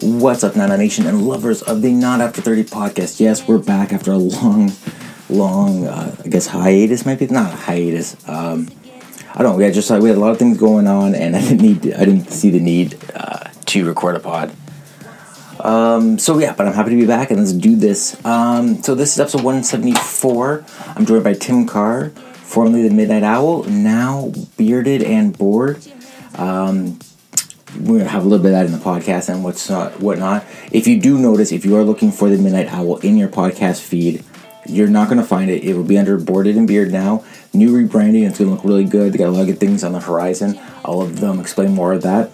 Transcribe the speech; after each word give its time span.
What's 0.00 0.42
up, 0.42 0.56
Nana 0.56 0.76
Nation 0.76 1.06
and 1.06 1.28
lovers 1.28 1.62
of 1.62 1.82
the 1.82 1.92
Not 1.92 2.20
After 2.20 2.42
30 2.42 2.64
podcast? 2.64 3.20
Yes, 3.20 3.46
we're 3.46 3.58
back 3.58 3.92
after 3.92 4.10
a 4.10 4.16
long, 4.16 4.72
long, 5.30 5.86
uh, 5.86 6.16
I 6.24 6.28
guess 6.28 6.48
hiatus 6.48 7.06
might 7.06 7.20
be 7.20 7.28
not 7.28 7.52
a 7.52 7.56
hiatus. 7.56 8.16
Um, 8.28 8.68
I 9.32 9.44
don't 9.44 9.52
know. 9.52 9.56
We 9.56 9.62
had 9.62 9.72
just 9.72 9.88
we 9.88 10.08
had 10.08 10.18
a 10.18 10.20
lot 10.20 10.32
of 10.32 10.38
things 10.38 10.58
going 10.58 10.88
on, 10.88 11.14
and 11.14 11.36
I 11.36 11.42
didn't 11.42 11.62
need, 11.62 11.94
I 11.94 12.04
didn't 12.04 12.30
see 12.30 12.50
the 12.50 12.58
need 12.58 12.98
uh, 13.14 13.50
to 13.66 13.86
record 13.86 14.16
a 14.16 14.20
pod. 14.20 14.52
Um, 15.60 16.18
so 16.18 16.40
yeah, 16.40 16.54
but 16.54 16.66
I'm 16.66 16.74
happy 16.74 16.90
to 16.90 16.96
be 16.96 17.06
back, 17.06 17.30
and 17.30 17.38
let's 17.38 17.52
do 17.52 17.76
this. 17.76 18.22
Um, 18.24 18.82
so 18.82 18.96
this 18.96 19.12
is 19.12 19.20
episode 19.20 19.44
174. 19.44 20.64
I'm 20.96 21.06
joined 21.06 21.22
by 21.22 21.34
Tim 21.34 21.68
Carr, 21.68 22.10
formerly 22.54 22.86
the 22.88 22.94
Midnight 22.94 23.24
Owl, 23.24 23.64
now 23.64 24.30
bearded 24.56 25.02
and 25.02 25.36
bored. 25.36 25.84
Um, 26.36 27.00
we're 27.80 27.98
gonna 27.98 28.10
have 28.10 28.24
a 28.24 28.28
little 28.28 28.40
bit 28.40 28.52
of 28.52 28.58
that 28.58 28.66
in 28.66 28.72
the 28.72 28.78
podcast 28.78 29.28
and 29.28 29.42
what's 29.42 29.68
not 29.68 30.00
whatnot. 30.00 30.44
If 30.70 30.86
you 30.86 31.00
do 31.00 31.18
notice, 31.18 31.50
if 31.50 31.64
you 31.64 31.76
are 31.76 31.82
looking 31.82 32.12
for 32.12 32.30
the 32.30 32.38
Midnight 32.38 32.72
Owl 32.72 32.98
in 32.98 33.16
your 33.16 33.28
podcast 33.28 33.80
feed, 33.80 34.22
you're 34.66 34.86
not 34.86 35.08
gonna 35.08 35.24
find 35.24 35.50
it. 35.50 35.64
It 35.64 35.74
will 35.74 35.82
be 35.82 35.98
under 35.98 36.16
Boarded 36.16 36.56
and 36.56 36.68
Beard 36.68 36.92
now. 36.92 37.24
New 37.52 37.72
rebranding. 37.72 38.24
It's 38.24 38.38
gonna 38.38 38.52
look 38.52 38.64
really 38.64 38.84
good. 38.84 39.12
They 39.12 39.18
got 39.18 39.30
a 39.30 39.32
lot 39.32 39.40
of 39.40 39.46
good 39.48 39.58
things 39.58 39.82
on 39.82 39.90
the 39.90 39.98
horizon. 40.00 40.56
I'll 40.84 41.02
of 41.02 41.18
them 41.18 41.40
explain 41.40 41.72
more 41.72 41.92
of 41.92 42.02
that. 42.02 42.30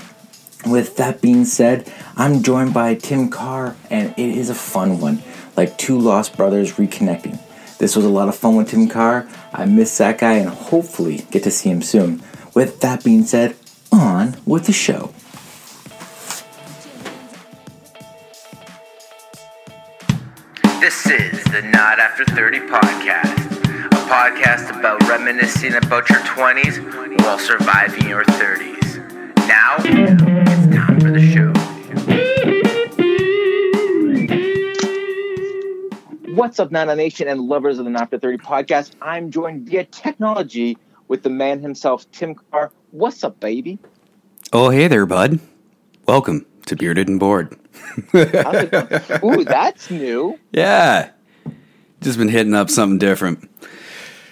With 0.66 0.96
that 0.96 1.22
being 1.22 1.46
said, 1.46 1.90
I'm 2.14 2.42
joined 2.42 2.74
by 2.74 2.94
Tim 2.94 3.30
Carr, 3.30 3.74
and 3.88 4.12
it 4.18 4.36
is 4.36 4.50
a 4.50 4.54
fun 4.54 5.00
one. 5.00 5.22
Like 5.56 5.78
two 5.78 5.98
lost 5.98 6.36
brothers 6.36 6.74
reconnecting. 6.74 7.40
This 7.80 7.96
was 7.96 8.04
a 8.04 8.10
lot 8.10 8.28
of 8.28 8.36
fun 8.36 8.56
with 8.56 8.68
Tim 8.68 8.88
Carr. 8.88 9.26
I 9.54 9.64
miss 9.64 9.96
that 9.96 10.18
guy, 10.18 10.34
and 10.34 10.50
hopefully 10.50 11.24
get 11.30 11.42
to 11.44 11.50
see 11.50 11.70
him 11.70 11.80
soon. 11.80 12.22
With 12.54 12.80
that 12.80 13.02
being 13.02 13.24
said, 13.24 13.56
on 13.90 14.36
with 14.44 14.66
the 14.66 14.72
show. 14.74 15.14
This 20.78 21.06
is 21.06 21.42
the 21.44 21.62
Not 21.72 21.98
After 21.98 22.26
30 22.26 22.60
podcast, 22.60 23.46
a 23.86 24.00
podcast 24.10 24.78
about 24.78 25.02
reminiscing 25.08 25.72
about 25.72 26.10
your 26.10 26.20
20s 26.20 27.22
while 27.22 27.38
surviving 27.38 28.06
your 28.06 28.24
30s. 28.24 28.98
Now, 29.48 29.76
it's 29.78 30.76
time 30.76 31.00
for 31.00 31.10
the 31.10 31.32
show. 31.32 31.59
What's 36.40 36.58
up, 36.58 36.70
Nana 36.70 36.96
Nation 36.96 37.28
and 37.28 37.38
lovers 37.38 37.78
of 37.78 37.84
the 37.84 37.90
Not 37.90 38.04
After 38.04 38.18
30 38.18 38.38
podcast? 38.38 38.92
I'm 39.02 39.30
joined 39.30 39.68
via 39.68 39.84
technology 39.84 40.78
with 41.06 41.22
the 41.22 41.28
man 41.28 41.60
himself, 41.60 42.10
Tim 42.12 42.34
Carr. 42.34 42.72
What's 42.92 43.22
up, 43.22 43.38
baby? 43.40 43.78
Oh, 44.50 44.70
hey 44.70 44.88
there, 44.88 45.04
bud. 45.04 45.38
Welcome 46.06 46.46
to 46.64 46.76
Bearded 46.76 47.08
and 47.08 47.20
Bored. 47.20 47.54
How's 48.12 48.54
it 48.54 48.70
going? 48.70 49.20
Ooh, 49.22 49.44
that's 49.44 49.90
new. 49.90 50.40
Yeah. 50.50 51.10
Just 52.00 52.16
been 52.16 52.30
hitting 52.30 52.54
up 52.54 52.70
something 52.70 52.96
different. 52.96 53.46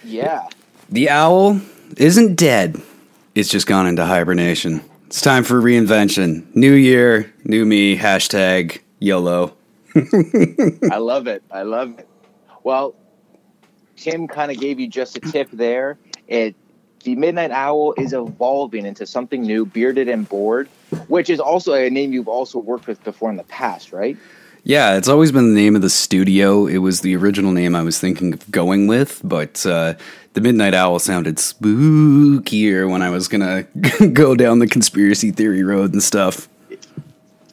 Yeah. 0.03 0.49
The 0.89 1.11
owl 1.11 1.61
isn't 1.95 2.33
dead, 2.33 2.81
it's 3.35 3.49
just 3.49 3.67
gone 3.67 3.85
into 3.85 4.03
hibernation. 4.03 4.81
It's 5.05 5.21
time 5.21 5.43
for 5.43 5.61
reinvention. 5.61 6.55
New 6.55 6.73
year, 6.73 7.31
new 7.43 7.67
me, 7.67 7.95
hashtag 7.95 8.79
YOLO. 8.97 9.53
I 9.95 10.97
love 10.97 11.27
it. 11.27 11.43
I 11.51 11.63
love 11.63 11.99
it. 11.99 12.07
Well, 12.63 12.95
Tim 13.95 14.27
kind 14.27 14.51
of 14.51 14.59
gave 14.59 14.79
you 14.79 14.87
just 14.87 15.17
a 15.17 15.19
tip 15.19 15.49
there. 15.51 15.97
It 16.27 16.55
the 17.03 17.15
Midnight 17.15 17.51
Owl 17.51 17.93
is 17.97 18.13
evolving 18.13 18.85
into 18.85 19.05
something 19.05 19.41
new, 19.41 19.65
bearded 19.65 20.09
and 20.09 20.27
bored, 20.27 20.67
which 21.07 21.29
is 21.29 21.39
also 21.39 21.73
a 21.73 21.89
name 21.89 22.11
you've 22.11 22.27
also 22.27 22.59
worked 22.59 22.87
with 22.87 23.01
before 23.03 23.29
in 23.29 23.37
the 23.37 23.43
past, 23.43 23.93
right? 23.93 24.17
Yeah, 24.63 24.97
it's 24.97 25.07
always 25.07 25.31
been 25.31 25.53
the 25.53 25.61
name 25.61 25.75
of 25.75 25.81
the 25.81 25.89
studio. 25.89 26.67
It 26.67 26.79
was 26.79 27.01
the 27.01 27.15
original 27.15 27.51
name 27.51 27.75
I 27.75 27.83
was 27.83 27.99
thinking 27.99 28.33
of 28.33 28.51
going 28.51 28.87
with, 28.87 29.21
but 29.23 29.65
uh, 29.65 29.93
the 30.33 30.41
Midnight 30.41 30.73
Owl 30.73 30.99
sounded 30.99 31.37
spookier 31.37 32.89
when 32.89 33.01
I 33.01 33.09
was 33.09 33.27
going 33.27 33.65
to 33.97 34.09
go 34.09 34.35
down 34.35 34.59
the 34.59 34.67
conspiracy 34.67 35.31
theory 35.31 35.63
road 35.63 35.93
and 35.93 36.03
stuff. 36.03 36.49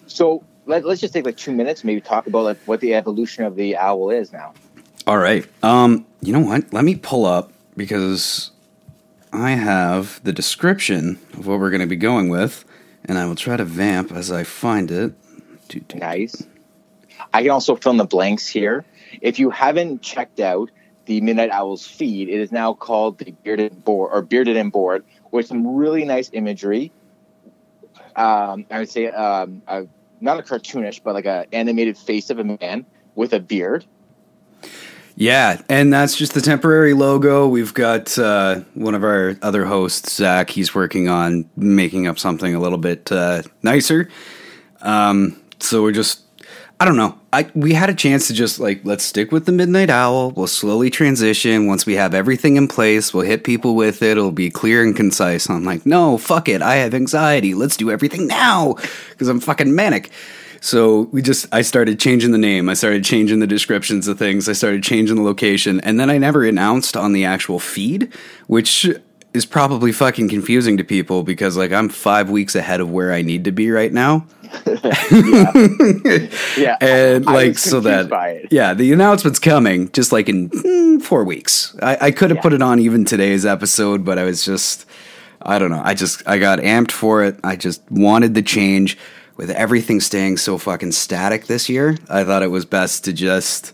So 0.06 0.44
let, 0.66 0.84
us 0.84 1.00
just 1.00 1.15
take 1.15 1.25
like 1.25 1.37
two 1.37 1.53
minutes, 1.53 1.84
maybe 1.84 2.00
talk 2.00 2.27
about 2.27 2.44
like 2.44 2.59
what 2.66 2.81
the 2.81 2.94
evolution 2.94 3.44
of 3.44 3.56
the 3.56 3.77
owl 3.77 4.10
is 4.10 4.32
now. 4.32 4.53
All 5.06 5.19
right. 5.19 5.47
Um, 5.62 6.04
you 6.21 6.32
know 6.32 6.41
what? 6.41 6.72
Let 6.72 6.84
me 6.84 6.97
pull 6.97 7.25
up 7.25 7.53
because 7.77 8.50
I 9.32 9.50
have 9.50 10.22
the 10.25 10.32
description 10.32 11.19
of 11.34 11.47
what 11.47 11.60
we're 11.60 11.71
going 11.71 11.81
to 11.81 11.87
be 11.87 11.97
going 11.97 12.28
with, 12.28 12.65
and 13.05 13.16
I 13.16 13.26
will 13.26 13.37
try 13.37 13.56
to 13.56 13.65
vamp 13.65 14.12
as 14.12 14.31
I 14.31 14.44
find 14.44 14.91
it. 14.91 15.15
Nice. 15.94 16.44
I 17.32 17.43
can 17.43 17.50
also 17.50 17.76
fill 17.76 17.93
in 17.93 17.99
the 17.99 18.05
blanks 18.05 18.47
here. 18.47 18.84
If 19.21 19.38
you 19.38 19.50
haven't 19.50 20.03
checked 20.03 20.41
out 20.41 20.71
the 21.06 21.21
Midnight 21.21 21.50
Owls 21.50 21.87
feed, 21.87 22.28
it 22.28 22.41
is 22.41 22.50
now 22.50 22.75
called 22.75 23.19
the 23.19 23.31
Bearded 23.31 23.84
Bored 23.84 24.10
or 24.12 24.22
Bearded 24.22 24.56
and 24.56 24.72
Bored, 24.72 25.05
with 25.31 25.47
some 25.47 25.76
really 25.76 26.05
nice 26.05 26.31
imagery. 26.32 26.93
Um, 28.16 28.66
I 28.71 28.78
would 28.78 28.88
say 28.88 29.09
um, 29.09 29.62
a, 29.66 29.87
not 30.21 30.38
a 30.38 30.43
cartoonish, 30.43 31.03
but 31.03 31.15
like 31.15 31.27
a 31.27 31.47
animated 31.53 31.97
face 31.97 32.31
of 32.31 32.38
a 32.38 32.44
man 32.44 32.87
with 33.15 33.32
a 33.32 33.41
beard. 33.41 33.84
Yeah, 35.19 35.62
and 35.71 35.91
that's 35.91 36.15
just 36.15 36.34
the 36.34 36.43
temporary 36.43 36.93
logo. 36.93 37.49
We've 37.49 37.72
got 37.72 38.19
uh, 38.19 38.60
one 38.75 38.94
of 38.94 39.03
our 39.03 39.37
other 39.41 39.65
hosts, 39.65 40.15
Zach. 40.15 40.50
He's 40.50 40.75
working 40.75 41.09
on 41.09 41.49
making 41.56 42.06
up 42.06 42.19
something 42.19 42.55
a 42.55 42.60
little 42.60 42.76
bit 42.76 43.10
uh, 43.10 43.43
nicer. 43.62 44.10
Um, 44.82 45.41
so 45.59 45.82
we're 45.82 45.93
just, 45.93 46.21
I 46.78 46.84
don't 46.84 46.97
know. 46.97 47.19
I 47.32 47.50
we 47.54 47.72
had 47.72 47.88
a 47.88 47.94
chance 47.94 48.26
to 48.26 48.34
just 48.34 48.60
like 48.60 48.84
let's 48.84 49.03
stick 49.03 49.32
with 49.32 49.47
the 49.47 49.53
Midnight 49.53 49.88
Owl. 49.88 50.32
We'll 50.32 50.47
slowly 50.47 50.91
transition. 50.91 51.66
Once 51.66 51.87
we 51.87 51.94
have 51.94 52.12
everything 52.12 52.56
in 52.56 52.69
place, 52.69 53.14
we'll 53.14 53.25
hit 53.25 53.44
people 53.44 53.75
with 53.75 54.03
it. 54.03 54.12
It'll 54.12 54.31
be 54.31 54.50
clear 54.50 54.82
and 54.82 54.94
concise. 54.94 55.48
I'm 55.48 55.64
like, 55.64 55.87
no, 55.87 56.19
fuck 56.19 56.50
it. 56.50 56.60
I 56.60 56.76
have 56.76 56.92
anxiety. 56.92 57.54
Let's 57.54 57.78
do 57.78 57.91
everything 57.91 58.26
now 58.26 58.75
because 59.10 59.28
I'm 59.28 59.41
fucking 59.41 59.75
manic. 59.75 60.10
So 60.60 61.03
we 61.12 61.22
just, 61.22 61.47
I 61.53 61.62
started 61.62 62.00
changing 62.00 62.32
the 62.32 62.38
name. 62.38 62.69
I 62.69 62.75
started 62.75 63.04
changing 63.04 63.38
the 63.38 63.47
descriptions 63.47 64.08
of 64.08 64.19
things. 64.19 64.48
I 64.48 64.53
started 64.53 64.82
changing 64.82 65.16
the 65.16 65.22
location. 65.22 65.81
And 65.81 66.00
then 66.00 66.10
I 66.10 66.19
never 66.19 66.44
announced 66.44 66.97
on 66.97 67.12
the 67.12 67.25
actual 67.25 67.60
feed, 67.60 68.12
which 68.48 68.88
is 69.36 69.47
probably 69.47 69.92
fucking 69.92 70.28
confusing 70.28 70.76
to 70.78 70.84
people 70.84 71.22
because, 71.22 71.56
like, 71.56 71.70
I'm 71.72 71.88
five 71.88 72.28
weeks 72.30 72.54
ahead 72.56 72.80
of 72.80 72.91
where 72.91 73.12
I 73.12 73.22
need 73.22 73.44
to 73.44 73.52
be 73.52 73.70
right 73.70 73.92
now. 73.92 74.26
Yeah, 76.56 76.76
And, 76.80 77.28
I 77.28 77.32
like, 77.32 77.48
was 77.48 77.62
so 77.62 77.80
that, 77.80 78.48
yeah, 78.50 78.75
the 78.75 78.92
announcement's 78.92 79.38
coming 79.38 79.91
just 79.92 80.12
like 80.12 80.28
in 80.28 80.50
mm, 80.50 81.02
four 81.02 81.25
weeks. 81.25 81.76
I, 81.82 81.98
I 82.00 82.10
could 82.10 82.30
have 82.30 82.38
Yeah. 82.38 82.42
put 82.42 82.52
it 82.52 82.62
on 82.62 82.78
even 82.80 83.04
today's 83.04 83.44
episode, 83.46 84.04
but 84.04 84.19
I 84.19 84.25
was 84.25 84.44
just, 84.44 84.86
I 85.42 85.58
don't 85.58 85.70
know. 85.70 85.82
I 85.84 85.94
just, 85.94 86.22
I 86.26 86.38
got 86.38 86.58
amped 86.60 86.92
for 86.92 87.22
it. 87.25 87.38
I 87.44 87.56
just 87.56 87.82
wanted 87.91 88.34
the 88.34 88.42
change 88.42 88.96
with 89.36 89.50
everything 89.50 90.00
staying 90.00 90.38
so 90.38 90.58
fucking 90.58 90.92
static 90.92 91.46
this 91.46 91.69
year. 91.69 91.96
I 92.08 92.25
thought 92.25 92.42
it 92.42 92.50
was 92.50 92.64
best 92.64 93.04
to 93.04 93.12
just, 93.12 93.72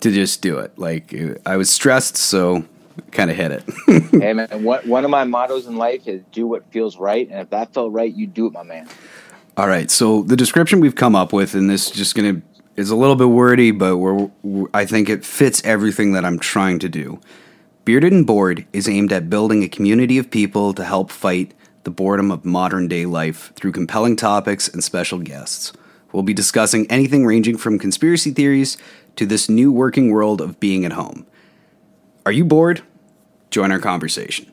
to 0.00 0.10
just 0.10 0.42
do 0.42 0.58
it. 0.58 0.76
Like, 0.78 1.14
I 1.46 1.56
was 1.56 1.70
stressed, 1.70 2.16
so 2.16 2.64
kind 3.10 3.30
of 3.30 3.36
hit 3.36 3.50
it. 3.52 3.64
hey 4.20 4.32
man, 4.32 4.64
what, 4.64 4.86
one 4.86 5.04
of 5.04 5.10
my 5.10 5.24
mottos 5.24 5.66
in 5.66 5.76
life 5.76 6.06
is 6.06 6.22
do 6.32 6.46
what 6.46 6.70
feels 6.72 6.96
right, 6.96 7.28
and 7.28 7.40
if 7.40 7.50
that 7.50 7.72
felt 7.74 7.92
right, 7.92 8.12
you 8.14 8.26
do 8.26 8.46
it, 8.46 8.52
my 8.52 8.62
man. 8.62 8.88
All 9.56 9.68
right. 9.68 9.90
So 9.90 10.22
the 10.22 10.36
description 10.36 10.80
we've 10.80 10.96
come 10.96 11.14
up 11.14 11.32
with, 11.32 11.54
and 11.54 11.70
this 11.70 11.86
is 11.86 11.92
just 11.92 12.14
gonna 12.14 12.42
is 12.76 12.90
a 12.90 12.96
little 12.96 13.14
bit 13.14 13.28
wordy, 13.28 13.70
but 13.70 13.98
we're, 13.98 14.30
we're- 14.42 14.70
I 14.74 14.84
think 14.84 15.08
it 15.08 15.24
fits 15.24 15.62
everything 15.64 16.12
that 16.12 16.24
I'm 16.24 16.40
trying 16.40 16.80
to 16.80 16.88
do. 16.88 17.20
Bearded 17.84 18.12
and 18.12 18.26
Bored 18.26 18.66
is 18.72 18.88
aimed 18.88 19.12
at 19.12 19.30
building 19.30 19.62
a 19.62 19.68
community 19.68 20.18
of 20.18 20.30
people 20.30 20.72
to 20.74 20.84
help 20.84 21.10
fight 21.10 21.54
the 21.84 21.90
boredom 21.90 22.30
of 22.30 22.44
modern 22.44 22.88
day 22.88 23.06
life 23.06 23.52
through 23.54 23.72
compelling 23.72 24.16
topics 24.16 24.68
and 24.68 24.82
special 24.82 25.18
guests. 25.18 25.72
We'll 26.12 26.22
be 26.22 26.34
discussing 26.34 26.86
anything 26.90 27.26
ranging 27.26 27.56
from 27.58 27.78
conspiracy 27.78 28.30
theories 28.30 28.78
to 29.16 29.26
this 29.26 29.48
new 29.48 29.70
working 29.70 30.10
world 30.10 30.40
of 30.40 30.58
being 30.58 30.84
at 30.84 30.92
home. 30.92 31.26
Are 32.24 32.32
you 32.32 32.44
bored? 32.44 32.82
Join 33.54 33.70
our 33.70 33.78
conversation. 33.78 34.50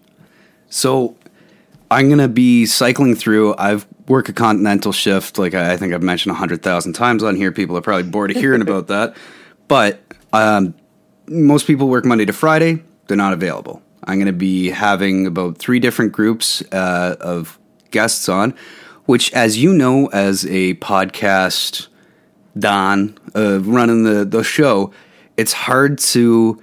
So, 0.70 1.16
I'm 1.90 2.08
gonna 2.08 2.28
be 2.28 2.68
cycling 2.68 3.16
through. 3.16 3.56
I've 3.58 3.88
work 4.08 4.30
a 4.30 4.34
continental 4.34 4.92
shift, 4.92 5.40
like 5.40 5.56
I 5.56 5.74
I 5.74 5.78
think 5.78 5.92
I've 5.92 6.04
mentioned 6.04 6.36
a 6.36 6.36
hundred 6.36 6.62
thousand 6.62 6.94
times 6.94 7.24
on 7.24 7.36
here. 7.36 7.52
People 7.52 7.76
are 7.76 7.82
probably 7.82 8.12
bored 8.12 8.30
of 8.30 8.38
hearing 8.38 8.62
about 8.62 8.90
that, 8.90 9.18
but 9.68 10.02
um, 10.34 10.76
most 11.26 11.66
people 11.66 11.88
work 11.88 12.06
Monday 12.06 12.26
to 12.26 12.32
Friday. 12.34 12.84
They're 13.08 13.18
not 13.18 13.34
available. 13.34 13.82
I'm 14.04 14.20
gonna 14.20 14.34
be 14.34 14.70
having 14.70 15.26
about 15.26 15.58
three 15.58 15.80
different 15.80 16.12
groups 16.12 16.62
uh, 16.72 17.16
of 17.20 17.58
guests 17.90 18.30
on, 18.30 18.54
which, 19.06 19.34
as 19.34 19.58
you 19.58 19.74
know, 19.74 20.10
as 20.10 20.46
a 20.46 20.76
podcast 20.76 21.88
don 22.56 23.18
uh, 23.36 23.62
running 23.62 24.04
the 24.04 24.26
the 24.26 24.44
show, 24.44 24.94
it's 25.38 25.54
hard 25.54 25.98
to 25.98 26.62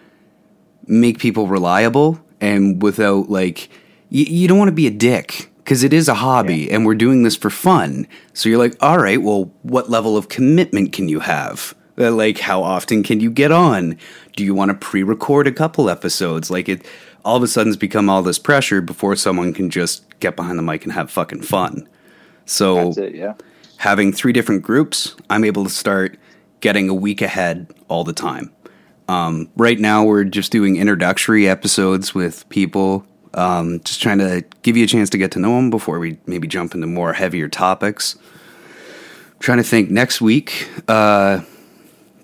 make 0.86 1.18
people 1.18 1.48
reliable 1.48 2.20
and 2.40 2.82
without 2.82 3.28
like 3.30 3.68
you, 4.10 4.24
you 4.24 4.48
don't 4.48 4.58
want 4.58 4.68
to 4.68 4.72
be 4.74 4.86
a 4.86 4.90
dick 4.90 5.50
because 5.58 5.82
it 5.82 5.92
is 5.92 6.08
a 6.08 6.14
hobby 6.14 6.70
and 6.70 6.86
we're 6.86 6.94
doing 6.94 7.22
this 7.24 7.36
for 7.36 7.50
fun. 7.50 8.06
So 8.32 8.48
you're 8.48 8.58
like, 8.58 8.74
all 8.80 8.98
right, 8.98 9.20
well, 9.20 9.50
what 9.62 9.90
level 9.90 10.16
of 10.16 10.28
commitment 10.30 10.92
can 10.92 11.08
you 11.10 11.20
have? 11.20 11.74
Uh, 11.98 12.10
Like, 12.10 12.38
how 12.38 12.62
often 12.62 13.02
can 13.02 13.20
you 13.20 13.30
get 13.30 13.52
on? 13.52 13.98
Do 14.34 14.44
you 14.44 14.54
want 14.54 14.70
to 14.70 14.74
pre-record 14.74 15.46
a 15.46 15.52
couple 15.52 15.90
episodes? 15.90 16.50
Like 16.50 16.68
it, 16.70 16.86
all 17.24 17.36
of 17.36 17.42
a 17.42 17.48
sudden, 17.48 17.70
it's 17.72 17.76
become 17.76 18.08
all 18.08 18.22
this 18.22 18.38
pressure 18.38 18.80
before 18.80 19.14
someone 19.16 19.52
can 19.52 19.68
just 19.68 20.04
get 20.20 20.36
behind 20.36 20.58
the 20.58 20.62
mic 20.62 20.84
and 20.84 20.92
have 20.92 21.10
fucking 21.10 21.42
fun. 21.42 21.86
So 22.46 22.86
That's 22.86 22.96
it. 22.98 23.14
Yeah. 23.16 23.34
having 23.78 24.12
three 24.12 24.32
different 24.32 24.62
groups, 24.62 25.16
I'm 25.28 25.44
able 25.44 25.64
to 25.64 25.70
start 25.70 26.16
getting 26.60 26.88
a 26.88 26.94
week 26.94 27.20
ahead 27.20 27.66
all 27.88 28.04
the 28.04 28.14
time. 28.14 28.52
Um, 29.08 29.48
right 29.56 29.78
now, 29.78 30.04
we're 30.04 30.24
just 30.24 30.52
doing 30.52 30.76
introductory 30.76 31.48
episodes 31.48 32.14
with 32.14 32.46
people, 32.50 33.06
um, 33.34 33.80
just 33.80 34.02
trying 34.02 34.18
to 34.18 34.44
give 34.62 34.76
you 34.76 34.84
a 34.84 34.86
chance 34.86 35.08
to 35.10 35.18
get 35.18 35.32
to 35.32 35.38
know 35.38 35.56
them 35.56 35.70
before 35.70 35.98
we 35.98 36.18
maybe 36.26 36.46
jump 36.46 36.74
into 36.74 36.86
more 36.86 37.14
heavier 37.14 37.48
topics. 37.48 38.16
I'm 38.16 39.40
trying 39.40 39.58
to 39.58 39.64
think 39.64 39.90
next 39.90 40.20
week. 40.20 40.68
Uh, 40.86 41.40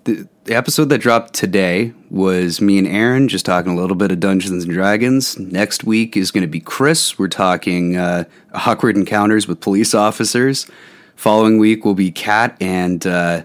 the, 0.04 0.28
the 0.44 0.54
episode 0.54 0.90
that 0.90 0.98
dropped 0.98 1.32
today 1.32 1.94
was 2.10 2.60
me 2.60 2.76
and 2.76 2.87
Aaron 2.87 3.28
just 3.28 3.46
talking 3.46 3.72
a 3.72 3.76
little 3.76 3.96
bit 3.96 4.12
of 4.12 4.20
Dungeons 4.20 4.64
and 4.64 4.72
Dragons. 4.72 5.38
Next 5.38 5.84
week 5.84 6.19
is 6.19 6.30
going 6.30 6.42
to 6.42 6.48
be 6.48 6.60
Chris. 6.60 7.19
We're 7.19 7.28
talking 7.28 7.96
uh, 7.96 8.25
awkward 8.52 8.98
encounters 8.98 9.48
with 9.48 9.60
police 9.60 9.94
officers. 9.94 10.70
Following 11.16 11.58
week 11.58 11.87
will 11.87 11.94
be 11.94 12.10
Kat 12.10 12.56
and 12.60 13.06
uh, 13.06 13.44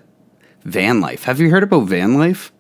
van 0.63 0.99
life. 0.99 1.23
Have 1.23 1.39
you 1.39 1.49
heard 1.49 1.63
about 1.63 1.87
van 1.87 2.15
life? 2.15 2.51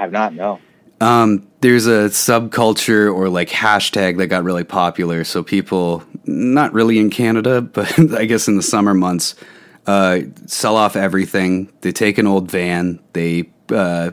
Have 0.00 0.12
not. 0.12 0.32
No. 0.32 0.58
Um, 1.02 1.46
there's 1.60 1.86
a 1.86 2.08
subculture 2.08 3.14
or 3.14 3.28
like 3.28 3.50
hashtag 3.50 4.16
that 4.16 4.28
got 4.28 4.44
really 4.44 4.64
popular. 4.64 5.24
So 5.24 5.42
people, 5.42 6.02
not 6.24 6.72
really 6.72 6.98
in 6.98 7.10
Canada, 7.10 7.60
but 7.60 8.14
I 8.14 8.24
guess 8.24 8.48
in 8.48 8.56
the 8.56 8.62
summer 8.62 8.94
months, 8.94 9.34
uh, 9.86 10.20
sell 10.46 10.76
off 10.76 10.96
everything. 10.96 11.70
They 11.82 11.92
take 11.92 12.16
an 12.16 12.26
old 12.26 12.50
van, 12.50 12.98
they 13.12 13.50
uh, 13.68 14.12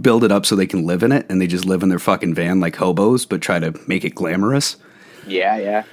build 0.00 0.24
it 0.24 0.32
up 0.32 0.46
so 0.46 0.56
they 0.56 0.66
can 0.66 0.86
live 0.86 1.02
in 1.02 1.12
it, 1.12 1.26
and 1.28 1.38
they 1.38 1.46
just 1.46 1.66
live 1.66 1.82
in 1.82 1.90
their 1.90 1.98
fucking 1.98 2.32
van 2.32 2.60
like 2.60 2.76
hobos, 2.76 3.26
but 3.26 3.42
try 3.42 3.58
to 3.58 3.78
make 3.86 4.06
it 4.06 4.14
glamorous. 4.14 4.78
Yeah. 5.26 5.58
Yeah. 5.58 5.84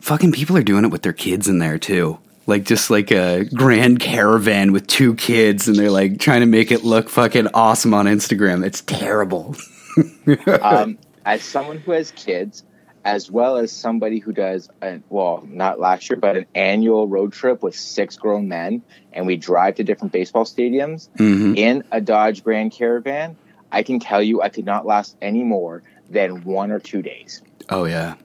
Fucking 0.00 0.32
people 0.32 0.56
are 0.56 0.62
doing 0.62 0.86
it 0.86 0.90
with 0.90 1.02
their 1.02 1.12
kids 1.12 1.48
in 1.48 1.58
there 1.58 1.78
too. 1.78 2.18
Like 2.50 2.64
just 2.64 2.90
like 2.90 3.10
a 3.12 3.44
grand 3.54 4.00
caravan 4.00 4.72
with 4.72 4.86
two 4.86 5.14
kids, 5.14 5.68
and 5.68 5.76
they're 5.78 5.90
like 5.90 6.18
trying 6.18 6.40
to 6.40 6.46
make 6.46 6.70
it 6.70 6.84
look 6.84 7.08
fucking 7.08 7.48
awesome 7.54 7.94
on 7.94 8.06
Instagram. 8.06 8.64
It's 8.66 8.82
terrible. 8.82 9.54
um, 10.62 10.98
as 11.24 11.42
someone 11.42 11.78
who 11.78 11.92
has 11.92 12.10
kids, 12.10 12.64
as 13.04 13.30
well 13.30 13.56
as 13.56 13.72
somebody 13.72 14.18
who 14.18 14.32
does, 14.32 14.68
an, 14.82 15.02
well, 15.08 15.42
not 15.48 15.80
last 15.80 16.10
year, 16.10 16.18
but 16.18 16.36
an 16.36 16.46
annual 16.54 17.08
road 17.08 17.32
trip 17.32 17.62
with 17.62 17.74
six 17.74 18.16
grown 18.16 18.48
men, 18.48 18.82
and 19.12 19.26
we 19.26 19.36
drive 19.36 19.76
to 19.76 19.84
different 19.84 20.12
baseball 20.12 20.44
stadiums 20.44 21.08
Mhm. 21.16 21.56
in 21.56 21.84
a 21.92 22.00
Dodge 22.00 22.44
Grand 22.44 22.72
Caravan, 22.72 23.36
I 23.72 23.82
can 23.82 24.00
tell 24.00 24.22
you 24.22 24.42
I 24.42 24.48
could 24.48 24.66
not 24.66 24.84
last 24.86 25.16
any 25.22 25.44
more 25.44 25.82
than 26.10 26.42
one 26.44 26.70
or 26.72 26.80
two 26.80 27.00
days. 27.02 27.40
Oh 27.68 27.84
yeah, 27.84 28.16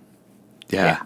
yeah. 0.70 0.86
Yeah. 0.86 1.02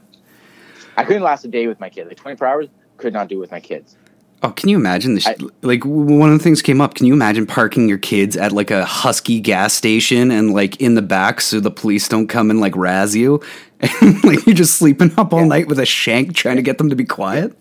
I 0.97 1.03
couldn't 1.03 1.23
last 1.23 1.45
a 1.45 1.47
day 1.47 1.67
with 1.67 1.79
my 1.79 1.89
kids. 1.89 2.07
Like 2.09 2.17
24 2.17 2.47
hours, 2.47 2.67
could 2.99 3.13
not 3.13 3.27
do 3.29 3.39
with 3.39 3.51
my 3.51 3.59
kids. 3.59 3.95
Oh, 4.41 4.51
can 4.51 4.69
you 4.69 4.77
imagine 4.77 5.15
this? 5.15 5.27
I- 5.27 5.35
like 5.63 5.83
one 5.83 6.31
of 6.31 6.37
the 6.37 6.43
things 6.43 6.61
came 6.61 6.79
up. 6.79 6.93
Can 6.93 7.05
you 7.05 7.13
imagine 7.13 7.45
parking 7.45 7.89
your 7.89 7.97
kids 7.97 8.37
at 8.37 8.51
like 8.53 8.71
a 8.71 8.85
Husky 8.85 9.39
gas 9.41 9.73
station 9.73 10.31
and 10.31 10.53
like 10.53 10.79
in 10.79 10.95
the 10.95 11.01
back 11.01 11.41
so 11.41 11.59
the 11.59 11.71
police 11.71 12.07
don't 12.07 12.27
come 12.27 12.49
and 12.49 12.61
like 12.61 12.75
razz 12.77 13.15
you, 13.15 13.41
and 13.81 14.23
like 14.23 14.45
you're 14.45 14.55
just 14.55 14.77
sleeping 14.77 15.11
up 15.17 15.33
all 15.33 15.41
Yeah. 15.41 15.47
night 15.47 15.67
with 15.67 15.79
a 15.79 15.85
shank 15.85 16.35
trying 16.35 16.55
to 16.55 16.61
get 16.61 16.77
them 16.77 16.89
to 16.89 16.95
be 16.95 17.05
quiet? 17.05 17.53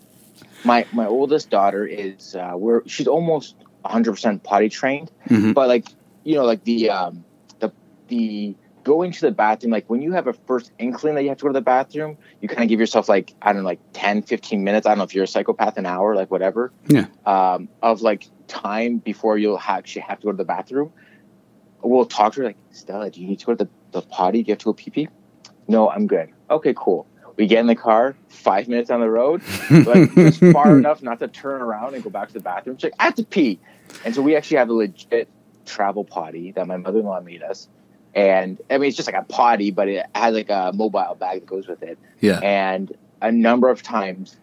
my 0.65 0.85
my 0.93 1.07
oldest 1.07 1.51
daughter 1.51 1.87
is 1.87 2.35
uh 2.35 2.53
we're 2.57 2.83
she's 2.89 3.07
almost 3.07 3.55
100% 3.85 4.43
potty 4.43 4.69
trained 4.69 5.09
Mhm. 5.29 5.55
but 5.55 5.69
like 5.69 5.87
you 6.25 6.35
know 6.35 6.45
like 6.45 6.65
the 6.65 6.91
um 6.91 7.25
the 7.61 7.71
the 8.09 8.57
going 8.89 9.13
to 9.13 9.21
the 9.21 9.31
bathroom 9.31 9.71
like 9.71 9.89
when 9.91 10.01
you 10.03 10.13
have 10.13 10.27
a 10.27 10.33
first 10.33 10.73
inkling 10.79 11.15
that 11.15 11.23
you 11.23 11.29
have 11.29 11.39
to 11.39 11.43
go 11.43 11.49
to 11.49 11.53
the 11.63 11.69
bathroom 11.77 12.17
you 12.41 12.49
kind 12.49 12.63
of 12.63 12.69
give 12.69 12.81
yourself 12.81 13.09
like 13.09 13.35
i 13.43 13.53
don't 13.53 13.63
know 13.63 13.69
like 13.69 13.81
10 13.93 14.23
15 14.23 14.65
minutes 14.65 14.87
i 14.87 14.91
don't 14.91 14.99
know 14.99 15.05
if 15.05 15.15
you're 15.15 15.25
a 15.25 15.29
psychopath 15.29 15.77
an 15.77 15.85
hour 15.87 16.15
like 16.17 16.31
whatever 16.31 16.73
Yeah. 16.89 17.07
um 17.27 17.69
of 17.83 18.01
like 18.03 18.27
time 18.47 18.97
before 18.99 19.37
you'll 19.37 19.59
actually 19.59 20.03
have 20.03 20.19
to 20.21 20.25
go 20.27 20.31
to 20.33 20.37
the 20.39 20.45
bathroom 20.57 20.91
we'll 21.83 22.07
talk 22.07 22.33
to 22.35 22.41
her 22.41 22.47
like 22.47 22.57
stella 22.71 23.11
do 23.11 23.21
you 23.21 23.27
need 23.29 23.39
to 23.41 23.47
go 23.47 23.55
to 23.55 23.65
the, 23.65 23.71
the 23.93 24.03
potty 24.03 24.43
do 24.43 24.49
you 24.49 24.53
have 24.53 24.59
to 24.59 24.65
go 24.67 24.73
pee 24.73 24.91
pee 24.91 25.09
no 25.69 25.89
i'm 25.91 26.07
good 26.07 26.31
okay 26.51 26.75
cool 26.77 27.07
we 27.37 27.47
get 27.47 27.61
in 27.61 27.67
the 27.67 27.77
car 27.77 28.17
five 28.29 28.67
minutes 28.69 28.91
on 28.91 29.01
the 29.01 29.11
road 29.11 29.43
like 29.71 30.13
just 30.15 30.41
far 30.53 30.77
enough 30.77 31.03
not 31.03 31.21
to 31.21 31.29
turn 31.29 31.61
around 31.63 31.95
and 31.95 32.03
go 32.03 32.11
back 32.11 32.27
to 32.29 32.35
the 32.35 32.41
bathroom. 32.41 32.77
She's 32.77 32.85
like, 32.85 32.95
I 32.99 33.05
have 33.05 33.15
to 33.15 33.25
pee. 33.25 33.61
And 34.05 34.13
so 34.13 34.23
we 34.23 34.35
actually 34.35 34.57
have 34.57 34.71
a 34.71 34.73
legit 34.73 35.29
travel 35.65 36.03
potty 36.05 36.51
that 36.53 36.67
my 36.67 36.79
mother 36.79 36.99
in 36.99 37.05
law 37.05 37.21
made 37.21 37.45
us. 37.45 37.69
And 38.19 38.61
I 38.69 38.79
mean, 38.79 38.89
it's 38.89 38.97
just 38.97 39.11
like 39.11 39.21
a 39.21 39.25
potty, 39.25 39.71
but 39.71 39.89
it 39.89 40.07
has 40.15 40.35
like 40.35 40.51
a 40.51 40.73
mobile 40.75 41.17
bag 41.19 41.41
that 41.41 41.47
goes 41.47 41.69
with 41.69 41.83
it. 41.83 41.99
Yeah. 42.21 42.41
And 42.41 42.93
a 43.23 43.31
number 43.31 43.69
of 43.69 43.83
times 43.83 44.37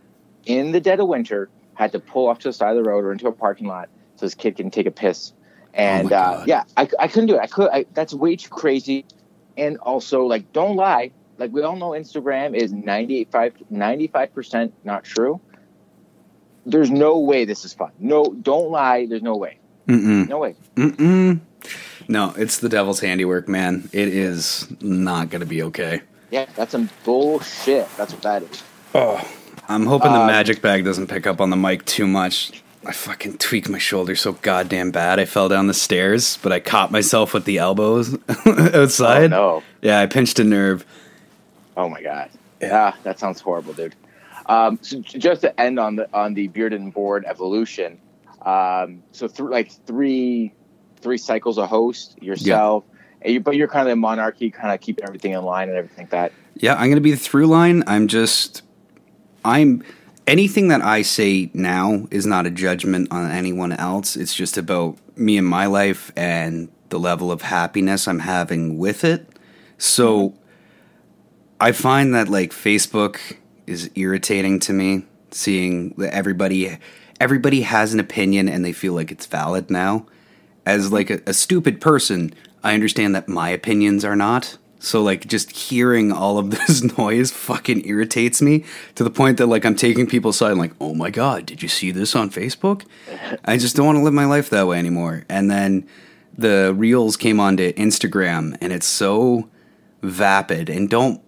in 0.45 0.71
the 0.71 0.79
dead 0.79 0.99
of 0.99 1.07
winter, 1.07 1.49
had 1.73 1.91
to 1.91 1.99
pull 1.99 2.27
off 2.27 2.39
to 2.39 2.47
the 2.47 2.53
side 2.53 2.75
of 2.75 2.81
the 2.81 2.89
road 2.89 3.03
or 3.03 3.11
into 3.11 3.27
a 3.27 3.31
parking 3.31 3.67
lot 3.67 3.89
so 4.15 4.25
this 4.25 4.33
kid 4.33 4.55
can 4.55 4.71
take 4.71 4.85
a 4.85 4.91
piss. 4.91 5.33
And 5.73 6.09
my 6.09 6.15
uh, 6.15 6.43
yeah, 6.47 6.63
I, 6.77 6.87
I 6.99 7.07
couldn't 7.09 7.27
do 7.27 7.35
it. 7.35 7.41
I 7.41 7.47
could. 7.47 7.69
I, 7.69 7.85
that's 7.93 8.13
way 8.13 8.37
too 8.37 8.49
crazy. 8.49 9.05
And 9.57 9.77
also, 9.77 10.23
like, 10.23 10.53
don't 10.53 10.77
lie. 10.77 11.11
Like 11.37 11.51
we 11.51 11.61
all 11.63 11.75
know, 11.75 11.89
Instagram 11.89 12.55
is 12.55 12.71
95 12.71 14.33
percent 14.33 14.73
not 14.85 15.03
true. 15.03 15.41
There's 16.65 16.89
no 16.89 17.19
way 17.19 17.43
this 17.43 17.65
is 17.65 17.73
fun. 17.73 17.91
No, 17.99 18.33
don't 18.41 18.71
lie. 18.71 19.05
There's 19.05 19.21
no 19.21 19.35
way. 19.35 19.59
Mm-mm. 19.87 20.29
No 20.29 20.39
way. 20.39 20.55
Mm-mm. 20.75 21.41
No, 22.07 22.33
it's 22.37 22.57
the 22.59 22.69
devil's 22.69 22.99
handiwork, 22.99 23.47
man. 23.47 23.89
It 23.91 24.07
is 24.09 24.67
not 24.81 25.29
going 25.29 25.39
to 25.41 25.45
be 25.45 25.63
okay. 25.63 26.01
Yeah, 26.31 26.45
that's 26.55 26.71
some 26.71 26.89
bullshit. 27.03 27.87
That's 27.97 28.13
what 28.13 28.21
that 28.23 28.43
is. 28.43 28.63
Oh, 28.93 29.21
I'm 29.67 29.85
hoping 29.85 30.11
the 30.11 30.19
Um, 30.19 30.27
magic 30.27 30.61
bag 30.61 30.83
doesn't 30.85 31.07
pick 31.07 31.25
up 31.27 31.41
on 31.41 31.49
the 31.49 31.55
mic 31.55 31.85
too 31.85 32.07
much. 32.07 32.61
I 32.85 32.91
fucking 32.91 33.37
tweaked 33.39 33.67
my 33.69 33.79
shoulder 33.79 34.15
so 34.15 34.33
goddamn 34.33 34.91
bad. 34.91 35.19
I 35.19 35.25
fell 35.25 35.49
down 35.49 35.65
the 35.67 35.73
stairs, 35.73 36.37
but 36.43 36.51
I 36.51 36.59
caught 36.59 36.91
myself 36.91 37.33
with 37.33 37.45
the 37.45 37.57
elbows 37.57 38.13
outside. 38.45 39.33
Oh 39.33 39.61
no. 39.61 39.63
Yeah, 39.81 39.99
I 40.01 40.05
pinched 40.05 40.37
a 40.39 40.43
nerve. 40.43 40.85
Oh 41.75 41.89
my 41.89 42.01
god. 42.03 42.29
Yeah, 42.61 42.93
that 43.03 43.17
sounds 43.19 43.41
horrible, 43.41 43.73
dude. 43.73 43.95
Um, 44.45 44.77
so 44.83 44.99
just 44.99 45.41
to 45.41 45.59
end 45.59 45.79
on 45.79 45.95
the 45.95 46.07
on 46.13 46.35
the 46.35 46.47
bearded 46.47 46.79
and 46.79 46.93
bored 46.93 47.25
evolution. 47.25 47.99
Um, 48.43 49.01
so 49.11 49.27
th- 49.27 49.39
like 49.49 49.71
three 49.87 50.53
three 51.05 51.19
cycles 51.19 51.59
a 51.59 51.67
host 51.67 52.17
yourself, 52.19 52.83
and 53.21 53.33
you, 53.35 53.39
but 53.39 53.55
you're 53.55 53.67
kind 53.67 53.87
of 53.87 53.91
the 53.91 53.95
monarchy, 53.95 54.49
kind 54.49 54.73
of 54.73 54.81
keep 54.81 54.99
everything 55.03 55.33
in 55.33 55.43
line 55.43 55.69
and 55.69 55.77
everything 55.77 56.05
like 56.05 56.09
that. 56.09 56.31
Yeah, 56.55 56.73
I'm 56.73 56.87
going 56.87 56.95
to 56.95 57.01
be 57.01 57.11
the 57.11 57.17
through 57.17 57.45
line. 57.45 57.83
I'm 57.85 58.07
just, 58.07 58.63
I'm, 59.45 59.83
anything 60.25 60.69
that 60.69 60.81
I 60.81 61.03
say 61.03 61.51
now 61.53 62.07
is 62.09 62.25
not 62.25 62.47
a 62.47 62.49
judgment 62.49 63.09
on 63.11 63.29
anyone 63.29 63.71
else. 63.71 64.15
It's 64.15 64.33
just 64.33 64.57
about 64.57 64.97
me 65.15 65.37
and 65.37 65.45
my 65.45 65.67
life 65.67 66.11
and 66.15 66.69
the 66.89 66.97
level 66.97 67.31
of 67.31 67.43
happiness 67.43 68.07
I'm 68.07 68.19
having 68.19 68.79
with 68.79 69.03
it. 69.03 69.29
So 69.77 70.33
I 71.59 71.71
find 71.71 72.15
that 72.15 72.29
like 72.29 72.51
Facebook 72.51 73.19
is 73.67 73.91
irritating 73.93 74.59
to 74.61 74.73
me, 74.73 75.05
seeing 75.29 75.89
that 75.97 76.15
everybody, 76.15 76.79
everybody 77.19 77.61
has 77.61 77.93
an 77.93 77.99
opinion 77.99 78.49
and 78.49 78.65
they 78.65 78.73
feel 78.73 78.93
like 78.93 79.11
it's 79.11 79.27
valid 79.27 79.69
now. 79.69 80.07
As 80.65 80.91
like 80.91 81.09
a, 81.09 81.21
a 81.27 81.33
stupid 81.33 81.79
person, 81.79 82.33
I 82.63 82.73
understand 82.73 83.15
that 83.15 83.27
my 83.27 83.49
opinions 83.49 84.03
are 84.03 84.15
not. 84.15 84.57
So 84.79 85.01
like 85.01 85.27
just 85.27 85.51
hearing 85.51 86.11
all 86.11 86.37
of 86.37 86.51
this 86.51 86.97
noise 86.97 87.31
fucking 87.31 87.87
irritates 87.87 88.41
me 88.41 88.65
to 88.95 89.03
the 89.03 89.09
point 89.09 89.37
that 89.37 89.47
like 89.47 89.65
I'm 89.65 89.75
taking 89.75 90.07
people's 90.07 90.37
side 90.37 90.57
like, 90.57 90.73
"Oh 90.79 90.93
my 90.93 91.09
god, 91.09 91.45
did 91.45 91.61
you 91.63 91.69
see 91.69 91.91
this 91.91 92.15
on 92.15 92.29
Facebook?" 92.29 92.83
I 93.43 93.57
just 93.57 93.75
don't 93.75 93.85
want 93.85 93.97
to 93.97 94.03
live 94.03 94.13
my 94.13 94.25
life 94.25 94.49
that 94.49 94.67
way 94.67 94.79
anymore. 94.79 95.25
And 95.29 95.49
then 95.49 95.87
the 96.37 96.73
reels 96.75 97.17
came 97.17 97.39
onto 97.39 97.73
Instagram 97.73 98.57
and 98.61 98.73
it's 98.73 98.85
so 98.85 99.49
vapid 100.01 100.69
and 100.69 100.89
don't 100.89 101.21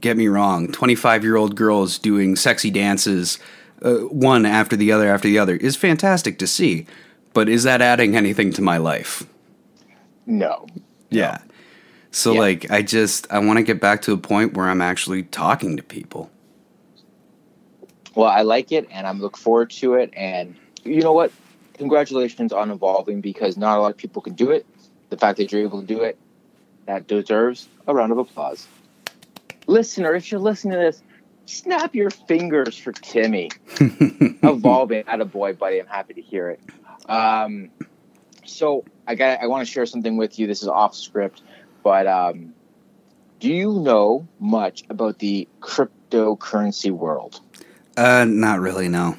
get 0.00 0.16
me 0.18 0.28
wrong, 0.28 0.68
25-year-old 0.68 1.56
girls 1.56 1.98
doing 1.98 2.36
sexy 2.36 2.70
dances 2.70 3.38
uh, 3.82 3.94
one 3.94 4.44
after 4.44 4.76
the 4.76 4.92
other 4.92 5.08
after 5.08 5.28
the 5.28 5.38
other 5.38 5.56
is 5.56 5.76
fantastic 5.76 6.38
to 6.38 6.46
see. 6.46 6.86
But 7.34 7.48
is 7.48 7.64
that 7.64 7.82
adding 7.82 8.16
anything 8.16 8.52
to 8.54 8.62
my 8.62 8.78
life? 8.78 9.26
No. 10.24 10.66
Yeah. 11.10 11.38
So 12.10 12.32
Yeah. 12.32 12.40
like 12.40 12.70
I 12.70 12.80
just 12.80 13.30
I 13.30 13.40
want 13.40 13.58
to 13.58 13.62
get 13.62 13.80
back 13.80 14.00
to 14.02 14.12
a 14.12 14.16
point 14.16 14.54
where 14.54 14.68
I'm 14.68 14.80
actually 14.80 15.24
talking 15.24 15.76
to 15.76 15.82
people. 15.82 16.30
Well, 18.14 18.28
I 18.28 18.42
like 18.42 18.70
it, 18.70 18.86
and 18.92 19.06
I'm 19.06 19.20
look 19.20 19.36
forward 19.36 19.70
to 19.70 19.94
it. 19.94 20.12
And 20.16 20.54
you 20.84 21.02
know 21.02 21.12
what? 21.12 21.32
Congratulations 21.74 22.52
on 22.52 22.70
evolving 22.70 23.20
because 23.20 23.56
not 23.56 23.76
a 23.76 23.80
lot 23.80 23.90
of 23.90 23.96
people 23.96 24.22
can 24.22 24.34
do 24.34 24.52
it. 24.52 24.64
The 25.10 25.16
fact 25.16 25.38
that 25.38 25.50
you're 25.50 25.62
able 25.62 25.80
to 25.80 25.86
do 25.86 26.02
it, 26.02 26.16
that 26.86 27.08
deserves 27.08 27.68
a 27.88 27.94
round 27.94 28.12
of 28.12 28.18
applause. 28.18 28.68
Listener, 29.66 30.14
if 30.14 30.30
you're 30.30 30.40
listening 30.40 30.74
to 30.74 30.78
this, 30.78 31.02
Snap 31.46 31.94
your 31.94 32.10
fingers 32.10 32.76
for 32.76 32.92
Timmy. 32.92 33.50
Evolving 34.42 35.04
at 35.06 35.20
a 35.20 35.24
boy, 35.24 35.52
buddy. 35.52 35.78
I'm 35.78 35.86
happy 35.86 36.14
to 36.14 36.22
hear 36.22 36.48
it. 36.48 36.60
Um, 37.08 37.70
so 38.44 38.84
I 39.06 39.14
got 39.14 39.40
I 39.40 39.46
want 39.46 39.66
to 39.66 39.72
share 39.72 39.86
something 39.86 40.16
with 40.16 40.38
you. 40.38 40.46
This 40.46 40.62
is 40.62 40.68
off 40.68 40.94
script, 40.94 41.42
but 41.82 42.06
um, 42.06 42.54
do 43.40 43.48
you 43.48 43.72
know 43.72 44.26
much 44.38 44.84
about 44.88 45.18
the 45.18 45.48
cryptocurrency 45.60 46.90
world? 46.90 47.40
Uh, 47.96 48.24
not 48.26 48.60
really. 48.60 48.88
No. 48.88 49.16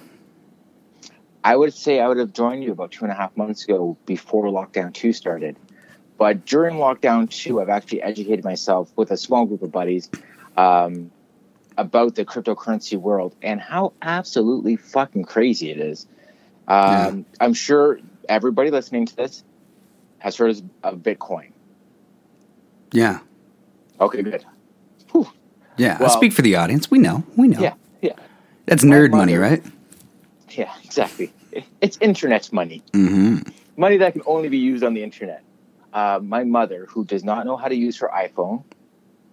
I 1.43 1.55
would 1.55 1.73
say 1.73 1.99
I 1.99 2.07
would 2.07 2.17
have 2.17 2.33
joined 2.33 2.63
you 2.63 2.71
about 2.71 2.91
two 2.91 3.05
and 3.05 3.11
a 3.11 3.15
half 3.15 3.37
months 3.37 3.65
ago 3.65 3.97
before 4.07 4.45
lockdown 4.45 4.93
two 4.93 5.13
started. 5.13 5.55
But 6.17 6.45
during 6.45 6.77
lockdown 6.77 7.29
two, 7.29 7.61
I've 7.61 7.69
actually 7.69 8.01
educated 8.01 8.43
myself 8.43 8.91
with 8.95 9.11
a 9.11 9.17
small 9.17 9.45
group 9.45 9.61
of 9.61 9.71
buddies 9.71 10.09
um, 10.57 11.11
about 11.77 12.15
the 12.15 12.25
cryptocurrency 12.25 12.97
world 12.97 13.35
and 13.41 13.61
how 13.61 13.93
absolutely 14.01 14.75
fucking 14.75 15.25
crazy 15.25 15.69
it 15.69 15.77
is. 15.77 16.07
Um, 16.67 17.25
I'm 17.39 17.53
sure 17.53 17.99
everybody 18.27 18.71
listening 18.71 19.05
to 19.07 19.15
this 19.15 19.43
has 20.19 20.35
heard 20.37 20.55
of 20.83 20.97
Bitcoin. 20.99 21.51
Yeah. 22.91 23.19
Okay, 23.99 24.23
good. 24.23 24.45
Yeah. 25.77 25.97
Well- 25.99 26.09
I'll 26.09 26.15
speak 26.17 26.31
for 26.33 26.41
the 26.41 26.55
audience. 26.55 26.89
We 26.89 26.99
know. 26.99 27.23
We 27.35 27.47
know. 27.49 27.59
Yeah, 27.59 27.73
yeah, 28.01 28.13
That's 28.65 28.83
nerd 28.83 29.11
My 29.11 29.17
money, 29.19 29.35
right? 29.35 29.61
yeah, 30.51 30.73
exactly. 30.83 31.33
It's 31.81 31.97
internet 31.99 32.51
money. 32.53 32.81
Mm-hmm. 32.93 33.49
money 33.77 33.97
that 33.97 34.13
can 34.13 34.21
only 34.25 34.47
be 34.49 34.57
used 34.57 34.83
on 34.83 34.93
the 34.93 35.03
internet. 35.03 35.43
Uh, 35.93 36.19
my 36.21 36.43
mother, 36.45 36.85
who 36.89 37.03
does 37.05 37.23
not 37.23 37.45
know 37.45 37.57
how 37.57 37.67
to 37.67 37.75
use 37.75 37.97
her 37.99 38.09
iPhone, 38.13 38.63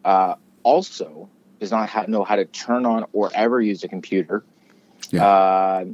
uh, 0.05 0.35
also 0.65 1.29
does 1.61 1.71
not 1.71 2.09
know 2.09 2.25
how 2.25 2.37
to 2.37 2.45
turn 2.45 2.87
on 2.87 3.05
or 3.13 3.31
ever 3.35 3.61
use 3.61 3.83
a 3.85 3.89
computer. 3.89 4.45
Yeah. 5.11 5.25
Uh, 5.27 5.85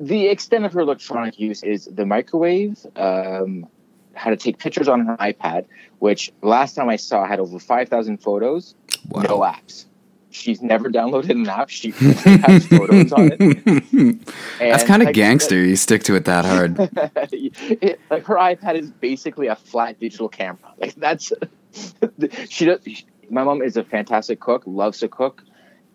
the 0.00 0.28
extent 0.28 0.64
of 0.64 0.72
her 0.72 0.80
electronic 0.80 1.38
use 1.38 1.62
is 1.62 1.84
the 1.84 2.06
microwave, 2.06 2.84
um, 2.96 3.66
how 4.14 4.30
to 4.30 4.36
take 4.36 4.58
pictures 4.58 4.88
on 4.88 5.04
her 5.06 5.16
iPad, 5.18 5.66
which 5.98 6.32
last 6.42 6.74
time 6.74 6.88
I 6.88 6.96
saw 6.96 7.26
had 7.26 7.38
over 7.38 7.58
5,000 7.58 8.18
photos, 8.18 8.74
Wow. 9.10 9.22
no 9.22 9.38
apps. 9.40 9.84
She's 10.32 10.62
never 10.62 10.88
downloaded 10.90 11.30
an 11.30 11.48
app. 11.48 11.68
She 11.70 11.90
has 11.90 12.66
photos 12.66 13.12
on 13.12 13.32
it. 13.32 14.26
That's 14.58 14.84
kind 14.84 15.02
of 15.02 15.12
gangster. 15.12 15.56
You 15.56 15.74
stick 15.74 16.04
to 16.04 16.14
it 16.14 16.24
that 16.26 16.44
hard. 16.44 16.76
it, 17.32 18.00
like 18.10 18.24
her 18.26 18.36
iPad 18.36 18.76
is 18.76 18.90
basically 18.92 19.48
a 19.48 19.56
flat 19.56 19.98
digital 19.98 20.28
camera. 20.28 20.72
Like 20.78 20.94
that's 20.94 21.32
she 22.48 22.64
does. 22.64 22.80
She, 22.86 23.04
my 23.28 23.42
mom 23.42 23.60
is 23.60 23.76
a 23.76 23.82
fantastic 23.82 24.38
cook. 24.38 24.62
Loves 24.66 25.00
to 25.00 25.08
cook. 25.08 25.42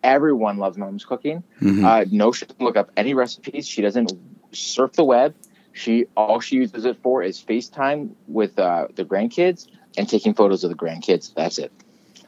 Everyone 0.05 0.57
loves 0.57 0.77
mom's 0.77 1.03
cooking. 1.03 1.43
Mhm. 1.61 1.83
Uh, 1.83 2.05
no, 2.11 2.31
she 2.31 2.45
doesn't 2.45 2.61
look 2.61 2.77
up 2.77 2.91
any 2.95 3.13
recipes. 3.15 3.67
She 3.67 3.81
doesn't 3.81 4.13
surf 4.51 4.93
the 4.93 5.03
web. 5.03 5.33
She 5.73 6.05
all 6.15 6.39
she 6.39 6.57
uses 6.57 6.85
it 6.85 6.97
for 7.01 7.23
is 7.23 7.43
FaceTime 7.43 8.11
with 8.27 8.57
uh, 8.59 8.87
the 8.95 9.03
grandkids 9.03 9.67
and 9.97 10.07
taking 10.07 10.33
photos 10.33 10.63
of 10.63 10.69
the 10.69 10.75
grandkids. 10.75 11.33
That's 11.33 11.57
it. 11.57 11.71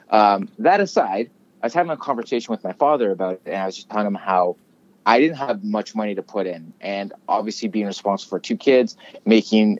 Um, 0.09 0.49
that 0.59 0.79
aside, 0.81 1.29
I 1.61 1.67
was 1.67 1.73
having 1.73 1.91
a 1.91 1.97
conversation 1.97 2.51
with 2.51 2.63
my 2.63 2.73
father 2.73 3.11
about 3.11 3.33
it, 3.35 3.41
and 3.45 3.57
I 3.57 3.65
was 3.67 3.75
just 3.75 3.89
telling 3.89 4.07
him 4.07 4.15
how 4.15 4.57
I 5.05 5.19
didn't 5.19 5.37
have 5.37 5.63
much 5.63 5.95
money 5.95 6.15
to 6.15 6.23
put 6.23 6.47
in, 6.47 6.73
and 6.81 7.13
obviously 7.29 7.69
being 7.69 7.85
responsible 7.85 8.29
for 8.29 8.39
two 8.39 8.57
kids, 8.57 8.97
making 9.25 9.79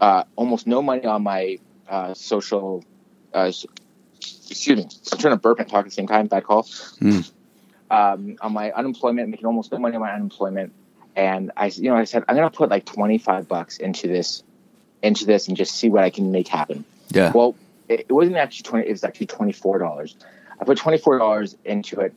uh, 0.00 0.24
almost 0.36 0.66
no 0.66 0.82
money 0.82 1.04
on 1.06 1.22
my 1.22 1.58
uh, 1.88 2.14
social. 2.14 2.84
Excuse 4.50 4.76
me, 4.78 4.86
I'm 5.12 5.18
trying 5.18 5.34
to 5.34 5.40
burp 5.40 5.58
and 5.60 5.68
talk 5.68 5.80
at 5.80 5.84
the 5.86 5.90
same 5.90 6.06
time. 6.06 6.26
Bad 6.26 6.44
call. 6.44 6.62
Mm. 6.64 7.30
Um, 7.90 8.36
on 8.40 8.52
my 8.52 8.72
unemployment, 8.72 9.28
making 9.28 9.46
almost 9.46 9.70
no 9.72 9.78
money 9.78 9.94
on 9.94 10.00
my 10.00 10.12
unemployment, 10.12 10.72
and 11.14 11.52
I, 11.56 11.66
you 11.66 11.90
know, 11.90 11.96
I 11.96 12.04
said 12.04 12.24
I'm 12.28 12.34
gonna 12.34 12.50
put 12.50 12.70
like 12.70 12.84
25 12.84 13.46
bucks 13.48 13.76
into 13.78 14.08
this, 14.08 14.42
into 15.02 15.26
this, 15.26 15.48
and 15.48 15.56
just 15.56 15.74
see 15.74 15.88
what 15.90 16.02
I 16.02 16.10
can 16.10 16.32
make 16.32 16.48
happen. 16.48 16.84
Yeah. 17.10 17.32
Well, 17.32 17.54
it, 17.88 18.06
it 18.08 18.12
wasn't 18.12 18.36
actually 18.36 18.64
20. 18.64 18.88
It 18.88 18.90
was 18.90 19.04
actually 19.04 19.26
24 19.26 19.78
dollars. 19.78 20.16
I 20.60 20.64
put 20.64 20.78
24 20.78 21.18
dollars 21.18 21.56
into 21.64 22.00
it, 22.00 22.14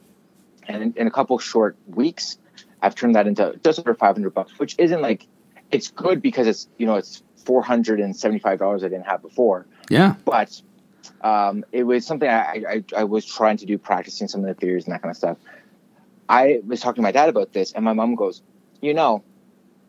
and 0.68 0.82
in, 0.82 0.94
in 0.96 1.08
a 1.08 1.12
couple 1.12 1.38
short 1.40 1.76
weeks, 1.88 2.38
I've 2.82 2.96
turned 2.96 3.16
that 3.16 3.28
into 3.28 3.60
just 3.64 3.80
over 3.80 3.94
500 3.94 4.34
bucks, 4.34 4.58
which 4.58 4.76
isn't 4.78 5.02
like 5.02 5.28
it's 5.72 5.92
good 5.92 6.22
because 6.22 6.48
it's 6.48 6.68
you 6.78 6.86
know 6.86 6.96
it's 6.96 7.22
475 7.46 8.60
dollars 8.60 8.84
I 8.84 8.90
didn't 8.90 9.06
have 9.06 9.22
before, 9.22 9.66
Yeah. 9.90 10.16
but 10.26 10.62
um, 11.22 11.64
it 11.72 11.84
was 11.84 12.06
something 12.06 12.30
I, 12.30 12.64
I 12.70 12.84
I 12.98 13.04
was 13.04 13.26
trying 13.26 13.58
to 13.58 13.66
do, 13.66 13.78
practicing 13.78 14.28
some 14.28 14.42
of 14.42 14.48
the 14.48 14.54
theories 14.54 14.86
and 14.86 14.94
that 14.94 15.02
kind 15.02 15.12
of 15.12 15.18
stuff. 15.18 15.38
I 16.30 16.62
was 16.66 16.82
talking 16.82 16.98
to 16.98 17.02
my 17.02 17.12
dad 17.12 17.30
about 17.30 17.54
this, 17.54 17.72
and 17.72 17.86
my 17.86 17.94
mom 17.94 18.16
goes, 18.16 18.42
"You 18.82 18.94
know, 18.94 19.24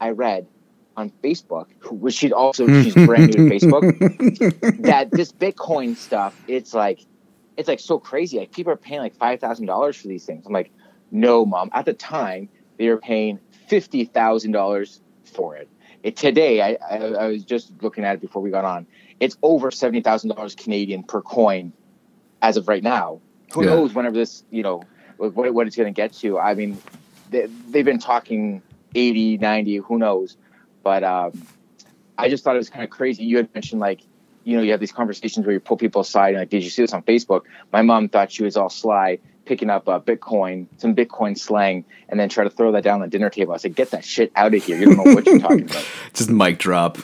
I 0.01 0.11
read 0.11 0.47
on 0.97 1.13
Facebook, 1.23 1.67
which 1.91 2.15
she's 2.15 2.33
also 2.33 2.69
she's 2.83 2.95
brand 3.07 3.27
new 3.29 3.35
to 3.35 3.43
Facebook, 3.43 3.93
that 4.81 5.11
this 5.13 5.33
Bitcoin 5.33 5.97
stuff, 5.97 6.35
it's 6.47 6.75
like, 6.75 7.01
it's 7.57 7.69
like 7.69 7.81
so 7.81 7.99
crazy. 7.99 8.39
Like 8.39 8.53
people 8.53 8.73
are 8.73 8.77
paying 8.77 9.01
like 9.01 9.17
five 9.17 9.41
thousand 9.41 9.67
dollars 9.67 9.97
for 9.97 10.09
these 10.09 10.25
things. 10.25 10.45
I'm 10.47 10.53
like, 10.53 10.71
no, 11.11 11.47
mom. 11.47 11.71
At 11.73 11.85
the 11.85 11.95
time, 11.95 12.49
they 12.79 12.89
were 12.89 12.99
paying 12.99 13.39
fifty 13.69 14.05
thousand 14.05 14.53
dollars 14.53 15.01
for 15.25 15.57
it. 15.57 15.69
It 16.03 16.17
today, 16.17 16.63
I, 16.63 16.79
I 16.89 16.97
I 16.97 17.27
was 17.29 17.45
just 17.45 17.73
looking 17.83 18.05
at 18.05 18.15
it 18.15 18.21
before 18.21 18.43
we 18.43 18.51
got 18.51 18.65
on. 18.65 18.87
It's 19.21 19.37
over 19.43 19.71
seventy 19.71 20.01
thousand 20.01 20.31
dollars 20.31 20.55
Canadian 20.55 21.03
per 21.03 21.23
coin, 21.23 21.73
as 22.43 22.57
of 22.57 22.69
right 22.69 22.83
now. 22.83 23.21
Who 23.55 23.65
Yeah. 23.65 23.71
knows 23.71 23.95
whenever 23.95 24.15
this, 24.17 24.45
you 24.51 24.63
know, 24.63 24.83
what, 25.17 25.55
what 25.55 25.67
it's 25.67 25.77
going 25.77 25.93
to 25.93 25.97
get 25.97 26.13
to? 26.19 26.39
I 26.39 26.55
mean, 26.55 26.81
they, 27.31 27.47
they've 27.71 27.85
been 27.85 27.99
talking 27.99 28.63
80, 28.95 29.39
90, 29.39 29.77
who 29.77 29.99
knows? 29.99 30.37
But 30.85 31.03
um, 31.03 31.49
I 32.17 32.29
just 32.29 32.45
thought 32.45 32.55
it 32.55 32.59
was 32.59 32.71
kind 32.71 32.85
of 32.85 32.91
crazy. 32.91 33.25
You 33.25 33.39
had 33.39 33.49
mentioned 33.55 33.81
like, 33.81 34.03
you 34.45 34.57
know, 34.57 34.63
you 34.63 34.71
have 34.71 34.81
these 34.81 34.93
conversations 34.93 35.45
where 35.47 35.53
you 35.53 35.61
pull 35.61 35.77
people 35.77 36.03
aside 36.03 36.31
and 36.31 36.39
like, 36.39 36.51
did 36.51 36.63
you 36.63 36.71
see 36.71 36.83
this 36.83 36.93
on 36.93 37.03
Facebook? 37.03 37.43
My 37.73 37.83
mom 37.83 38.09
thought 38.09 38.31
she 38.33 38.45
was 38.45 38.57
all 38.57 38.71
sly, 38.71 39.19
picking 39.45 39.71
up 39.71 39.89
uh, 39.89 39.99
Bitcoin, 40.01 40.69
some 40.79 40.95
Bitcoin 40.95 41.39
slang, 41.39 41.85
and 42.09 42.19
then 42.21 42.29
try 42.29 42.45
to 42.45 42.51
throw 42.51 42.73
that 42.73 42.85
down 42.85 42.97
on 42.97 43.01
the 43.01 43.09
dinner 43.09 43.31
table. 43.31 43.55
I 43.55 43.57
said, 43.59 43.75
get 43.75 43.91
that 43.91 44.05
shit 44.05 44.31
out 44.37 44.55
of 44.55 44.63
here. 44.63 44.77
You 44.79 44.87
don't 44.87 44.97
know 44.97 45.15
what 45.15 45.27
you're 45.27 45.41
talking 45.41 45.65
about. 45.71 45.85
Just 46.15 46.31
mic 46.31 46.59
drop. 46.59 46.99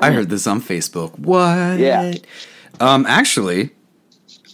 I 0.00 0.10
heard 0.12 0.28
this 0.28 0.46
on 0.46 0.60
Facebook. 0.60 1.18
What? 1.18 1.78
Yeah. 1.78 2.14
Um, 2.80 3.06
actually, 3.06 3.70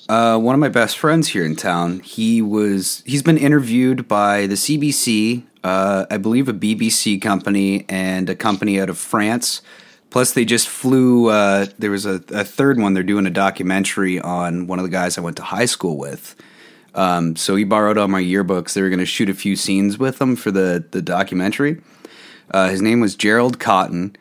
uh, 0.08 0.38
one 0.38 0.54
of 0.54 0.60
my 0.60 0.68
best 0.68 0.98
friends 0.98 1.28
here 1.28 1.44
in 1.44 1.56
town, 1.56 2.00
he 2.00 2.42
was 2.42 3.02
he's 3.06 3.22
been 3.22 3.38
interviewed 3.38 4.08
by 4.08 4.46
the 4.46 4.54
CBC, 4.54 5.44
uh, 5.62 6.06
I 6.10 6.18
believe 6.18 6.48
a 6.48 6.52
BBC 6.54 7.20
company 7.20 7.84
and 7.88 8.28
a 8.28 8.34
company 8.34 8.80
out 8.80 8.90
of 8.90 8.98
France. 8.98 9.62
Plus, 10.10 10.32
they 10.32 10.44
just 10.44 10.68
flew. 10.68 11.28
Uh, 11.28 11.66
there 11.78 11.90
was 11.90 12.06
a, 12.06 12.22
a 12.28 12.44
third 12.44 12.78
one. 12.78 12.94
They're 12.94 13.02
doing 13.02 13.26
a 13.26 13.30
documentary 13.30 14.20
on 14.20 14.66
one 14.68 14.78
of 14.78 14.84
the 14.84 14.90
guys 14.90 15.18
I 15.18 15.22
went 15.22 15.36
to 15.38 15.42
high 15.42 15.64
school 15.64 15.98
with. 15.98 16.36
Um, 16.94 17.34
so 17.34 17.56
he 17.56 17.64
borrowed 17.64 17.98
all 17.98 18.06
my 18.06 18.22
yearbooks. 18.22 18.74
They 18.74 18.82
were 18.82 18.90
going 18.90 19.00
to 19.00 19.06
shoot 19.06 19.28
a 19.28 19.34
few 19.34 19.56
scenes 19.56 19.98
with 19.98 20.20
him 20.20 20.36
for 20.36 20.50
the 20.50 20.84
the 20.90 21.02
documentary. 21.02 21.80
Uh, 22.50 22.68
his 22.68 22.82
name 22.82 23.00
was 23.00 23.16
Gerald 23.16 23.58
Cotten, 23.58 24.14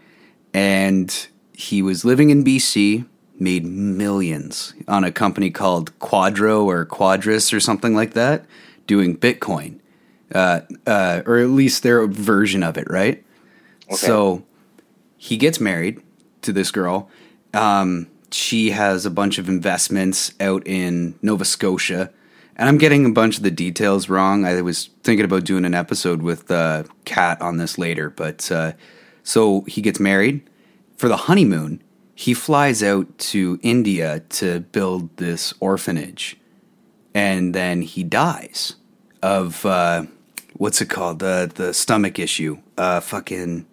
and 0.54 1.28
he 1.54 1.82
was 1.82 2.06
living 2.06 2.30
in 2.30 2.44
BC. 2.44 3.06
Made 3.40 3.66
millions 3.66 4.74
on 4.88 5.04
a 5.04 5.12
company 5.12 5.50
called 5.50 5.98
Quadro 6.00 6.66
or 6.66 6.86
Quadris 6.86 7.52
or 7.52 7.60
something 7.60 7.96
like 7.96 8.14
that, 8.14 8.46
doing 8.86 9.18
Bitcoin, 9.18 9.80
uh, 10.34 10.62
uh, 10.86 11.24
or 11.26 11.40
at 11.40 11.50
least 11.50 11.82
their 11.84 12.06
version 12.08 12.62
of 12.62 12.78
it, 12.78 12.88
right? 12.90 13.24
So 13.92 14.44
he 15.18 15.36
gets 15.36 15.60
married 15.60 16.02
to 16.44 16.54
this 16.54 16.72
girl. 16.72 17.10
Um, 17.54 18.08
she 18.32 18.72
has 18.72 19.06
a 19.06 19.12
bunch 19.12 19.38
of 19.38 19.48
investments 19.48 20.34
out 20.40 20.66
in 20.66 21.18
Nova 21.22 21.46
Scotia. 21.46 22.12
And 22.56 22.70
I'm 22.70 22.78
getting 22.78 23.06
a 23.06 23.12
bunch 23.12 23.38
of 23.38 23.44
the 23.44 23.52
details 23.52 24.10
wrong. 24.10 24.46
I 24.46 24.62
was 24.62 24.90
thinking 25.04 25.26
about 25.26 25.44
doing 25.44 25.66
an 25.66 25.74
episode 25.74 26.22
with 26.22 26.52
uh, 26.52 26.84
Kat 27.06 27.42
on 27.42 27.58
this 27.58 27.78
later. 27.78 28.10
But 28.10 28.52
uh, 28.52 28.74
so 29.24 29.62
he 29.62 29.82
gets 29.82 30.00
married. 30.00 30.48
For 30.98 31.08
the 31.08 31.18
honeymoon, 31.18 31.82
he 32.16 32.34
flies 32.34 32.84
out 32.84 33.18
to 33.18 33.60
India 33.64 34.22
to 34.30 34.60
build 34.60 35.16
this 35.18 35.54
orphanage. 35.60 36.38
And 37.14 37.54
then 37.54 37.82
he 37.82 38.04
dies 38.04 38.76
of 39.22 39.66
uh, 39.66 40.06
what's 40.54 40.82
it 40.82 40.90
called? 40.90 41.22
Uh, 41.24 41.48
the 41.48 41.74
stomach 41.74 42.20
issue. 42.20 42.60
Uh, 42.78 43.00
fucking. 43.00 43.66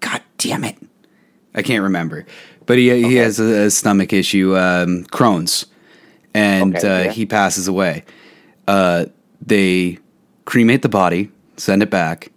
God 0.00 0.22
damn 0.38 0.64
it. 0.64 0.76
I 1.54 1.62
can't 1.62 1.82
remember. 1.82 2.26
But 2.66 2.78
he, 2.78 2.90
he 3.02 3.16
has 3.16 3.40
a, 3.40 3.66
a 3.66 3.70
stomach 3.70 4.12
issue, 4.12 4.56
um, 4.56 5.04
Crohn's. 5.06 5.66
And 6.34 6.76
Okay, 6.76 6.88
uh, 6.88 7.04
yeah. 7.04 7.12
he 7.12 7.26
passes 7.26 7.66
away. 7.66 8.04
Uh, 8.68 9.06
they 9.40 9.98
cremate 10.44 10.82
the 10.82 10.88
body, 10.88 11.30
send 11.56 11.82
it 11.82 11.90
back. 11.90 12.30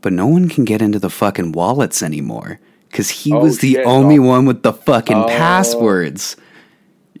But 0.00 0.12
no 0.12 0.26
one 0.26 0.48
can 0.48 0.64
get 0.64 0.80
into 0.82 0.98
the 0.98 1.10
fucking 1.10 1.52
wallets 1.52 2.02
anymore. 2.02 2.60
Because 2.88 3.10
he 3.10 3.32
Oh, 3.32 3.40
was 3.40 3.58
the 3.58 3.74
shit. 3.74 3.86
only 3.86 4.18
Oh. 4.18 4.22
one 4.22 4.46
with 4.46 4.62
the 4.62 4.72
fucking 4.72 5.16
Oh. 5.16 5.26
passwords. 5.28 6.36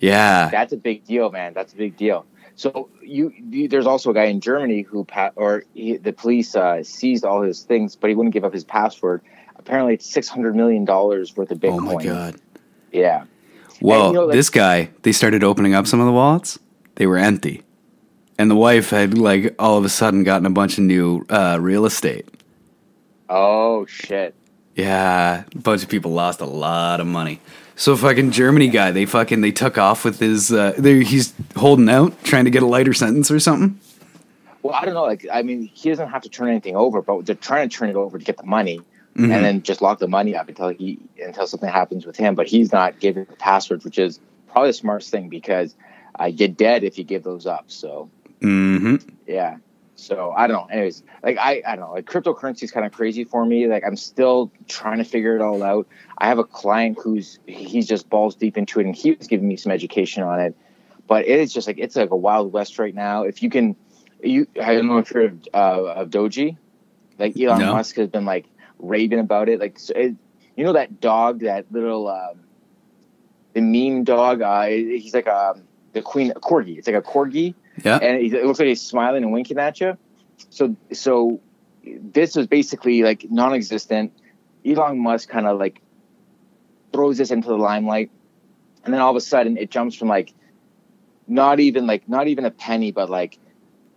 Yeah. 0.00 0.48
That's 0.50 0.72
a 0.72 0.76
big 0.76 1.04
deal, 1.04 1.30
man. 1.30 1.52
That's 1.54 1.72
a 1.72 1.76
big 1.76 1.96
deal. 1.96 2.24
So 2.56 2.88
you, 3.02 3.32
you 3.50 3.68
there's 3.68 3.86
also 3.86 4.10
a 4.10 4.14
guy 4.14 4.24
in 4.24 4.40
Germany 4.40 4.82
who 4.82 5.04
pa- 5.04 5.30
or 5.36 5.64
he, 5.74 5.96
the 5.96 6.12
police 6.12 6.56
uh, 6.56 6.82
seized 6.82 7.24
all 7.24 7.42
his 7.42 7.62
things, 7.62 7.94
but 7.96 8.08
he 8.10 8.16
wouldn't 8.16 8.32
give 8.32 8.44
up 8.44 8.52
his 8.52 8.64
password. 8.64 9.20
Apparently, 9.56 9.94
it's 9.94 10.06
six 10.10 10.28
hundred 10.28 10.56
million 10.56 10.84
dollars 10.84 11.36
worth 11.36 11.50
of 11.50 11.58
Bitcoin. 11.58 11.90
Oh 11.90 11.94
my 11.94 12.02
god. 12.02 12.36
Yeah. 12.92 13.24
Well, 13.80 14.08
you 14.08 14.12
know, 14.14 14.24
like- 14.26 14.34
this 14.34 14.50
guy, 14.50 14.88
they 15.02 15.12
started 15.12 15.44
opening 15.44 15.74
up 15.74 15.86
some 15.86 16.00
of 16.00 16.06
the 16.06 16.12
wallets. 16.12 16.58
They 16.96 17.06
were 17.06 17.16
empty. 17.18 17.62
And 18.38 18.50
the 18.50 18.56
wife 18.56 18.90
had 18.90 19.18
like 19.18 19.54
all 19.58 19.76
of 19.78 19.84
a 19.84 19.88
sudden 19.88 20.24
gotten 20.24 20.46
a 20.46 20.50
bunch 20.50 20.78
of 20.78 20.84
new 20.84 21.24
uh, 21.28 21.58
real 21.60 21.84
estate. 21.86 22.26
Oh 23.28 23.86
shit. 23.86 24.34
Yeah, 24.74 25.44
a 25.54 25.58
bunch 25.58 25.82
of 25.82 25.88
people 25.88 26.12
lost 26.12 26.40
a 26.40 26.46
lot 26.46 27.00
of 27.00 27.06
money. 27.06 27.40
So 27.74 27.96
fucking 27.96 28.30
Germany 28.32 28.68
guy, 28.68 28.90
they 28.92 29.06
fucking 29.06 29.40
they 29.40 29.52
took 29.52 29.76
off 29.78 30.04
with 30.04 30.18
his. 30.20 30.52
Uh, 30.52 30.72
he's 30.82 31.32
holding 31.56 31.88
out, 31.88 32.22
trying 32.24 32.44
to 32.44 32.50
get 32.50 32.62
a 32.62 32.66
lighter 32.66 32.92
sentence 32.94 33.30
or 33.30 33.38
something. 33.40 33.78
Well, 34.62 34.74
I 34.74 34.84
don't 34.84 34.94
know. 34.94 35.04
Like, 35.04 35.26
I 35.32 35.42
mean, 35.42 35.62
he 35.72 35.88
doesn't 35.88 36.08
have 36.08 36.22
to 36.22 36.28
turn 36.28 36.48
anything 36.48 36.74
over, 36.76 37.00
but 37.02 37.24
they're 37.26 37.34
trying 37.36 37.68
to 37.68 37.76
turn 37.76 37.88
it 37.88 37.96
over 37.96 38.18
to 38.18 38.24
get 38.24 38.36
the 38.36 38.46
money, 38.46 38.80
Mm-hmm. 39.16 39.32
and 39.32 39.44
then 39.44 39.62
just 39.62 39.82
lock 39.82 39.98
the 39.98 40.06
money 40.06 40.36
up 40.36 40.48
until 40.48 40.68
he 40.68 40.98
until 41.20 41.46
something 41.48 41.68
happens 41.68 42.06
with 42.06 42.16
him. 42.16 42.36
But 42.36 42.46
he's 42.46 42.70
not 42.72 43.00
giving 43.00 43.24
the 43.24 43.34
passwords, 43.36 43.84
which 43.84 43.98
is 43.98 44.20
probably 44.48 44.68
the 44.70 44.74
smartest 44.74 45.10
thing 45.10 45.28
because 45.28 45.74
uh, 46.20 46.26
you 46.26 46.36
get 46.36 46.56
dead 46.56 46.84
if 46.84 46.98
you 46.98 47.04
give 47.04 47.24
those 47.24 47.44
up. 47.46 47.64
So 47.68 48.10
Mm-hmm. 48.42 48.96
yeah. 49.26 49.56
So 49.98 50.32
I 50.34 50.46
don't 50.46 50.56
know. 50.56 50.72
Anyways, 50.72 51.02
like 51.24 51.38
I, 51.38 51.60
I 51.66 51.74
don't 51.74 51.86
know. 51.86 51.94
Like 51.94 52.06
cryptocurrency 52.06 52.62
is 52.62 52.70
kind 52.70 52.86
of 52.86 52.92
crazy 52.92 53.24
for 53.24 53.44
me. 53.44 53.66
Like 53.66 53.82
I'm 53.84 53.96
still 53.96 54.52
trying 54.68 54.98
to 54.98 55.04
figure 55.04 55.34
it 55.34 55.42
all 55.42 55.60
out. 55.60 55.88
I 56.16 56.28
have 56.28 56.38
a 56.38 56.44
client 56.44 56.98
who's 57.02 57.40
he's 57.46 57.88
just 57.88 58.08
balls 58.08 58.36
deep 58.36 58.56
into 58.56 58.78
it, 58.78 58.86
and 58.86 58.94
he 58.94 59.10
was 59.10 59.26
giving 59.26 59.48
me 59.48 59.56
some 59.56 59.72
education 59.72 60.22
on 60.22 60.38
it. 60.38 60.56
But 61.08 61.26
it 61.26 61.40
is 61.40 61.52
just 61.52 61.66
like 61.66 61.78
it's 61.78 61.96
like 61.96 62.10
a 62.10 62.16
wild 62.16 62.52
west 62.52 62.78
right 62.78 62.94
now. 62.94 63.24
If 63.24 63.42
you 63.42 63.50
can, 63.50 63.74
you 64.22 64.46
I 64.62 64.74
don't 64.74 64.86
know 64.86 64.98
if 64.98 65.10
you're 65.10 65.24
of, 65.24 65.48
uh, 65.52 65.84
of 65.84 66.10
Doji. 66.10 66.56
Like 67.18 67.36
Elon 67.36 67.58
No. 67.58 67.72
Musk 67.72 67.96
has 67.96 68.08
been 68.08 68.24
like 68.24 68.46
raving 68.78 69.18
about 69.18 69.48
it. 69.48 69.58
Like 69.58 69.80
so 69.80 69.94
it, 69.96 70.14
you 70.56 70.64
know 70.64 70.74
that 70.74 71.00
dog, 71.00 71.40
that 71.40 71.72
little 71.72 72.06
um, 72.06 72.44
the 73.52 73.62
meme 73.62 74.04
dog. 74.04 74.42
Uh, 74.42 74.66
he's 74.66 75.12
like 75.12 75.26
a 75.26 75.60
the 75.92 76.02
queen 76.02 76.30
a 76.30 76.34
corgi. 76.34 76.78
It's 76.78 76.86
like 76.86 76.96
a 76.96 77.02
corgi 77.02 77.56
Yeah. 77.84 77.98
and 77.98 78.20
it 78.22 78.44
looks 78.44 78.58
like 78.58 78.68
he's 78.68 78.82
smiling 78.82 79.22
and 79.22 79.32
winking 79.32 79.58
at 79.58 79.80
you. 79.80 79.96
So, 80.50 80.76
so 80.92 81.40
this 81.84 82.36
was 82.36 82.46
basically 82.46 83.02
like 83.02 83.30
non-existent. 83.30 84.12
Elon 84.64 84.98
Musk 84.98 85.28
kind 85.28 85.46
of 85.46 85.58
like 85.58 85.80
throws 86.92 87.18
this 87.18 87.30
into 87.30 87.48
the 87.48 87.56
limelight, 87.56 88.10
and 88.84 88.92
then 88.92 89.00
all 89.00 89.10
of 89.10 89.16
a 89.16 89.20
sudden 89.20 89.56
it 89.56 89.70
jumps 89.70 89.94
from 89.94 90.08
like 90.08 90.32
not 91.26 91.60
even 91.60 91.86
like 91.86 92.08
not 92.08 92.28
even 92.28 92.44
a 92.44 92.50
penny, 92.50 92.92
but 92.92 93.10
like 93.10 93.38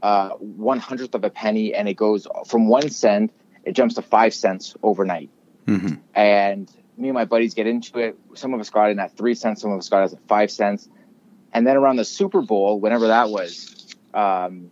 uh, 0.01 0.29
one 0.29 0.79
hundredth 0.79 1.15
of 1.15 1.23
a 1.23 1.29
penny, 1.29 1.73
and 1.73 1.87
it 1.87 1.95
goes 1.95 2.27
from 2.47 2.67
one 2.67 2.89
cent, 2.89 3.31
it 3.63 3.73
jumps 3.73 3.95
to 3.95 4.01
five 4.01 4.33
cents 4.33 4.75
overnight. 4.83 5.29
Mm-hmm. 5.67 5.95
And 6.15 6.71
me 6.97 7.09
and 7.09 7.15
my 7.15 7.25
buddies 7.25 7.53
get 7.53 7.67
into 7.67 7.99
it. 7.99 8.17
Some 8.35 8.53
of 8.53 8.59
us 8.59 8.69
got 8.69 8.91
in 8.91 8.99
at 8.99 9.15
three 9.15 9.35
cents, 9.35 9.61
some 9.61 9.71
of 9.71 9.79
us 9.79 9.89
got 9.89 10.09
in 10.09 10.17
at 10.17 10.27
five 10.27 10.51
cents. 10.51 10.89
And 11.53 11.67
then 11.67 11.75
around 11.75 11.97
the 11.97 12.05
Super 12.05 12.41
Bowl, 12.41 12.79
whenever 12.79 13.07
that 13.07 13.29
was, 13.29 13.87
um, 14.13 14.71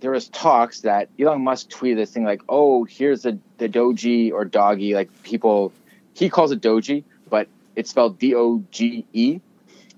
there 0.00 0.10
was 0.10 0.28
talks 0.28 0.82
that 0.82 1.08
Elon 1.18 1.42
Musk 1.42 1.70
tweeted 1.70 1.96
this 1.96 2.10
thing 2.10 2.24
like, 2.24 2.42
"Oh, 2.48 2.84
here's 2.84 3.22
the 3.22 3.38
the 3.56 3.68
Doji 3.68 4.32
or 4.32 4.44
Doggy." 4.44 4.94
Like 4.94 5.22
people, 5.22 5.72
he 6.12 6.28
calls 6.28 6.52
it 6.52 6.60
Doji, 6.60 7.04
but 7.30 7.48
it's 7.74 7.90
spelled 7.90 8.18
D 8.18 8.34
O 8.34 8.62
G 8.70 9.06
E. 9.12 9.40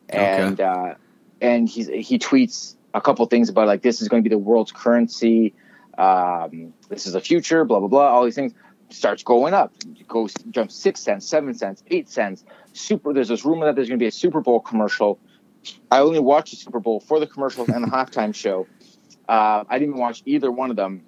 And 0.09 0.61
uh, 0.61 0.95
and 1.41 1.69
he's 1.69 1.89
he 1.89 2.19
tweets 2.19 2.77
a 2.95 3.01
couple 3.01 3.27
things 3.27 3.49
about 3.49 3.67
like 3.67 3.83
this 3.83 4.01
is 4.01 4.09
going 4.09 4.23
to 4.23 4.29
be 4.29 4.33
the 4.33 4.39
world's 4.39 4.71
currency. 4.71 5.55
Um, 5.99 6.73
this 6.89 7.07
is 7.07 7.15
the 7.15 7.21
future. 7.21 7.65
Blah 7.65 7.81
blah 7.81 7.89
blah. 7.89 8.09
All 8.09 8.25
these 8.25 8.37
things 8.37 8.53
starts 8.91 9.23
going 9.23 9.55
up. 9.55 9.73
Goes 10.07 10.33
jumps 10.51 10.77
six 10.77 11.01
cents, 11.01 11.27
seven 11.27 11.53
cents, 11.55 11.83
eight 11.89 12.09
cents. 12.09 12.45
Super. 12.73 13.13
There's 13.13 13.29
this 13.29 13.45
rumor 13.45 13.67
that 13.67 13.75
there's 13.75 13.89
going 13.89 13.99
to 13.99 14.03
be 14.03 14.09
a 14.09 14.13
Super 14.13 14.41
Bowl 14.41 14.61
commercial. 14.61 15.19
I 15.91 16.01
only 16.01 16.21
watched 16.21 16.51
the 16.53 16.57
Super 16.57 16.81
Bowl 16.81 17.01
for 17.01 17.21
the 17.21 17.27
commercials 17.27 17.69
and 17.69 17.85
the 17.85 17.89
halftime 17.97 18.35
show. 18.35 18.67
Uh, 19.29 19.65
I 19.69 19.79
didn't 19.79 19.91
even 19.91 20.01
watch 20.01 20.23
either 20.27 20.51
one 20.51 20.71
of 20.71 20.77
them 20.77 21.03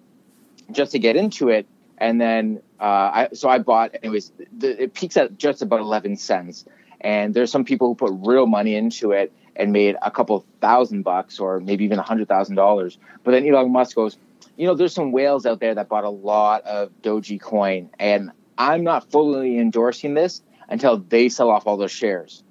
just 0.71 0.93
to 0.93 0.99
get 0.99 1.17
into 1.17 1.49
it. 1.49 1.67
And 1.99 2.21
then, 2.21 2.63
uh, 2.81 2.85
I, 2.85 3.29
so 3.33 3.49
I 3.49 3.59
bought, 3.59 3.97
anyways, 4.03 4.33
the, 4.57 4.85
it 4.85 4.95
peaks 4.95 5.17
at 5.17 5.37
just 5.37 5.63
about 5.63 5.81
11 5.81 6.17
cents. 6.17 6.65
And 7.01 7.35
there's 7.35 7.51
some 7.51 7.65
people 7.65 7.89
who 7.89 7.95
put 7.95 8.13
real 8.29 8.47
money 8.47 8.75
into 8.75 9.13
it 9.13 9.33
and 9.59 9.73
made 9.73 9.97
a 10.03 10.11
couple 10.11 10.45
thousand 10.61 11.03
bucks 11.03 11.39
or 11.39 11.61
maybe 11.61 11.85
even 11.85 11.99
a 11.99 12.03
hundred 12.03 12.29
thousand 12.29 12.57
dollars. 12.57 12.99
But 13.25 13.33
then 13.33 13.47
Elon 13.47 13.73
Musk 13.73 13.97
goes, 13.97 14.17
you 14.57 14.67
know, 14.67 14.75
there's 14.75 14.95
some 14.95 15.13
whales 15.13 15.47
out 15.47 15.61
there 15.61 15.75
that 15.75 15.89
bought 15.89 16.05
a 16.05 16.11
lot 16.11 16.65
of 16.65 16.91
Doji 17.03 17.41
coin, 17.41 17.91
and 17.99 18.33
I'm 18.57 18.83
not 18.83 19.11
fully 19.11 19.59
endorsing 19.59 20.15
this 20.15 20.43
until 20.69 20.99
they 20.99 21.29
sell 21.29 21.51
off 21.51 21.67
all 21.67 21.77
their 21.77 21.89
shares. 21.89 22.43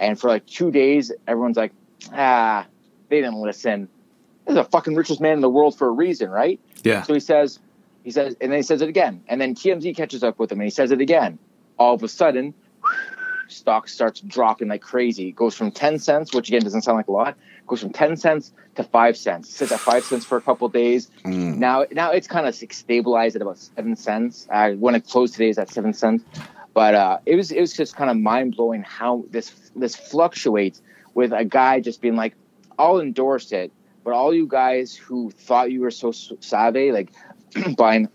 And 0.00 0.18
for 0.18 0.28
like 0.28 0.46
two 0.46 0.72
days, 0.72 1.12
everyone's 1.28 1.58
like, 1.58 1.72
ah, 2.12 2.66
they 3.08 3.20
didn't 3.20 3.40
listen. 3.40 3.88
This 4.46 4.52
is 4.52 4.56
the 4.56 4.64
fucking 4.64 4.96
richest 4.96 5.20
man 5.20 5.34
in 5.34 5.40
the 5.42 5.50
world 5.50 5.76
for 5.76 5.86
a 5.86 5.92
reason, 5.92 6.30
right? 6.30 6.58
Yeah. 6.82 7.02
So 7.02 7.12
he 7.12 7.20
says, 7.20 7.60
he 8.02 8.10
says, 8.10 8.34
and 8.40 8.50
then 8.50 8.58
he 8.58 8.62
says 8.62 8.80
it 8.80 8.88
again. 8.88 9.22
And 9.28 9.40
then 9.40 9.54
TMZ 9.54 9.94
catches 9.94 10.24
up 10.24 10.38
with 10.38 10.50
him 10.50 10.58
and 10.58 10.64
he 10.64 10.70
says 10.70 10.90
it 10.90 11.02
again. 11.02 11.38
All 11.78 11.94
of 11.94 12.02
a 12.02 12.08
sudden, 12.08 12.54
stock 13.48 13.88
starts 13.88 14.20
dropping 14.20 14.68
like 14.68 14.80
crazy. 14.80 15.28
It 15.28 15.36
goes 15.36 15.54
from 15.54 15.70
10 15.70 15.98
cents, 15.98 16.34
which 16.34 16.48
again 16.48 16.62
doesn't 16.62 16.82
sound 16.82 16.96
like 16.96 17.08
a 17.08 17.12
lot, 17.12 17.36
goes 17.66 17.80
from 17.80 17.92
10 17.92 18.16
cents 18.16 18.52
to 18.76 18.82
5 18.82 19.16
cents. 19.18 19.50
Sits 19.50 19.70
at 19.70 19.80
5 19.80 20.04
cents 20.04 20.24
for 20.24 20.38
a 20.38 20.40
couple 20.40 20.68
days. 20.70 21.10
Mm. 21.24 21.56
Now 21.56 21.84
now 21.90 22.10
it's 22.10 22.26
kind 22.26 22.46
of 22.46 22.54
stabilized 22.54 23.36
at 23.36 23.42
about 23.42 23.58
7 23.58 23.96
cents. 23.96 24.48
Uh, 24.50 24.72
when 24.72 24.94
it 24.94 25.06
closed 25.06 25.34
today 25.34 25.50
is 25.50 25.58
at 25.58 25.68
7 25.68 25.92
cents. 25.92 26.24
But 26.74 26.94
uh, 26.94 27.18
it 27.26 27.36
was 27.36 27.50
it 27.50 27.60
was 27.60 27.72
just 27.72 27.96
kind 27.96 28.10
of 28.10 28.16
mind 28.16 28.56
blowing 28.56 28.82
how 28.82 29.24
this 29.30 29.50
this 29.74 29.96
fluctuates 29.96 30.82
with 31.14 31.32
a 31.32 31.44
guy 31.44 31.80
just 31.80 32.00
being 32.00 32.16
like, 32.16 32.34
I'll 32.78 33.00
endorse 33.00 33.50
it, 33.52 33.72
but 34.04 34.12
all 34.12 34.32
you 34.32 34.46
guys 34.46 34.94
who 34.94 35.30
thought 35.32 35.70
you 35.72 35.80
were 35.80 35.90
so 35.90 36.12
savvy, 36.12 36.92
like 36.92 37.10
buying 37.76 38.08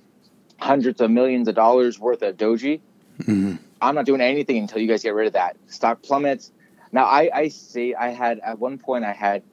hundreds 0.60 1.02
of 1.02 1.12
millions 1.12 1.48
of 1.48 1.56
dollars 1.56 2.00
worth 2.00 2.22
of 2.22 2.38
doji, 2.38 2.80
Mhm. 3.20 3.60
I'm 3.82 3.96
not 3.96 4.06
doing 4.06 4.22
anything 4.22 4.58
until 4.58 4.80
you 4.80 4.88
guys 4.88 5.04
get 5.04 5.14
rid 5.14 5.28
of 5.28 5.34
that. 5.34 5.58
Stock 5.68 6.02
plummets. 6.02 6.52
Now 6.92 7.06
I 7.06 7.30
I 7.34 7.48
see 7.50 7.94
I 7.94 8.10
had 8.10 8.40
at 8.40 8.60
one 8.60 8.78
point 8.78 9.04
I 9.04 9.12
had 9.14 9.44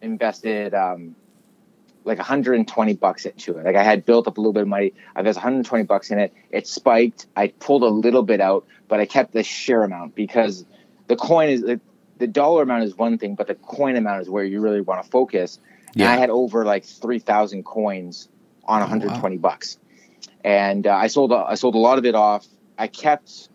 invested 0.00 0.74
um, 0.74 1.16
like 2.08 2.18
120 2.18 2.94
bucks 2.94 3.26
into 3.26 3.58
it. 3.58 3.64
Like 3.64 3.76
I 3.76 3.82
had 3.82 4.04
built 4.04 4.26
up 4.26 4.38
a 4.38 4.40
little 4.40 4.52
bit 4.52 4.62
of 4.62 4.68
money. 4.68 4.94
I 5.14 5.20
invested 5.20 5.40
120 5.40 5.84
bucks 5.84 6.10
in 6.10 6.18
it. 6.18 6.32
It 6.50 6.66
spiked. 6.66 7.26
I 7.36 7.48
pulled 7.48 7.82
a 7.82 7.88
little 7.88 8.22
bit 8.22 8.40
out, 8.40 8.66
but 8.88 8.98
I 8.98 9.06
kept 9.06 9.32
the 9.32 9.44
share 9.44 9.84
amount 9.84 10.14
because 10.14 10.64
the 11.06 11.16
coin 11.16 11.50
is 11.50 11.60
the, 11.60 11.80
the 12.16 12.26
dollar 12.26 12.62
amount 12.62 12.84
is 12.84 12.96
one 12.96 13.18
thing, 13.18 13.34
but 13.34 13.46
the 13.46 13.54
coin 13.54 13.96
amount 13.96 14.22
is 14.22 14.30
where 14.30 14.42
you 14.42 14.60
really 14.60 14.80
want 14.80 15.04
to 15.04 15.10
focus. 15.10 15.60
And 15.88 15.96
Yeah. 15.96 16.10
I 16.10 16.16
had 16.16 16.30
over 16.30 16.64
like 16.64 16.84
3,000 16.84 17.64
coins 17.64 18.28
on 18.64 18.80
120 18.80 19.36
bucks, 19.36 19.78
and 20.42 20.86
uh, 20.86 20.94
I 20.94 21.06
sold 21.06 21.32
a, 21.32 21.36
I 21.36 21.54
sold 21.54 21.74
a 21.74 21.78
lot 21.78 21.98
of 21.98 22.04
it 22.04 22.14
off. 22.14 22.46
I 22.76 22.86
kept 22.86 23.48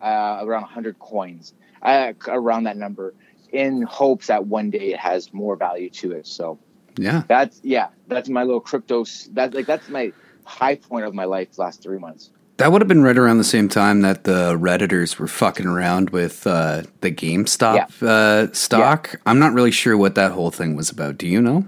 uh, 0.00 0.38
around 0.42 0.62
100 0.62 0.98
coins, 0.98 1.54
uh, 1.82 2.12
around 2.26 2.64
that 2.64 2.76
number, 2.76 3.14
in 3.52 3.82
hopes 3.82 4.26
that 4.26 4.46
one 4.46 4.70
day 4.70 4.92
it 4.92 4.98
has 4.98 5.32
more 5.32 5.56
value 5.56 5.90
to 5.90 6.12
it. 6.12 6.26
So 6.26 6.58
Yeah. 6.98 7.22
that's 7.28 7.60
yeah, 7.62 7.88
that's 8.08 8.28
my 8.28 8.42
little 8.44 8.60
crypto. 8.60 9.02
s- 9.02 9.28
That 9.34 9.54
like 9.54 9.66
that's 9.66 9.88
my 9.88 10.12
high 10.44 10.76
point 10.76 11.04
of 11.04 11.14
my 11.14 11.24
life 11.24 11.58
last 11.58 11.82
three 11.82 11.98
months. 11.98 12.30
That 12.58 12.72
would 12.72 12.80
have 12.80 12.88
been 12.88 13.02
right 13.02 13.18
around 13.18 13.36
the 13.38 13.44
same 13.44 13.68
time 13.68 14.00
that 14.00 14.24
the 14.24 14.56
Redditors 14.56 15.18
were 15.18 15.28
fucking 15.28 15.66
around 15.66 16.08
with 16.10 16.46
uh, 16.46 16.84
the 17.02 17.10
GameStop 17.12 18.02
uh, 18.02 18.50
stock. 18.54 19.20
I'm 19.26 19.38
not 19.38 19.52
really 19.52 19.70
sure 19.70 19.94
what 19.98 20.14
that 20.14 20.32
whole 20.32 20.50
thing 20.50 20.74
was 20.74 20.88
about. 20.88 21.18
Do 21.18 21.26
you 21.28 21.42
know? 21.42 21.66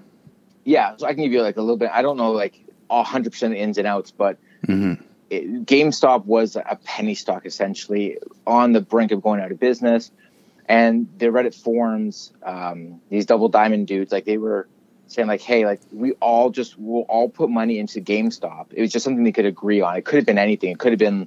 Yeah, 0.65 0.97
so 0.97 1.07
I 1.07 1.13
can 1.13 1.25
give 1.25 1.33
you 1.33 1.43
like 1.43 1.59
a 1.59 1.61
little 1.61 1.77
bit. 1.77 1.91
I 1.93 2.01
don't 2.01 2.17
know 2.17 2.33
like 2.33 2.59
hundred 2.91 3.33
percent 3.33 3.53
the 3.53 3.61
ins 3.61 3.77
and 3.77 3.87
outs, 3.87 4.11
but 4.11 4.39
Mhm. 4.67 5.03
it, 5.29 5.67
GameStop 5.67 6.25
was 6.25 6.57
a 6.57 6.79
penny 6.85 7.15
stock 7.15 7.45
essentially 7.45 8.17
on 8.47 8.73
the 8.73 8.81
brink 8.81 9.13
of 9.13 9.21
going 9.23 9.41
out 9.43 9.53
of 9.53 9.61
business, 9.61 10.11
and 10.71 11.07
the 11.19 11.27
Reddit 11.27 11.55
forums, 11.55 12.33
um, 12.45 12.99
these 13.11 13.27
double 13.27 13.51
diamond 13.51 13.89
dudes, 13.89 14.11
like 14.11 14.25
they 14.25 14.39
were 14.39 14.67
saying 15.09 15.27
like, 15.29 15.41
hey, 15.41 15.67
like 15.67 15.81
we 15.93 16.13
all 16.21 16.51
just 16.51 16.79
we'll 16.79 17.03
all 17.03 17.29
put 17.29 17.51
money 17.51 17.79
into 17.79 18.01
GameStop. 18.01 18.67
It 18.73 18.81
was 18.81 18.93
just 18.93 19.05
something 19.05 19.25
they 19.25 19.33
could 19.33 19.47
agree 19.47 19.81
on. 19.81 19.97
It 19.97 20.05
could 20.05 20.17
have 20.17 20.27
been 20.27 20.39
anything. 20.39 20.71
It 20.71 20.79
could 20.79 20.93
have 20.93 20.99
been, 20.99 21.27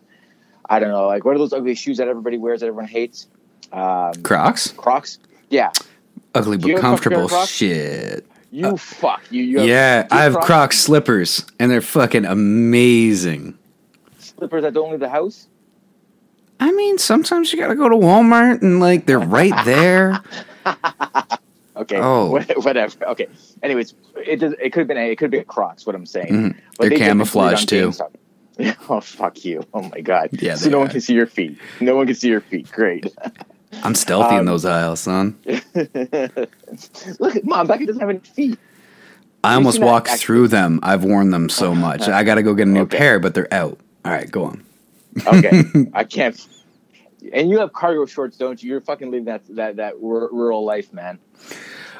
I 0.69 0.79
don't 0.79 0.89
know, 0.89 1.07
like 1.07 1.25
what 1.25 1.35
are 1.35 1.39
those 1.39 1.51
ugly 1.53 1.75
shoes 1.75 1.97
that 1.97 2.07
everybody 2.07 2.37
wears 2.37 2.61
that 2.61 2.67
everyone 2.67 2.87
hates? 2.87 3.27
Um, 3.73 4.13
Crocs? 4.23 4.69
Crocs. 4.71 5.19
Yeah, 5.49 5.71
Ugly 6.35 6.57
but 6.57 6.69
have 6.69 6.69
a 6.69 6.73
pair 6.73 6.75
of 6.75 6.81
comfortable 6.81 7.45
shit. 7.45 8.25
you 8.51 8.77
fuck 8.77 9.21
you. 9.31 9.43
you 9.43 9.59
have- 9.59 9.67
Yeah, 9.67 10.07
I 10.11 10.23
have 10.23 10.33
Crocs 10.33 10.45
Crocs 10.47 10.77
slippers, 10.79 11.45
and 11.59 11.69
they're 11.71 11.81
fucking 11.81 12.25
amazing. 12.25 13.57
slippers 14.19 14.63
that 14.63 14.73
don't 14.73 14.91
leave 14.91 14.99
the 15.01 15.09
house. 15.09 15.47
I 16.59 16.71
mean, 16.71 16.97
sometimes 16.99 17.51
you 17.51 17.59
gotta 17.59 17.75
go 17.75 17.89
to 17.89 17.95
Walmart 17.95 18.61
and 18.61 18.79
like 18.79 19.07
they're 19.07 19.19
right 19.19 19.53
there. 19.65 20.21
Okay. 21.73 21.97
Oh. 21.99 22.27
Whatever. 22.57 23.07
Okay. 23.07 23.27
Anyways, 23.63 23.93
it 24.15 24.37
does, 24.39 24.53
it 24.53 24.71
could 24.71 24.79
have 24.81 24.87
been 24.87 24.97
a, 24.97 25.11
it 25.11 25.17
could 25.17 25.25
have 25.25 25.31
been 25.31 25.43
Crocs. 25.45 25.85
What 25.85 25.95
I'm 25.95 26.05
saying. 26.05 26.27
Mhm. 26.27 26.55
But 26.77 26.89
They're 26.89 26.89
they 26.91 26.97
camouflage, 26.97 27.65
too. 27.65 27.93
Oh 28.89 28.99
fuck 29.01 29.43
you! 29.43 29.63
Oh 29.73 29.81
my 29.83 30.01
god! 30.01 30.29
Yeah, 30.33 30.55
So 30.55 30.69
no 30.69 30.77
one 30.79 30.89
can 30.89 31.01
see 31.01 31.13
your 31.13 31.25
feet. 31.25 31.57
No 31.79 31.95
one 31.95 32.05
can 32.05 32.15
see 32.15 32.27
your 32.27 32.41
feet. 32.41 32.69
Great. 32.71 33.05
I'm 33.83 33.95
stealthy 33.95 34.35
in 34.35 34.41
Um, 34.41 34.45
those 34.45 34.65
aisles, 34.65 34.99
son. 34.99 35.35
Look, 37.19 37.35
at 37.35 37.45
mom. 37.45 37.67
Becca 37.67 37.85
doesn't 37.85 37.99
have 37.99 38.09
any 38.09 38.19
feet. 38.19 38.59
I 39.43 39.55
almost 39.55 39.79
walked 39.81 40.09
actually- 40.09 40.25
through 40.25 40.47
them. 40.49 40.79
I've 40.83 41.03
worn 41.03 41.31
them 41.31 41.49
so 41.49 41.73
much. 41.73 42.07
I 42.07 42.23
got 42.23 42.35
to 42.35 42.43
go 42.43 42.53
get 42.53 42.67
a 42.67 42.71
new 42.71 42.81
Okay. 42.81 42.97
pair, 42.97 43.19
but 43.19 43.33
they're 43.33 43.51
out. 43.53 43.79
All 44.05 44.11
right, 44.11 44.29
go 44.29 44.43
on. 44.45 44.63
Okay, 45.25 45.63
I 45.93 46.03
can't. 46.03 46.47
And 47.33 47.49
you 47.49 47.59
have 47.59 47.73
cargo 47.73 48.05
shorts, 48.05 48.37
don't 48.37 48.61
you? 48.61 48.69
You're 48.69 48.81
fucking 48.81 49.09
living 49.11 49.25
that 49.25 49.41
that 49.55 49.77
that 49.77 49.99
rural 50.01 50.63
life, 50.65 50.91
man. 50.93 51.17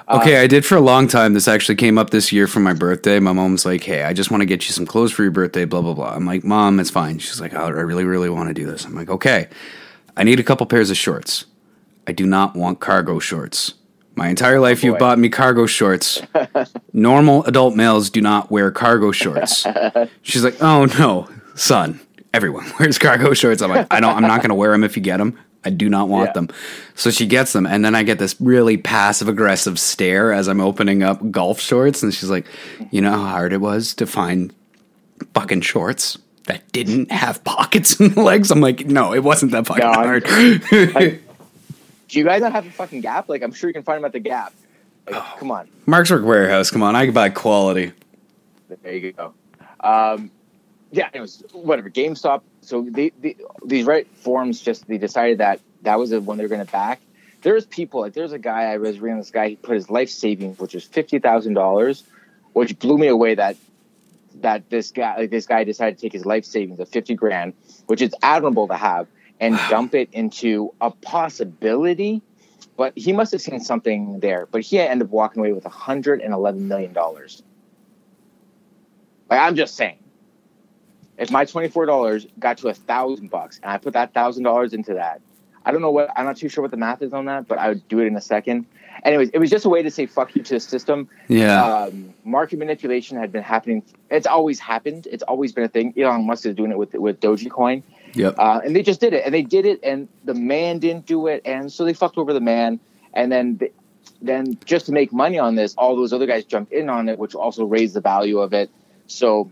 Okay, 0.09 0.41
I 0.41 0.47
did 0.47 0.65
for 0.65 0.75
a 0.75 0.81
long 0.81 1.07
time. 1.07 1.33
This 1.33 1.47
actually 1.47 1.75
came 1.75 1.97
up 1.97 2.09
this 2.09 2.31
year 2.31 2.47
for 2.47 2.59
my 2.59 2.73
birthday. 2.73 3.19
My 3.19 3.33
mom's 3.33 3.65
like, 3.65 3.83
"Hey, 3.83 4.03
I 4.03 4.13
just 4.13 4.31
want 4.31 4.41
to 4.41 4.45
get 4.45 4.67
you 4.67 4.73
some 4.73 4.85
clothes 4.85 5.11
for 5.11 5.23
your 5.23 5.31
birthday." 5.31 5.65
Blah 5.65 5.81
blah 5.81 5.93
blah. 5.93 6.13
I'm 6.13 6.25
like, 6.25 6.43
"Mom, 6.43 6.79
it's 6.79 6.89
fine." 6.89 7.19
She's 7.19 7.39
like, 7.39 7.53
oh, 7.53 7.65
"I 7.65 7.69
really, 7.69 8.03
really 8.03 8.29
want 8.29 8.49
to 8.49 8.53
do 8.53 8.65
this." 8.65 8.85
I'm 8.85 8.95
like, 8.95 9.09
"Okay, 9.09 9.47
I 10.17 10.23
need 10.23 10.39
a 10.39 10.43
couple 10.43 10.65
pairs 10.65 10.89
of 10.89 10.97
shorts. 10.97 11.45
I 12.07 12.11
do 12.11 12.25
not 12.25 12.55
want 12.55 12.79
cargo 12.79 13.19
shorts. 13.19 13.75
My 14.15 14.27
entire 14.27 14.57
oh, 14.57 14.61
life, 14.61 14.83
you've 14.83 14.99
bought 14.99 15.19
me 15.19 15.29
cargo 15.29 15.65
shorts. 15.65 16.21
Normal 16.93 17.45
adult 17.45 17.75
males 17.75 18.09
do 18.09 18.21
not 18.21 18.51
wear 18.51 18.71
cargo 18.71 19.11
shorts." 19.11 19.65
She's 20.21 20.43
like, 20.43 20.61
"Oh 20.61 20.85
no, 20.85 21.29
son, 21.55 21.99
everyone 22.33 22.65
wears 22.79 22.97
cargo 22.97 23.33
shorts." 23.33 23.61
I'm 23.61 23.69
like, 23.69 23.87
"I 23.91 23.99
don't. 23.99 24.15
I'm 24.15 24.23
not 24.23 24.41
going 24.41 24.49
to 24.49 24.55
wear 24.55 24.71
them 24.71 24.83
if 24.83 24.97
you 24.97 25.03
get 25.03 25.17
them." 25.17 25.37
I 25.63 25.69
do 25.69 25.89
not 25.89 26.10
want 26.10 26.30
Yeah. 26.30 26.34
them. 26.34 26.50
So 26.95 27.12
she 27.12 27.26
gets 27.28 27.54
them, 27.54 27.65
and 27.67 27.86
then 27.86 27.93
I 27.95 28.04
get 28.04 28.17
this 28.19 28.36
really 28.39 28.78
passive 28.78 29.28
aggressive 29.28 29.80
stare 29.80 30.32
as 30.34 30.47
I'm 30.47 30.60
opening 30.62 31.04
up 31.04 31.30
golf 31.32 31.60
shorts, 31.60 32.02
and 32.02 32.13
she's 32.13 32.30
like, 32.30 32.45
"You 32.89 33.02
know 33.02 33.12
how 33.12 33.26
hard 33.26 33.54
it 33.54 33.62
was 33.62 33.93
to 33.95 34.08
find 34.08 34.54
fucking 35.36 35.62
shorts 35.62 36.17
that 36.47 36.71
didn't 36.71 37.12
have 37.12 37.43
pockets 37.43 37.93
in 38.00 38.10
the 38.13 38.21
legs." 38.21 38.50
I'm 38.50 38.62
like, 38.62 38.88
"No, 38.88 39.13
it 39.13 39.24
wasn't 39.24 39.52
that 39.52 39.67
fucking 39.67 39.84
No, 39.86 39.93
hard." 39.93 40.24
Like, 40.95 41.21
do 42.08 42.19
you 42.19 42.26
guys 42.26 42.41
not 42.41 42.52
have 42.54 42.65
a 42.65 42.71
fucking 42.71 43.02
Gap? 43.02 43.30
Like, 43.30 43.43
I'm 43.43 43.54
sure 43.54 43.69
you 43.69 43.74
can 43.74 43.84
find 43.84 43.97
them 43.97 44.06
at 44.06 44.13
the 44.13 44.19
Gap. 44.19 44.54
Like, 45.06 45.15
Oh. 45.15 45.36
come 45.39 45.52
on. 45.52 45.67
Mark's 45.86 46.10
Work 46.10 46.24
Wearhouse, 46.24 46.71
come 46.71 46.82
on, 46.84 46.95
I 46.95 47.06
can 47.06 47.13
buy 47.13 47.30
quality. 47.30 47.91
There 48.84 48.93
you 48.95 49.12
go. 49.12 49.34
Um, 49.82 50.32
yeah, 50.91 51.10
it 51.13 51.19
was 51.21 51.43
whatever. 51.54 51.89
GameStop. 51.89 52.41
So 52.62 52.88
they, 52.89 53.12
they, 53.19 53.36
these 53.65 53.86
right 53.86 54.08
forums 54.17 54.62
just 54.62 54.88
they 54.88 54.97
decided 54.97 55.39
that 55.39 55.60
that 55.82 55.97
was 56.00 56.12
the 56.12 56.21
one 56.21 56.38
they 56.38 56.43
were 56.43 56.50
going 56.50 56.65
to 56.65 56.71
back. 56.71 57.02
There's 57.41 57.65
people 57.65 58.02
like 58.02 58.13
there's 58.13 58.34
a 58.34 58.39
guy 58.39 58.71
I 58.71 58.78
was 58.78 59.00
reading. 59.00 59.17
This 59.17 59.32
guy 59.32 59.50
he 59.50 59.56
put 59.56 59.76
his 59.76 59.89
life 59.89 60.10
savings, 60.10 60.60
which 60.60 60.76
was 60.76 60.84
fifty 60.84 61.17
thousand 61.17 61.56
dollars, 61.56 62.04
which 62.54 62.78
blew 62.78 62.97
me 62.97 63.08
away. 63.08 63.36
That 63.36 63.58
that 64.41 64.69
this 64.69 64.91
guy 64.91 65.17
like 65.17 65.32
this 65.32 65.47
guy 65.47 65.63
decided 65.63 65.97
to 65.97 66.02
take 66.02 66.13
his 66.13 66.26
life 66.26 66.45
savings 66.45 66.80
of 66.80 66.88
fifty 66.88 67.15
grand, 67.15 67.54
which 67.88 68.02
is 68.02 68.13
admirable 68.21 68.67
to 68.67 68.76
have, 68.76 69.08
and 69.39 69.60
dump 69.69 69.95
it 69.95 70.10
into 70.13 70.74
a 70.80 70.91
possibility. 70.91 72.21
But 72.78 72.93
he 72.95 73.12
must 73.12 73.32
have 73.32 73.41
seen 73.41 73.60
something 73.60 74.19
there. 74.19 74.47
But 74.50 74.62
he 74.62 74.80
ended 74.80 75.08
up 75.08 75.12
walking 75.12 75.39
away 75.39 75.54
with 75.54 75.65
hundred 75.65 76.21
and 76.21 76.34
eleven 76.34 76.67
million 76.67 76.93
dollars. 76.93 77.41
Like 79.32 79.39
I'm 79.39 79.56
just 79.56 79.76
saying, 79.76 79.97
if 81.21 81.31
my 81.31 81.45
twenty 81.45 81.69
four 81.69 81.86
dollars 81.86 82.25
got 82.39 82.57
to 82.57 82.67
a 82.67 82.73
thousand 82.73 83.29
bucks 83.29 83.60
and 83.62 83.71
I 83.71 83.77
put 83.77 83.93
that 83.93 84.13
thousand 84.13 84.43
dollars 84.43 84.73
into 84.73 84.95
that, 84.95 85.21
I 85.63 85.71
don't 85.71 85.81
know 85.81 85.91
what 85.91 86.10
I'm 86.17 86.25
not 86.25 86.38
too 86.38 86.49
sure 86.49 86.63
what 86.63 86.71
the 86.71 86.77
math 86.77 87.01
is 87.01 87.13
on 87.13 87.25
that, 87.25 87.47
but 87.47 87.60
I 87.60 87.69
would 87.69 87.88
do 87.88 87.99
it 87.99 88.07
in 88.07 88.15
a 88.15 88.21
second. 88.21 88.65
Anyways, 89.03 89.29
it 89.29 89.39
was 89.39 89.49
just 89.49 89.65
a 89.65 89.69
way 89.69 89.81
to 89.84 89.89
say 89.89 90.05
fuck 90.05 90.36
you 90.36 90.43
to 90.43 90.55
the 90.55 90.60
system. 90.60 91.07
Yeah. 91.27 91.63
Um, 91.63 92.13
market 92.25 92.60
manipulation 92.60 93.17
had 93.17 93.31
been 93.31 93.43
happening. 93.43 93.84
It's 94.10 94.27
always 94.27 94.60
happened. 94.60 95.07
It's 95.10 95.23
always 95.23 95.53
been 95.53 95.63
a 95.63 95.69
thing. 95.69 95.93
Elon 95.97 96.25
Musk 96.25 96.45
is 96.45 96.55
doing 96.55 96.71
it 96.71 96.77
with 96.77 96.93
with 96.95 97.19
Dogecoin, 97.19 97.84
yep. 98.13 98.36
uh, 98.38 98.62
and 98.65 98.75
they 98.75 98.84
just 98.84 98.99
did 98.99 99.13
it. 99.13 99.23
And 99.23 99.34
they 99.34 99.43
did 99.43 99.65
it, 99.65 99.79
and 99.84 100.07
the 100.25 100.34
man 100.34 100.79
didn't 100.79 101.05
do 101.05 101.27
it, 101.27 101.41
and 101.45 101.71
so 101.71 101.86
they 101.86 101.93
fucked 101.93 102.17
over 102.17 102.34
the 102.34 102.41
man. 102.41 102.79
And 103.13 103.31
then, 103.31 103.57
they, 103.57 103.71
then 104.21 104.57
just 104.65 104.86
to 104.86 104.91
make 104.93 105.12
money 105.12 105.38
on 105.38 105.55
this, 105.55 105.75
all 105.75 105.95
those 105.97 106.13
other 106.13 106.25
guys 106.25 106.45
jumped 106.45 106.71
in 106.71 106.89
on 106.89 107.10
it, 107.10 107.19
which 107.19 107.36
also 107.36 107.65
raised 107.65 107.93
the 107.93 108.01
value 108.01 108.39
of 108.39 108.53
it. 108.53 108.69
So 109.07 109.49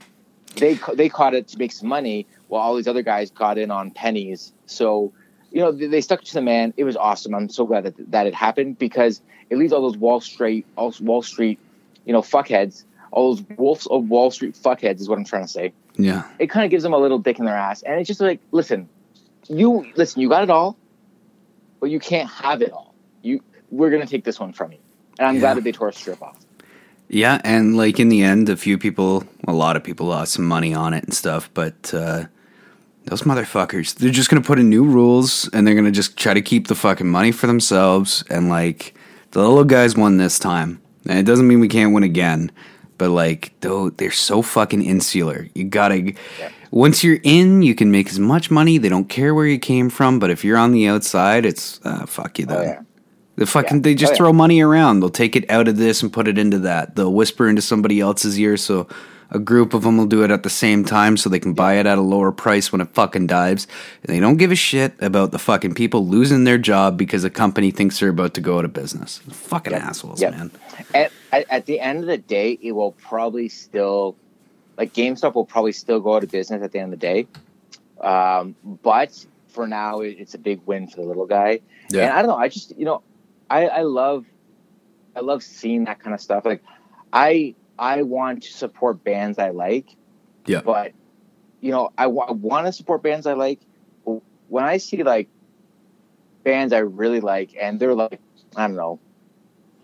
they 0.56 0.80
they 0.94 1.10
caught 1.10 1.34
it 1.34 1.48
to 1.50 1.58
make 1.58 1.72
some 1.72 1.88
money, 1.90 2.26
while 2.48 2.62
all 2.62 2.76
these 2.76 2.88
other 2.88 3.02
guys 3.04 3.32
got 3.32 3.58
in 3.58 3.72
on 3.72 3.92
pennies. 3.92 4.52
So 4.66 5.12
you 5.52 5.62
know 5.62 5.72
they, 5.72 6.02
stuck 6.02 6.22
to 6.24 6.34
the 6.34 6.42
man. 6.42 6.74
It 6.78 6.84
was 6.84 6.96
awesome. 6.98 7.34
I'm 7.36 7.50
so 7.50 7.66
glad 7.66 7.86
that 7.86 8.12
that 8.12 8.28
it 8.28 8.34
happened 8.36 8.78
because 8.78 9.22
it 9.50 9.58
leaves 9.58 9.74
all 9.74 9.82
those 9.82 9.98
Wall 9.98 10.22
Street, 10.22 10.66
all 10.76 10.94
Wall 11.02 11.22
Street, 11.24 11.58
you 12.06 12.14
know, 12.14 12.22
fuckheads, 12.22 12.84
all 13.12 13.36
those 13.36 13.46
wolves 13.58 13.88
of 13.88 14.08
Wall 14.10 14.30
Street 14.32 14.56
fuckheads 14.56 15.00
is 15.00 15.10
what 15.10 15.18
I'm 15.18 15.26
trying 15.26 15.44
to 15.44 15.48
say. 15.48 15.74
yeah. 15.98 16.24
It 16.38 16.48
kind 16.52 16.66
of 16.66 16.72
gives 16.72 16.84
them 16.84 16.94
a 16.94 16.98
little 17.00 17.18
dick 17.20 17.40
in 17.40 17.46
their 17.46 17.58
ass, 17.58 17.82
and 17.82 18.00
it's 18.00 18.08
just 18.08 18.22
like, 18.22 18.40
listen, 18.52 18.88
you 19.48 19.88
listen, 19.96 20.22
you 20.22 20.30
got 20.30 20.44
it 20.44 20.50
all, 20.52 20.78
but 21.80 21.90
you 21.90 22.00
can't 22.00 22.30
have 22.30 22.62
it 22.62 22.72
all. 22.72 22.94
You 23.24 23.42
we're 23.72 23.90
gonna 23.90 24.06
take 24.08 24.24
this 24.24 24.40
one 24.40 24.54
from 24.54 24.72
you, 24.74 24.78
and 25.18 25.28
I'm 25.28 25.36
Yeah. 25.36 25.42
glad 25.42 25.58
that 25.58 25.64
they 25.64 25.72
tore 25.72 25.90
a 25.90 25.94
strip 25.94 26.22
off. 26.22 26.38
Yeah, 27.10 27.42
and 27.44 27.76
like 27.76 28.00
in 28.00 28.10
the 28.10 28.22
end, 28.22 28.50
a 28.50 28.56
few 28.56 28.78
people, 28.78 29.24
a 29.48 29.54
lot 29.54 29.76
of 29.76 29.84
people 29.84 30.06
lost 30.08 30.34
some 30.34 30.46
money 30.46 30.74
on 30.76 30.94
it 30.94 31.04
and 31.04 31.14
stuff, 31.14 31.50
but 31.56 31.92
uh, 31.94 32.26
those 33.06 33.24
motherfuckers, 33.24 33.96
they're 33.96 34.12
just 34.12 34.30
going 34.30 34.42
to 34.42 34.46
put 34.46 34.60
in 34.60 34.70
new 34.70 34.84
rules 34.84 35.50
and 35.52 35.66
they're 35.66 35.74
going 35.74 35.86
to 35.86 35.92
just 35.92 36.18
try 36.18 36.36
to 36.36 36.42
keep 36.42 36.68
the 36.68 36.76
fucking 36.76 37.10
money 37.10 37.32
for 37.32 37.48
themselves. 37.48 38.24
And 38.30 38.50
like, 38.50 38.94
the 39.32 39.40
little 39.40 39.64
guys 39.64 39.96
won 39.96 40.18
this 40.18 40.38
time. 40.38 40.82
And 41.08 41.18
it 41.18 41.26
doesn't 41.26 41.48
mean 41.48 41.60
we 41.60 41.68
can't 41.68 41.94
win 41.94 42.04
again, 42.04 42.52
but 43.00 43.10
like, 43.10 43.54
though, 43.62 43.90
they're 43.90 44.12
so 44.12 44.44
fucking 44.44 44.84
insular. 44.84 45.48
You 45.56 45.64
gotta, 45.64 46.14
once 46.70 47.04
you're 47.04 47.20
in, 47.24 47.64
you 47.64 47.74
can 47.74 47.90
make 47.90 48.10
as 48.10 48.20
much 48.20 48.52
money. 48.52 48.78
They 48.78 48.90
don't 48.90 49.10
care 49.10 49.34
where 49.34 49.48
you 49.48 49.58
came 49.58 49.90
from, 49.90 50.20
but 50.20 50.30
if 50.30 50.44
you're 50.44 50.58
on 50.58 50.74
the 50.74 50.88
outside, 50.88 51.46
it's 51.46 51.80
uh, 51.84 52.06
fuck 52.06 52.38
you 52.38 52.46
then. 52.46 52.58
Oh 52.58 52.62
yeah. 52.62 52.82
The 53.40 53.46
fucking 53.46 53.78
Yeah. 53.78 53.82
they 53.84 53.96
just 53.96 54.12
Oh, 54.12 54.14
yeah. 54.14 54.18
throw 54.18 54.34
money 54.34 54.62
around. 54.62 55.00
They'll 55.00 55.10
take 55.10 55.36
it 55.36 55.50
out 55.50 55.68
of 55.68 55.78
this 55.78 56.02
and 56.04 56.12
put 56.12 56.28
it 56.28 56.38
into 56.38 56.60
that. 56.60 56.96
They'll 56.96 57.14
whisper 57.14 57.48
into 57.50 57.62
somebody 57.62 58.00
else's 58.00 58.38
ear 58.40 58.58
so 58.58 58.88
a 59.32 59.38
group 59.40 59.76
of 59.76 59.84
them 59.84 59.96
will 59.98 60.08
do 60.08 60.24
it 60.24 60.32
at 60.32 60.42
the 60.42 60.50
same 60.50 60.84
time 60.84 61.16
so 61.16 61.30
they 61.30 61.40
can 61.40 61.54
buy 61.54 61.76
it 61.76 61.86
at 61.86 62.00
a 62.00 62.02
lower 62.02 62.32
price 62.32 62.72
when 62.72 62.82
it 62.82 62.90
fucking 62.94 63.28
dives. 63.28 63.68
And 64.04 64.16
they 64.16 64.20
don't 64.20 64.38
give 64.38 64.52
a 64.52 64.56
shit 64.56 64.94
about 65.02 65.32
the 65.32 65.38
fucking 65.38 65.76
people 65.76 66.08
losing 66.08 66.46
their 66.46 66.58
job 66.58 66.98
because 66.98 67.24
a 67.24 67.30
company 67.30 67.70
thinks 67.70 68.00
they're 68.00 68.10
about 68.10 68.34
to 68.34 68.42
go 68.42 68.58
out 68.58 68.66
of 68.66 68.74
business. 68.74 69.20
Fucking 69.30 69.74
assholes, 69.74 70.20
Yep. 70.20 70.32
man. 70.32 70.52
At, 70.96 71.12
at, 71.32 71.46
at 71.52 71.66
the 71.68 71.80
end 71.80 72.00
of 72.00 72.08
the 72.08 72.18
day, 72.18 72.58
it 72.62 72.72
will 72.72 72.94
probably 72.94 73.50
still, 73.50 74.16
like 74.80 74.94
GameStop 74.94 75.36
will 75.36 75.46
probably 75.46 75.74
still 75.74 76.00
go 76.00 76.16
out 76.16 76.24
of 76.24 76.32
business 76.32 76.64
at 76.64 76.72
the 76.72 76.80
end 76.80 76.92
of 76.94 77.00
the 77.00 77.06
day. 77.08 77.28
Um, 78.02 78.56
but 78.84 79.26
for 79.50 79.68
now, 79.68 80.00
it, 80.00 80.18
it's 80.20 80.34
a 80.34 80.40
big 80.40 80.60
win 80.66 80.88
for 80.88 80.98
the 81.02 81.08
little 81.08 81.28
guy. 81.28 81.60
Yeah. 81.92 82.06
And 82.10 82.14
I 82.14 82.22
don't 82.24 82.30
know. 82.30 82.38
I 82.38 82.48
just, 82.50 82.76
you 82.78 82.86
know, 82.86 83.04
I, 83.50 83.68
I 83.68 83.82
love, 83.82 84.26
I 85.16 85.22
love 85.22 85.44
seeing 85.44 85.86
that 85.86 86.00
kind 86.00 86.14
of 86.14 86.22
stuff. 86.22 86.46
Like, 86.46 86.64
I, 87.12 87.56
I 87.78 88.04
want 88.04 88.44
to 88.44 88.52
support 88.52 89.04
bands 89.04 89.40
I 89.40 89.50
like. 89.50 89.96
Yeah. 90.46 90.62
But, 90.62 90.94
you 91.62 91.72
know, 91.72 91.92
I, 91.98 92.08
want 92.08 92.66
to 92.66 92.72
support 92.74 93.04
bands 93.04 93.28
I 93.28 93.34
like. 93.34 93.60
When 94.48 94.64
I 94.64 94.78
see 94.78 95.04
like 95.04 95.30
bands 96.44 96.74
I 96.74 96.80
really 96.80 97.20
like, 97.20 97.56
and 97.60 97.80
they're 97.80 97.94
like, 97.94 98.20
I 98.56 98.66
don't 98.66 98.76
know, 98.76 99.00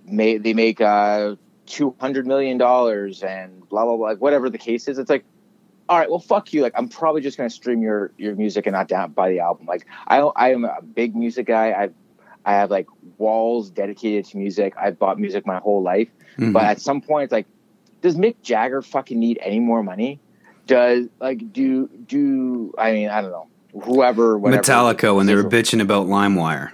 may 0.05 0.37
they 0.37 0.55
make 0.55 0.81
uh 0.81 1.35
two 1.67 1.95
hundred 1.99 2.25
million 2.25 2.57
dollars 2.57 3.21
and 3.21 3.67
blah 3.69 3.85
blah 3.85 3.95
blah, 3.95 4.07
like, 4.07 4.21
whatever 4.21 4.49
the 4.49 4.57
case 4.57 4.87
is. 4.87 4.97
It's 4.97 5.09
like, 5.09 5.23
all 5.87 5.99
right, 5.99 6.09
well, 6.09 6.17
fuck 6.17 6.51
you. 6.51 6.63
Like, 6.63 6.73
I'm 6.75 6.89
probably 6.89 7.21
just 7.21 7.37
gonna 7.37 7.51
stream 7.51 7.83
your 7.83 8.11
your 8.17 8.35
music 8.35 8.65
and 8.65 8.73
not 8.73 8.87
down 8.87 9.11
buy 9.11 9.29
the 9.29 9.39
album. 9.41 9.67
Like, 9.67 9.85
I 10.07 10.17
I 10.17 10.51
am 10.53 10.65
a 10.65 10.81
big 10.81 11.15
music 11.15 11.45
guy. 11.45 11.69
I 11.69 11.89
I 12.43 12.53
have 12.53 12.71
like 12.71 12.87
walls 13.17 13.69
dedicated 13.69 14.25
to 14.25 14.37
music. 14.37 14.73
I've 14.79 14.97
bought 14.99 15.19
music 15.19 15.45
my 15.45 15.57
whole 15.59 15.81
life, 15.81 16.09
Mhm. 16.37 16.53
but 16.53 16.63
at 16.63 16.81
some 16.81 17.01
point, 17.01 17.25
it's 17.25 17.31
like, 17.33 17.45
does 18.01 18.15
Mick 18.15 18.35
Jagger 18.43 18.81
fucking 18.81 19.19
need 19.19 19.39
any 19.41 19.59
more 19.59 19.81
money? 19.83 20.19
Does 20.67 21.07
like 21.19 21.53
do 21.53 21.87
do 22.07 22.73
I 22.77 22.91
mean 22.91 23.09
I 23.09 23.21
don't 23.21 23.31
know 23.31 23.47
whoever 23.83 24.37
whatever 24.37 24.61
Metallica 24.63 25.15
when 25.15 25.25
they 25.27 25.35
were 25.35 25.43
bitching 25.43 25.81
about 25.81 26.07
LimeWire. 26.07 26.71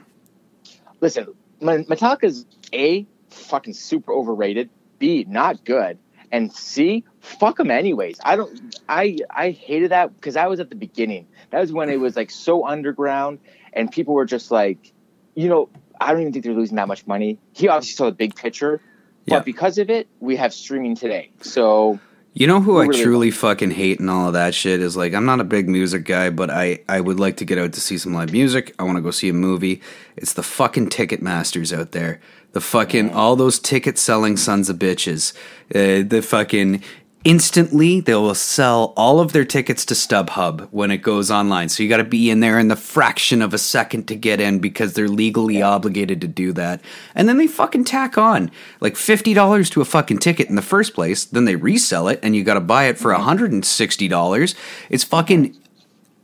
listen, 1.02 1.28
Me- 1.60 1.84
Metallica's 1.86 2.46
A, 2.74 3.06
fucking 3.30 3.74
super 3.74 4.14
overrated. 4.14 4.70
B, 5.00 5.26
not 5.28 5.64
good. 5.66 5.98
And 6.32 6.54
C, 6.54 7.04
fuck 7.20 7.58
them 7.58 7.70
anyways. 7.72 8.18
I 8.24 8.36
don't. 8.38 8.76
I 8.88 9.18
I 9.30 9.52
hated 9.52 9.92
that 9.92 10.16
because 10.16 10.38
I 10.38 10.48
was 10.48 10.60
at 10.62 10.70
the 10.70 10.76
beginning. 10.78 11.28
That 11.50 11.60
was 11.60 11.74
when 11.74 11.90
it 11.90 12.00
was 12.00 12.16
like 12.16 12.32
so 12.32 12.66
underground, 12.66 13.40
and 13.74 13.92
people 13.92 14.14
were 14.14 14.26
just 14.26 14.50
like, 14.52 14.94
you 15.36 15.50
know, 15.50 15.68
I 16.02 16.12
don't 16.12 16.22
even 16.22 16.34
think 16.34 16.44
they're 16.46 16.54
losing 16.54 16.76
that 16.78 16.88
much 16.88 17.06
money. 17.08 17.38
He 17.54 17.68
obviously 17.68 17.96
saw 17.96 18.06
the 18.06 18.12
big 18.12 18.36
picture, 18.36 18.82
but 19.28 19.46
because 19.46 19.78
of 19.78 19.90
it, 19.90 20.08
we 20.20 20.36
have 20.38 20.54
streaming 20.54 20.96
today. 20.96 21.32
So 21.42 22.00
You 22.34 22.48
know 22.48 22.62
who 22.62 22.78
I 22.80 22.86
Really 22.86 23.04
truly 23.04 23.32
fucking 23.32 23.72
hate 23.72 24.00
and 24.00 24.10
all 24.10 24.28
of 24.28 24.34
that 24.34 24.56
shit 24.56 24.82
is 24.82 24.96
like 24.98 25.14
I'm 25.14 25.26
not 25.26 25.40
a 25.40 25.44
big 25.44 25.70
music 25.70 26.06
guy, 26.06 26.30
but 26.30 26.50
I 26.50 26.80
I 26.90 27.00
would 27.02 27.20
like 27.20 27.38
to 27.38 27.46
get 27.46 27.58
out 27.58 27.74
to 27.74 27.82
see 27.82 27.98
some 27.98 28.14
live 28.14 28.32
music. 28.32 28.74
I 28.80 28.84
want 28.84 28.96
to 28.98 29.02
go 29.02 29.12
see 29.12 29.30
a 29.30 29.34
movie. 29.34 29.82
It's 30.18 30.34
the 30.34 30.44
fucking 30.44 30.90
ticket 30.90 31.22
masters 31.22 31.72
out 31.74 31.92
there. 31.92 32.20
The 32.54 32.62
fucking 32.62 33.12
all 33.12 33.36
those 33.38 33.60
ticket 33.60 33.98
selling 33.98 34.38
sons 34.38 34.70
of 34.70 34.78
bitches. 34.78 35.34
Uh, 35.74 36.04
the 36.08 36.22
fucking 36.22 36.84
instantly 37.24 38.00
they 38.00 38.16
will 38.16 38.34
sell 38.34 38.94
all 38.98 39.20
of 39.20 39.32
their 39.32 39.46
tickets 39.46 39.86
to 39.86 39.94
StubHub 39.94 40.68
when 40.72 40.90
it 40.90 40.98
goes 40.98 41.30
online. 41.30 41.70
So 41.70 41.84
you 41.84 41.90
got 41.90 41.98
to 41.98 42.04
be 42.04 42.30
in 42.30 42.40
there 42.40 42.58
in 42.58 42.68
the 42.68 42.76
fraction 42.76 43.42
of 43.42 43.54
a 43.54 43.60
second 43.60 44.08
to 44.08 44.16
get 44.16 44.42
in 44.42 44.60
because 44.60 44.94
they're 44.94 45.08
legally 45.08 45.62
obligated 45.62 46.20
to 46.22 46.28
do 46.28 46.52
that. 46.54 46.82
And 47.14 47.30
then 47.30 47.38
they 47.38 47.48
fucking 47.48 47.84
tack 47.84 48.18
on 48.18 48.50
like 48.80 48.96
$50 48.96 49.72
to 49.72 49.82
a 49.82 49.86
fucking 49.86 50.20
ticket 50.20 50.50
in 50.50 50.56
the 50.56 50.62
first 50.62 50.94
place, 50.94 51.26
then 51.26 51.46
they 51.46 51.56
resell 51.56 52.08
it 52.08 52.20
and 52.24 52.36
you 52.36 52.44
got 52.44 52.56
to 52.56 52.60
buy 52.60 52.86
it 52.86 52.98
for 52.98 53.12
mm-hmm. 53.12 53.30
$160. 53.30 54.56
It's 54.90 55.04
fucking 55.04 55.56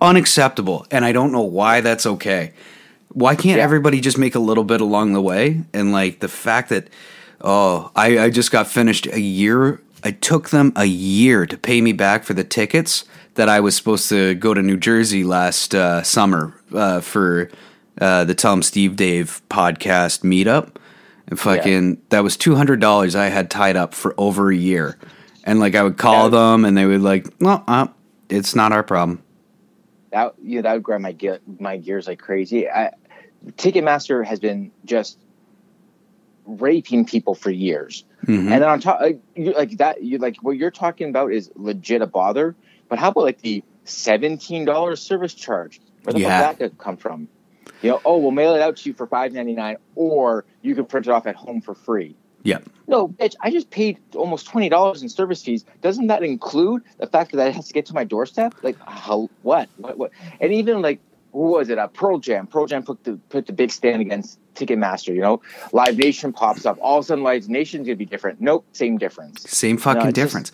unacceptable 0.02 0.88
and 0.90 1.06
I 1.06 1.12
don't 1.12 1.32
know 1.32 1.42
why 1.42 1.82
that's 1.82 2.06
okay. 2.06 2.54
Why 3.10 3.36
can't 3.36 3.58
Yeah. 3.58 3.64
everybody 3.64 4.02
just 4.02 4.18
make 4.18 4.36
a 4.36 4.40
little 4.40 4.64
bit 4.64 4.82
along 4.82 5.14
the 5.14 5.22
way? 5.22 5.64
And 5.74 5.92
like 5.92 6.20
the 6.20 6.28
fact 6.28 6.70
that 6.70 6.90
oh, 7.42 7.92
I, 7.96 8.18
I 8.18 8.30
just 8.30 8.52
got 8.52 8.68
finished 8.68 9.06
a 9.08 9.20
year 9.20 9.80
I 10.08 10.12
took 10.12 10.52
them 10.52 10.72
a 10.78 10.86
year 10.86 11.46
to 11.46 11.58
pay 11.58 11.82
me 11.82 11.92
back 11.92 12.24
for 12.24 12.34
the 12.34 12.46
tickets 12.46 13.04
that 13.34 13.50
I 13.50 13.60
was 13.60 13.76
supposed 13.76 14.08
to 14.08 14.36
go 14.36 14.54
to 14.54 14.62
New 14.62 14.78
Jersey 14.78 15.26
last 15.26 15.76
uh, 15.76 16.02
summer 16.02 16.54
uh, 16.74 17.02
for 17.02 17.50
uh, 18.00 18.24
the 18.24 18.34
Tell 18.34 18.54
'Em 18.54 18.62
Steve-Dave 18.64 19.42
podcast 19.50 20.22
meetup. 20.22 20.78
And 21.28 21.38
fucking, 21.38 22.02
that 22.08 22.24
was 22.24 22.38
two 22.38 22.56
hundred 22.56 22.80
dollars 22.80 23.18
I 23.18 23.26
had 23.26 23.52
tied 23.52 23.76
up 23.76 23.94
for 23.94 24.16
over 24.18 24.50
a 24.50 24.56
year. 24.56 24.98
And 25.44 25.60
like 25.60 25.76
I 25.76 25.84
would 25.84 25.98
call 25.98 26.24
Yeah. 26.32 26.40
them, 26.40 26.64
and 26.64 26.78
they 26.78 26.86
would 26.86 27.02
like, 27.02 27.28
"No, 27.42 27.62
uh, 27.68 27.88
it's 28.30 28.56
not 28.56 28.72
our 28.72 28.84
problem." 28.84 29.22
that 30.12 30.36
you—that 30.42 30.74
would 30.74 30.84
grind 30.84 31.04
my 31.04 31.12
ge- 31.12 31.42
my 31.60 31.76
gears 31.76 32.08
like 32.08 32.20
crazy. 32.20 32.70
I, 32.70 32.94
Ticketmaster 33.58 34.24
has 34.26 34.40
been 34.40 34.72
just 34.86 35.18
raping 36.46 37.04
people 37.04 37.36
for 37.36 37.50
years, 37.52 38.06
Mhm. 38.26 38.40
and 38.52 38.62
then 38.62 38.64
on 38.64 38.80
top, 38.80 39.00
like, 39.02 39.20
like 39.36 39.78
that, 39.78 40.04
you 40.04 40.18
like 40.18 40.38
what 40.42 40.58
you're 40.58 40.72
talking 40.72 41.10
about 41.10 41.32
is 41.32 41.52
legit 41.56 42.02
a 42.02 42.08
bother. 42.08 42.56
But 42.90 43.00
how 43.00 43.10
about 43.10 43.24
like 43.26 43.42
the 43.42 43.64
seventeen 43.86 44.66
dollars 44.66 45.02
service 45.02 45.34
charge? 45.34 45.80
Where 46.04 46.14
the 46.14 46.20
Yeah. 46.22 46.40
fuck 46.40 46.58
that 46.58 46.70
could 46.72 46.78
come 46.78 46.98
from? 46.98 47.28
You 47.82 47.92
know, 47.92 48.02
oh, 48.06 48.18
we'll 48.18 48.32
mail 48.32 48.56
it 48.56 48.62
out 48.62 48.78
to 48.78 48.90
you 48.90 48.94
for 48.94 49.06
five 49.08 49.34
ninety 49.34 49.54
nine, 49.54 49.78
or 49.96 50.46
you 50.62 50.74
can 50.74 50.86
print 50.86 51.08
it 51.08 51.12
off 51.12 51.28
at 51.28 51.36
home 51.36 51.62
for 51.62 51.76
free. 51.76 52.16
Yeah, 52.44 52.60
No, 52.88 53.10
bitch, 53.10 53.36
I 53.42 53.52
just 53.52 53.70
paid 53.72 53.98
almost 54.16 54.48
twenty 54.48 54.70
dollars 54.70 55.04
in 55.04 55.10
service 55.10 55.44
fees. 55.44 55.66
Doesn't 55.82 56.08
that 56.08 56.24
include 56.24 56.84
the 56.98 57.08
fact 57.08 57.34
that 57.34 57.48
it 57.50 57.56
has 57.56 57.68
to 57.68 57.74
get 57.74 57.86
to 57.88 57.94
my 57.94 58.04
doorstep? 58.06 58.56
Like, 58.64 58.78
how? 58.86 59.30
What? 59.42 59.68
What? 59.78 59.98
What? 59.98 60.12
And 60.40 60.54
even 60.54 60.82
like, 60.82 61.00
who 61.34 61.40
was 61.52 61.70
it? 61.70 61.78
Uh, 61.78 61.88
Pearl 61.88 62.20
Jam. 62.20 62.48
Pearl 62.48 62.66
Jam 62.66 62.84
put 62.84 63.04
the 63.04 63.20
put 63.30 63.48
the 63.48 63.54
big 63.54 63.72
stand 63.72 64.02
against 64.02 64.40
Ticketmaster. 64.58 65.14
You 65.14 65.22
know, 65.22 65.42
Live 65.72 65.98
Nation 65.98 66.34
pops 66.34 66.66
up. 66.66 66.78
All 66.82 67.00
of 67.00 67.06
a 67.06 67.08
sudden, 67.08 67.24
Live 67.24 67.48
Nation's 67.48 67.88
gonna 67.88 67.96
be 67.96 68.06
different. 68.06 68.42
Nope, 68.42 68.66
same 68.74 68.98
difference. 68.98 69.50
same 69.50 69.78
fucking 69.78 70.04
just- 70.04 70.16
difference. 70.16 70.52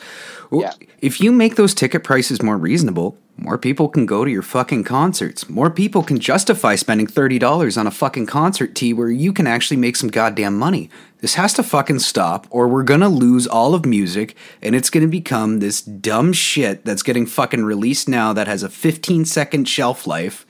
Well, 0.52 0.62
yeah. 0.62 0.88
If 1.00 1.20
you 1.20 1.32
make 1.32 1.56
those 1.56 1.74
ticket 1.74 2.04
prices 2.04 2.42
more 2.42 2.58
reasonable, 2.58 3.18
more 3.38 3.58
people 3.58 3.89
can 3.89 4.06
go 4.06 4.24
to 4.24 4.30
your 4.30 4.44
fucking 4.44 4.84
concerts. 4.84 5.50
More 5.50 5.72
people 5.72 6.04
can 6.04 6.20
justify 6.20 6.76
spending 6.76 7.08
$30 7.08 7.78
on 7.78 7.88
a 7.88 7.92
fucking 7.92 8.28
concert 8.28 8.76
tee 8.76 8.94
where 8.94 9.10
you 9.10 9.34
can 9.34 9.48
actually 9.48 9.78
make 9.78 9.96
some 9.96 10.10
goddamn 10.10 10.58
money. 10.58 10.89
This 11.20 11.34
has 11.34 11.54
to 11.54 11.63
fucking 11.63 12.00
stop 12.00 12.46
or 12.52 12.68
we're 12.68 12.84
gonna 12.84 13.10
lose 13.10 13.48
all 13.48 13.74
of 13.74 13.86
music 13.86 14.36
and 14.62 14.76
it's 14.76 14.89
gonna 14.92 15.08
become 15.08 15.60
this 15.60 15.82
dumb 15.82 16.32
shit 16.34 16.86
that's 16.86 17.02
getting 17.02 17.26
fucking 17.26 17.66
released 17.66 18.08
now 18.08 18.34
that 18.34 18.48
has 18.48 18.62
a 18.62 18.70
15 18.70 19.26
second 19.26 19.68
shelf 19.68 20.06
life 20.06 20.46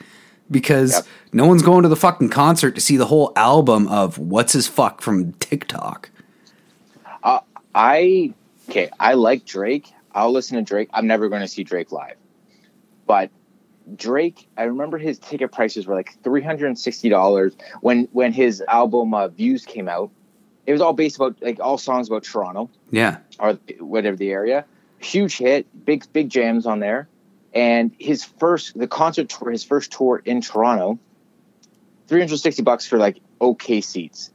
because 0.54 0.94
Yep. 0.94 1.06
no 1.34 1.46
one's 1.48 1.62
going 1.64 1.84
to 1.84 1.90
the 1.90 1.98
fucking 1.98 2.30
concert 2.30 2.76
to 2.76 2.82
see 2.82 2.96
the 2.96 3.08
whole 3.08 3.34
album 3.36 3.88
of 3.90 4.18
what's 4.18 4.54
his 4.54 4.68
fuck 4.68 5.02
from 5.02 5.34
TikTok. 5.34 6.10
I 7.76 8.34
okay. 8.70 8.90
I 9.00 9.16
like 9.16 9.46
Drake. 9.46 9.92
I'll 10.14 10.32
listen 10.32 10.58
to 10.58 10.62
Drake. 10.64 10.90
I'm 10.94 11.08
never 11.08 11.28
going 11.28 11.42
to 11.42 11.48
see 11.48 11.64
Drake 11.64 11.92
live, 11.92 12.16
but 13.08 13.32
Drake. 13.96 14.48
I 14.56 14.64
remember 14.64 15.00
his 15.00 15.18
ticket 15.18 15.52
prices 15.52 15.88
were 15.88 15.96
like 15.96 16.16
three 16.24 16.44
hundred 16.44 16.68
and 16.68 16.78
sixty 16.78 17.10
dollars 17.10 17.56
when 17.82 18.08
when 18.12 18.32
his 18.32 18.62
album 18.68 19.14
uh, 19.14 19.28
Views 19.30 19.66
came 19.66 19.90
out. 19.90 20.12
It 20.68 20.72
was 20.72 20.82
all 20.82 20.94
based 20.94 21.16
about 21.16 21.36
like 21.42 21.60
all 21.60 21.78
songs 21.80 22.08
about 22.08 22.24
Toronto 22.24 22.70
Yeah. 22.92 23.18
or 23.40 23.58
whatever 23.80 24.16
the 24.16 24.30
area. 24.30 24.66
Huge 25.00 25.38
hit, 25.38 25.66
big 25.84 26.06
big 26.14 26.30
jams 26.30 26.66
on 26.68 26.80
there. 26.80 27.08
And 27.54 27.92
his 28.00 28.24
first 28.24 28.78
the 28.78 28.88
concert 28.88 29.30
tour, 29.30 29.52
his 29.52 29.64
first 29.64 29.92
tour 29.92 30.22
in 30.24 30.42
Toronto, 30.42 30.98
three 32.08 32.20
hundred 32.20 32.38
sixty 32.38 32.64
bucks 32.64 32.88
for 32.88 32.98
like 32.98 33.20
okay 33.40 33.82
seats. 33.82 34.32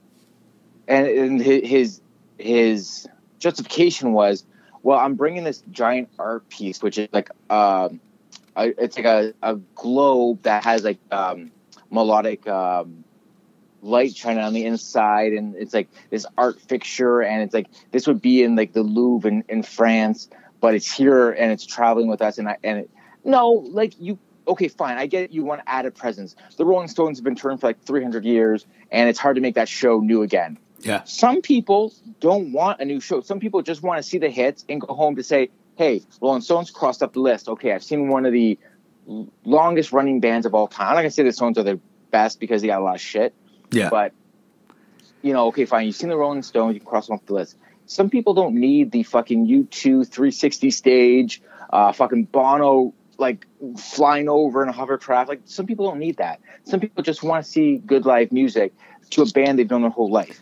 And, 0.86 1.06
and 1.06 1.40
his 1.40 2.00
his 2.38 3.08
justification 3.38 4.12
was, 4.12 4.44
well, 4.82 4.98
I'm 4.98 5.16
bringing 5.16 5.44
this 5.44 5.62
giant 5.70 6.10
art 6.18 6.48
piece, 6.48 6.80
which 6.80 6.96
is 6.98 7.08
like 7.12 7.30
um, 7.50 8.00
a, 8.56 8.68
it's 8.82 8.96
like 8.96 9.06
a, 9.06 9.34
a 9.42 9.56
globe 9.74 10.42
that 10.42 10.64
has 10.64 10.84
like 10.84 10.98
um, 11.10 11.50
melodic 11.90 12.46
um, 12.46 13.04
light 13.82 14.14
shining 14.16 14.42
on 14.42 14.52
the 14.54 14.64
inside, 14.64 15.32
and 15.32 15.56
it's 15.56 15.74
like 15.74 15.88
this 16.10 16.24
art 16.36 16.60
fixture, 16.60 17.20
and 17.20 17.42
it's 17.42 17.52
like 17.52 17.66
this 17.90 18.06
would 18.06 18.22
be 18.22 18.44
in 18.44 18.54
like 18.54 18.72
the 18.72 18.82
Louvre 18.82 19.28
in, 19.28 19.44
in 19.48 19.62
France, 19.62 20.28
but 20.60 20.74
it's 20.74 20.90
here 20.90 21.30
and 21.30 21.50
it's 21.50 21.66
traveling 21.66 22.08
with 22.08 22.22
us, 22.22 22.38
and 22.38 22.48
I 22.48 22.56
and 22.62 22.78
it, 22.78 22.90
no, 23.24 23.50
like 23.50 23.94
you. 23.98 24.18
Okay, 24.46 24.68
fine. 24.68 24.96
I 24.96 25.06
get 25.06 25.24
it. 25.24 25.32
You 25.32 25.44
want 25.44 25.60
added 25.66 25.94
presence. 25.94 26.34
The 26.56 26.64
Rolling 26.64 26.88
Stones 26.88 27.18
have 27.18 27.24
been 27.24 27.34
touring 27.34 27.58
for 27.58 27.66
like 27.66 27.82
300 27.84 28.24
years, 28.24 28.64
and 28.90 29.08
it's 29.08 29.18
hard 29.18 29.34
to 29.36 29.42
make 29.42 29.56
that 29.56 29.68
show 29.68 30.00
new 30.00 30.22
again 30.22 30.58
Yeah. 30.80 31.02
some 31.04 31.42
people 31.42 31.92
don't 32.20 32.52
want 32.52 32.80
a 32.80 32.84
new 32.86 33.00
show. 33.00 33.20
Some 33.20 33.40
people 33.40 33.60
just 33.62 33.82
want 33.82 34.02
to 34.02 34.08
see 34.08 34.16
the 34.18 34.30
hits 34.30 34.64
and 34.68 34.80
go 34.80 34.94
home 34.94 35.16
to 35.16 35.22
say, 35.22 35.50
"Hey, 35.76 36.00
Rolling 36.22 36.40
Stones 36.40 36.70
crossed 36.70 37.02
up 37.02 37.12
the 37.12 37.20
list. 37.20 37.48
Okay, 37.48 37.72
I've 37.72 37.82
seen 37.84 38.08
one 38.08 38.24
of 38.24 38.32
the 38.32 38.58
longest 39.44 39.92
running 39.92 40.20
bands 40.20 40.46
of 40.46 40.54
all 40.54 40.66
time. 40.68 40.88
I'm 40.88 40.94
not 40.94 41.00
gonna 41.02 41.10
say 41.10 41.22
the 41.24 41.32
Stones 41.32 41.58
are 41.58 41.62
the 41.62 41.78
best 42.10 42.40
because 42.40 42.62
they 42.62 42.68
got 42.68 42.80
a 42.80 42.84
lot 42.84 42.94
of 42.94 43.00
shit, 43.00 43.34
Yeah. 43.70 43.88
but 43.90 44.12
you 45.22 45.32
know, 45.32 45.48
okay, 45.48 45.64
fine. 45.64 45.84
You've 45.86 45.96
seen 45.96 46.08
the 46.10 46.16
Rolling 46.16 46.42
Stones, 46.42 46.74
you 46.74 46.80
can 46.80 46.88
cross 46.88 47.08
them 47.08 47.14
off 47.14 47.26
the 47.26 47.34
list. 47.34 47.56
Some 47.86 48.08
people 48.10 48.34
don't 48.34 48.54
need 48.54 48.92
the 48.92 49.02
fucking 49.02 49.46
U2 49.46 50.04
360 50.04 50.70
stage, 50.70 51.42
uh, 51.70 51.92
fucking 51.92 52.24
Bono 52.24 52.94
like 53.18 53.46
flying 53.76 54.28
over 54.28 54.62
in 54.62 54.68
a 54.68 54.72
hovercraft. 54.72 55.28
Like 55.28 55.40
some 55.44 55.66
people 55.66 55.86
don't 55.86 55.98
need 55.98 56.16
that. 56.16 56.40
Some 56.64 56.80
people 56.80 57.02
just 57.02 57.22
want 57.22 57.44
to 57.44 57.50
see 57.50 57.78
good 57.78 58.06
live 58.06 58.32
music 58.32 58.72
to 59.10 59.22
a 59.22 59.26
band 59.26 59.58
they've 59.58 59.68
known 59.68 59.82
their 59.82 59.90
whole 59.90 60.10
life. 60.10 60.40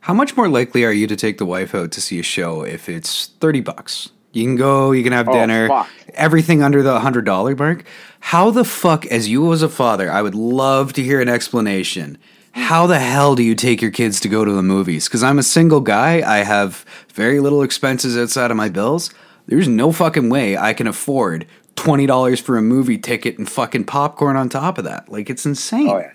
How 0.00 0.14
much 0.14 0.36
more 0.36 0.48
likely 0.48 0.84
are 0.84 0.92
you 0.92 1.06
to 1.06 1.16
take 1.16 1.38
the 1.38 1.46
wife 1.46 1.74
out 1.74 1.90
to 1.92 2.00
see 2.00 2.18
a 2.18 2.22
show 2.22 2.62
if 2.62 2.88
it's 2.88 3.28
30 3.40 3.60
bucks? 3.60 4.10
You 4.32 4.44
can 4.44 4.56
go, 4.56 4.90
you 4.92 5.02
can 5.04 5.12
have 5.12 5.28
Oh, 5.28 5.32
dinner, 5.32 5.84
everything 6.14 6.62
under 6.62 6.82
the 6.82 6.98
$100 6.98 7.58
mark. 7.58 7.84
How 8.20 8.50
the 8.50 8.64
fuck, 8.64 9.06
as 9.06 9.28
you 9.28 9.52
as 9.52 9.62
a 9.62 9.68
father, 9.68 10.10
I 10.10 10.22
would 10.22 10.34
love 10.34 10.92
to 10.94 11.02
hear 11.02 11.20
an 11.20 11.28
explanation. 11.28 12.18
How 12.52 12.86
the 12.86 12.98
hell 12.98 13.34
do 13.34 13.42
you 13.42 13.54
take 13.54 13.80
your 13.80 13.90
kids 13.90 14.20
to 14.20 14.28
go 14.28 14.44
to 14.44 14.52
the 14.52 14.62
movies? 14.62 15.08
Because 15.08 15.22
I'm 15.22 15.38
a 15.38 15.42
single 15.42 15.80
guy, 15.80 16.22
I 16.28 16.38
have 16.38 16.84
very 17.12 17.40
little 17.40 17.62
expenses 17.62 18.16
outside 18.16 18.50
of 18.50 18.56
my 18.56 18.68
bills. 18.68 19.10
There's 19.46 19.68
no 19.68 19.92
fucking 19.92 20.30
way 20.30 20.56
I 20.56 20.72
can 20.72 20.86
afford 20.86 21.46
$20 21.76 22.40
for 22.40 22.56
a 22.56 22.62
movie 22.62 22.98
ticket 22.98 23.38
and 23.38 23.48
fucking 23.50 23.84
popcorn 23.84 24.36
on 24.36 24.48
top 24.48 24.78
of 24.78 24.84
that. 24.84 25.08
Like, 25.10 25.28
it's 25.30 25.44
insane. 25.46 25.88
Oh 25.88 25.98
yeah. 25.98 26.12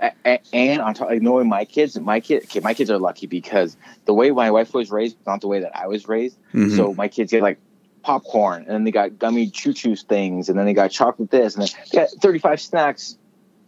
A- 0.00 0.12
a- 0.26 0.40
And 0.52 0.80
on 0.82 0.94
top, 0.94 1.10
knowing 1.12 1.48
my 1.48 1.64
kids, 1.64 1.98
my 1.98 2.20
kid, 2.20 2.44
okay, 2.44 2.60
my 2.60 2.74
kids 2.74 2.90
are 2.90 2.98
lucky 2.98 3.26
because 3.26 3.76
the 4.06 4.12
way 4.14 4.30
my 4.32 4.50
wife 4.50 4.74
was 4.74 4.90
raised, 4.90 5.16
not 5.26 5.40
the 5.40 5.48
way 5.48 5.60
that 5.60 5.76
I 5.76 5.86
was 5.86 6.08
raised. 6.08 6.36
Mhm. 6.52 6.76
So 6.76 6.92
my 6.94 7.08
kids 7.08 7.30
get 7.30 7.42
like 7.42 7.58
popcorn, 8.02 8.62
and 8.62 8.70
then 8.70 8.84
they 8.84 8.90
got 8.90 9.18
gummy 9.18 9.48
choo 9.48 9.72
choo 9.72 9.96
things, 9.96 10.48
and 10.48 10.58
then 10.58 10.66
they 10.66 10.74
got 10.74 10.90
chocolate 10.90 11.30
this, 11.30 11.54
and 11.54 11.62
then 11.62 11.70
they 11.90 11.98
got 11.98 12.10
thirty 12.20 12.38
five 12.38 12.60
snacks 12.60 13.16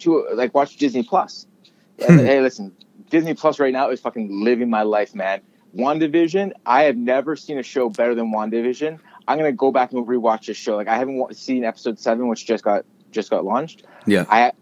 to 0.00 0.26
like 0.34 0.52
watch 0.54 0.76
Disney 0.76 1.02
Plus. 1.02 1.46
And, 2.06 2.20
hey, 2.20 2.42
listen, 2.42 2.72
Disney 3.08 3.32
Plus 3.32 3.58
right 3.58 3.72
now 3.72 3.88
is 3.88 4.00
fucking 4.00 4.44
living 4.44 4.68
my 4.68 4.82
life, 4.82 5.14
man. 5.14 5.40
WandaVision, 5.74 6.52
I 6.66 6.82
have 6.82 6.96
never 6.98 7.36
seen 7.36 7.56
a 7.58 7.62
show 7.62 7.88
better 7.88 8.14
than 8.14 8.30
WandaVision. 8.30 8.98
I'm 9.28 9.38
gonna 9.38 9.52
go 9.52 9.70
back 9.72 9.92
and 9.92 10.06
rewatch 10.06 10.46
this 10.46 10.56
show. 10.56 10.76
Like 10.76 10.88
I 10.88 10.96
haven't 10.96 11.36
seen 11.36 11.64
episode 11.64 11.98
seven, 11.98 12.28
which 12.28 12.46
just 12.46 12.64
got 12.64 12.84
just 13.10 13.30
got 13.30 13.44
launched. 13.44 13.84
Yeah. 14.06 14.24
I 14.28 14.52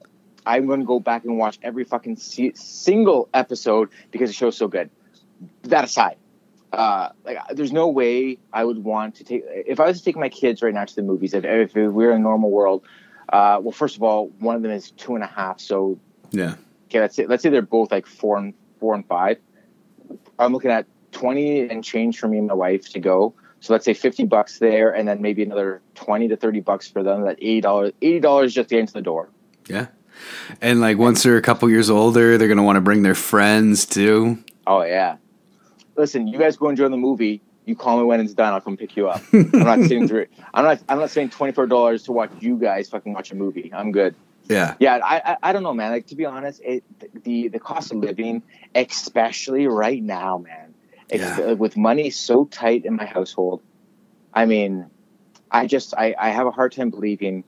I'm 0.46 0.66
going 0.66 0.80
to 0.80 0.86
go 0.86 1.00
back 1.00 1.24
and 1.24 1.38
watch 1.38 1.58
every 1.62 1.84
fucking 1.84 2.16
se- 2.16 2.52
single 2.54 3.28
episode 3.32 3.88
because 4.10 4.28
the 4.28 4.34
show's 4.34 4.56
so 4.56 4.68
good. 4.68 4.90
That 5.62 5.84
aside, 5.84 6.16
uh, 6.72 7.10
like 7.24 7.38
there's 7.52 7.72
no 7.72 7.88
way 7.88 8.38
I 8.52 8.64
would 8.64 8.78
want 8.84 9.16
to 9.16 9.24
take 9.24 9.42
if 9.46 9.80
I 9.80 9.86
was 9.86 9.98
to 9.98 10.04
take 10.04 10.16
my 10.16 10.28
kids 10.28 10.62
right 10.62 10.72
now 10.74 10.84
to 10.84 10.94
the 10.94 11.02
movies. 11.02 11.34
If, 11.34 11.44
if 11.44 11.74
we 11.74 11.88
we're 11.88 12.10
in 12.10 12.18
a 12.18 12.20
normal 12.20 12.50
world, 12.50 12.84
uh, 13.32 13.58
well, 13.62 13.72
first 13.72 13.96
of 13.96 14.02
all, 14.02 14.28
one 14.38 14.54
of 14.54 14.62
them 14.62 14.70
is 14.70 14.90
two 14.92 15.14
and 15.14 15.24
a 15.24 15.26
half, 15.26 15.60
so 15.60 15.98
Yeah. 16.30 16.56
okay, 16.88 17.00
let's 17.00 17.16
say 17.16 17.26
let's 17.26 17.42
say 17.42 17.48
they're 17.50 17.62
both 17.62 17.90
like 17.90 18.06
four 18.06 18.36
and 18.38 18.54
four 18.80 18.94
and 18.94 19.06
five. 19.06 19.38
I'm 20.38 20.52
looking 20.52 20.70
at 20.70 20.86
twenty 21.10 21.68
and 21.68 21.82
change 21.82 22.18
for 22.18 22.28
me 22.28 22.38
and 22.38 22.46
my 22.46 22.54
wife 22.54 22.90
to 22.92 23.00
go. 23.00 23.34
So 23.64 23.72
let's 23.72 23.86
say 23.86 23.94
50 23.94 24.26
bucks 24.26 24.58
there 24.58 24.94
and 24.94 25.08
then 25.08 25.22
maybe 25.22 25.42
another 25.42 25.80
20 25.94 26.28
to 26.28 26.36
30 26.36 26.60
bucks 26.60 26.86
for 26.86 27.02
them. 27.02 27.22
That 27.22 27.40
$80, 27.40 27.94
$80 28.02 28.50
just 28.50 28.68
to 28.68 28.74
get 28.74 28.80
into 28.80 28.92
the 28.92 29.00
door. 29.00 29.30
Yeah. 29.66 29.86
And 30.60 30.82
like 30.82 30.98
once 30.98 31.22
they're 31.22 31.38
a 31.38 31.42
couple 31.42 31.70
years 31.70 31.88
older, 31.88 32.36
they're 32.36 32.46
going 32.46 32.58
to 32.58 32.62
want 32.62 32.76
to 32.76 32.82
bring 32.82 33.04
their 33.04 33.14
friends 33.14 33.86
too. 33.86 34.44
Oh, 34.66 34.82
yeah. 34.82 35.16
Listen, 35.96 36.28
you 36.28 36.38
guys 36.38 36.58
go 36.58 36.68
enjoy 36.68 36.90
the 36.90 36.98
movie. 36.98 37.40
You 37.64 37.74
call 37.74 37.96
me 37.96 38.04
when 38.04 38.20
it's 38.20 38.34
done. 38.34 38.52
I'll 38.52 38.60
come 38.60 38.76
pick 38.76 38.98
you 38.98 39.08
up. 39.08 39.22
I'm 39.32 39.50
not 39.52 39.78
sitting 39.78 40.08
through. 40.08 40.26
I'm 40.52 40.64
not. 40.64 40.82
I'm 40.86 40.98
not 40.98 41.08
spending 41.08 41.30
twenty 41.30 41.54
four 41.54 41.66
dollars 41.66 42.02
to 42.02 42.12
watch 42.12 42.32
you 42.40 42.58
guys 42.58 42.90
fucking 42.90 43.14
watch 43.14 43.32
a 43.32 43.34
movie. 43.34 43.72
I'm 43.72 43.90
good. 43.90 44.14
Yeah. 44.50 44.74
Yeah, 44.78 45.00
I, 45.02 45.22
I, 45.24 45.36
I 45.44 45.52
don't 45.54 45.62
know, 45.62 45.72
man. 45.72 45.90
Like 45.90 46.08
to 46.08 46.14
be 46.14 46.26
honest, 46.26 46.60
it, 46.62 46.84
the 47.22 47.48
the 47.48 47.58
cost 47.58 47.90
of 47.92 47.98
living, 47.98 48.42
especially 48.74 49.66
right 49.66 50.02
now, 50.02 50.38
man, 50.38 50.63
Yeah. 51.12 51.52
with 51.52 51.76
money 51.76 52.10
so 52.10 52.44
tight 52.44 52.84
in 52.84 52.96
my 52.96 53.04
household, 53.06 53.62
I 54.32 54.46
mean, 54.46 54.86
I 55.50 55.66
just 55.66 55.94
I, 55.96 56.14
I 56.18 56.30
have 56.30 56.46
a 56.46 56.50
hard 56.50 56.72
time 56.72 56.90
believing 56.90 57.44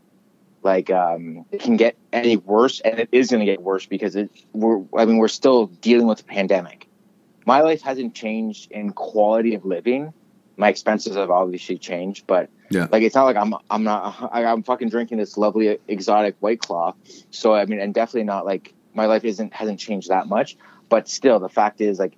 like 0.62 0.90
um, 0.90 1.44
it 1.52 1.60
can 1.60 1.76
get 1.76 1.96
any 2.12 2.36
worse, 2.36 2.80
and 2.80 2.98
it 2.98 3.08
is 3.12 3.30
going 3.30 3.40
to 3.40 3.46
get 3.46 3.62
worse 3.62 3.86
because 3.86 4.16
it 4.16 4.30
we're 4.52 4.82
I 4.96 5.04
mean 5.04 5.18
we're 5.18 5.28
still 5.28 5.66
dealing 5.66 6.06
with 6.06 6.18
the 6.18 6.24
pandemic. 6.24 6.88
My 7.46 7.60
life 7.60 7.82
hasn't 7.82 8.14
changed 8.14 8.72
in 8.72 8.90
quality 8.92 9.54
of 9.54 9.64
living. 9.64 10.12
My 10.56 10.68
expenses 10.68 11.16
have 11.16 11.30
obviously 11.30 11.78
changed, 11.78 12.26
but 12.26 12.48
Yeah. 12.70 12.88
like 12.90 13.02
it's 13.02 13.14
not 13.14 13.24
like 13.24 13.36
I'm 13.36 13.54
I'm 13.70 13.84
not 13.84 14.30
I'm 14.32 14.62
fucking 14.62 14.88
drinking 14.88 15.18
this 15.18 15.36
lovely 15.36 15.78
exotic 15.86 16.36
white 16.40 16.60
claw. 16.60 16.94
So 17.30 17.54
I 17.54 17.64
mean, 17.66 17.78
and 17.80 17.94
definitely 17.94 18.24
not 18.24 18.44
like 18.44 18.74
my 18.94 19.06
life 19.06 19.24
isn't 19.24 19.52
hasn't 19.52 19.78
changed 19.78 20.08
that 20.08 20.26
much. 20.26 20.56
But 20.88 21.08
still, 21.08 21.38
the 21.40 21.48
fact 21.48 21.80
is 21.80 21.98
like 21.98 22.16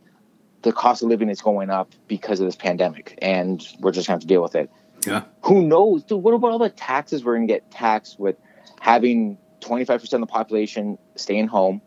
the 0.63 0.73
cost 0.73 1.03
of 1.03 1.09
living 1.09 1.29
is 1.29 1.41
going 1.41 1.71
up 1.71 1.93
because 2.09 2.41
of 2.41 2.47
this 2.47 2.57
pandemic, 2.57 3.19
and 3.23 3.67
we're 3.81 3.93
just 3.93 4.07
gonna 4.07 4.15
have 4.15 4.21
to 4.23 4.27
deal 4.27 4.43
with 4.43 4.55
it. 4.55 4.71
Yeah. 5.07 5.23
Who 5.43 5.63
knows, 5.63 6.03
dude? 6.03 6.23
What 6.23 6.35
about 6.35 6.51
all 6.53 6.59
the 6.59 6.71
taxes 6.71 7.25
we're 7.25 7.35
gonna 7.37 7.47
get 7.47 7.71
taxed 7.71 8.19
with 8.19 8.37
having 8.81 9.39
25 9.61 10.01
percent 10.01 10.23
of 10.23 10.29
the 10.29 10.33
population 10.33 10.99
staying 11.17 11.49
home, 11.49 11.81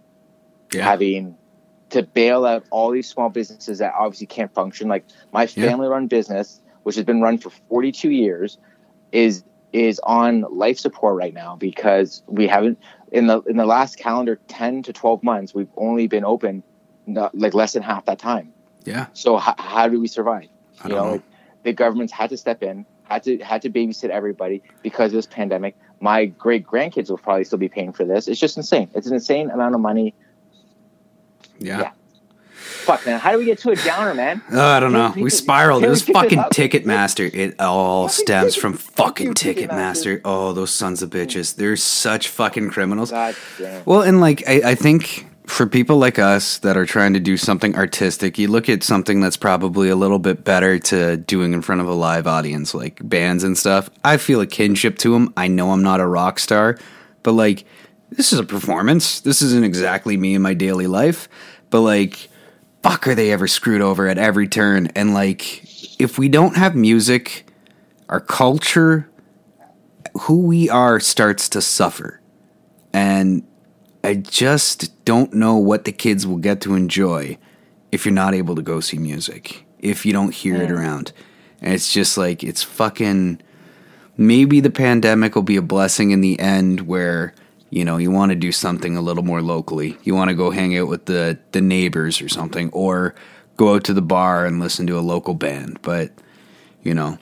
Yeah. 0.74 0.84
having 0.84 1.36
to 1.90 2.04
bail 2.04 2.46
out 2.46 2.64
all 2.72 2.92
these 2.92 3.10
small 3.10 3.30
businesses 3.30 3.80
that 3.80 3.94
obviously 3.98 4.28
can't 4.28 4.54
function. 4.54 4.88
Like 4.88 5.06
my 5.34 5.46
family-run 5.46 6.08
business, 6.08 6.62
which 6.84 6.96
has 6.96 7.04
been 7.04 7.22
run 7.22 7.38
for 7.38 7.50
42 7.70 8.10
years, 8.12 8.58
is 9.12 9.44
is 9.74 10.00
on 10.04 10.42
life 10.50 10.78
support 10.80 11.16
right 11.16 11.34
now 11.34 11.56
because 11.56 12.24
we 12.28 12.48
haven't 12.48 12.78
in 13.12 13.28
the 13.28 13.42
in 13.44 13.58
the 13.58 13.66
last 13.66 13.98
calendar 13.98 14.40
10 14.48 14.84
to 14.84 14.92
12 14.94 15.24
months 15.24 15.54
we've 15.54 15.70
only 15.78 16.08
been 16.08 16.26
open 16.26 16.62
not, 17.08 17.34
like 17.38 17.54
less 17.54 17.74
than 17.74 17.84
half 17.84 18.06
that 18.06 18.20
time. 18.20 18.54
Yeah. 18.86 19.08
So 19.14 19.38
h- 19.38 19.56
how 19.58 19.88
do 19.88 20.00
we 20.00 20.08
survive? 20.08 20.48
I 20.84 20.88
you 20.88 20.90
don't 20.90 20.98
know, 20.98 21.06
know. 21.06 21.12
like, 21.14 21.22
the 21.64 21.74
government's 21.74 22.14
had 22.14 22.30
to 22.32 22.38
step 22.38 22.64
in, 22.64 22.86
had 23.04 23.24
to 23.24 23.38
had 23.40 23.62
to 23.64 23.70
babysit 23.70 24.10
everybody 24.10 24.64
because 24.82 25.08
of 25.12 25.14
this 25.18 25.28
pandemic. 25.28 25.76
My 26.00 26.26
great 26.26 26.66
grandkids 26.66 27.10
will 27.10 27.18
probably 27.20 27.44
still 27.44 27.60
be 27.60 27.70
paying 27.70 27.94
for 27.94 28.06
this. 28.06 28.28
It's 28.28 28.40
just 28.40 28.58
insane. 28.58 28.90
It's 28.96 29.06
an 29.08 29.14
insane 29.14 29.52
amount 29.52 29.76
of 29.76 29.82
money. 29.82 30.16
Yeah. 31.60 31.80
Yeah. 31.82 31.92
Fuck 32.54 33.06
man, 33.06 33.20
how 33.20 33.32
do 33.32 33.38
we 33.38 33.46
get 33.46 33.60
to 33.60 33.72
a 33.72 33.76
downer, 33.76 34.14
man? 34.16 34.42
Oh, 34.52 34.60
I 34.78 34.80
don't 34.80 34.92
know. 34.92 35.14
We- 35.16 35.30
spiraled. 35.30 35.84
It 35.84 35.90
was 35.90 36.02
fucking? 36.04 36.40
Ticketmaster. 36.52 37.32
It 37.34 37.60
all 37.60 38.08
stems 38.10 38.56
from 38.56 38.74
fucking 38.74 39.34
Ticketmaster. 39.36 39.68
Ticketmaster. 40.18 40.22
Oh, 40.26 40.54
those 40.54 40.72
sons 40.72 41.04
of 41.04 41.10
bitches. 41.12 41.56
They're 41.56 41.76
such 41.76 42.28
fucking 42.30 42.70
criminals. 42.72 43.12
Well, 43.12 44.02
and 44.02 44.20
like 44.22 44.44
I, 44.48 44.72
I 44.72 44.76
think 44.76 45.28
for 45.52 45.68
people 45.68 45.98
like 45.98 46.18
us 46.18 46.60
that 46.60 46.78
are 46.78 46.86
trying 46.86 47.14
to 47.14 47.20
do 47.20 47.36
something 47.36 47.76
artistic, 47.76 48.40
you 48.40 48.48
look 48.48 48.70
at 48.70 48.84
something 48.84 49.20
that's 49.20 49.36
probably 49.36 49.90
a 49.90 49.96
little 49.98 50.18
bit 50.18 50.46
better 50.46 50.80
to 50.80 51.18
doing 51.18 51.52
in 51.54 51.62
front 51.62 51.82
of 51.82 51.88
a 51.90 51.94
live 51.94 52.26
audience, 52.26 52.74
like 52.74 52.98
bands 53.04 53.44
and 53.44 53.58
stuff. 53.58 53.90
I 54.04 54.16
feel 54.16 54.40
a 54.40 54.48
kinship 54.48 54.98
to 55.00 55.12
them. 55.12 55.34
I 55.36 55.50
know 55.50 55.72
I'm 55.72 55.84
not 55.84 56.00
a 56.00 56.08
rock 56.08 56.40
star, 56.40 56.80
but 57.22 57.34
like 57.34 57.66
this 58.10 58.32
is 58.32 58.40
a 58.40 58.46
performance. 58.46 59.20
This 59.20 59.42
isn't 59.42 59.66
exactly 59.66 60.16
me 60.16 60.36
in 60.36 60.42
my 60.42 60.54
daily 60.54 60.88
life, 60.88 61.28
but 61.70 61.82
like 61.82 62.30
fuck 62.82 63.06
are 63.08 63.14
they 63.14 63.32
ever 63.32 63.48
screwed 63.48 63.82
over 63.82 64.08
at 64.08 64.18
every 64.18 64.48
turn 64.48 64.88
and 64.96 65.14
like 65.14 66.02
if 66.02 66.18
we 66.18 66.30
don't 66.30 66.56
have 66.56 66.76
music, 66.76 67.46
our 68.08 68.22
culture 68.22 69.10
who 70.22 70.38
we 70.44 70.70
are 70.70 71.00
starts 71.00 71.50
to 71.50 71.62
suffer. 71.62 72.22
And 72.94 73.44
I 74.04 74.16
just 74.16 75.06
don't 75.06 75.34
know 75.34 75.58
what 75.58 75.86
the 75.86 75.92
kids 75.92 76.26
will 76.26 76.38
get 76.38 76.62
to 76.62 76.76
enjoy 76.76 77.38
if 77.92 78.06
you're 78.06 78.14
not 78.14 78.34
able 78.34 78.56
to 78.56 78.62
go 78.62 78.80
see 78.80 78.98
music, 78.98 79.66
if 79.80 80.06
you 80.06 80.14
don't 80.14 80.34
hear 80.34 80.62
it 80.62 80.72
around. 80.72 81.14
And 81.62 81.74
it's 81.74 81.94
just 81.94 82.18
like, 82.18 82.44
it's 82.44 82.64
fucking. 82.64 83.42
Maybe 84.18 84.60
the 84.60 84.70
pandemic 84.70 85.36
will 85.36 85.44
be 85.44 85.56
a 85.56 85.62
blessing 85.62 86.12
in 86.12 86.22
the 86.22 86.40
end 86.40 86.82
where, 86.82 87.34
you 87.70 87.86
know, 87.86 87.98
you 87.98 88.12
want 88.12 88.32
to 88.32 88.36
do 88.36 88.52
something 88.52 88.98
a 88.98 89.02
little 89.02 89.24
more 89.24 89.42
locally. 89.42 89.98
You 90.04 90.16
want 90.16 90.30
to 90.30 90.36
go 90.36 90.52
hang 90.52 90.78
out 90.78 90.88
with 90.88 91.06
the, 91.06 91.40
the 91.54 91.62
neighbors 91.62 92.22
or 92.22 92.30
something, 92.30 92.70
or 92.72 93.16
go 93.58 93.76
out 93.76 93.84
to 93.86 93.94
the 93.94 94.02
bar 94.02 94.46
and 94.46 94.60
listen 94.60 94.86
to 94.88 94.98
a 94.98 95.02
local 95.02 95.34
band. 95.34 95.80
But, 95.82 96.12
you 96.84 96.94
know, 96.94 97.20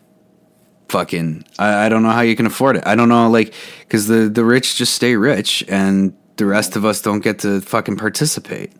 fucking 0.89 1.45
I, 1.57 1.85
I 1.85 1.89
don't 1.89 2.03
know 2.03 2.09
how 2.09 2.21
you 2.21 2.35
can 2.35 2.45
afford 2.45 2.77
it. 2.77 2.83
I 2.85 2.95
don't 2.95 3.09
know 3.09 3.29
like 3.29 3.53
because 3.81 4.07
the 4.07 4.27
the 4.27 4.43
rich 4.43 4.75
just 4.75 4.93
stay 4.93 5.15
rich 5.15 5.63
and 5.67 6.13
the 6.39 6.45
rest 6.45 6.75
of 6.75 6.85
us 6.85 7.01
don't 7.01 7.19
get 7.19 7.39
to 7.39 7.61
fucking 7.61 7.97
participate. 7.97 8.71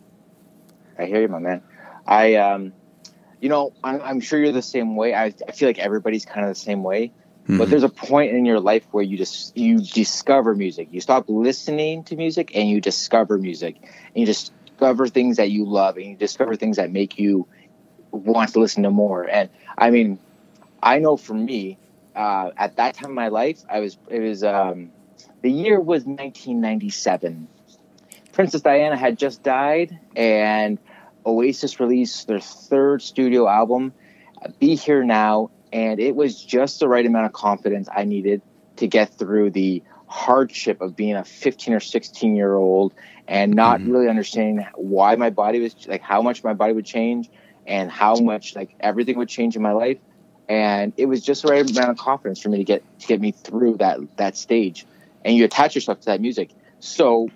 I 0.97 1.05
hear 1.05 1.21
you, 1.21 1.27
my 1.27 1.39
man. 1.39 1.61
I, 2.07 2.35
um, 2.35 2.73
you 3.39 3.49
know, 3.49 3.73
I'm, 3.83 4.01
I'm 4.01 4.19
sure 4.19 4.39
you're 4.39 4.51
the 4.51 4.61
same 4.61 4.95
way. 4.95 5.13
I, 5.13 5.25
I 5.47 5.51
feel 5.51 5.69
like 5.69 5.77
everybody's 5.77 6.25
kind 6.25 6.45
of 6.45 6.49
the 6.49 6.59
same 6.59 6.83
way. 6.83 7.11
But 7.57 7.71
there's 7.71 7.83
a 7.83 7.89
point 7.89 8.31
in 8.31 8.45
your 8.45 8.59
life 8.59 8.85
where 8.91 9.03
you 9.03 9.17
just 9.17 9.57
you 9.57 9.79
discover 9.79 10.53
music. 10.53 10.89
You 10.91 11.01
stop 11.01 11.25
listening 11.27 12.03
to 12.03 12.15
music 12.15 12.55
and 12.55 12.69
you 12.69 12.79
discover 12.79 13.39
music, 13.39 13.77
and 13.81 14.15
you 14.15 14.27
discover 14.27 15.07
things 15.07 15.37
that 15.37 15.49
you 15.49 15.65
love, 15.65 15.97
and 15.97 16.05
you 16.05 16.15
discover 16.15 16.55
things 16.55 16.77
that 16.77 16.91
make 16.91 17.17
you 17.17 17.47
want 18.11 18.53
to 18.53 18.59
listen 18.59 18.83
to 18.83 18.91
more. 18.91 19.23
And 19.27 19.49
I 19.75 19.89
mean, 19.89 20.19
I 20.83 20.99
know 20.99 21.17
for 21.17 21.33
me, 21.33 21.79
uh, 22.15 22.51
at 22.55 22.75
that 22.75 22.93
time 22.93 23.09
in 23.09 23.15
my 23.15 23.29
life, 23.29 23.63
I 23.67 23.79
was 23.79 23.97
it 24.09 24.19
was 24.19 24.43
um, 24.43 24.91
the 25.41 25.51
year 25.51 25.79
was 25.79 26.03
1997. 26.05 27.47
Princess 28.31 28.61
Diana 28.61 28.97
had 28.97 29.17
just 29.17 29.43
died, 29.43 29.97
and 30.15 30.77
Oasis 31.25 31.79
released 31.79 32.27
their 32.27 32.39
third 32.39 33.01
studio 33.01 33.47
album, 33.47 33.93
uh, 34.41 34.49
Be 34.59 34.75
Here 34.75 35.03
Now, 35.03 35.51
and 35.71 35.99
it 35.99 36.15
was 36.15 36.41
just 36.41 36.79
the 36.79 36.87
right 36.87 37.05
amount 37.05 37.25
of 37.25 37.33
confidence 37.33 37.89
I 37.93 38.05
needed 38.05 38.41
to 38.77 38.87
get 38.87 39.13
through 39.13 39.51
the 39.51 39.83
hardship 40.07 40.81
of 40.81 40.95
being 40.95 41.15
a 41.15 41.23
15 41.23 41.73
or 41.73 41.79
16 41.79 42.35
year 42.35 42.55
old 42.55 42.93
and 43.27 43.53
not 43.53 43.79
really 43.81 44.09
understanding 44.09 44.65
why 44.73 45.15
my 45.15 45.29
body 45.29 45.59
was 45.59 45.87
like 45.87 46.01
how 46.01 46.21
much 46.21 46.43
my 46.43 46.53
body 46.53 46.73
would 46.73 46.85
change 46.85 47.29
and 47.67 47.91
how 47.91 48.15
much 48.15 48.55
like 48.55 48.73
everything 48.79 49.17
would 49.19 49.29
change 49.29 49.55
in 49.55 49.61
my 49.61 49.71
life. 49.71 49.99
And 50.47 50.93
it 50.97 51.05
was 51.05 51.21
just 51.21 51.43
the 51.43 51.49
right 51.49 51.69
amount 51.69 51.91
of 51.91 51.97
confidence 51.97 52.41
for 52.41 52.49
me 52.49 52.57
to 52.57 52.63
get 52.63 52.99
to 53.01 53.07
get 53.07 53.21
me 53.21 53.31
through 53.31 53.77
that 53.77 53.99
that 54.17 54.35
stage 54.35 54.85
and 55.25 55.35
you 55.35 55.45
attach 55.45 55.75
yourself 55.75 55.99
to 56.01 56.05
that 56.05 56.21
music 56.21 56.51
so 56.79 57.29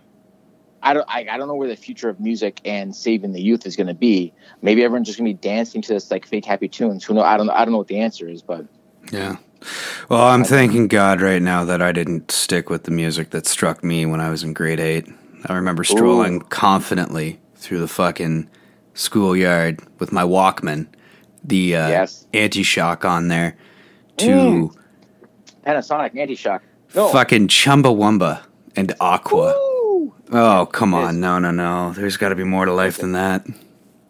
I 0.82 0.94
don't, 0.94 1.06
I, 1.08 1.26
I 1.32 1.38
don't 1.38 1.48
know 1.48 1.56
where 1.56 1.70
the 1.70 1.78
future 1.78 2.10
of 2.10 2.20
music 2.20 2.60
and 2.66 2.94
saving 2.94 3.32
the 3.32 3.42
youth 3.42 3.66
is 3.66 3.78
going 3.78 3.88
to 3.88 3.94
be. 3.94 4.34
Maybe 4.62 4.84
everyone's 4.84 5.08
just 5.08 5.18
going 5.18 5.30
to 5.32 5.34
be 5.34 5.40
dancing 5.40 5.82
to 5.82 5.94
this 5.94 6.12
like 6.12 6.26
fake 6.26 6.44
happy 6.46 6.68
tunes. 6.68 7.06
Who 7.06 7.14
know? 7.14 7.22
I 7.22 7.38
don't, 7.38 7.50
I 7.50 7.64
don't 7.64 7.72
know 7.72 7.78
what 7.78 7.88
the 7.88 8.00
answer 8.00 8.28
is, 8.28 8.42
but 8.42 8.66
Yeah. 9.12 9.38
Well, 10.10 10.28
I'm 10.28 10.44
thanking 10.44 10.90
God 10.90 11.22
right 11.22 11.42
now 11.42 11.64
that 11.64 11.82
I 11.82 11.94
didn't 11.94 12.32
stick 12.32 12.70
with 12.70 12.84
the 12.84 12.92
music 12.92 13.30
that 13.30 13.48
struck 13.48 13.82
me 13.82 14.06
when 14.06 14.20
I 14.20 14.30
was 14.30 14.44
in 14.44 14.54
grade 14.54 14.82
eight. 14.82 15.08
I 15.46 15.54
remember 15.54 15.86
strolling 15.86 16.42
confidently 16.42 17.40
through 17.56 17.80
the 17.80 17.88
fucking 17.88 18.50
schoolyard 18.94 19.80
with 20.00 20.12
my 20.12 20.24
Walkman, 20.24 20.88
the 21.46 21.78
uh, 21.78 21.88
Yes. 21.90 22.28
anti-shock 22.34 23.06
on 23.06 23.30
there, 23.30 23.56
to 24.18 24.72
Mm. 24.74 24.78
Panasonic 25.66 26.18
anti-shock. 26.18 26.62
No, 26.96 27.10
fucking 27.10 27.48
Chumbawamba 27.48 28.44
and 28.76 28.94
Aqua. 29.00 29.54
Woo! 29.58 30.14
Oh, 30.32 30.68
come 30.72 30.94
on. 30.94 31.20
No, 31.20 31.40
no, 31.40 31.52
no. 31.52 31.92
There's 31.94 32.18
got 32.18 32.30
to 32.30 32.36
be 32.36 32.44
more 32.44 32.66
to 32.66 32.74
life 32.74 32.98
than 32.98 33.14
that. 33.14 33.46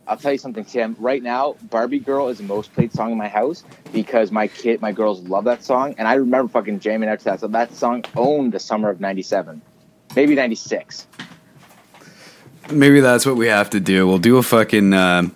I'll 0.05 0.17
tell 0.17 0.33
you 0.33 0.37
something, 0.37 0.65
Tim. 0.65 0.95
Right 0.99 1.23
now, 1.23 1.55
Barbie 1.69 1.99
Girl 1.99 2.27
is 2.27 2.37
the 2.37 2.43
most 2.43 2.73
played 2.73 2.91
song 2.91 3.11
in 3.13 3.17
my 3.17 3.29
house 3.29 3.63
because 3.93 4.31
my 4.31 4.47
kid, 4.47 4.81
my 4.81 4.91
girls 4.91 5.21
love 5.21 5.45
that 5.45 5.63
song, 5.63 5.95
and 5.97 6.07
I 6.07 6.15
remember 6.15 6.51
fucking 6.51 6.81
jamming 6.81 7.07
out 7.09 7.19
to 7.19 7.25
that. 7.25 7.39
So 7.39 7.47
that 7.47 7.73
song 7.73 8.03
owned 8.15 8.51
the 8.51 8.59
summer 8.59 8.89
of 8.89 8.99
'97, 8.99 9.61
maybe 10.15 10.35
'96. 10.35 11.07
Maybe 12.71 12.99
that's 12.99 13.25
what 13.25 13.35
we 13.35 13.47
have 13.47 13.69
to 13.71 13.79
do. 13.79 14.07
We'll 14.07 14.19
do 14.19 14.37
a 14.37 14.43
fucking 14.43 14.93
uh, 14.93 15.29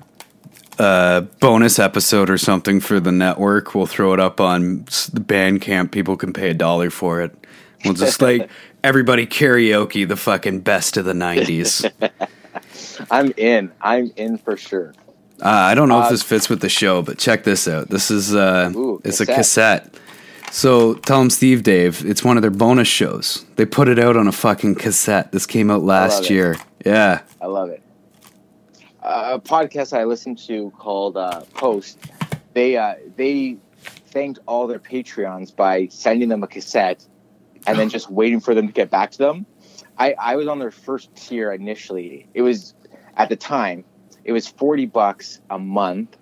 uh, 0.79 1.21
bonus 1.39 1.79
episode 1.79 2.29
or 2.29 2.37
something 2.37 2.79
for 2.79 2.99
the 2.99 3.11
network. 3.11 3.73
We'll 3.75 3.85
throw 3.87 4.13
it 4.13 4.19
up 4.19 4.39
on 4.39 4.85
the 4.85 5.21
Bandcamp. 5.21 5.91
People 5.91 6.17
can 6.17 6.33
pay 6.33 6.49
a 6.49 6.53
dollar 6.53 6.89
for 6.89 7.21
it. 7.21 7.35
We'll 7.85 7.93
just 7.93 8.21
like 8.21 8.49
everybody 8.83 9.25
karaoke 9.27 10.07
the 10.07 10.15
fucking 10.17 10.61
best 10.61 10.97
of 10.97 11.05
the 11.05 11.13
'90s. 11.13 11.89
I'm 13.11 13.31
in. 13.37 13.71
I'm 13.81 14.11
in 14.15 14.37
for 14.37 14.57
sure. 14.57 14.93
Uh, 15.41 15.47
I 15.49 15.75
don't 15.75 15.87
know 15.87 15.99
Uh, 15.99 16.05
if 16.05 16.09
this 16.09 16.23
fits 16.23 16.49
with 16.49 16.61
the 16.61 16.69
show, 16.69 17.01
but 17.03 17.17
check 17.19 17.43
this 17.43 17.67
out. 17.67 17.89
This 17.89 18.09
is 18.09 18.33
uh, 18.35 18.71
Ooh, 18.75 18.99
it's 19.03 19.19
a 19.21 19.25
cassette. 19.25 19.83
cassette. 19.91 20.01
So 20.51 20.93
Tell 20.95 21.19
'Em 21.21 21.29
Steve-Dave. 21.29 22.05
It's 22.05 22.23
one 22.23 22.37
of 22.37 22.41
their 22.41 22.49
bonus 22.51 22.87
shows. 22.87 23.45
They 23.57 23.65
put 23.65 23.87
it 23.89 23.99
out 23.99 24.15
on 24.17 24.27
a 24.27 24.31
fucking 24.31 24.75
cassette. 24.75 25.31
This 25.33 25.45
came 25.45 25.69
out 25.69 25.83
last 25.83 26.29
year. 26.29 26.55
Yeah. 26.85 27.21
I 27.41 27.47
love 27.47 27.69
it. 27.69 27.83
A 29.01 29.39
podcast 29.39 29.97
I 29.97 30.03
listened 30.05 30.39
to 30.47 30.71
called 30.71 31.17
uh, 31.17 31.41
Post. 31.53 31.99
They 32.53 32.77
uh, 32.77 32.95
they 33.15 33.57
thanked 34.07 34.39
all 34.47 34.67
their 34.67 34.79
Patreons 34.79 35.55
by 35.55 35.87
sending 35.87 36.29
them 36.29 36.43
a 36.43 36.47
cassette, 36.47 37.05
and 37.65 37.77
then 37.77 37.89
just 37.97 38.09
waiting 38.09 38.39
for 38.39 38.55
them 38.55 38.67
to 38.67 38.73
get 38.73 38.89
back 38.89 39.11
to 39.11 39.17
them. 39.17 39.45
I, 39.97 40.13
I 40.19 40.35
was 40.35 40.47
on 40.47 40.59
their 40.59 40.71
first 40.71 41.15
tier 41.15 41.51
initially. 41.51 42.27
It 42.33 42.41
was 42.41 42.73
at 43.15 43.29
the 43.29 43.35
time 43.35 43.83
it 44.23 44.31
was 44.31 44.47
forty 44.47 44.85
bucks 44.85 45.39
a 45.49 45.59
month 45.59 46.17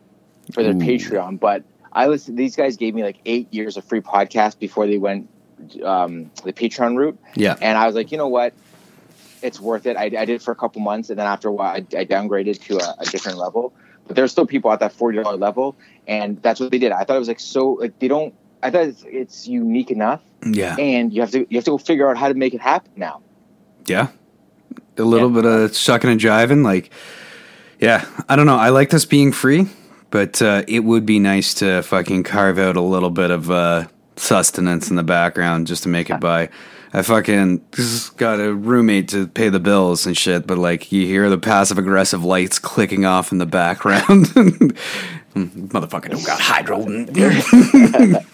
for 0.53 0.61
their 0.61 0.73
Ooh. 0.73 0.80
Patreon, 0.80 1.39
but 1.39 1.63
I 1.91 2.07
listened. 2.07 2.38
These 2.38 2.55
guys 2.55 2.78
gave 2.78 2.93
me 2.93 3.03
like 3.03 3.19
eight 3.26 3.53
years 3.53 3.78
of 3.78 3.86
free 3.86 4.01
podcast 4.01 4.59
before 4.59 4.86
they 4.86 4.97
went 4.97 5.30
um, 5.84 6.32
the 6.43 6.53
Patreon 6.53 6.97
route. 6.97 7.17
Yeah. 7.36 7.55
And 7.61 7.78
I 7.78 7.86
was 7.86 7.95
like, 7.95 8.11
you 8.11 8.17
know 8.17 8.28
what? 8.28 8.53
It's 9.46 9.60
worth 9.60 9.86
it. 9.86 9.96
I, 9.98 10.06
I 10.06 10.26
did 10.26 10.30
it 10.30 10.41
for 10.41 10.52
a 10.52 10.56
couple 10.56 10.82
months, 10.82 11.10
and 11.10 11.20
then 11.20 11.28
after 11.28 11.48
a 11.48 11.52
while, 11.54 11.74
I, 11.76 11.78
I 11.98 12.06
downgraded 12.06 12.62
to 12.68 12.78
a, 12.78 12.96
a 13.00 13.06
different 13.06 13.38
level. 13.38 13.74
But 14.08 14.16
there's 14.16 14.32
still 14.32 14.46
people 14.46 14.72
at 14.72 14.80
that 14.80 14.91
forty 14.93 15.22
dollar 15.22 15.38
level, 15.38 15.76
and 16.08 16.41
that's 16.41 16.60
what 16.60 16.72
they 16.72 16.78
did. 16.80 16.91
I 16.91 17.04
thought 17.04 17.16
it 17.16 17.20
was 17.20 17.28
like 17.28 17.39
so 17.39 17.74
like 17.74 17.98
they 18.00 18.08
don't. 18.08 18.34
I 18.64 18.72
thought 18.72 18.84
it's, 18.88 19.04
it's 19.08 19.48
unique 19.48 19.91
enough, 19.91 20.22
Yeah. 20.46 20.76
and 20.78 21.14
you 21.14 21.22
have 21.22 21.32
to 21.32 21.39
you 21.50 21.58
have 21.58 21.66
to 21.66 21.72
go 21.72 21.78
figure 21.78 22.10
out 22.10 22.18
how 22.18 22.28
to 22.28 22.34
make 22.34 22.54
it 22.54 22.62
happen 22.62 22.91
now. 22.96 23.22
Yeah. 23.86 24.08
A 24.98 25.04
little 25.04 25.30
Yeah. 25.30 25.41
bit 25.41 25.46
of 25.46 25.76
sucking 25.76 26.10
and 26.10 26.20
jiving. 26.20 26.64
Like, 26.64 26.89
yeah, 27.80 28.06
I 28.30 28.36
don't 28.36 28.46
know. 28.46 28.58
I 28.58 28.70
like 28.70 28.89
this 28.89 29.06
being 29.06 29.32
free, 29.32 29.68
but 30.10 30.41
uh, 30.41 30.64
it 30.68 30.80
would 30.82 31.06
be 31.06 31.20
nice 31.20 31.54
to 31.56 31.82
fucking 31.84 32.24
carve 32.24 32.58
out 32.58 32.76
a 32.78 32.82
little 32.82 33.10
bit 33.12 33.30
of 33.32 33.52
uh, 33.52 33.86
sustenance 34.18 34.89
in 34.89 34.95
the 34.95 35.03
background 35.03 35.68
just 35.68 35.84
to 35.84 35.89
make 35.89 36.09
it 36.09 36.20
by. 36.20 36.49
I 36.93 37.01
fucking 37.01 37.66
just 37.74 38.16
got 38.16 38.39
a 38.39 38.53
roommate 38.53 39.09
to 39.09 39.28
pay 39.28 39.49
the 39.49 39.59
bills 39.59 40.05
and 40.05 40.16
shit, 40.18 40.47
but 40.47 40.57
like 40.57 40.91
you 40.93 41.05
hear 41.05 41.30
the 41.30 41.38
passive 41.38 41.78
aggressive 41.78 42.24
lights 42.24 42.57
clicking 42.57 43.03
off 43.05 43.32
in 43.34 43.38
the 43.38 43.45
background. 43.45 44.05
Motherfucker 45.36 46.09
don't 46.11 46.26
got 46.26 46.39
hydro. 46.39 46.86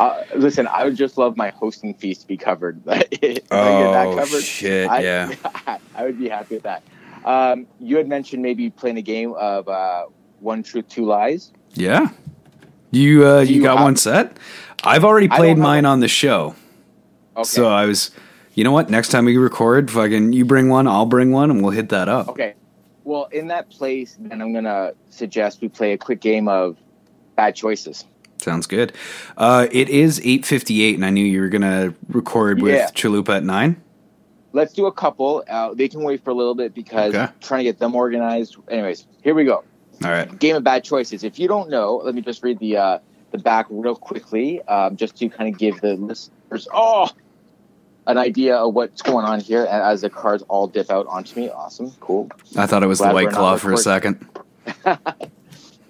Uh, 0.00 0.24
listen, 0.34 0.66
I 0.66 0.84
would 0.84 0.96
just 0.96 1.16
love 1.16 1.36
my 1.36 1.50
hosting 1.50 1.94
fees 1.94 2.18
to 2.18 2.26
be 2.26 2.36
covered. 2.36 2.82
if 2.86 2.92
I 2.92 3.26
get 3.28 3.46
Oh, 3.52 3.92
that 3.92 4.18
covered, 4.18 4.42
shit, 4.42 4.90
I, 4.90 5.00
yeah. 5.02 5.32
I 5.94 6.02
would 6.04 6.18
be 6.18 6.28
happy 6.28 6.56
with 6.56 6.64
that. 6.64 6.82
Um, 7.24 7.68
you 7.78 7.96
had 7.96 8.08
mentioned 8.08 8.42
maybe 8.42 8.70
playing 8.70 8.96
a 8.98 9.02
game 9.02 9.34
of 9.34 9.68
uh, 9.68 10.06
one 10.40 10.64
truth, 10.64 10.88
two 10.88 11.04
lies. 11.04 11.52
yeah. 11.74 12.08
You 12.90 13.26
uh, 13.26 13.40
you, 13.40 13.54
you 13.56 13.62
got 13.62 13.76
have- 13.78 13.84
one 13.84 13.96
set? 13.96 14.36
I've 14.84 15.04
already 15.04 15.28
played 15.28 15.58
mine 15.58 15.84
on 15.84 16.00
the 16.00 16.08
show. 16.08 16.54
Okay. 17.36 17.44
So 17.44 17.68
I 17.68 17.86
was, 17.86 18.10
you 18.54 18.64
know 18.64 18.72
what? 18.72 18.90
Next 18.90 19.08
time 19.08 19.24
we 19.24 19.36
record, 19.36 19.90
fucking, 19.90 20.32
you 20.32 20.44
bring 20.44 20.68
one, 20.68 20.86
I'll 20.86 21.06
bring 21.06 21.32
one, 21.32 21.50
and 21.50 21.62
we'll 21.62 21.70
hit 21.72 21.88
that 21.90 22.08
up. 22.08 22.28
Okay. 22.28 22.54
Well, 23.04 23.24
in 23.32 23.48
that 23.48 23.68
place, 23.70 24.16
then 24.20 24.40
I'm 24.40 24.52
gonna 24.52 24.92
suggest 25.10 25.60
we 25.60 25.68
play 25.68 25.92
a 25.92 25.98
quick 25.98 26.20
game 26.20 26.46
of 26.48 26.76
bad 27.36 27.54
choices. 27.56 28.04
Sounds 28.38 28.66
good. 28.66 28.92
Uh, 29.36 29.66
it 29.72 29.88
is 29.88 30.20
eight 30.24 30.44
fifty 30.46 30.82
eight, 30.82 30.94
and 30.94 31.04
I 31.04 31.10
knew 31.10 31.24
you 31.24 31.40
were 31.40 31.48
gonna 31.48 31.94
record 32.08 32.60
with 32.62 32.74
Yeah. 32.76 32.90
Chalupa 32.90 33.38
at 33.38 33.44
nine. 33.44 33.80
Let's 34.52 34.72
do 34.72 34.86
a 34.86 34.92
couple. 34.92 35.42
Uh, 35.48 35.74
they 35.74 35.88
can 35.88 36.02
wait 36.04 36.22
for 36.22 36.30
a 36.30 36.34
little 36.34 36.54
bit 36.54 36.74
because 36.74 37.14
Okay. 37.14 37.32
trying 37.40 37.60
to 37.60 37.64
get 37.64 37.78
them 37.78 37.94
organized. 37.96 38.56
Anyways, 38.68 39.06
here 39.22 39.34
we 39.34 39.44
go. 39.44 39.64
All 40.04 40.10
right. 40.10 40.38
Game 40.38 40.54
of 40.56 40.62
bad 40.62 40.84
choices. 40.84 41.24
If 41.24 41.38
you 41.38 41.48
don't 41.48 41.70
know, 41.70 42.02
let 42.04 42.14
me 42.14 42.20
just 42.20 42.42
read 42.44 42.58
the 42.60 42.76
uh, 42.76 42.98
the 43.32 43.38
back 43.38 43.66
real 43.70 43.96
quickly, 43.96 44.62
um, 44.62 44.96
just 44.96 45.16
to 45.16 45.28
kind 45.28 45.52
of 45.52 45.58
give 45.58 45.80
the 45.80 45.94
listeners 45.94 46.68
oh 46.72 47.08
an 48.06 48.18
idea 48.18 48.56
of 48.56 48.74
what's 48.74 49.02
going 49.02 49.24
on 49.24 49.40
here 49.40 49.64
as 49.64 50.00
the 50.00 50.10
cards 50.10 50.42
all 50.48 50.66
dip 50.66 50.90
out 50.90 51.06
onto 51.06 51.38
me. 51.40 51.50
Awesome, 51.50 51.92
cool. 52.00 52.30
I 52.56 52.66
thought 52.66 52.82
it 52.82 52.86
was 52.86 52.98
Glad 52.98 53.10
the 53.10 53.14
White 53.14 53.30
Claw 53.30 53.56
for 53.56 53.72
a 53.72 53.76
second. 53.76 54.26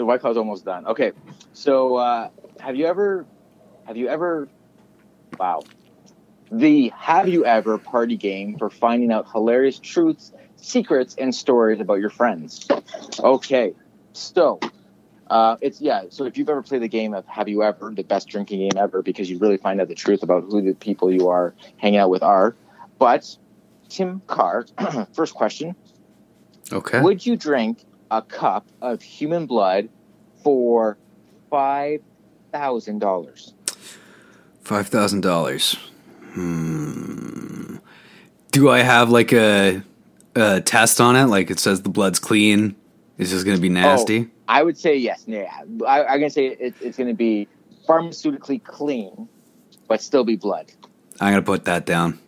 The 0.02 0.06
White 0.06 0.20
Claw's 0.20 0.36
almost 0.36 0.64
done. 0.64 0.84
Okay, 0.86 1.12
so 1.52 1.94
uh, 1.94 2.30
have 2.58 2.74
you 2.74 2.86
ever, 2.86 3.24
have 3.86 3.96
you 3.96 4.08
ever, 4.08 4.48
wow, 5.38 5.62
the 6.50 6.88
have 6.96 7.28
you 7.28 7.44
ever 7.44 7.78
party 7.78 8.16
game 8.16 8.58
for 8.58 8.68
finding 8.68 9.12
out 9.12 9.30
hilarious 9.30 9.78
truths, 9.78 10.32
secrets, 10.56 11.14
and 11.18 11.32
stories 11.32 11.78
about 11.78 12.00
your 12.00 12.10
friends? 12.10 12.66
Okay, 13.20 13.74
so 14.12 14.58
uh, 15.32 15.56
it's 15.62 15.80
yeah. 15.80 16.02
So 16.10 16.26
if 16.26 16.36
you've 16.36 16.50
ever 16.50 16.62
played 16.62 16.82
the 16.82 16.88
game 16.88 17.14
of 17.14 17.26
Have 17.26 17.48
You 17.48 17.62
Ever, 17.62 17.90
the 17.90 18.04
best 18.04 18.28
drinking 18.28 18.58
game 18.58 18.76
ever, 18.76 19.00
because 19.00 19.30
you 19.30 19.38
really 19.38 19.56
find 19.56 19.80
out 19.80 19.88
the 19.88 19.94
truth 19.94 20.22
about 20.22 20.44
who 20.44 20.60
the 20.60 20.74
people 20.74 21.10
you 21.10 21.28
are 21.28 21.54
hanging 21.78 21.98
out 21.98 22.10
with 22.10 22.22
are. 22.22 22.54
But 22.98 23.34
Tim 23.88 24.20
Carr, 24.26 24.66
first 25.14 25.32
question. 25.32 25.74
Okay. 26.70 27.00
Would 27.00 27.24
you 27.24 27.38
drink 27.38 27.82
a 28.10 28.20
cup 28.20 28.66
of 28.82 29.00
human 29.00 29.46
blood 29.46 29.88
for 30.44 30.98
five 31.48 32.02
thousand 32.52 32.98
dollars? 32.98 33.54
Five 34.60 34.88
thousand 34.88 35.22
dollars. 35.22 35.78
Hmm. 36.32 37.76
Do 38.50 38.68
I 38.68 38.80
have 38.80 39.08
like 39.08 39.32
a, 39.32 39.82
a 40.34 40.60
test 40.60 41.00
on 41.00 41.16
it? 41.16 41.24
Like 41.24 41.50
it 41.50 41.58
says 41.58 41.80
the 41.80 41.88
blood's 41.88 42.18
clean. 42.18 42.76
Is 43.16 43.30
this 43.30 43.44
gonna 43.44 43.56
be 43.56 43.70
nasty? 43.70 44.28
I 44.52 44.62
would 44.62 44.76
say 44.76 44.96
yes. 44.96 45.24
Yeah, 45.26 45.50
I, 45.86 46.04
I'm 46.04 46.20
gonna 46.20 46.30
say 46.30 46.46
it, 46.48 46.74
it's 46.80 46.96
going 46.98 47.08
to 47.08 47.14
be 47.14 47.48
pharmaceutically 47.88 48.62
clean, 48.62 49.28
but 49.88 50.00
still 50.02 50.24
be 50.24 50.36
blood. 50.36 50.70
I'm 51.20 51.32
gonna 51.32 51.42
put 51.42 51.64
that 51.64 51.86
down. 51.86 52.18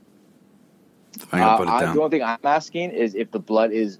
I'm 1.32 1.38
gonna 1.40 1.44
Uh, 1.52 1.56
put 1.58 1.68
it 1.68 1.70
I- 1.70 1.80
down. 1.82 1.94
the 1.96 2.02
only 2.02 2.18
thing 2.18 2.26
I'm 2.26 2.38
asking 2.44 2.90
is 2.90 3.14
if 3.14 3.30
the 3.30 3.38
blood 3.38 3.72
is 3.72 3.98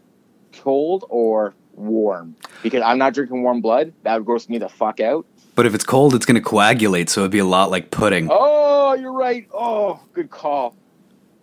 cold 0.53 1.05
or 1.09 1.55
warm, 1.75 2.35
because 2.63 2.83
I'm 2.83 2.99
not 2.99 3.15
drinking 3.15 3.43
warm 3.43 3.61
blood. 3.61 3.93
That 4.05 4.17
would 4.17 4.25
gross 4.27 4.49
me 4.49 4.59
the 4.59 4.69
fuck 4.69 5.01
out. 5.01 5.27
But 5.55 5.67
if 5.67 5.75
it's 5.75 5.85
cold, 5.85 6.15
it's 6.15 6.27
gonna 6.27 6.41
coagulate, 6.41 7.11
so 7.11 7.21
it'd 7.23 7.31
be 7.31 7.39
a 7.39 7.45
lot 7.45 7.71
like 7.71 7.91
pudding. 7.91 8.29
Oh, 8.31 8.95
you're 8.95 9.13
right. 9.13 9.47
Oh, 9.53 10.01
good 10.13 10.31
call. 10.31 10.75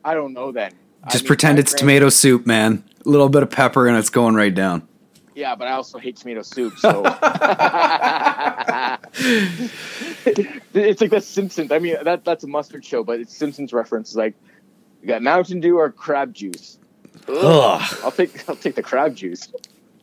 I 0.04 0.14
don't 0.14 0.34
know 0.34 0.52
then. 0.52 0.72
I 1.04 1.12
Just 1.12 1.24
mean, 1.24 1.28
pretend 1.28 1.60
it's 1.60 1.74
tomato 1.74 2.10
soup, 2.10 2.46
man. 2.46 2.84
A 3.06 3.10
little 3.10 3.30
bit 3.30 3.44
of 3.44 3.50
pepper 3.50 3.88
and 3.88 3.98
it's 3.98 4.10
going 4.10 4.36
right 4.36 4.54
down. 4.54 4.88
Yeah, 5.34 5.56
but 5.56 5.68
I 5.68 5.72
also 5.72 5.98
hate 5.98 6.18
tomato 6.18 6.42
soup, 6.42 6.78
so 6.78 7.04
it's 10.74 11.02
like 11.02 11.12
the 11.12 11.22
Simpsons. 11.22 11.72
I 11.72 11.80
mean, 11.80 11.96
that 12.04 12.26
that's 12.26 12.44
a 12.44 12.48
mustard 12.48 12.84
show, 12.84 13.04
but 13.04 13.22
it's 13.22 13.36
Simpsons 13.36 13.72
reference. 13.72 14.14
Like, 14.14 14.36
you 15.02 15.08
got 15.08 15.22
Mountain 15.22 15.62
Dew 15.62 15.78
or 15.78 15.90
crab 15.90 16.34
juice. 16.34 16.78
Ugh. 17.30 17.98
I'll 18.04 18.12
take 18.12 18.48
I'll 18.50 18.56
take 18.56 18.76
the 18.76 18.84
crab 18.84 19.16
juice. 19.16 19.48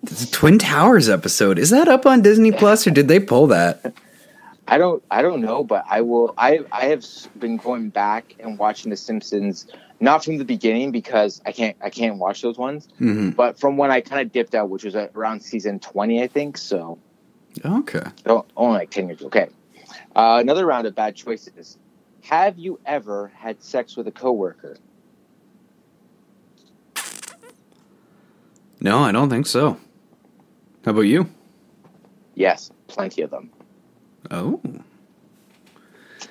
The 0.02 0.28
Twin 0.30 0.58
Towers 0.58 1.08
episode 1.08 1.58
is 1.58 1.70
that 1.70 1.88
up 1.88 2.06
on 2.06 2.22
Disney 2.22 2.52
Plus 2.52 2.86
or 2.86 2.90
did 2.90 3.08
they 3.08 3.20
pull 3.20 3.48
that? 3.48 3.94
I 4.66 4.78
don't 4.78 5.02
I 5.10 5.22
don't 5.22 5.40
know, 5.40 5.64
but 5.64 5.84
I 5.88 6.02
will. 6.02 6.34
I 6.38 6.60
I 6.70 6.86
have 6.86 7.04
been 7.38 7.56
going 7.56 7.88
back 7.88 8.34
and 8.38 8.58
watching 8.58 8.90
the 8.90 8.96
Simpsons, 8.96 9.66
not 10.00 10.24
from 10.24 10.38
the 10.38 10.44
beginning 10.44 10.92
because 10.92 11.40
I 11.44 11.52
can't 11.52 11.76
I 11.82 11.90
can't 11.90 12.18
watch 12.18 12.42
those 12.42 12.56
ones, 12.58 12.88
hmm 12.98 13.30
but 13.30 13.58
from 13.58 13.76
when 13.76 13.90
I 13.90 14.00
kind 14.00 14.20
of 14.22 14.32
dipped 14.32 14.54
out, 14.54 14.68
which 14.70 14.84
was 14.84 14.94
around 14.94 15.40
season 15.42 15.80
twenty, 15.80 16.22
I 16.22 16.26
think. 16.28 16.56
So 16.58 16.98
Okay. 17.64 18.02
Oh, 18.26 18.44
only 18.56 18.78
like 18.78 18.90
10 18.90 19.08
years. 19.08 19.22
Okay. 19.22 19.48
Uh, 20.14 20.38
another 20.40 20.66
round 20.66 20.86
of 20.86 20.94
bad 20.94 21.16
choices. 21.16 21.78
Have 22.22 22.58
you 22.58 22.78
ever 22.84 23.32
had 23.34 23.62
sex 23.62 23.96
with 23.96 24.06
a 24.06 24.12
coworker? 24.12 24.76
No, 28.80 28.98
I 28.98 29.12
don't 29.12 29.30
think 29.30 29.46
so. 29.46 29.78
How 30.84 30.92
about 30.92 31.00
you? 31.02 31.28
Yes, 32.34 32.70
plenty 32.86 33.22
of 33.22 33.30
them. 33.30 33.50
Oh. 34.30 34.60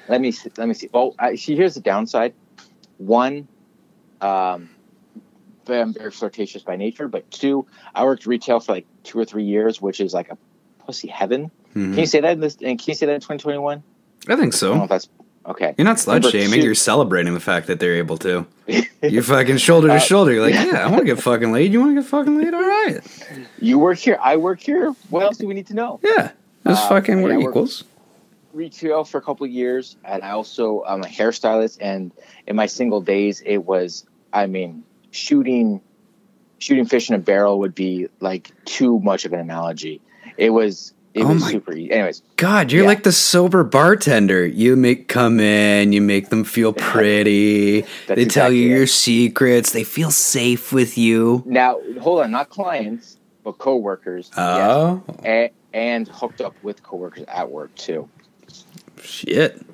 Let 0.08 0.22
me 0.22 0.32
see, 0.32 0.50
let 0.58 0.68
me 0.68 0.74
see. 0.74 0.90
Well, 0.94 1.14
I, 1.20 1.36
see, 1.36 1.56
here's 1.56 1.74
the 1.74 1.82
downside. 1.82 2.34
One, 2.98 3.48
um, 4.22 4.70
I'm 5.70 5.94
very 5.94 6.12
flirtatious 6.12 6.64
by 6.64 6.76
nature, 6.78 7.08
but 7.08 7.30
two, 7.30 7.66
I 7.94 8.04
worked 8.06 8.26
retail 8.26 8.60
for 8.60 8.72
like 8.74 8.86
two 9.04 9.20
or 9.20 9.26
three 9.26 9.44
years, 9.44 9.82
which 9.82 10.00
is 10.00 10.14
like 10.14 10.30
a 10.32 10.38
pussy 10.86 11.08
heaven. 11.10 11.52
Mhm. 11.76 11.92
Can 11.92 11.98
you 12.00 12.06
say 12.06 12.22
that 12.22 12.32
in 12.34 12.40
this? 12.40 12.56
And 12.62 12.80
can 12.80 12.86
you 12.92 12.96
say 12.96 13.06
that 13.06 13.14
in 13.14 13.20
2021? 13.22 13.84
I 14.30 14.36
think 14.38 14.54
I 14.54 14.58
so. 14.58 14.84
if 14.84 14.90
that's 14.90 15.10
okay. 15.46 15.76
You're 15.78 15.86
not 15.86 15.98
slut 15.98 16.30
shaming, 16.32 16.62
you're 16.62 16.74
celebrating 16.76 17.34
the 17.34 17.40
fact 17.42 17.68
that 17.68 17.80
they're 17.82 17.96
able 17.96 18.18
to. 18.20 18.46
You're 19.04 19.22
fucking 19.24 19.58
shoulder 19.58 19.88
to 19.90 19.94
Uh, 19.94 20.00
shoulder. 20.00 20.34
You're 20.34 20.42
like, 20.42 20.56
yeah, 20.56 20.84
I 20.84 20.88
want 20.88 21.00
to 21.00 21.06
get 21.06 21.22
fucking 21.22 21.52
laid. 21.52 21.72
You 21.72 21.80
want 21.80 21.96
to 21.96 22.02
get 22.02 22.10
fucking 22.10 22.38
laid? 22.42 22.54
All 22.54 22.62
right. 22.62 23.00
You 23.60 23.78
work 23.78 24.00
here. 24.00 24.18
I 24.22 24.38
work 24.38 24.60
here. 24.60 24.94
What 25.12 25.24
else 25.24 25.38
do 25.38 25.48
we 25.48 25.54
need 25.54 25.68
to 25.68 25.76
know? 25.76 26.00
Yeah. 26.04 26.32
That's 26.64 26.80
Uh, 26.80 26.90
fucking, 26.90 27.22
we're- 27.22 27.40
equals. 27.42 27.84
Retail 28.62 29.04
for 29.06 29.20
a 29.20 29.22
couple 29.22 29.46
of 29.46 29.52
years, 29.52 29.96
and 30.04 30.24
I 30.24 30.32
also 30.32 30.84
I'm 30.86 31.04
a 31.04 31.08
hairstylist. 31.08 31.78
And 31.80 32.12
in 32.48 32.56
my 32.56 32.66
single 32.66 33.00
days, 33.02 33.42
it 33.46 33.60
was 33.60 34.06
I 34.34 34.48
mean 34.48 34.84
shooting 35.12 35.80
shooting 36.60 36.86
fish 36.86 37.08
in 37.10 37.16
a 37.16 37.20
barrel 37.20 37.60
would 37.60 37.76
be 37.76 38.08
like 38.20 38.52
too 38.66 39.00
much 39.00 39.24
of 39.26 39.34
an 39.34 39.40
analogy. 39.40 40.02
It 40.38 40.50
was 40.50 40.94
it 41.14 41.24
Oh 41.24 41.30
was 41.34 41.42
my- 41.44 41.52
super 41.52 41.74
easy. 41.74 41.92
Anyways, 41.92 42.22
God, 42.36 42.72
you're 42.72 42.84
Yeah. 42.84 42.88
like 42.90 43.04
the 43.04 43.12
sober 43.12 43.64
bartender. 43.64 44.46
You 44.46 44.76
make 44.76 45.08
come 45.08 45.40
in, 45.40 45.94
you 45.94 46.02
make 46.02 46.30
them 46.30 46.44
feel 46.44 46.74
pretty. 46.92 47.86
They 48.08 48.26
tell 48.26 48.52
you 48.52 48.68
it. 48.68 48.72
your 48.78 48.88
secrets. 48.88 49.72
They 49.72 49.84
feel 49.84 50.12
safe 50.12 50.74
with 50.74 50.98
you. 50.98 51.44
now 51.46 51.80
hold 52.02 52.22
on, 52.22 52.32
not 52.32 52.50
clients, 52.50 53.18
but 53.44 53.54
coworkers. 53.60 54.30
Oh, 54.36 55.02
yes. 55.08 55.18
and, 55.24 55.50
and 55.74 56.08
hooked 56.08 56.42
up 56.42 56.56
with 56.64 56.84
coworkers 56.84 57.26
at 57.28 57.50
work 57.52 57.74
too. 57.76 58.08
Shit. 59.08 59.66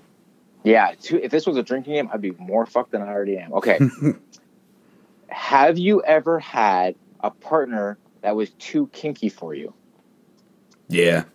Yeah, 0.64 0.94
if 1.04 1.32
this 1.32 1.46
was 1.46 1.58
a 1.58 1.64
drinking 1.64 1.94
game, 1.94 2.10
I'd 2.14 2.22
be 2.22 2.32
more 2.32 2.66
fucked 2.66 2.92
than 2.92 3.02
I 3.02 3.08
already 3.08 3.38
am. 3.38 3.54
Okay. 3.54 3.80
Have 5.28 5.78
you 5.78 6.02
ever 6.04 6.40
had 6.40 6.96
a 7.20 7.32
partner 7.32 7.98
that 8.22 8.36
was 8.36 8.52
too 8.52 8.88
kinky 8.94 9.30
for 9.30 9.54
you? 9.54 9.74
Yeah. 10.88 11.26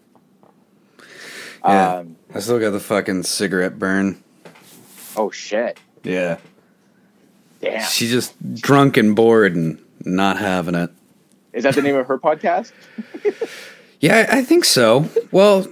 Yeah. 1.64 1.94
Um, 1.96 2.16
I 2.34 2.40
still 2.40 2.58
got 2.58 2.70
the 2.70 2.80
fucking 2.80 3.24
cigarette 3.24 3.78
burn. 3.78 4.22
oh 5.16 5.30
shit! 5.30 5.78
Yeah. 6.04 6.38
Damn. 7.60 7.82
She's 7.88 8.10
just 8.10 8.54
drunk 8.54 8.96
and 8.96 9.16
bored 9.16 9.56
and 9.56 9.78
not 10.04 10.38
having 10.38 10.76
it. 10.76 10.90
Is 11.52 11.64
that 11.64 11.74
the 11.74 11.82
name 11.82 11.96
of 11.96 12.06
her 12.06 12.18
podcast? 12.18 12.72
Yeah, 14.00 14.28
I 14.30 14.44
think 14.44 14.64
so. 14.64 15.08
Well, 15.32 15.66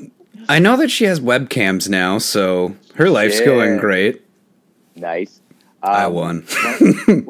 I 0.48 0.58
know 0.58 0.76
that 0.76 0.90
she 0.90 1.04
has 1.04 1.20
webcams 1.20 1.88
now, 1.88 2.18
so 2.18 2.76
her 2.94 3.08
life's 3.10 3.40
going 3.40 3.78
great. 3.78 4.22
Nice. 4.94 5.40
I 5.82 6.04
Um, 6.04 6.12
won. 6.14 6.40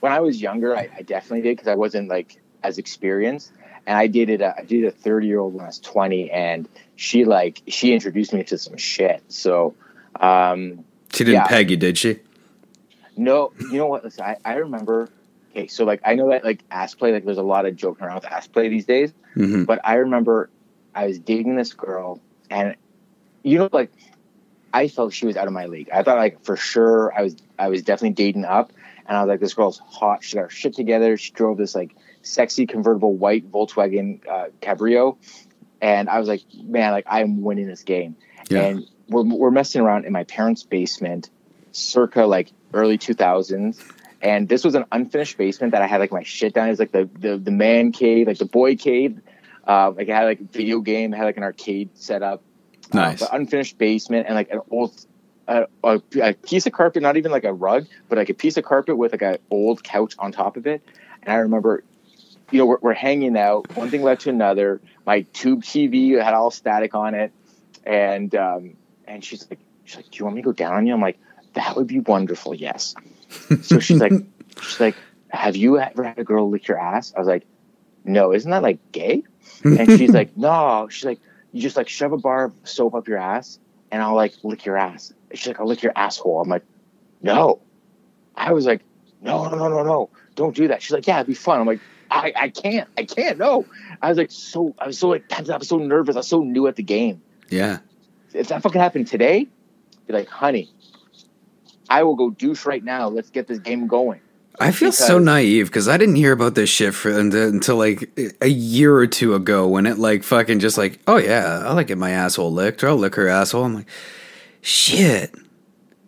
when 0.00 0.12
I 0.12 0.20
was 0.20 0.40
younger, 0.40 0.76
I, 0.76 0.88
I 0.96 1.02
definitely 1.02 1.42
did 1.42 1.56
because 1.56 1.68
I 1.68 1.74
wasn't 1.74 2.08
like 2.08 2.40
as 2.62 2.78
experienced. 2.78 3.52
And 3.86 3.96
I 3.96 4.06
dated 4.06 4.42
a, 4.42 4.54
I 4.58 4.62
dated 4.64 4.84
a 4.86 4.90
30 4.90 5.26
year 5.26 5.38
old 5.38 5.54
when 5.54 5.62
I 5.64 5.68
was 5.68 5.78
20, 5.80 6.30
and 6.30 6.68
she 6.96 7.24
like 7.24 7.62
she 7.68 7.92
introduced 7.92 8.32
me 8.34 8.44
to 8.44 8.58
some 8.58 8.76
shit. 8.76 9.22
So, 9.28 9.74
um, 10.20 10.84
She 11.12 11.24
didn't 11.24 11.34
yeah. 11.42 11.46
peg 11.46 11.70
you, 11.70 11.76
did 11.76 11.96
she? 11.98 12.18
no, 13.16 13.52
you 13.58 13.78
know 13.78 13.86
what? 13.86 14.04
Listen, 14.04 14.24
I, 14.24 14.36
I 14.44 14.54
remember. 14.56 15.08
Okay, 15.52 15.66
so 15.66 15.84
like 15.84 16.00
I 16.04 16.14
know 16.14 16.28
that 16.30 16.44
like 16.44 16.62
ass 16.70 16.94
play, 16.94 17.12
like 17.12 17.24
there's 17.24 17.38
a 17.38 17.42
lot 17.42 17.64
of 17.66 17.74
joking 17.76 18.04
around 18.06 18.16
with 18.16 18.26
ass 18.26 18.46
play 18.46 18.68
these 18.68 18.84
days. 18.84 19.12
hmm 19.34 19.64
But 19.64 19.80
I 19.84 19.94
remember 19.94 20.50
I 20.98 21.06
was 21.06 21.20
dating 21.20 21.54
this 21.54 21.74
girl, 21.74 22.20
and 22.50 22.74
you 23.44 23.58
know, 23.58 23.68
like 23.72 23.92
I 24.74 24.88
felt 24.88 25.12
she 25.12 25.26
was 25.26 25.36
out 25.36 25.46
of 25.46 25.52
my 25.52 25.66
league. 25.66 25.90
I 25.92 26.02
thought 26.02 26.18
like 26.18 26.44
for 26.44 26.56
sure 26.56 27.16
I 27.16 27.22
was 27.22 27.36
I 27.56 27.68
was 27.68 27.82
definitely 27.82 28.14
dating 28.14 28.44
up, 28.44 28.72
and 29.06 29.16
I 29.16 29.22
was 29.22 29.28
like, 29.28 29.38
this 29.38 29.54
girl's 29.54 29.78
hot. 29.78 30.24
She 30.24 30.34
got 30.34 30.42
her 30.42 30.50
shit 30.50 30.74
together. 30.74 31.16
She 31.16 31.30
drove 31.30 31.56
this 31.56 31.76
like 31.76 31.94
sexy 32.22 32.66
convertible 32.66 33.14
white 33.14 33.48
Volkswagen 33.48 34.26
uh, 34.28 34.48
Cabrio, 34.60 35.18
and 35.80 36.08
I 36.08 36.18
was 36.18 36.26
like, 36.26 36.42
man, 36.52 36.90
like 36.90 37.06
I'm 37.06 37.42
winning 37.42 37.68
this 37.68 37.84
game. 37.84 38.16
Yeah. 38.50 38.62
And 38.62 38.86
we're 39.08 39.22
we're 39.22 39.52
messing 39.52 39.82
around 39.82 40.04
in 40.04 40.12
my 40.12 40.24
parents' 40.24 40.64
basement, 40.64 41.30
circa 41.70 42.22
like 42.22 42.50
early 42.74 42.98
2000s. 42.98 43.80
And 44.20 44.48
this 44.48 44.64
was 44.64 44.74
an 44.74 44.84
unfinished 44.90 45.38
basement 45.38 45.74
that 45.74 45.82
I 45.82 45.86
had 45.86 46.00
like 46.00 46.10
my 46.10 46.24
shit 46.24 46.54
down. 46.54 46.66
It 46.66 46.70
was 46.70 46.80
like 46.80 46.90
the 46.90 47.08
the, 47.20 47.38
the 47.38 47.52
man 47.52 47.92
cave, 47.92 48.26
like 48.26 48.38
the 48.38 48.46
boy 48.46 48.74
cave. 48.74 49.20
Uh, 49.68 49.92
like 49.94 50.08
I 50.08 50.16
had 50.16 50.24
like 50.24 50.40
a 50.40 50.44
video 50.44 50.80
game, 50.80 51.12
had 51.12 51.24
like 51.24 51.36
an 51.36 51.42
arcade 51.42 51.90
set 51.94 52.22
up. 52.22 52.42
Nice. 52.92 53.20
Uh, 53.20 53.26
but 53.26 53.38
unfinished 53.38 53.76
basement 53.76 54.26
and 54.26 54.34
like 54.34 54.50
an 54.50 54.60
old 54.70 54.98
uh, 55.48 55.64
a, 55.82 56.00
a 56.22 56.34
piece 56.34 56.66
of 56.66 56.72
carpet, 56.72 57.02
not 57.02 57.16
even 57.16 57.32
like 57.32 57.44
a 57.44 57.52
rug, 57.52 57.86
but 58.08 58.18
like 58.18 58.28
a 58.28 58.34
piece 58.34 58.56
of 58.56 58.64
carpet 58.64 58.96
with 58.96 59.12
like 59.12 59.22
an 59.22 59.38
old 59.50 59.82
couch 59.82 60.14
on 60.18 60.30
top 60.30 60.56
of 60.56 60.66
it. 60.66 60.82
And 61.22 61.32
I 61.32 61.36
remember, 61.36 61.82
you 62.50 62.58
know, 62.58 62.66
we're, 62.66 62.78
we're 62.80 62.94
hanging 62.94 63.36
out. 63.36 63.74
One 63.76 63.90
thing 63.90 64.02
led 64.02 64.20
to 64.20 64.30
another. 64.30 64.80
My 65.06 65.22
tube 65.32 65.62
TV 65.62 66.22
had 66.22 66.34
all 66.34 66.50
static 66.50 66.94
on 66.94 67.14
it, 67.14 67.32
and 67.84 68.34
um, 68.34 68.76
and 69.06 69.24
she's 69.24 69.48
like, 69.50 69.58
she's 69.84 69.96
like, 69.96 70.10
do 70.10 70.18
you 70.18 70.24
want 70.24 70.36
me 70.36 70.42
to 70.42 70.46
go 70.46 70.52
down 70.52 70.74
on 70.74 70.86
you? 70.86 70.92
I'm 70.92 71.00
like, 71.00 71.18
that 71.54 71.76
would 71.76 71.86
be 71.86 72.00
wonderful. 72.00 72.54
Yes. 72.54 72.94
So 73.62 73.80
she's 73.80 74.00
like, 74.00 74.12
she's 74.60 74.80
like, 74.80 74.96
have 75.30 75.56
you 75.56 75.78
ever 75.78 76.04
had 76.04 76.18
a 76.18 76.24
girl 76.24 76.50
lick 76.50 76.68
your 76.68 76.78
ass? 76.78 77.12
I 77.16 77.18
was 77.18 77.28
like, 77.28 77.46
no. 78.04 78.32
Isn't 78.32 78.50
that 78.50 78.62
like 78.62 78.92
gay? 78.92 79.24
And 79.64 79.90
she's 79.98 80.12
like, 80.12 80.36
no. 80.36 80.88
She's 80.90 81.04
like, 81.04 81.20
you 81.52 81.62
just 81.62 81.76
like 81.76 81.88
shove 81.88 82.12
a 82.12 82.18
bar 82.18 82.44
of 82.44 82.52
soap 82.64 82.94
up 82.94 83.08
your 83.08 83.18
ass, 83.18 83.58
and 83.90 84.02
I'll 84.02 84.14
like 84.14 84.34
lick 84.42 84.64
your 84.64 84.76
ass. 84.76 85.12
She's 85.34 85.46
like, 85.46 85.60
I'll 85.60 85.66
lick 85.66 85.82
your 85.82 85.92
asshole. 85.96 86.40
I'm 86.40 86.48
like, 86.48 86.64
no. 87.22 87.60
I 88.36 88.52
was 88.52 88.66
like, 88.66 88.82
no, 89.20 89.48
no, 89.48 89.56
no, 89.56 89.68
no, 89.68 89.82
no. 89.82 90.10
Don't 90.34 90.54
do 90.54 90.68
that. 90.68 90.82
She's 90.82 90.92
like, 90.92 91.06
yeah, 91.06 91.16
it'd 91.16 91.26
be 91.26 91.34
fun. 91.34 91.60
I'm 91.60 91.66
like, 91.66 91.80
I, 92.10 92.32
I 92.36 92.48
can't. 92.48 92.88
I 92.96 93.04
can't. 93.04 93.38
No. 93.38 93.66
I 94.00 94.08
was 94.08 94.16
like, 94.16 94.30
so, 94.30 94.74
I 94.78 94.86
was 94.86 94.98
so 94.98 95.08
like. 95.08 95.24
I 95.32 95.56
was 95.56 95.68
so 95.68 95.78
nervous. 95.78 96.16
I 96.16 96.20
was 96.20 96.28
so 96.28 96.42
new 96.42 96.66
at 96.66 96.76
the 96.76 96.82
game. 96.82 97.20
Yeah. 97.50 97.78
If 98.32 98.48
that 98.48 98.62
fucking 98.62 98.80
happened 98.80 99.08
today, 99.08 99.48
be 100.06 100.12
like, 100.12 100.28
honey, 100.28 100.70
I 101.88 102.02
will 102.02 102.16
go 102.16 102.30
douche 102.30 102.66
right 102.66 102.82
now. 102.82 103.08
Let's 103.08 103.30
get 103.30 103.46
this 103.46 103.58
game 103.58 103.86
going. 103.86 104.20
I 104.60 104.72
feel 104.72 104.92
so 104.92 105.18
naive 105.18 105.66
because 105.66 105.88
I 105.88 105.96
didn't 105.96 106.16
hear 106.16 106.32
about 106.32 106.54
this 106.54 106.68
shit 106.68 106.94
for 106.94 107.10
until, 107.10 107.48
until 107.48 107.76
like 107.76 108.10
a 108.40 108.48
year 108.48 108.94
or 108.94 109.06
two 109.06 109.34
ago 109.34 109.68
when 109.68 109.86
it 109.86 109.98
like 109.98 110.24
fucking 110.24 110.58
just 110.58 110.76
like, 110.76 110.98
oh 111.06 111.16
yeah, 111.16 111.62
I 111.64 111.72
like 111.72 111.86
get 111.86 111.98
my 111.98 112.10
asshole 112.10 112.52
licked 112.52 112.82
or 112.82 112.88
I'll 112.88 112.96
lick 112.96 113.14
her 113.14 113.28
asshole. 113.28 113.64
I'm 113.64 113.74
like, 113.74 113.88
shit. 114.60 115.34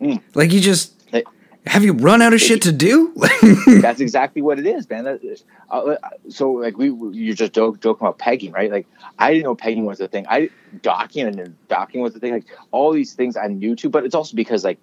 Mm. 0.01 0.21
Like 0.35 0.53
you 0.53 0.61
just 0.61 0.95
Hey. 1.11 1.25
have 1.67 1.85
you 1.85 1.93
run 1.93 2.23
out 2.23 2.33
of 2.33 2.41
shit 2.41 2.63
to 2.63 2.73
do? 2.73 3.13
That's 3.81 4.01
exactly 4.01 4.43
what 4.43 4.59
it 4.59 4.67
is, 4.67 4.89
man. 4.89 5.05
That, 5.05 5.43
uh, 5.71 5.97
so, 6.29 6.53
like, 6.53 6.77
we 6.77 6.91
you're 7.17 7.35
just 7.35 7.53
joke, 7.53 7.81
joking 7.81 8.07
about 8.07 8.19
pegging, 8.19 8.51
right? 8.53 8.71
Like, 8.71 8.87
I 9.19 9.33
didn't 9.33 9.45
know 9.45 9.55
pegging 9.55 9.85
was 9.85 10.01
a 10.01 10.09
thing. 10.09 10.27
I 10.29 10.51
docking 10.83 11.27
and 11.27 11.57
docking 11.69 12.01
was 12.01 12.15
the 12.15 12.21
thing. 12.21 12.33
Like, 12.33 12.47
all 12.73 12.93
these 12.93 13.15
things 13.15 13.37
I'm 13.37 13.59
new 13.59 13.77
to, 13.77 13.89
but 13.89 14.05
it's 14.05 14.15
also 14.15 14.35
because 14.35 14.65
like 14.65 14.79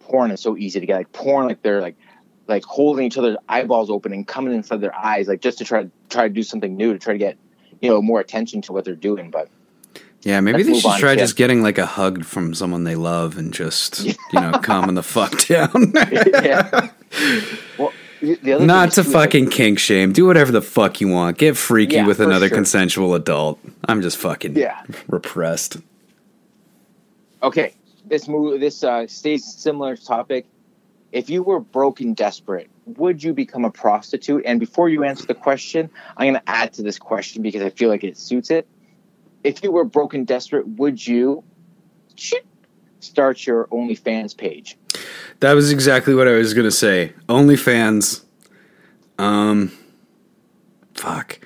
porn 0.00 0.30
is 0.30 0.40
so 0.40 0.56
easy 0.56 0.80
to 0.80 0.86
get. 0.86 0.96
Like, 0.96 1.12
porn, 1.12 1.46
like 1.46 1.62
they're 1.62 1.80
like 1.80 1.96
like 2.50 2.64
holding 2.64 3.06
each 3.06 3.16
other's 3.16 3.36
eyeballs 3.48 3.88
open 3.88 4.12
and 4.12 4.26
coming 4.26 4.52
inside 4.52 4.80
their 4.82 4.94
eyes, 4.94 5.28
like 5.28 5.40
just 5.40 5.56
to 5.58 5.64
try 5.64 5.84
to 5.84 5.90
try 6.10 6.28
to 6.28 6.34
do 6.34 6.42
something 6.42 6.76
new 6.76 6.92
to 6.92 6.98
try 6.98 7.14
to 7.14 7.18
get 7.18 7.38
you 7.80 7.88
know 7.88 8.02
more 8.02 8.20
attention 8.20 8.60
to 8.62 8.72
what 8.72 8.84
they're 8.84 8.94
doing. 8.94 9.30
But 9.30 9.48
yeah, 10.22 10.40
maybe 10.40 10.62
they 10.64 10.78
should 10.78 10.98
try 10.98 11.16
just 11.16 11.36
getting 11.36 11.62
like 11.62 11.78
a 11.78 11.86
hug 11.86 12.24
from 12.24 12.52
someone 12.54 12.84
they 12.84 12.96
love 12.96 13.38
and 13.38 13.54
just 13.54 14.04
you 14.04 14.14
know 14.34 14.52
calming 14.62 14.96
the 14.96 15.02
fuck 15.02 15.38
down. 15.46 15.92
yeah. 16.12 16.90
Well, 17.78 17.92
the 18.20 18.34
the 18.42 18.52
other 18.52 18.66
Not 18.66 18.92
to 18.92 19.02
too, 19.02 19.10
like, 19.10 19.30
fucking 19.30 19.48
kink 19.50 19.78
shame. 19.78 20.12
Do 20.12 20.26
whatever 20.26 20.52
the 20.52 20.60
fuck 20.60 21.00
you 21.00 21.08
want. 21.08 21.38
Get 21.38 21.56
freaky 21.56 21.94
Yeah, 21.96 22.06
with 22.06 22.20
another 22.20 22.48
sure. 22.48 22.56
consensual 22.58 23.14
adult. 23.14 23.58
I'm 23.88 24.02
just 24.02 24.18
fucking 24.18 24.56
Yeah. 24.56 24.82
repressed. 25.08 25.78
Okay, 27.42 27.72
this 28.04 28.28
move 28.28 28.60
this 28.60 28.84
uh, 28.84 29.06
stays 29.06 29.44
similar 29.46 29.96
topic. 29.96 30.44
If 31.12 31.28
you 31.28 31.42
were 31.42 31.60
broke 31.60 32.00
and 32.00 32.14
desperate, 32.14 32.70
would 32.86 33.22
you 33.22 33.32
become 33.32 33.64
a 33.64 33.70
prostitute? 33.70 34.44
And 34.46 34.60
before 34.60 34.88
you 34.88 35.04
answer 35.04 35.26
the 35.26 35.34
question, 35.34 35.90
I'm 36.16 36.28
going 36.28 36.40
to 36.40 36.48
add 36.48 36.72
to 36.74 36.82
this 36.82 36.98
question 36.98 37.42
because 37.42 37.62
I 37.62 37.70
feel 37.70 37.88
like 37.88 38.04
it 38.04 38.16
suits 38.16 38.50
it. 38.50 38.66
If 39.42 39.62
you 39.62 39.72
were 39.72 39.84
broke 39.84 40.14
and 40.14 40.26
desperate, 40.26 40.68
would 40.68 41.04
you 41.04 41.42
start 43.00 43.46
your 43.46 43.66
OnlyFans 43.66 44.36
page? 44.36 44.76
That 45.40 45.54
was 45.54 45.72
exactly 45.72 46.14
what 46.14 46.28
I 46.28 46.32
was 46.32 46.54
gonna 46.54 46.70
say. 46.70 47.12
OnlyFans. 47.28 48.22
Um, 49.18 49.72
fuck. 50.94 51.38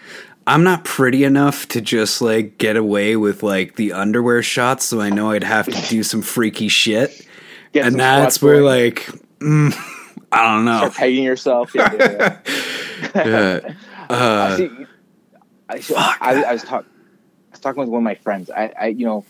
I'm 0.47 0.63
not 0.63 0.85
pretty 0.85 1.25
enough 1.25 1.67
to 1.69 1.81
just 1.81 2.21
like 2.21 2.59
get 2.59 2.77
away 2.77 3.17
with 3.17 3.43
like 3.43 3.77
the 3.77 3.93
underwear 3.93 4.43
shots, 4.43 4.85
so 4.87 5.01
I 5.01 5.11
know 5.11 5.31
I'd 5.31 5.45
have 5.45 5.67
to 5.67 5.89
do 5.89 6.03
some 6.03 6.23
freaky 6.23 6.69
shit, 6.69 7.27
Get 7.73 7.87
and 7.87 7.99
that's 7.99 8.43
where 8.43 8.61
going, 8.61 8.65
like, 8.65 9.09
mm, 9.45 10.17
I 10.33 10.43
don't 10.55 10.65
know. 10.65 10.79
start 10.79 10.95
pegging 10.95 11.25
yourself. 11.25 11.75
Yeah, 11.75 11.93
yeah, 11.93 12.11
yeah. 12.11 12.39
Yeah. 13.15 13.75
I 14.11 14.15
Uh, 14.15 14.57
see. 14.57 14.87
I. 15.69 16.17
I, 16.21 16.43
I 16.43 16.53
was 16.53 16.63
talking. 16.63 16.91
I 16.91 17.51
was 17.53 17.61
talking 17.61 17.81
with 17.81 17.89
one 17.89 18.01
of 18.01 18.05
my 18.05 18.15
friends. 18.17 18.51
I, 18.51 18.73
I 18.81 18.87
you 18.89 19.07
know, 19.07 19.25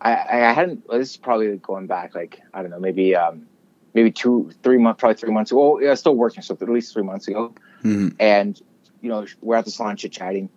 I, 0.00 0.12
I 0.12 0.52
hadn't. 0.52 0.86
well, 0.88 0.98
This 0.98 1.10
is 1.10 1.16
probably 1.16 1.56
going 1.58 1.86
back 1.86 2.14
like 2.14 2.40
I 2.54 2.62
don't 2.62 2.70
know, 2.70 2.80
maybe 2.80 3.14
um, 3.14 3.46
maybe 3.94 4.10
two, 4.10 4.50
three 4.62 4.78
months, 4.78 5.00
probably 5.00 5.16
three 5.16 5.32
months 5.32 5.50
ago. 5.50 5.74
Oh, 5.76 5.80
yeah, 5.80 5.94
still 5.94 6.14
working, 6.16 6.42
so 6.42 6.56
at 6.60 6.68
least 6.68 6.92
three 6.92 7.02
months 7.02 7.28
ago. 7.28 7.54
mhm. 7.82 8.14
And 8.18 8.60
you 9.02 9.08
know, 9.10 9.26
we're 9.42 9.56
at 9.56 9.64
the 9.64 9.70
salon 9.70 9.96
chit 9.96 10.12
chatting, 10.12 10.48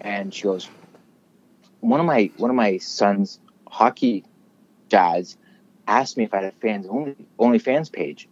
and 0.00 0.32
she 0.32 0.42
goes, 0.44 0.68
one 1.80 2.00
of 2.00 2.06
my 2.06 2.30
one 2.36 2.50
of 2.50 2.56
my 2.56 2.76
son's 2.78 3.40
hockey 3.68 4.24
dads 4.88 5.36
asked 5.88 6.16
me 6.16 6.24
if 6.24 6.34
I 6.34 6.42
had 6.42 6.52
a 6.52 6.56
fans 6.60 6.86
only 6.88 7.16
OnlyFans 7.38 7.90
page. 7.92 8.28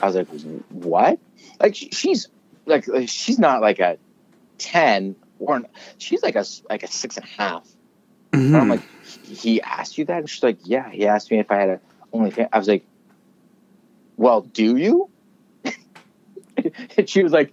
I 0.00 0.06
was 0.06 0.14
like, 0.16 0.28
what? 0.70 1.18
Like 1.60 1.74
she- 1.74 1.90
she's 1.90 2.28
like 2.66 2.84
she's 3.06 3.38
not 3.38 3.60
like 3.60 3.80
a 3.80 3.98
ten 4.58 5.16
or 5.38 5.56
an- 5.56 5.66
she's 5.98 6.22
like 6.22 6.36
a 6.36 6.44
like 6.70 6.82
a 6.82 6.86
six 6.88 7.16
and 7.16 7.26
a 7.26 7.42
half. 7.42 7.68
And 8.32 8.56
I'm 8.56 8.66
Mhm. 8.66 8.70
like, 8.70 8.82
he 9.26 9.60
asked 9.60 9.98
you 9.98 10.04
that? 10.06 10.18
And 10.20 10.30
she's 10.30 10.42
like, 10.42 10.58
yeah, 10.64 10.88
he 10.90 11.06
asked 11.06 11.30
me 11.30 11.38
if 11.38 11.50
I 11.50 11.56
had 11.56 11.68
a 11.68 11.80
only 12.12 12.30
OnlyFans. 12.30 12.48
I 12.52 12.58
was 12.58 12.68
like, 12.68 12.84
well, 14.16 14.42
do 14.42 14.76
you? 14.76 15.10
and 16.96 17.08
she 17.08 17.22
was 17.22 17.32
like, 17.32 17.52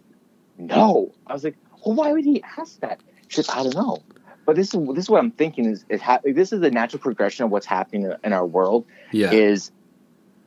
no. 0.58 1.14
I 1.28 1.34
was 1.34 1.44
like, 1.44 1.56
well, 1.86 1.96
why 1.96 2.12
would 2.12 2.26
he 2.26 2.44
ask 2.58 2.80
that? 2.82 3.02
She's 3.28 3.48
like, 3.48 3.58
I 3.58 3.64
don't 3.64 3.76
know. 3.76 4.04
But 4.50 4.56
this 4.56 4.74
is 4.74 4.88
this 4.96 5.04
is 5.04 5.10
what 5.12 5.20
I'm 5.20 5.30
thinking 5.30 5.66
is 5.66 5.86
is 5.90 6.02
ha- 6.02 6.22
this 6.24 6.52
is 6.52 6.60
the 6.60 6.72
natural 6.72 7.00
progression 7.00 7.46
of 7.46 7.52
what's 7.52 7.68
happening 7.68 8.12
in, 8.24 8.34
our 8.34 8.48
world. 8.48 8.88
Yeah. 9.12 9.30
Is 9.32 9.72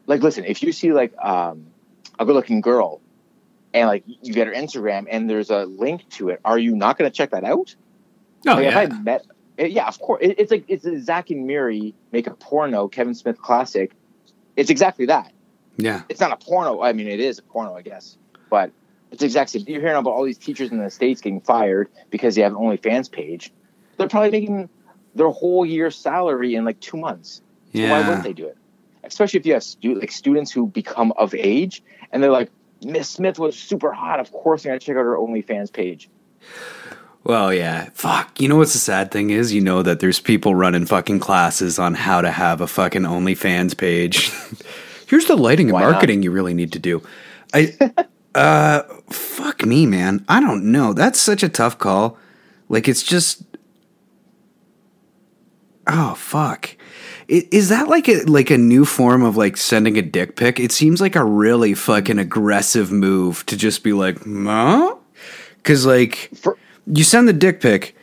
like, 0.09 0.23
listen, 0.23 0.45
if 0.45 0.61
you 0.61 0.73
see 0.73 0.93
like 0.93 1.17
um, 1.19 1.69
a 2.19 2.27
good 2.27 2.35
looking 2.35 2.63
girl, 2.63 3.01
and 3.73 3.87
like 3.87 4.03
you 4.05 4.33
get 4.33 4.49
her 4.49 4.53
Instagram, 4.53 5.07
and 5.09 5.31
there's 5.31 5.51
a 5.51 5.67
link 5.67 6.09
to 6.15 6.31
it, 6.31 6.41
are 6.45 6.59
you 6.59 6.75
not 6.75 6.99
going 6.99 7.09
to 7.09 7.17
check 7.17 7.31
that 7.31 7.45
out? 7.45 7.77
Oh 8.45 8.55
Like, 8.55 8.65
yeah. 8.65 8.81
If 8.81 8.91
I 8.91 8.99
met, 8.99 9.27
yeah, 9.57 9.87
of 9.87 10.01
course. 10.01 10.19
It, 10.21 10.35
it's 10.41 10.51
like 10.51 10.65
it's 10.67 10.85
a 10.85 11.01
Zach 11.01 11.31
and 11.31 11.47
Miri 11.47 11.95
make 12.11 12.27
a 12.27 12.35
porno, 12.35 12.89
Kevin 12.89 13.15
Smith 13.15 13.41
classic. 13.41 13.93
It's 14.57 14.69
exactly 14.69 15.07
that. 15.07 15.33
yeah. 15.77 16.03
It's 16.09 16.19
not 16.19 16.33
a 16.33 16.45
porno. 16.45 16.83
I 16.83 16.93
mean, 16.93 17.07
it 17.07 17.21
is 17.21 17.39
a 17.39 17.43
porno, 17.43 17.77
I 17.77 17.83
guess, 17.83 18.19
but 18.51 18.73
it's 19.13 19.23
exactly. 19.23 19.61
You're 19.61 19.81
hearing 19.81 19.95
about 19.97 20.11
all 20.11 20.25
these 20.25 20.39
teachers 20.39 20.73
in 20.73 20.79
the 20.79 20.91
states 20.91 21.21
getting 21.21 21.41
fired 21.41 21.89
because 22.11 22.35
they 22.35 22.43
have 22.43 22.51
an 22.51 22.59
OnlyFans 22.59 23.09
page. 23.09 23.53
They're 23.97 24.09
probably 24.09 24.31
making 24.31 24.69
their 25.15 25.29
whole 25.29 25.65
year's 25.67 25.97
salary 25.97 26.55
in 26.55 26.65
like 26.65 26.81
two 26.81 26.97
months. 26.97 27.43
So 27.75 27.89
why 27.89 28.01
wouldn't 28.01 28.25
they 28.25 28.33
do 28.33 28.47
it? 28.47 28.57
Especially 29.05 29.41
if 29.41 29.47
you 29.47 29.55
have 29.55 29.63
stu- 29.63 29.99
like 29.99 30.13
students 30.13 30.53
who 30.53 30.67
become 30.67 31.13
of 31.17 31.35
age 31.35 31.83
and 32.13 32.23
they're 32.23 32.31
like, 32.31 32.51
Miss 32.85 33.09
Smith 33.09 33.39
was 33.39 33.59
super 33.59 33.93
hot. 33.93 34.21
Of 34.21 34.33
course, 34.33 34.65
I 34.67 34.71
gotta 34.71 34.79
check 34.81 34.97
out 34.97 35.05
her 35.05 35.17
OnlyFans 35.17 35.73
page. 35.73 36.09
Well, 37.25 37.55
yeah. 37.55 37.91
Fuck. 37.95 38.41
You 38.41 38.49
know 38.49 38.57
what's 38.57 38.73
the 38.73 38.79
sad 38.79 39.11
thing 39.13 39.31
is? 39.31 39.53
You 39.53 39.61
know 39.61 39.83
that 39.83 40.01
there's 40.01 40.19
people 40.19 40.55
running 40.55 40.87
fucking 40.87 41.21
classes 41.21 41.79
on 41.79 41.95
how 41.95 42.21
to 42.21 42.31
have 42.31 42.61
a 42.61 42.67
fucking 42.67 43.03
OnlyFans 43.03 43.77
page. 43.77 44.33
Here's 45.07 45.27
the 45.27 45.37
lighting 45.37 45.69
and 45.69 45.75
Why 45.75 45.83
not? 45.83 45.93
marketing 45.93 46.23
you 46.23 46.31
really 46.31 46.55
need 46.55 46.73
to 46.73 46.79
do. 46.79 47.03
I 47.55 47.75
uh 48.35 48.83
fuck 49.11 49.65
me, 49.65 49.87
man. 49.87 50.25
I 50.29 50.41
don't 50.41 50.73
know. 50.73 50.93
That's 50.93 51.21
such 51.21 51.43
a 51.43 51.49
tough 51.49 51.79
call. 51.79 52.19
Like 52.69 52.89
it's 52.89 53.03
just 53.03 53.43
Oh 55.95 56.15
fuck. 56.15 56.75
Is 57.29 57.69
that 57.69 57.89
like 57.89 58.09
a 58.09 58.23
like 58.25 58.51
a 58.51 58.59
new 58.59 58.85
form 58.85 59.23
of 59.23 59.37
like 59.37 59.57
sending 59.57 59.97
a 59.99 60.03
dick 60.03 60.37
pic? 60.37 60.59
It 60.59 60.73
seems 60.73 61.01
like 61.01 61.17
a 61.17 61.25
really 61.25 61.75
fucking 61.75 62.19
aggressive 62.19 62.91
move 62.91 63.45
to 63.47 63.57
just 63.57 63.83
be 63.85 63.93
like, 63.93 64.19
huh? 64.25 64.97
Because 65.59 65.87
like 65.87 66.31
For- 66.35 66.57
you 66.87 67.05
send 67.05 67.29
the 67.29 67.33
dick 67.33 67.61
pic, 67.61 67.95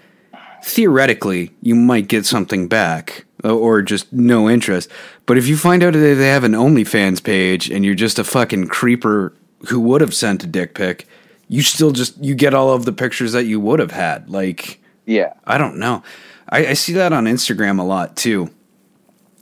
theoretically, 0.64 1.52
you 1.62 1.76
might 1.76 2.08
get 2.08 2.26
something 2.26 2.68
back 2.68 3.26
or 3.44 3.82
just 3.82 4.12
no 4.14 4.50
interest. 4.50 4.90
But 5.26 5.38
if 5.38 5.48
you 5.48 5.58
find 5.58 5.84
out 5.84 5.94
that 5.94 6.00
they 6.00 6.28
have 6.30 6.44
an 6.44 6.54
OnlyFans 6.54 7.24
page 7.24 7.70
and 7.70 7.84
you're 7.86 7.96
just 7.96 8.20
a 8.20 8.24
fucking 8.24 8.68
creeper 8.68 9.34
who 9.70 9.80
would 9.82 10.02
have 10.02 10.14
sent 10.14 10.44
a 10.44 10.48
dick 10.48 10.74
pic, 10.76 11.08
you 11.48 11.62
still 11.62 11.92
just 11.92 12.18
you 12.24 12.36
get 12.36 12.54
all 12.54 12.72
of 12.72 12.86
the 12.86 12.94
pictures 12.94 13.32
that 13.34 13.46
you 13.46 13.60
would 13.60 13.80
have 13.80 13.92
had. 13.92 14.30
Like 14.30 14.80
Yeah. 15.06 15.34
I 15.46 15.58
don't 15.58 15.78
know. 15.78 16.04
I, 16.50 16.68
I 16.68 16.74
see 16.74 16.94
that 16.94 17.14
on 17.14 17.26
Instagram 17.26 17.80
a 17.80 17.84
lot 17.84 18.18
too. 18.18 18.50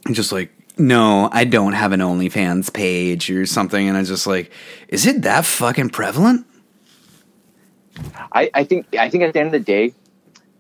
I'm 0.06 0.14
just 0.14 0.32
like, 0.32 0.52
no, 0.78 1.30
I 1.32 1.44
don't 1.46 1.74
have 1.74 1.92
an 1.92 2.02
OnlyFans 2.02 2.72
page 2.72 3.30
or 3.30 3.46
something, 3.46 3.88
and 3.88 3.98
I'm 3.98 4.06
just 4.06 4.28
like, 4.28 4.52
is 4.90 5.06
it 5.06 5.24
that 5.24 5.46
fucking 5.46 5.90
prevalent? 5.90 6.46
I, 8.32 8.50
I 8.54 8.64
think 8.64 8.96
I 8.96 9.10
think 9.10 9.24
at 9.24 9.34
the 9.34 9.40
end 9.40 9.48
of 9.48 9.54
the 9.54 9.60
day, 9.60 9.94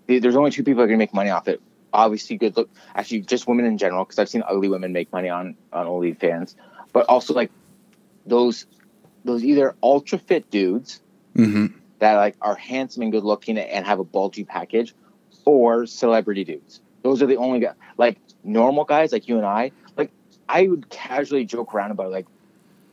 there's 0.07 0.35
only 0.35 0.51
two 0.51 0.63
people 0.63 0.77
that 0.77 0.85
are 0.85 0.87
gonna 0.87 0.97
make 0.97 1.13
money 1.13 1.29
off 1.29 1.47
it. 1.47 1.61
Obviously, 1.93 2.37
good 2.37 2.57
look. 2.57 2.69
Actually, 2.95 3.21
just 3.21 3.47
women 3.47 3.65
in 3.65 3.77
general, 3.77 4.03
because 4.05 4.17
I've 4.19 4.29
seen 4.29 4.43
ugly 4.47 4.69
women 4.69 4.91
make 4.91 5.11
money 5.11 5.29
on 5.29 5.55
on 5.71 5.85
OnlyFans, 5.85 6.55
but 6.93 7.05
also 7.07 7.33
like 7.33 7.51
those 8.25 8.65
those 9.23 9.43
either 9.43 9.75
ultra 9.83 10.17
fit 10.17 10.49
dudes 10.49 11.01
Mm-hmm. 11.37 11.67
that 11.99 12.15
like 12.15 12.35
are 12.41 12.55
handsome 12.55 13.03
and 13.03 13.11
good 13.11 13.23
looking 13.23 13.59
and 13.59 13.85
have 13.85 13.99
a 13.99 14.03
bulgy 14.03 14.43
package, 14.43 14.95
or 15.47 15.85
celebrity 15.85 16.43
dudes. 16.43 16.81
Those 17.03 17.21
are 17.21 17.25
the 17.25 17.37
only 17.37 17.61
guys. 17.61 17.75
Like 17.97 18.17
normal 18.43 18.83
guys 18.83 19.13
like 19.13 19.27
you 19.29 19.37
and 19.37 19.45
I. 19.45 19.71
Like 19.95 20.11
I 20.49 20.67
would 20.67 20.89
casually 20.89 21.45
joke 21.45 21.73
around 21.73 21.91
about 21.91 22.11
like, 22.11 22.25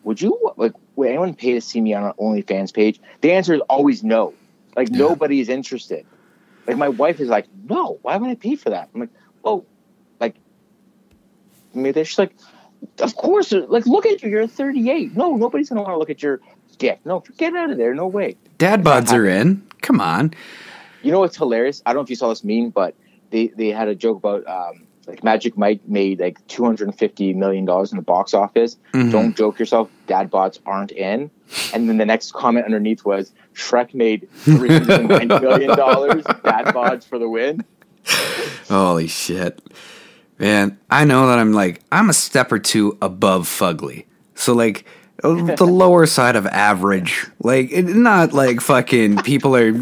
would 0.05 0.23
you 0.23 0.39
like 0.57 0.73
would 0.95 1.09
anyone 1.09 1.35
pay 1.35 1.55
to 1.55 1.61
see 1.61 1.81
me 1.81 1.95
on 1.95 2.05
an 2.05 2.13
OnlyFans 2.21 2.73
page? 2.73 3.01
The 3.23 3.33
answer 3.33 3.55
is 3.55 3.61
always 3.69 4.05
no. 4.05 4.35
Like 4.77 4.89
Yeah. 4.91 4.99
nobody 4.99 5.41
is 5.41 5.49
interested. 5.49 6.07
Like 6.67 6.77
my 6.79 6.89
wife 6.89 7.19
is 7.21 7.29
like, 7.29 7.47
no, 7.69 7.99
why 8.03 8.17
would 8.17 8.31
I 8.31 8.37
pay 8.37 8.55
for 8.55 8.71
that? 8.71 8.89
I'm 8.95 9.01
like, 9.01 9.11
well, 9.43 9.67
like 10.21 10.37
maybe 11.75 12.05
she's 12.05 12.19
like, 12.21 12.35
of 13.01 13.17
course. 13.17 13.53
Uh, 13.53 13.67
like 13.69 13.85
look 13.87 14.07
at 14.07 14.23
you, 14.23 14.31
you're 14.31 14.47
38. 14.47 15.17
No, 15.17 15.37
nobody's 15.37 15.69
gonna 15.71 15.83
want 15.83 15.95
to 15.95 15.99
look 15.99 16.11
at 16.11 16.23
your 16.23 16.41
dick. 16.79 17.01
No, 17.05 17.25
get 17.37 17.53
out 17.57 17.71
of 17.71 17.79
there. 17.79 17.95
No 17.95 18.07
way. 18.07 18.37
Dad 18.59 18.85
bods 18.85 19.13
are 19.13 19.27
in. 19.27 19.67
Come 19.83 20.01
on. 20.01 20.33
You 21.05 21.13
know 21.13 21.21
what's 21.21 21.37
hilarious? 21.37 21.83
I 21.87 21.91
don't 21.93 22.01
know 22.01 22.05
if 22.05 22.11
you 22.11 22.17
saw 22.17 22.29
this 22.31 22.43
meme, 22.45 22.71
but 22.71 22.95
they, 23.31 23.49
they 23.49 23.69
had 23.69 23.89
a 23.89 23.95
joke 23.95 24.17
about 24.19 24.47
um, 24.47 24.87
like 25.07 25.23
Magic 25.23 25.57
Mike 25.59 25.81
made 25.87 26.19
like 26.21 26.45
two 26.49 26.65
hundred 26.65 26.89
and 26.89 26.99
fifty 26.99 27.33
million 27.35 27.65
dollars 27.65 27.93
in 27.93 27.97
the 27.97 28.03
box 28.03 28.33
office. 28.35 28.77
Mhm. 28.93 29.13
Don't 29.13 29.37
joke 29.37 29.59
yourself. 29.59 29.91
Dad 30.07 30.31
bods 30.31 30.59
aren't 30.65 30.93
in. 30.93 31.31
And 31.75 31.89
then 31.89 31.99
the 31.99 32.07
next 32.07 32.33
comment 32.33 32.65
underneath 32.65 33.05
was 33.05 33.33
Shrek 33.55 33.93
made 33.95 34.29
three 34.33 34.71
hundred 34.71 35.09
nine 35.09 35.29
million 35.29 35.77
dollars. 35.77 36.25
Dad 36.45 36.67
bods 36.75 37.05
for 37.05 37.19
the 37.19 37.29
win. 37.29 37.65
Holy 38.69 39.07
shit. 39.07 39.61
Man, 40.39 40.79
I 40.91 41.05
know 41.05 41.27
that 41.29 41.39
I'm 41.39 41.53
like, 41.53 41.81
I'm 41.93 42.09
a 42.11 42.15
step 42.15 42.51
or 42.51 42.59
two 42.59 42.99
above 43.01 43.47
fugly. 43.47 44.05
So, 44.35 44.53
like, 44.53 44.85
the 45.57 45.67
lower 45.67 46.07
side 46.07 46.37
of 46.37 46.47
average. 46.47 47.27
Like, 47.41 47.71
it, 47.73 47.85
not 47.85 48.33
like 48.33 48.61
fucking 48.61 49.19
people 49.19 49.57
are 49.57 49.73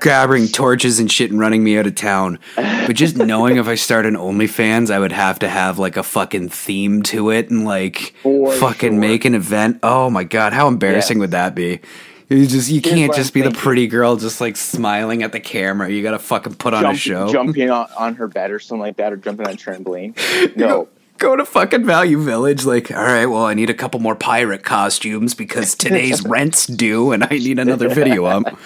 grabbing 0.00 0.48
torches 0.48 0.98
and 0.98 1.10
shit 1.12 1.30
and 1.30 1.38
running 1.38 1.62
me 1.62 1.78
out 1.78 1.86
of 1.86 1.94
town. 1.94 2.38
But 2.56 2.96
just 2.96 3.16
knowing 3.16 3.56
if 3.58 3.68
I 3.68 3.74
start 3.74 4.06
an 4.06 4.14
OnlyFans, 4.14 4.90
I 4.90 4.98
would 4.98 5.12
have 5.12 5.38
to 5.40 5.48
have 5.48 5.78
like 5.78 5.96
a 5.96 6.02
fucking 6.02 6.48
theme 6.48 7.02
to 7.04 7.30
it 7.30 7.50
and 7.50 7.64
like 7.64 8.14
For 8.22 8.52
fucking 8.52 8.92
sure. 8.92 9.00
make 9.00 9.24
an 9.24 9.34
event. 9.34 9.80
Oh 9.82 10.08
my 10.10 10.24
God, 10.24 10.52
how 10.52 10.66
embarrassing 10.68 11.18
Yes. 11.18 11.20
would 11.20 11.30
that 11.32 11.54
be? 11.54 11.80
You 12.28 12.44
just 12.46 12.68
you 12.68 12.80
Here's 12.82 12.94
can't 12.94 13.14
just 13.14 13.32
be 13.34 13.42
the 13.42 13.52
pretty 13.52 13.86
girl 13.86 14.16
just 14.16 14.40
like 14.40 14.56
smiling 14.56 15.22
at 15.22 15.30
the 15.30 15.38
camera. 15.38 15.88
You 15.88 16.02
gotta 16.02 16.18
fucking 16.18 16.54
put 16.56 16.74
on 16.74 16.84
a 16.84 16.94
show. 16.96 17.30
jumping 17.30 17.70
on, 17.70 17.86
on 17.96 18.14
her 18.16 18.26
bed 18.26 18.50
or 18.50 18.58
something 18.58 18.80
like 18.80 18.96
that, 18.96 19.12
or 19.12 19.16
jumping 19.16 19.46
on 19.46 19.52
a 19.52 19.56
trampoline. 19.56 20.56
No. 20.56 20.88
go 21.18 21.36
to 21.36 21.44
fucking 21.44 21.84
Value 21.84 22.22
Village. 22.22 22.64
Like, 22.64 22.90
all 22.90 23.02
right, 23.02 23.26
well, 23.26 23.44
I 23.44 23.54
need 23.54 23.70
a 23.70 23.74
couple 23.74 24.00
more 24.00 24.14
pirate 24.16 24.62
costumes 24.62 25.34
because 25.34 25.74
today's 25.76 26.22
rent's 26.22 26.66
due, 26.66 27.12
and 27.12 27.24
I 27.24 27.28
need 27.30 27.58
another 27.58 27.88
video 27.88 28.24
up. 28.24 28.58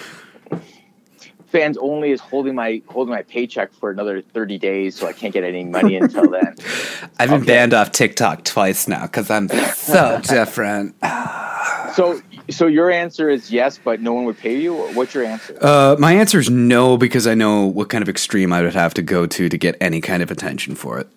Fans 1.47 1.77
only 1.81 2.11
is 2.11 2.21
holding 2.21 2.55
my 2.55 2.81
holding 2.87 3.13
my 3.13 3.23
paycheck 3.23 3.73
for 3.73 3.91
another 3.91 4.21
thirty 4.21 4.57
days, 4.57 4.95
so 4.95 5.05
I 5.05 5.11
can't 5.11 5.33
get 5.33 5.43
any 5.43 5.65
money 5.65 5.97
until 5.97 6.29
then. 6.29 6.55
I've 7.19 7.29
been 7.29 7.41
Okay. 7.41 7.45
banned 7.45 7.73
off 7.73 7.91
TikTok 7.91 8.45
twice 8.45 8.87
now 8.87 9.01
because 9.01 9.29
I'm 9.29 9.49
so 9.49 10.21
different. 10.23 10.95
So, 11.93 12.21
so 12.49 12.67
your 12.67 12.89
answer 12.89 13.29
is 13.29 13.51
yes, 13.51 13.77
but 13.83 13.99
no 13.99 14.13
one 14.13 14.23
would 14.23 14.37
pay 14.37 14.61
you. 14.61 14.73
What's 14.93 15.13
your 15.13 15.25
answer? 15.25 15.57
Uh, 15.59 15.97
my 15.99 16.13
answer 16.13 16.39
is 16.39 16.49
no 16.49 16.95
because 16.95 17.27
I 17.27 17.33
know 17.33 17.65
what 17.65 17.89
kind 17.89 18.01
of 18.01 18.07
extreme 18.07 18.53
I 18.53 18.61
would 18.61 18.73
have 18.73 18.93
to 18.93 19.01
go 19.01 19.27
to 19.27 19.49
to 19.49 19.57
get 19.57 19.75
any 19.81 19.99
kind 19.99 20.23
of 20.23 20.31
attention 20.31 20.75
for 20.75 20.99
it. 20.99 21.09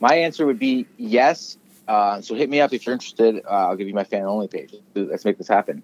My 0.00 0.14
answer 0.14 0.46
would 0.46 0.58
be 0.58 0.86
yes. 0.96 1.56
Uh, 1.88 2.20
so 2.20 2.34
hit 2.34 2.50
me 2.50 2.60
up 2.60 2.72
if 2.72 2.84
you're 2.86 2.92
interested. 2.92 3.42
Uh, 3.44 3.48
I'll 3.68 3.76
give 3.76 3.88
you 3.88 3.94
my 3.94 4.04
fan 4.04 4.24
only 4.24 4.48
page. 4.48 4.74
Let's 4.94 5.24
make 5.24 5.38
this 5.38 5.48
happen. 5.48 5.82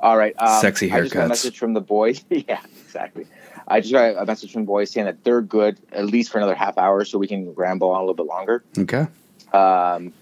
All 0.00 0.16
right. 0.18 0.34
Um, 0.38 0.60
Sexy 0.60 0.92
I 0.92 1.00
just 1.00 1.14
got 1.14 1.24
a 1.26 1.28
message 1.28 1.58
from 1.58 1.72
the 1.72 1.80
boys. 1.80 2.22
yeah, 2.30 2.60
exactly. 2.84 3.26
I 3.68 3.80
just 3.80 3.92
got 3.92 4.16
a 4.16 4.26
message 4.26 4.52
from 4.52 4.62
the 4.62 4.66
boys 4.66 4.90
saying 4.90 5.06
that 5.06 5.24
they're 5.24 5.40
good 5.40 5.78
at 5.92 6.06
least 6.06 6.30
for 6.30 6.38
another 6.38 6.54
half 6.54 6.76
hour, 6.78 7.04
so 7.04 7.18
we 7.18 7.26
can 7.26 7.54
ramble 7.54 7.90
on 7.90 7.98
a 7.98 8.00
little 8.02 8.14
bit 8.14 8.26
longer. 8.26 8.62
Okay. 8.78 9.06
Um, 9.52 10.12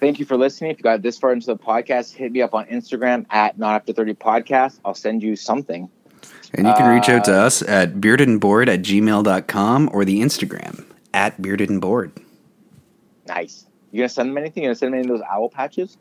thank 0.00 0.18
you 0.18 0.26
for 0.26 0.36
listening. 0.36 0.72
If 0.72 0.78
you 0.78 0.82
got 0.82 1.02
this 1.02 1.18
far 1.18 1.32
into 1.32 1.46
the 1.46 1.56
podcast, 1.56 2.14
hit 2.14 2.32
me 2.32 2.42
up 2.42 2.54
on 2.54 2.66
Instagram 2.66 3.24
at 3.30 3.58
not 3.58 3.74
after 3.76 3.92
thirty 3.92 4.14
podcast. 4.14 4.78
I'll 4.84 4.94
send 4.94 5.22
you 5.22 5.36
something. 5.36 5.88
And 6.54 6.66
you 6.66 6.74
can 6.74 6.94
reach 6.94 7.08
out 7.08 7.24
to 7.26 7.32
Uh, 7.34 7.46
us 7.46 7.62
at 7.62 7.94
beardedandbored 7.94 8.68
at 8.68 8.80
gmail.com 8.82 9.90
or 9.92 10.04
the 10.04 10.20
Instagram 10.20 10.84
at 11.14 11.40
beardedandbored. 11.40 12.10
Nice. 13.28 13.66
You 13.92 14.00
gonna 14.00 14.08
send 14.08 14.30
them 14.30 14.38
anything? 14.38 14.64
You 14.64 14.68
gonna 14.68 14.74
send 14.76 14.92
them 14.92 15.00
any 15.00 15.08
of 15.08 15.18
those 15.18 15.26
owl 15.30 15.48
patches? 15.48 15.96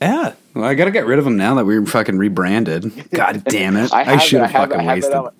Yeah. 0.00 0.34
Well, 0.54 0.64
I 0.64 0.74
got 0.74 0.86
to 0.86 0.90
get 0.90 1.04
rid 1.06 1.18
of 1.18 1.24
them 1.26 1.36
now 1.36 1.54
that 1.56 1.66
we're 1.66 1.84
fucking 1.84 2.16
rebranded. 2.16 3.10
God 3.10 3.44
damn 3.44 3.76
it. 3.76 3.92
I, 3.92 4.04
have 4.04 4.22
should 4.22 4.40
have 4.40 4.50
fucking 4.50 4.80
I 4.80 4.82
have 4.82 4.94
wasted. 4.96 5.12
on- 5.14 5.32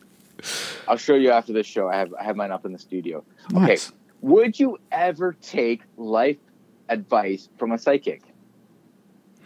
I'll 0.87 0.99
show 0.99 1.15
you 1.15 1.31
after 1.31 1.53
this 1.55 1.67
show. 1.67 1.89
I 1.89 1.97
have 1.97 2.13
I 2.15 2.25
have 2.25 2.37
mine 2.37 2.51
up 2.51 2.67
in 2.67 2.73
the 2.73 2.79
studio. 2.79 3.25
Okay. 3.55 3.79
Would 4.21 4.59
you 4.61 4.79
ever 4.93 5.35
take 5.41 5.83
life 5.97 6.37
advice 6.89 7.49
from 7.59 7.73
a 7.73 7.79
psychic? 7.79 8.23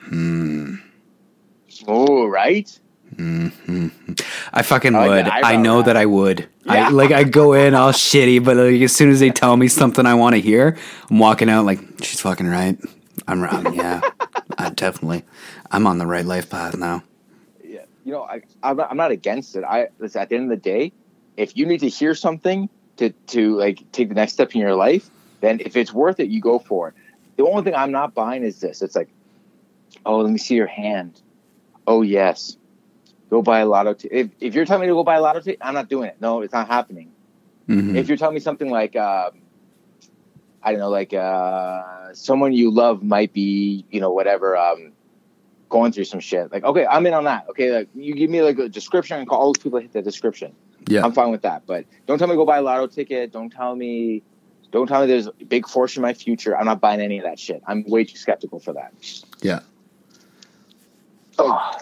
Hmm. 0.00 0.76
Oh, 1.86 2.26
right. 2.26 2.78
Mm-hmm. 3.18 4.12
I 4.52 4.62
fucking 4.62 4.94
I 4.94 4.98
like 5.06 5.24
would. 5.24 5.32
I 5.32 5.56
know 5.56 5.82
that 5.82 5.96
I 5.96 6.06
would. 6.06 6.48
Yeah. 6.64 6.86
I 6.86 6.88
like 6.90 7.10
I 7.10 7.24
go 7.24 7.52
in 7.52 7.74
all 7.74 7.90
shitty, 7.90 8.44
but 8.44 8.56
like 8.56 8.80
as 8.80 8.94
soon 8.94 9.10
as 9.10 9.18
they 9.18 9.30
tell 9.30 9.56
me 9.56 9.66
something 9.66 10.06
I 10.06 10.14
want 10.14 10.36
to 10.36 10.40
hear, 10.40 10.76
I'm 11.10 11.18
walking 11.18 11.50
out 11.50 11.64
like 11.64 11.80
she's 12.00 12.20
fucking 12.20 12.46
right. 12.46 12.78
I'm, 13.26 13.42
I'm 13.42 13.74
yeah, 13.74 14.00
I 14.56 14.70
definitely. 14.70 15.24
I'm 15.70 15.86
on 15.86 15.98
the 15.98 16.06
right 16.06 16.24
life 16.24 16.48
path 16.48 16.76
now. 16.76 17.02
Yeah. 17.64 17.80
you 18.04 18.12
know, 18.12 18.22
I, 18.22 18.42
I'm, 18.62 18.76
not, 18.76 18.90
I'm 18.90 18.96
not 18.96 19.10
against 19.10 19.56
it. 19.56 19.64
I 19.64 19.88
listen, 19.98 20.22
at 20.22 20.28
the 20.28 20.36
end 20.36 20.44
of 20.44 20.50
the 20.50 20.62
day, 20.62 20.92
if 21.36 21.56
you 21.56 21.66
need 21.66 21.80
to 21.80 21.88
hear 21.88 22.14
something 22.14 22.68
to 22.98 23.10
to 23.10 23.56
like 23.56 23.90
take 23.90 24.08
the 24.10 24.14
next 24.14 24.34
step 24.34 24.54
in 24.54 24.60
your 24.60 24.76
life, 24.76 25.10
then 25.40 25.58
if 25.60 25.76
it's 25.76 25.92
worth 25.92 26.20
it, 26.20 26.28
you 26.28 26.40
go 26.40 26.60
for 26.60 26.88
it. 26.88 26.94
The 27.36 27.44
only 27.44 27.64
thing 27.64 27.74
I'm 27.74 27.92
not 27.92 28.14
buying 28.14 28.44
is 28.44 28.60
this. 28.60 28.80
It's 28.80 28.94
like, 28.94 29.08
oh, 30.06 30.18
let 30.18 30.30
me 30.30 30.38
see 30.38 30.54
your 30.54 30.66
hand. 30.68 31.20
Oh 31.86 32.02
yes, 32.02 32.56
go 33.30 33.42
buy 33.42 33.60
a 33.60 33.66
lotto. 33.66 33.94
ticket. 33.94 34.16
if 34.16 34.30
if 34.40 34.54
you're 34.54 34.64
telling 34.64 34.82
me 34.82 34.86
to 34.88 34.94
go 34.94 35.04
buy 35.04 35.16
a 35.16 35.20
lotto 35.20 35.40
ticket, 35.40 35.58
I'm 35.60 35.74
not 35.74 35.88
doing 35.88 36.08
it. 36.08 36.16
No, 36.20 36.40
it's 36.42 36.52
not 36.52 36.66
happening. 36.66 37.12
Mhm. 37.68 37.96
If 37.96 38.08
you're 38.08 38.16
telling 38.16 38.34
me 38.34 38.40
something 38.40 38.70
like, 38.70 38.96
um, 38.96 39.32
I 40.62 40.72
don't 40.72 40.80
know, 40.80 40.88
like 40.88 41.12
uh, 41.14 42.14
someone 42.14 42.52
you 42.52 42.70
love 42.70 43.02
might 43.02 43.32
be, 43.32 43.84
you 43.90 44.00
know, 44.00 44.10
whatever, 44.10 44.56
um, 44.56 44.92
going 45.68 45.92
through 45.92 46.04
some 46.04 46.20
shit. 46.20 46.50
Like, 46.50 46.64
okay, 46.64 46.86
I'm 46.86 47.06
in 47.06 47.14
on 47.14 47.24
that. 47.24 47.46
Okay, 47.50 47.70
like 47.70 47.88
you 47.94 48.14
give 48.14 48.30
me 48.30 48.42
like 48.42 48.58
a 48.58 48.68
description 48.68 49.18
and 49.18 49.28
call 49.28 49.40
all 49.40 49.52
those 49.52 49.62
people 49.62 49.78
hit 49.78 49.92
the 49.92 50.02
description. 50.02 50.54
Yeah. 50.86 51.04
I'm 51.04 51.12
fine 51.12 51.30
with 51.30 51.42
that. 51.42 51.66
But 51.66 51.84
don't 52.06 52.18
tell 52.18 52.28
me 52.28 52.32
to 52.32 52.36
go 52.36 52.46
buy 52.46 52.58
a 52.58 52.62
lotto 52.62 52.86
ticket. 52.86 53.32
Don't 53.32 53.50
tell 53.50 53.76
me, 53.76 54.22
don't 54.72 54.86
tell 54.86 55.02
me 55.02 55.06
there's 55.06 55.26
a 55.26 55.32
big 55.32 55.68
fortune 55.68 56.00
in 56.02 56.08
my 56.08 56.14
future. 56.14 56.56
I'm 56.56 56.64
not 56.64 56.80
buying 56.80 57.00
any 57.00 57.18
of 57.18 57.24
that 57.24 57.38
shit. 57.38 57.62
I'm 57.66 57.84
way 57.84 58.04
too 58.04 58.16
skeptical 58.16 58.58
for 58.58 58.72
that. 58.72 58.94
Yeah. 59.42 59.60
Oh, 61.38 61.78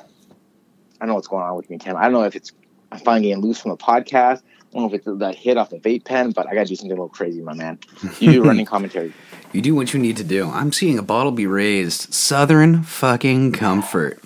I 1.00 1.04
don't 1.04 1.08
know 1.10 1.14
what's 1.14 1.28
going 1.28 1.44
on 1.44 1.56
with 1.56 1.70
me, 1.70 1.78
Tim. 1.78 1.96
I 1.96 2.04
don't 2.04 2.12
know 2.12 2.24
if 2.24 2.36
it's 2.36 2.52
I'm 2.92 2.98
finally 2.98 3.28
getting 3.28 3.42
loose 3.42 3.60
from 3.60 3.72
the 3.72 3.76
podcast. 3.76 4.42
I 4.42 4.78
don't 4.78 4.82
know 4.82 4.94
if 4.94 4.94
it's 4.94 5.18
that 5.20 5.34
hit 5.34 5.56
off 5.56 5.70
the 5.70 5.78
vape 5.78 6.04
pen, 6.04 6.32
but 6.32 6.46
I 6.46 6.54
got 6.54 6.62
to 6.62 6.66
do 6.66 6.76
something 6.76 6.92
a 6.92 6.94
little 6.94 7.08
crazy, 7.08 7.40
my 7.40 7.54
man. 7.54 7.78
You 8.20 8.32
do 8.32 8.44
running 8.44 8.66
commentary. 8.74 9.12
You 9.52 9.62
do 9.62 9.74
what 9.74 9.94
you 9.94 10.00
need 10.00 10.16
to 10.18 10.24
do. 10.24 10.50
I'm 10.50 10.72
seeing 10.72 10.98
a 10.98 11.02
bottle 11.02 11.32
be 11.32 11.46
raised. 11.46 12.12
Southern 12.12 12.82
fucking 12.82 13.52
comfort. 13.52 14.22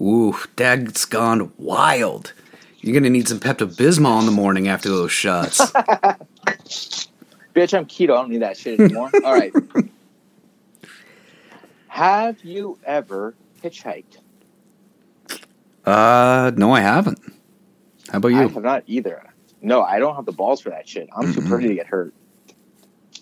Ooh, 0.00 0.36
dad's 0.56 1.04
gone 1.04 1.52
wild. 1.58 2.32
You're 2.80 2.94
gonna 2.94 3.10
need 3.10 3.28
some 3.28 3.38
Pepto 3.40 3.72
Bismol 3.72 4.20
in 4.20 4.26
the 4.26 4.32
morning 4.32 4.68
after 4.68 4.88
those 4.88 5.12
shots. 5.12 5.60
Bitch, 7.54 7.76
I'm 7.76 7.86
keto. 7.86 8.10
I 8.10 8.22
don't 8.22 8.30
need 8.30 8.42
that 8.42 8.56
shit 8.56 8.80
anymore. 8.80 9.10
All 9.24 9.32
right. 9.32 9.52
Have 11.88 12.42
you 12.42 12.78
ever 12.84 13.34
hitchhiked? 13.62 14.18
Uh, 15.84 16.52
no, 16.56 16.72
I 16.72 16.80
haven't. 16.80 17.18
How 18.10 18.18
about 18.18 18.28
you? 18.28 18.38
I 18.38 18.42
have 18.42 18.62
not 18.62 18.84
either. 18.86 19.22
No, 19.60 19.82
I 19.82 19.98
don't 19.98 20.16
have 20.16 20.26
the 20.26 20.32
balls 20.32 20.60
for 20.60 20.70
that 20.70 20.88
shit. 20.88 21.08
I'm 21.14 21.32
too 21.32 21.40
Mhm. 21.40 21.48
pretty 21.48 21.68
to 21.68 21.74
get 21.74 21.86
hurt. 21.86 22.12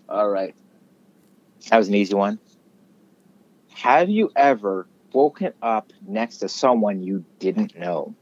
All 0.09 0.29
right. 0.29 0.55
That 1.71 1.79
was 1.79 1.89
an 1.89 1.95
easy 1.95 2.15
one. 2.15 2.39
Have 3.73 4.09
you 4.11 4.31
ever 4.35 4.87
woken 5.13 5.53
up 5.63 5.93
next 6.07 6.39
to 6.39 6.49
someone 6.49 7.03
you 7.03 7.25
didn't 7.39 7.79
know? 7.79 8.15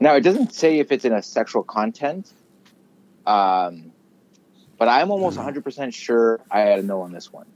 Now, 0.00 0.14
it 0.14 0.22
doesn't 0.22 0.52
say 0.54 0.78
if 0.78 0.92
it's 0.92 1.04
in 1.04 1.12
a 1.12 1.22
sexual 1.22 1.62
content, 1.62 2.32
um, 3.26 3.92
but 4.78 4.88
I'm 4.88 5.10
almost 5.10 5.36
100% 5.38 5.92
sure 5.92 6.40
I 6.50 6.60
had 6.60 6.78
a 6.78 6.82
no 6.82 7.02
on 7.02 7.12
this 7.12 7.32
one. 7.32 7.46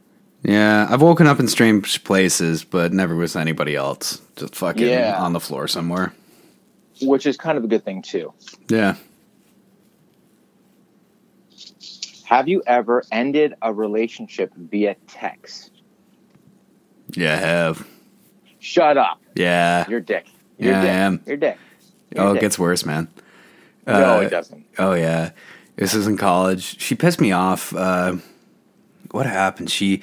Yeah, 0.45 0.87
I've 0.91 1.01
woken 1.01 1.27
up 1.27 1.41
in 1.41 1.49
strange 1.49 2.05
places, 2.05 2.65
but 2.65 2.93
never 2.93 3.17
with 3.17 3.35
anybody 3.35 3.75
else. 3.77 4.21
Just 4.37 4.55
fucking 4.57 4.87
Yeah. 4.87 5.17
on 5.19 5.33
the 5.33 5.41
floor 5.41 5.67
somewhere. 5.69 6.13
which 7.03 7.27
is 7.27 7.37
kind 7.37 7.59
of 7.59 7.65
a 7.65 7.67
good 7.67 7.85
thing 7.85 8.01
too. 8.03 8.33
Yeah. 8.69 8.95
Have 12.25 12.49
you 12.49 12.63
ever 12.69 13.03
ended 13.11 13.55
a 13.63 13.73
relationship 13.73 14.53
via 14.57 14.95
text? 15.09 15.71
Yeah, 17.17 17.33
I 17.35 17.37
have. 17.37 17.87
Shut 18.61 18.97
up. 18.97 19.21
Yeah. 19.35 19.85
You're 19.89 20.01
dick. 20.01 20.27
You're 20.59 20.73
Yeah, 20.73 20.79
I 20.79 20.83
dick. 20.83 20.91
am. 20.93 21.21
You're 21.27 21.37
dick. 21.37 21.59
You're 22.15 22.25
Oh, 22.25 22.31
it 22.31 22.35
dick. 22.35 22.41
gets 22.43 22.59
worse, 22.61 22.87
man. 22.87 23.09
no, 23.87 24.19
Uh, 24.19 24.21
it 24.21 24.31
doesn't. 24.31 24.65
Oh 24.79 24.95
yeah, 24.95 25.31
this 25.77 25.95
is 25.95 26.07
in 26.07 26.17
college. 26.17 26.81
She 26.81 26.95
pissed 26.95 27.21
me 27.21 27.33
off. 27.33 27.75
Uh, 27.75 28.17
what 29.11 29.27
happened? 29.27 29.69
She, 29.71 30.01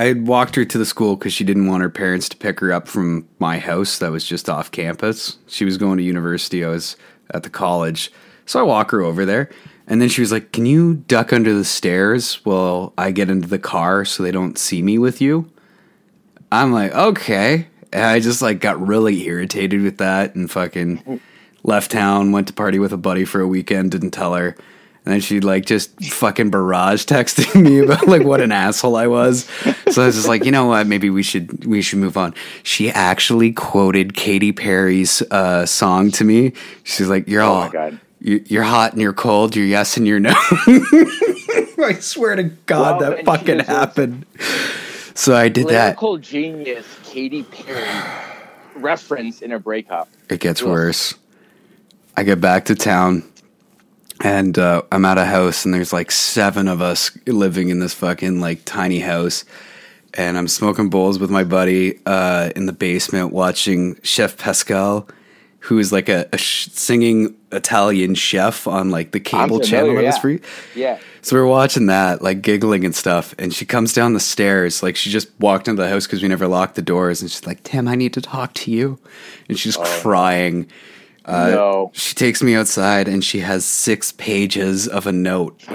I 0.00 0.04
had 0.04 0.26
walked 0.26 0.56
her 0.56 0.64
to 0.64 0.78
the 0.78 0.86
school 0.86 1.14
because 1.14 1.34
she 1.34 1.44
didn't 1.44 1.66
want 1.66 1.82
her 1.82 1.90
parents 1.90 2.26
to 2.30 2.36
pick 2.38 2.60
her 2.60 2.72
up 2.72 2.88
from 2.88 3.28
my 3.38 3.58
house 3.58 3.98
that 3.98 4.10
was 4.10 4.24
just 4.24 4.48
off 4.48 4.70
campus. 4.70 5.36
She 5.46 5.66
was 5.66 5.76
going 5.76 5.98
to 5.98 6.02
university. 6.02 6.64
I 6.64 6.68
was 6.68 6.96
at 7.34 7.42
the 7.42 7.50
college, 7.50 8.10
so 8.46 8.58
I 8.58 8.62
walk 8.62 8.92
her 8.92 9.02
over 9.02 9.26
there, 9.26 9.50
and 9.86 10.00
then 10.00 10.08
she 10.08 10.22
was 10.22 10.32
like, 10.32 10.52
"Can 10.52 10.64
you 10.64 10.94
duck 10.94 11.34
under 11.34 11.52
the 11.52 11.66
stairs 11.66 12.36
while 12.46 12.94
I 12.96 13.10
get 13.10 13.28
into 13.28 13.46
the 13.46 13.58
car 13.58 14.06
so 14.06 14.22
they 14.22 14.30
don't 14.30 14.56
see 14.56 14.80
me 14.80 14.96
with 14.96 15.20
you?" 15.20 15.50
I'm 16.50 16.72
like, 16.72 16.94
okay. 16.94 17.66
And 17.92 18.02
I 18.02 18.20
just 18.20 18.40
like 18.40 18.58
got 18.58 18.80
really 18.84 19.26
irritated 19.26 19.82
with 19.82 19.98
that 19.98 20.34
and 20.34 20.50
fucking 20.50 21.20
left 21.62 21.90
town, 21.90 22.32
went 22.32 22.46
to 22.46 22.54
party 22.54 22.78
with 22.78 22.94
a 22.94 22.96
buddy 22.96 23.26
for 23.26 23.42
a 23.42 23.46
weekend, 23.46 23.90
didn't 23.90 24.12
tell 24.12 24.34
her. 24.34 24.56
And 25.04 25.14
then 25.14 25.20
she 25.20 25.40
like 25.40 25.64
just 25.64 25.98
fucking 26.04 26.50
barrage 26.50 27.04
texting 27.06 27.62
me 27.62 27.78
about 27.78 28.06
like 28.06 28.22
what 28.22 28.40
an 28.40 28.52
asshole 28.52 28.96
I 28.96 29.06
was. 29.06 29.44
So 29.90 30.02
I 30.02 30.06
was 30.06 30.14
just 30.14 30.28
like, 30.28 30.44
you 30.44 30.50
know 30.50 30.66
what, 30.66 30.86
maybe 30.86 31.08
we 31.08 31.22
should 31.22 31.64
we 31.64 31.80
should 31.80 31.98
move 31.98 32.16
on. 32.16 32.34
She 32.62 32.90
actually 32.90 33.52
quoted 33.52 34.14
Katy 34.14 34.52
Perry's 34.52 35.22
uh, 35.30 35.64
song 35.64 36.10
to 36.12 36.24
me. 36.24 36.52
She's 36.84 37.08
like, 37.08 37.28
"You're 37.28 37.42
Oh 37.42 37.48
all 37.48 37.92
you're 38.20 38.62
hot 38.62 38.92
and 38.92 39.00
you're 39.00 39.14
cold. 39.14 39.56
You're 39.56 39.66
yes 39.66 39.96
and 39.96 40.06
you're 40.06 40.20
no." 40.20 40.34
I 40.36 41.96
swear 42.00 42.36
to 42.36 42.44
God, 42.44 43.00
Well, 43.00 43.10
that 43.10 43.24
fucking 43.24 43.60
happened. 43.60 44.26
So 45.14 45.34
I 45.34 45.48
did 45.48 45.68
that. 45.68 45.86
Lyrical 45.86 46.18
genius 46.18 46.86
Katy 47.04 47.44
Perry 47.44 47.88
reference 48.74 49.42
in 49.42 49.52
a 49.52 49.58
breakup. 49.58 50.08
It 50.28 50.40
gets 50.40 50.62
worse. 50.62 51.14
I 52.16 52.22
get 52.22 52.40
back 52.40 52.66
to 52.66 52.74
town 52.74 53.29
and 54.20 54.58
uh, 54.58 54.82
I'm 54.92 55.04
at 55.04 55.18
a 55.18 55.24
house 55.24 55.64
and 55.64 55.72
there's 55.72 55.92
like 55.92 56.10
seven 56.10 56.68
of 56.68 56.80
us 56.80 57.16
living 57.26 57.70
in 57.70 57.80
this 57.80 57.94
fucking 57.94 58.40
like 58.40 58.64
tiny 58.64 59.00
house. 59.00 59.44
And 60.14 60.36
I'm 60.36 60.48
smoking 60.48 60.90
bowls 60.90 61.18
with 61.18 61.30
my 61.30 61.44
buddy 61.44 62.00
uh, 62.04 62.50
in 62.56 62.66
the 62.66 62.72
basement 62.72 63.32
watching 63.32 63.96
Chef 64.02 64.36
Pasquale, 64.36 65.04
who 65.60 65.78
is 65.78 65.92
like 65.92 66.08
a, 66.08 66.28
a 66.32 66.36
sh- 66.36 66.68
singing 66.72 67.36
Italian 67.52 68.14
chef 68.16 68.66
on 68.66 68.90
like 68.90 69.12
the 69.12 69.20
cable 69.20 69.60
familiar, 69.60 69.64
channel 69.64 69.94
that 69.94 70.04
was 70.04 70.14
yeah. 70.16 70.20
free. 70.20 70.40
Yeah. 70.74 70.98
So 71.22 71.36
we 71.36 71.42
are 71.42 71.46
watching 71.46 71.86
that, 71.86 72.22
like 72.22 72.42
giggling 72.42 72.84
and 72.84 72.94
stuff. 72.94 73.34
And 73.38 73.54
she 73.54 73.64
comes 73.64 73.92
down 73.92 74.14
the 74.14 74.20
stairs, 74.20 74.82
like 74.82 74.96
she 74.96 75.10
just 75.10 75.28
walked 75.38 75.68
into 75.68 75.80
the 75.80 75.88
house 75.88 76.06
because 76.06 76.22
we 76.22 76.28
never 76.28 76.48
locked 76.48 76.74
the 76.74 76.82
doors. 76.82 77.22
And 77.22 77.30
she's 77.30 77.46
like, 77.46 77.62
Tim, 77.62 77.86
I 77.86 77.94
need 77.94 78.12
to 78.14 78.20
talk 78.20 78.52
to 78.54 78.70
you. 78.70 78.98
And 79.48 79.58
she's 79.58 79.76
crying. 79.76 80.66
Uh, 81.24 81.50
no. 81.50 81.90
She 81.94 82.14
takes 82.14 82.42
me 82.42 82.54
outside 82.54 83.06
and 83.08 83.22
she 83.24 83.40
has 83.40 83.64
six 83.64 84.12
pages 84.12 84.88
of 84.88 85.06
a 85.06 85.12
note 85.12 85.58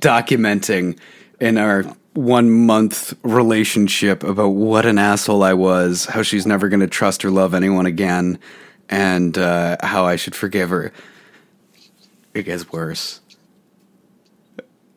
documenting 0.00 0.98
in 1.40 1.56
our 1.58 1.84
one 2.14 2.50
month 2.50 3.14
relationship 3.22 4.24
about 4.24 4.48
what 4.48 4.84
an 4.84 4.98
asshole 4.98 5.42
I 5.44 5.54
was, 5.54 6.06
how 6.06 6.22
she's 6.22 6.46
never 6.46 6.68
going 6.68 6.80
to 6.80 6.88
trust 6.88 7.24
or 7.24 7.30
love 7.30 7.54
anyone 7.54 7.86
again, 7.86 8.38
and 8.88 9.38
uh, 9.38 9.76
how 9.80 10.04
I 10.04 10.16
should 10.16 10.34
forgive 10.34 10.70
her. 10.70 10.92
It 12.34 12.42
gets 12.42 12.70
worse. 12.72 13.20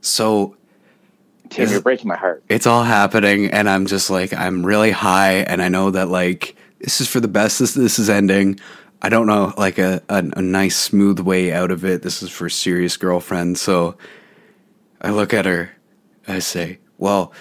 So 0.02 0.56
Tim, 1.50 1.70
you're 1.70 1.82
breaking 1.82 2.08
my 2.08 2.16
heart. 2.16 2.44
it's 2.50 2.66
all 2.66 2.84
happening 2.84 3.52
and 3.52 3.70
i'm 3.70 3.86
just 3.86 4.10
like 4.10 4.34
i'm 4.34 4.66
really 4.66 4.92
high 4.92 5.34
and 5.40 5.62
i 5.62 5.68
know 5.68 5.92
that 5.92 6.08
like 6.08 6.56
this 6.80 7.02
is 7.02 7.08
for 7.10 7.20
the 7.20 7.28
best 7.28 7.60
this, 7.60 7.74
this 7.74 8.00
is 8.00 8.10
ending 8.10 8.58
i 9.02 9.10
don't 9.10 9.28
know 9.28 9.54
like 9.58 9.78
a, 9.78 10.02
a, 10.10 10.18
a 10.38 10.42
nice 10.42 10.78
smooth 10.78 11.20
way 11.20 11.52
out 11.52 11.72
of 11.72 11.84
it. 11.86 12.02
This 12.02 12.22
is 12.22 12.30
for 12.30 12.50
serious 12.50 12.98
girlfriend 12.98 13.58
so 13.58 13.98
i 15.02 15.10
look 15.10 15.34
at 15.34 15.46
her 15.46 15.72
i 16.28 16.40
say 16.40 16.80
well 16.98 17.34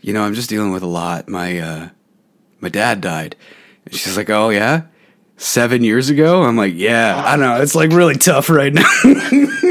you 0.00 0.12
know 0.12 0.22
i'm 0.22 0.34
just 0.34 0.50
dealing 0.50 0.72
with 0.72 0.82
a 0.82 0.86
lot. 0.86 1.28
My 1.28 1.58
uh 1.58 1.88
my 2.60 2.68
dad 2.68 3.00
died. 3.00 3.36
And 3.84 3.94
she's 3.94 4.16
like 4.16 4.30
oh 4.30 4.50
yeah? 4.50 4.82
Seven 5.38 5.84
years 5.84 6.08
ago? 6.08 6.42
I'm 6.42 6.56
like 6.56 6.74
yeah. 6.74 7.22
I 7.24 7.36
don't 7.36 7.40
know 7.40 7.60
it's 7.60 7.74
like 7.74 7.90
really 7.92 8.16
tough 8.16 8.48
right 8.50 8.72
now. 8.72 8.82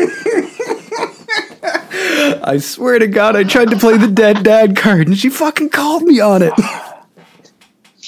I 2.48 2.58
swear 2.60 3.00
to 3.00 3.08
God, 3.08 3.36
I 3.36 3.44
tried 3.44 3.72
to 3.72 3.78
play 3.78 3.98
the 3.98 4.08
dead 4.08 4.44
dad 4.44 4.76
card 4.76 5.08
and 5.08 5.18
she 5.18 5.30
fucking 5.30 5.70
called 5.70 6.04
me 6.04 6.20
on 6.20 6.42
it. 6.44 6.54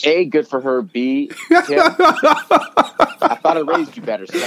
A, 0.04 0.26
good 0.26 0.48
for 0.48 0.62
her. 0.62 0.82
B, 0.84 1.32
I 3.22 3.36
thought 3.36 3.58
I 3.58 3.62
raised 3.62 3.96
you 3.96 4.04
better, 4.04 4.26
son. 4.26 4.40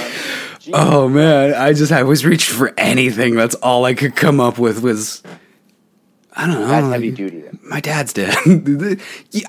Jeez. 0.59 0.71
Oh 0.73 1.07
man, 1.07 1.53
I 1.53 1.73
just 1.73 1.91
I 1.91 2.03
was 2.03 2.25
reaching 2.25 2.55
for 2.55 2.73
anything. 2.77 3.35
That's 3.35 3.55
all 3.55 3.85
I 3.85 3.93
could 3.93 4.15
come 4.15 4.39
up 4.39 4.57
with 4.57 4.81
was 4.81 5.23
I 6.33 6.47
don't 6.47 6.61
know. 6.61 6.67
That's 6.67 6.83
like, 6.85 6.93
heavy 6.93 7.11
duty. 7.11 7.41
Then. 7.41 7.59
my 7.63 7.81
dad's 7.81 8.13
dead. 8.13 8.35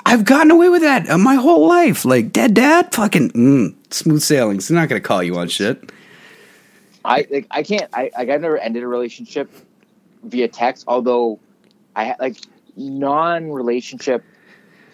I've 0.07 0.25
gotten 0.25 0.51
away 0.51 0.69
with 0.69 0.83
that 0.83 1.09
uh, 1.09 1.19
my 1.19 1.37
whole 1.37 1.67
life. 1.67 2.05
Like 2.05 2.33
dead 2.33 2.55
dad, 2.55 2.93
fucking 2.93 3.31
mm, 3.31 3.75
smooth 3.93 4.23
sailing. 4.23 4.61
So 4.61 4.75
they're 4.75 4.83
not 4.83 4.89
gonna 4.89 5.01
call 5.01 5.23
you 5.23 5.37
on 5.37 5.49
shit. 5.49 5.93
I 7.05 7.27
like 7.31 7.47
I 7.51 7.63
can't. 7.63 7.89
I 7.93 8.11
like 8.17 8.29
I've 8.29 8.41
never 8.41 8.59
ended 8.59 8.83
a 8.83 8.89
relationship 8.89 9.51
via 10.25 10.49
text. 10.49 10.85
Although 10.89 11.39
I 11.95 12.15
like 12.19 12.37
non-relationship 12.77 14.25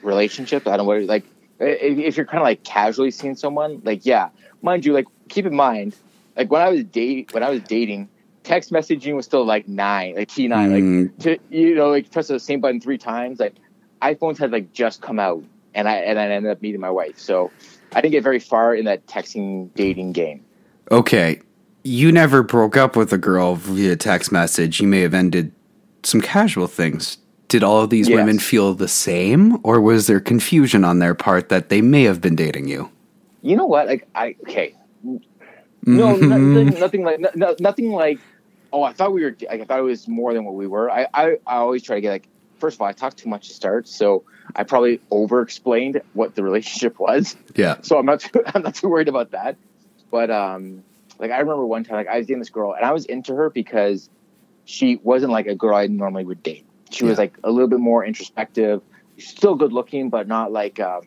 relationships. 0.03 0.67
I 0.67 0.77
don't 0.77 0.79
know 0.79 0.85
what 0.85 1.03
like 1.05 1.25
if, 1.61 2.17
you're 2.17 2.27
kind 2.27 2.39
of 2.39 2.45
like 2.45 2.65
casually 2.65 3.11
seeing 3.11 3.35
someone, 3.35 3.81
like 3.85 4.05
yeah, 4.07 4.29
mind 4.63 4.85
you, 4.85 4.93
like 4.93 5.07
keep 5.29 5.47
in 5.47 5.55
mind, 5.55 5.97
like 6.37 6.51
when 6.51 6.63
I 6.63 6.69
was 6.69 6.85
date 6.85 7.33
when 7.35 7.43
I 7.43 7.51
was 7.51 7.63
dating, 7.63 8.09
text 8.45 8.71
messaging 8.73 9.15
was 9.15 9.27
still 9.27 9.45
like 9.45 9.69
nine, 9.69 10.15
like 10.17 10.29
T 10.29 10.49
nine, 10.49 10.71
Mm. 10.71 11.09
like 11.09 11.19
to 11.19 11.39
you 11.51 11.75
know, 11.75 11.89
like 11.91 12.11
press 12.11 12.29
the 12.29 12.39
same 12.41 12.61
button 12.61 12.81
three 12.81 12.99
times. 12.99 13.41
Like 13.41 13.55
iPhones 14.03 14.39
had 14.39 14.53
like 14.53 14.73
just 14.73 15.03
come 15.03 15.19
out, 15.19 15.43
and 15.75 15.89
I 15.89 15.97
and 15.97 16.19
I 16.19 16.29
ended 16.29 16.51
up 16.51 16.63
meeting 16.63 16.81
my 16.81 16.91
wife, 16.91 17.19
so 17.19 17.51
I 17.95 18.01
didn't 18.01 18.13
get 18.13 18.23
very 18.23 18.39
far 18.41 18.75
in 18.75 18.85
that 18.85 19.07
texting 19.07 19.71
dating 19.75 20.13
game. 20.13 20.45
Okay, 20.91 21.41
you 21.85 22.13
never 22.13 22.43
broke 22.43 22.77
up 22.77 22.97
with 22.97 23.13
a 23.13 23.19
girl 23.19 23.57
via 23.57 23.97
text 23.97 24.31
message. 24.33 24.81
You 24.81 24.87
may 24.87 25.01
have 25.01 25.15
ended 25.15 25.53
some 26.03 26.21
casual 26.21 26.67
things. 26.67 27.19
Did 27.49 27.63
all 27.65 27.83
of 27.83 27.91
these 27.91 28.09
Yes. 28.09 28.17
women 28.17 28.39
feel 28.39 28.75
the 28.75 28.89
same, 28.89 29.59
or 29.63 29.81
was 29.81 30.07
there 30.07 30.21
confusion 30.21 30.85
on 30.85 30.99
their 30.99 31.15
part 31.15 31.49
that 31.49 31.71
they 31.71 31.81
may 31.81 32.03
have 32.05 32.21
been 32.21 32.37
dating 32.37 32.69
you? 32.69 32.91
You 33.43 33.57
know 33.57 33.67
what? 33.67 33.87
Like 33.87 34.07
I 34.15 34.37
okay, 34.43 34.75
no, 35.03 35.19
Mm-hmm. 36.17 36.29
nothing, 36.29 36.81
nothing 36.81 37.05
like 37.05 37.21
no, 37.21 37.31
no- 37.35 37.57
nothing 37.61 37.93
like. 37.93 38.19
Oh, 38.71 38.83
I 38.83 38.93
thought 38.93 39.13
we 39.15 39.25
were. 39.25 39.35
Like, 39.49 39.63
I 39.63 39.65
thought 39.65 39.79
it 39.79 39.83
was 39.83 40.07
more 40.07 40.35
than 40.35 40.45
what 40.45 40.55
we 40.55 40.67
were. 40.67 40.91
I, 40.91 41.07
I 41.15 41.25
I 41.47 41.57
always 41.57 41.83
try 41.83 41.97
to 41.97 42.01
get 42.03 42.11
like. 42.11 42.29
First 42.59 42.77
of 42.77 42.81
all, 42.83 42.89
I 42.89 42.93
talked 42.93 43.17
too 43.19 43.29
much 43.29 43.49
to 43.49 43.55
start, 43.55 43.87
so 43.89 44.25
I 44.57 44.65
probably 44.65 45.01
over-explained 45.13 46.03
what 46.13 46.35
the 46.35 46.43
relationship 46.43 46.99
was. 47.09 47.37
Yeah. 47.55 47.77
So 47.83 47.99
I'm 47.99 48.05
not 48.05 48.21
too, 48.21 48.43
I'm 48.47 48.63
not 48.63 48.75
too 48.75 48.89
worried 48.89 49.09
about 49.09 49.31
that. 49.31 49.57
But 50.11 50.31
um, 50.31 50.83
like 51.19 51.31
I 51.31 51.39
remember 51.39 51.65
one 51.65 51.85
time, 51.85 51.97
like 51.97 52.09
I 52.09 52.19
was 52.19 52.27
dating 52.27 52.41
this 52.41 52.51
girl, 52.51 52.75
and 52.75 52.85
I 52.85 52.93
was 52.93 53.07
into 53.07 53.35
her 53.35 53.49
because 53.49 54.11
she 54.67 54.97
wasn't 55.03 55.33
like 55.33 55.47
a 55.47 55.55
girl 55.55 55.75
I 55.77 55.87
normally 55.87 56.25
would 56.27 56.43
date. 56.43 56.67
She 56.91 57.05
was 57.05 57.19
like 57.19 57.39
a 57.45 57.51
little 57.51 57.69
bit 57.69 57.81
more 57.81 58.05
introspective, 58.05 58.83
still 59.19 59.55
good 59.55 59.73
looking, 59.73 60.11
but 60.11 60.27
not 60.29 60.53
like 60.53 60.81
um, 60.81 61.03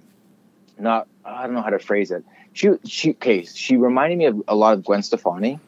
not 0.77 1.07
I 1.25 1.43
don't 1.43 1.55
know 1.55 1.61
how 1.61 1.69
to 1.69 1.79
phrase 1.79 2.11
it. 2.11 2.23
She 2.53 2.69
she 2.85 3.11
okay, 3.11 3.43
she 3.45 3.77
reminded 3.77 4.17
me 4.17 4.25
of 4.25 4.41
a 4.47 4.55
lot 4.55 4.73
of 4.73 4.83
Gwen 4.83 5.03
Stefani. 5.03 5.59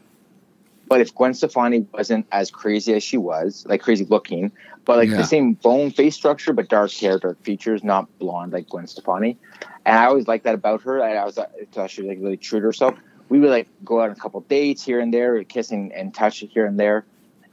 But 0.87 1.01
if 1.01 1.15
Gwen 1.15 1.33
Stefani 1.33 1.87
wasn't 1.93 2.27
as 2.31 2.51
crazy 2.51 2.93
as 2.93 3.03
she 3.03 3.17
was, 3.17 3.65
like 3.67 3.81
crazy 3.81 4.05
looking, 4.05 4.51
but 4.85 4.97
like 4.97 5.09
Yeah. 5.09 5.17
the 5.17 5.23
same 5.23 5.53
bone 5.53 5.91
face 5.91 6.15
structure, 6.15 6.53
but 6.53 6.69
dark 6.69 6.91
hair, 6.93 7.17
dark 7.19 7.41
features, 7.43 7.83
not 7.83 8.07
blonde 8.19 8.53
like 8.53 8.67
Gwen 8.69 8.87
Stefani. 8.87 9.37
And 9.85 9.97
I 9.97 10.05
always 10.05 10.27
liked 10.27 10.43
that 10.43 10.55
about 10.55 10.81
her. 10.83 10.99
And 11.01 11.17
I 11.17 11.25
was 11.25 11.37
I 11.37 11.47
thought 11.71 11.89
she 11.89 12.01
was 12.01 12.09
like 12.09 12.19
really 12.21 12.37
true 12.37 12.59
to 12.59 12.65
herself. 12.65 12.95
We 13.29 13.39
would 13.39 13.49
like 13.49 13.69
go 13.83 14.01
out 14.01 14.09
on 14.09 14.11
a 14.11 14.15
couple 14.15 14.41
dates 14.41 14.83
here 14.83 14.99
and 14.99 15.13
there, 15.13 15.43
kissing 15.45 15.91
and 15.95 16.13
touch 16.13 16.39
here 16.39 16.65
and 16.65 16.79
there. 16.79 17.05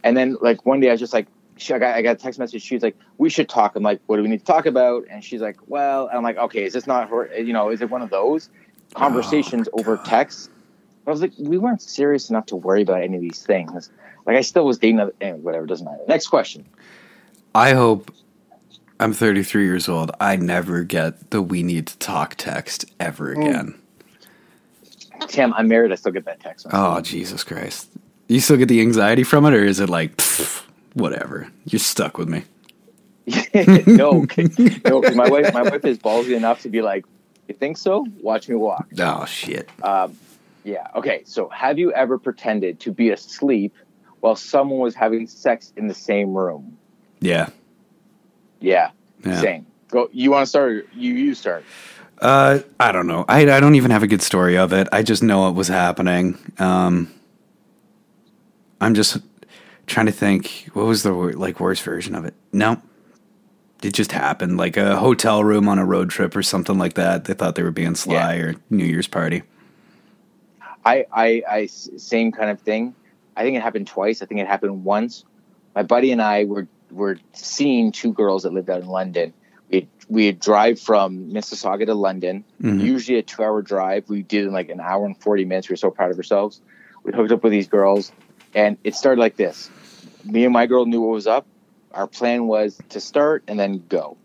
And 0.03 0.17
then 0.17 0.37
like 0.41 0.67
one 0.67 0.81
day 0.81 0.89
I 0.89 0.93
was 0.93 1.01
just 1.01 1.13
like, 1.15 1.29
she, 1.61 1.75
I 1.75 1.79
got 1.79 1.95
I 1.95 2.03
got 2.03 2.13
a 2.13 2.19
text 2.19 2.39
message. 2.39 2.63
She's 2.63 2.83
like, 2.83 2.97
"We 3.19 3.31
should 3.31 3.49
talk." 3.49 3.77
I'm 3.77 3.83
like, 3.83 4.01
"What 4.07 4.17
do 4.17 4.23
we 4.23 4.29
need 4.29 4.41
to 4.41 4.45
talk 4.45 4.67
about?" 4.67 5.05
And 5.11 5.23
she's 5.23 5.41
like, 5.41 5.57
"Well," 5.67 6.07
and 6.09 6.17
I'm 6.17 6.23
like, 6.23 6.37
"Okay, 6.37 6.65
is 6.65 6.73
this 6.73 6.87
not 6.87 7.09
her? 7.09 7.39
You 7.39 7.53
know, 7.53 7.71
is 7.71 7.81
it 7.81 7.91
one 7.91 8.03
of 8.03 8.11
those 8.11 8.49
oh, 8.95 8.99
conversations 8.99 9.69
over 9.73 9.97
text?" 10.05 10.51
But 11.05 11.11
I 11.11 11.13
was 11.13 11.21
like, 11.23 11.33
we 11.39 11.59
weren't 11.59 11.83
serious 11.83 12.31
enough 12.31 12.47
to 12.47 12.57
worry 12.57 12.83
about 12.83 13.03
any 13.03 13.17
of 13.17 13.23
these 13.23 13.43
things. 13.43 13.91
Like 14.27 14.37
I 14.37 14.43
still 14.43 14.67
was 14.67 14.79
dating. 14.79 15.01
Other, 15.01 15.15
anyway, 15.21 15.41
whatever, 15.41 15.67
doesn't 15.67 15.85
matter. 15.85 16.03
Next 16.07 16.29
question. 16.29 16.67
I 17.55 17.73
hope 17.73 18.13
I'm 19.01 19.13
33 19.13 19.65
years 19.65 19.89
old. 19.89 20.11
I 20.21 20.37
never 20.37 20.85
get 20.85 21.31
the 21.31 21.41
we 21.41 21.63
need 21.63 21.87
to 21.87 21.99
talk 21.99 22.35
text 22.37 22.85
ever 23.01 23.35
mm. 23.35 23.49
again. 23.49 23.75
Tim, 25.29 25.53
I'm 25.55 25.69
married. 25.69 25.93
I 25.93 25.95
still 25.95 26.13
get 26.13 26.25
that 26.27 26.41
text. 26.41 26.67
message. 26.67 26.79
Oh, 26.79 27.01
Jesus 27.01 27.45
Christ. 27.45 27.91
You 28.29 28.41
still 28.41 28.57
get 28.57 28.69
the 28.69 28.81
anxiety 28.81 29.23
from 29.23 29.45
it, 29.47 29.55
or 29.55 29.65
is 29.65 29.81
it 29.81 29.89
like, 29.89 30.17
pff, 30.17 30.65
whatever? 30.95 31.49
You're 31.64 31.80
stuck 31.80 32.18
with 32.18 32.28
me. 32.28 32.45
no, 33.55 34.26
no. 34.84 35.03
my 35.14 35.28
wife, 35.28 35.55
my 35.55 35.62
wife 35.62 35.84
is 35.84 35.99
ballsy 35.99 36.36
enough 36.36 36.62
to 36.62 36.68
be 36.68 36.82
like, 36.82 37.05
"You 37.49 37.55
think 37.55 37.76
so? 37.76 38.07
Watch 38.20 38.49
me 38.49 38.57
walk." 38.57 38.88
Oh, 38.99 39.24
shit. 39.24 39.68
Um, 39.82 40.16
yeah. 40.64 40.88
Okay. 40.97 41.22
So, 41.24 41.49
have 41.49 41.78
you 41.78 41.93
ever 41.93 42.18
pretended 42.18 42.80
to 42.80 42.93
be 42.93 43.11
asleep 43.11 43.74
while 44.20 44.36
someone 44.36 44.80
was 44.80 44.95
having 44.95 45.26
sex 45.26 45.72
in 45.76 45.86
the 45.86 45.95
same 45.95 46.34
room? 46.34 46.76
Yeah. 47.20 47.51
Yeah. 48.61 48.91
Yeah. 49.24 49.41
Same. 49.41 49.66
Go. 49.88 50.09
You 50.12 50.30
want 50.32 50.45
to 50.45 50.47
start? 50.47 50.70
Or 50.70 50.86
you 50.95 51.14
you 51.14 51.34
start. 51.34 51.64
Uh, 52.20 52.61
I 52.78 52.93
don't 52.93 53.07
know. 53.07 53.24
I, 53.28 53.51
I 53.51 53.61
don't 53.61 53.76
even 53.76 53.91
have 53.91 54.03
a 54.03 54.07
good 54.07 54.22
story 54.22 54.59
of 54.59 54.72
it. 54.72 54.88
I 54.93 55.03
just 55.03 55.22
know 55.22 55.49
it 55.49 55.55
was 55.55 55.68
happening. 55.68 56.38
Um, 56.59 57.11
I'm 58.80 58.95
just 58.95 59.18
trying 59.91 60.07
to 60.07 60.12
think. 60.12 60.68
What 60.72 60.86
was 60.86 61.03
the 61.03 61.12
like 61.12 61.61
worst 61.61 61.82
version 61.82 62.14
of 62.14 62.24
it? 62.24 62.34
No, 62.53 62.80
it 63.82 63.93
just 63.93 64.12
happened. 64.12 64.57
Like 64.57 64.76
a 64.76 64.97
hotel 64.97 65.45
room 65.45 65.68
on 65.68 65.78
a 65.78 65.84
road 65.84 66.11
trip 66.11 66.34
or 66.36 66.43
something 66.43 66.78
like 66.78 66.95
that. 66.95 67.24
They 67.24 67.34
thought 67.34 67.55
they 67.57 67.62
were 67.62 67.70
being 67.70 67.95
sly 67.95 68.36
or 68.36 68.55
New 68.70 68.84
Year's 68.84 69.07
party. 69.09 69.43
I, 70.84 71.05
I, 71.12 71.43
I, 71.49 71.66
same 71.66 72.32
kind 72.32 72.49
of 72.51 72.61
thing. 72.61 72.95
I 73.36 73.43
think 73.43 73.57
it 73.57 73.62
happened 73.62 73.86
twice. 73.86 74.22
I 74.22 74.26
think 74.26 74.41
it 74.41 74.47
happened 74.47 74.84
once. 74.84 75.24
My 75.74 75.82
buddy 75.82 76.11
and 76.12 76.22
I 76.22 76.45
were 76.45 76.66
were 76.91 77.18
seeing 77.32 77.93
two 77.93 78.12
girls 78.12 78.43
that 78.43 78.53
lived 78.53 78.68
out 78.70 78.80
in 78.80 78.88
London. 78.88 79.32
We 79.70 79.88
we 80.09 80.32
drive 80.32 80.80
from 80.80 81.30
Mississauga 81.30 81.86
to 81.86 81.95
London, 81.95 82.45
Mhm. 82.61 82.82
usually 82.82 83.18
a 83.18 83.22
two 83.22 83.43
hour 83.45 83.62
drive. 83.62 84.09
We 84.09 84.22
did 84.22 84.47
in 84.47 84.53
like 84.53 84.68
an 84.70 84.80
hour 84.80 85.07
and 85.07 85.16
forty 85.16 85.45
minutes. 85.45 85.68
We 85.68 85.74
were 85.74 85.76
so 85.76 85.91
proud 85.91 86.11
of 86.11 86.16
ourselves. 86.16 86.61
We 87.05 87.12
hooked 87.12 87.30
up 87.30 87.45
with 87.45 87.53
these 87.53 87.68
girls, 87.68 88.11
and 88.55 88.76
it 88.82 88.95
started 88.97 89.20
like 89.20 89.36
this. 89.36 89.70
Me 90.25 90.45
and 90.45 90.53
my 90.53 90.66
girl 90.66 90.87
knew 90.87 91.01
what 91.01 91.12
was 91.12 91.27
up. 91.27 91.47
Our 91.93 92.07
plan 92.07 92.47
was 92.47 92.81
to 92.91 93.01
start 93.01 93.45
and 93.49 93.59
then 93.59 93.85
go. 93.89 94.16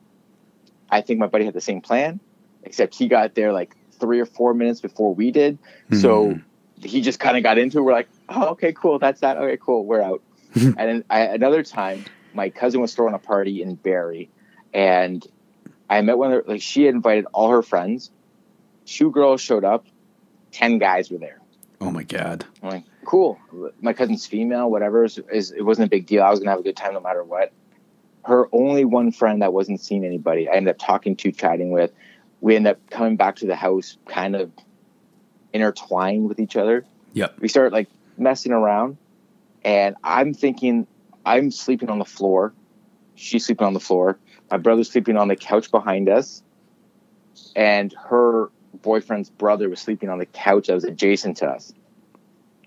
I 0.89 1.01
think 1.01 1.19
my 1.19 1.27
buddy 1.27 1.45
had 1.45 1.53
the 1.53 1.61
same 1.61 1.81
plan, 1.81 2.19
except 2.63 2.95
he 2.95 3.07
got 3.07 3.35
there 3.35 3.51
like 3.51 3.75
three 3.99 4.19
or 4.19 4.25
four 4.25 4.53
minutes 4.53 4.81
before 4.81 5.13
we 5.13 5.31
did. 5.31 5.57
So 5.99 6.33
hmm. 6.33 6.39
he 6.81 7.01
just 7.01 7.19
kind 7.19 7.37
of 7.37 7.43
got 7.43 7.57
into 7.57 7.79
it. 7.79 7.81
We're 7.81 7.93
like, 7.93 8.09
oh, 8.29 8.49
okay, 8.49 8.73
cool. 8.73 8.99
That's 8.99 9.21
that. 9.21 9.37
Okay, 9.37 9.57
cool. 9.61 9.85
We're 9.85 10.01
out. 10.01 10.21
and 10.55 10.75
then 10.75 11.03
I, 11.09 11.21
another 11.21 11.63
time, 11.63 12.05
my 12.33 12.49
cousin 12.49 12.81
was 12.81 12.93
throwing 12.93 13.13
a 13.13 13.19
party 13.19 13.61
in 13.61 13.75
Barrie, 13.75 14.29
and 14.73 15.25
I 15.89 16.01
met 16.01 16.17
one 16.17 16.31
of 16.31 16.45
her, 16.45 16.51
like 16.51 16.61
she 16.61 16.83
had 16.83 16.95
invited 16.95 17.25
all 17.33 17.49
her 17.49 17.61
friends. 17.61 18.11
Two 18.85 19.11
girls 19.11 19.41
showed 19.41 19.63
up, 19.63 19.85
ten 20.51 20.77
guys 20.77 21.09
were 21.09 21.17
there. 21.17 21.39
Oh 21.81 21.91
my 21.91 22.03
god. 22.03 22.45
I'm 22.61 22.69
like, 22.69 22.83
cool. 23.05 23.39
My 23.81 23.93
cousin's 23.93 24.25
female, 24.25 24.69
whatever. 24.69 25.03
Is, 25.05 25.19
is 25.31 25.51
it 25.51 25.61
wasn't 25.61 25.87
a 25.87 25.89
big 25.89 26.05
deal. 26.05 26.23
I 26.23 26.29
was 26.29 26.39
gonna 26.39 26.51
have 26.51 26.59
a 26.59 26.63
good 26.63 26.75
time 26.75 26.93
no 26.93 26.99
matter 26.99 27.23
what. 27.23 27.51
Her 28.23 28.47
only 28.51 28.85
one 28.85 29.11
friend 29.11 29.41
that 29.41 29.53
wasn't 29.53 29.81
seeing 29.81 30.03
anybody. 30.03 30.49
I 30.49 30.53
ended 30.53 30.71
up 30.71 30.79
talking 30.79 31.15
to, 31.17 31.31
chatting 31.31 31.71
with. 31.71 31.91
We 32.41 32.55
ended 32.55 32.73
up 32.73 32.89
coming 32.89 33.15
back 33.15 33.37
to 33.37 33.45
the 33.45 33.55
house, 33.55 33.97
kind 34.07 34.35
of 34.35 34.51
intertwined 35.53 36.27
with 36.27 36.39
each 36.39 36.57
other. 36.57 36.85
Yep. 37.13 37.39
We 37.39 37.47
start 37.47 37.71
like 37.71 37.87
messing 38.17 38.51
around, 38.51 38.97
and 39.63 39.95
I'm 40.03 40.33
thinking 40.33 40.87
I'm 41.25 41.51
sleeping 41.51 41.89
on 41.89 41.99
the 41.99 42.05
floor. 42.05 42.53
She's 43.15 43.45
sleeping 43.45 43.65
on 43.65 43.73
the 43.73 43.79
floor. 43.79 44.19
My 44.51 44.57
brother's 44.57 44.91
sleeping 44.91 45.17
on 45.17 45.27
the 45.27 45.35
couch 45.35 45.71
behind 45.71 46.09
us, 46.09 46.43
and 47.55 47.93
her 47.93 48.49
boyfriend's 48.81 49.29
brother 49.29 49.69
was 49.69 49.79
sleeping 49.79 50.09
on 50.09 50.19
the 50.19 50.25
couch 50.25 50.67
that 50.67 50.73
was 50.73 50.83
adjacent 50.83 51.37
to 51.37 51.47
us. 51.47 51.73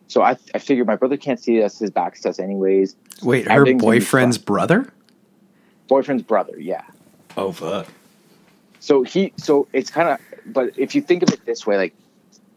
So 0.08 0.22
I, 0.22 0.36
I 0.54 0.58
figured 0.58 0.86
my 0.86 0.96
brother 0.96 1.16
can't 1.16 1.38
see 1.38 1.62
us; 1.62 1.78
his 1.78 1.90
back's 1.90 2.22
to 2.22 2.30
us 2.30 2.38
anyways. 2.38 2.96
Wait, 3.22 3.46
her 3.46 3.52
Everything's 3.52 3.82
gonna 3.82 3.92
be 3.92 3.98
boyfriend's 4.00 4.38
brother? 4.38 4.92
Boyfriend's 5.86 6.22
brother, 6.22 6.58
yeah. 6.58 6.82
Oh 7.36 7.52
fuck. 7.52 7.86
So 8.80 9.02
he, 9.02 9.32
so 9.36 9.68
it's 9.72 9.90
kind 9.90 10.08
of, 10.08 10.52
but 10.52 10.78
if 10.78 10.94
you 10.94 11.02
think 11.02 11.22
of 11.22 11.30
it 11.30 11.44
this 11.44 11.66
way, 11.66 11.76
like 11.76 11.94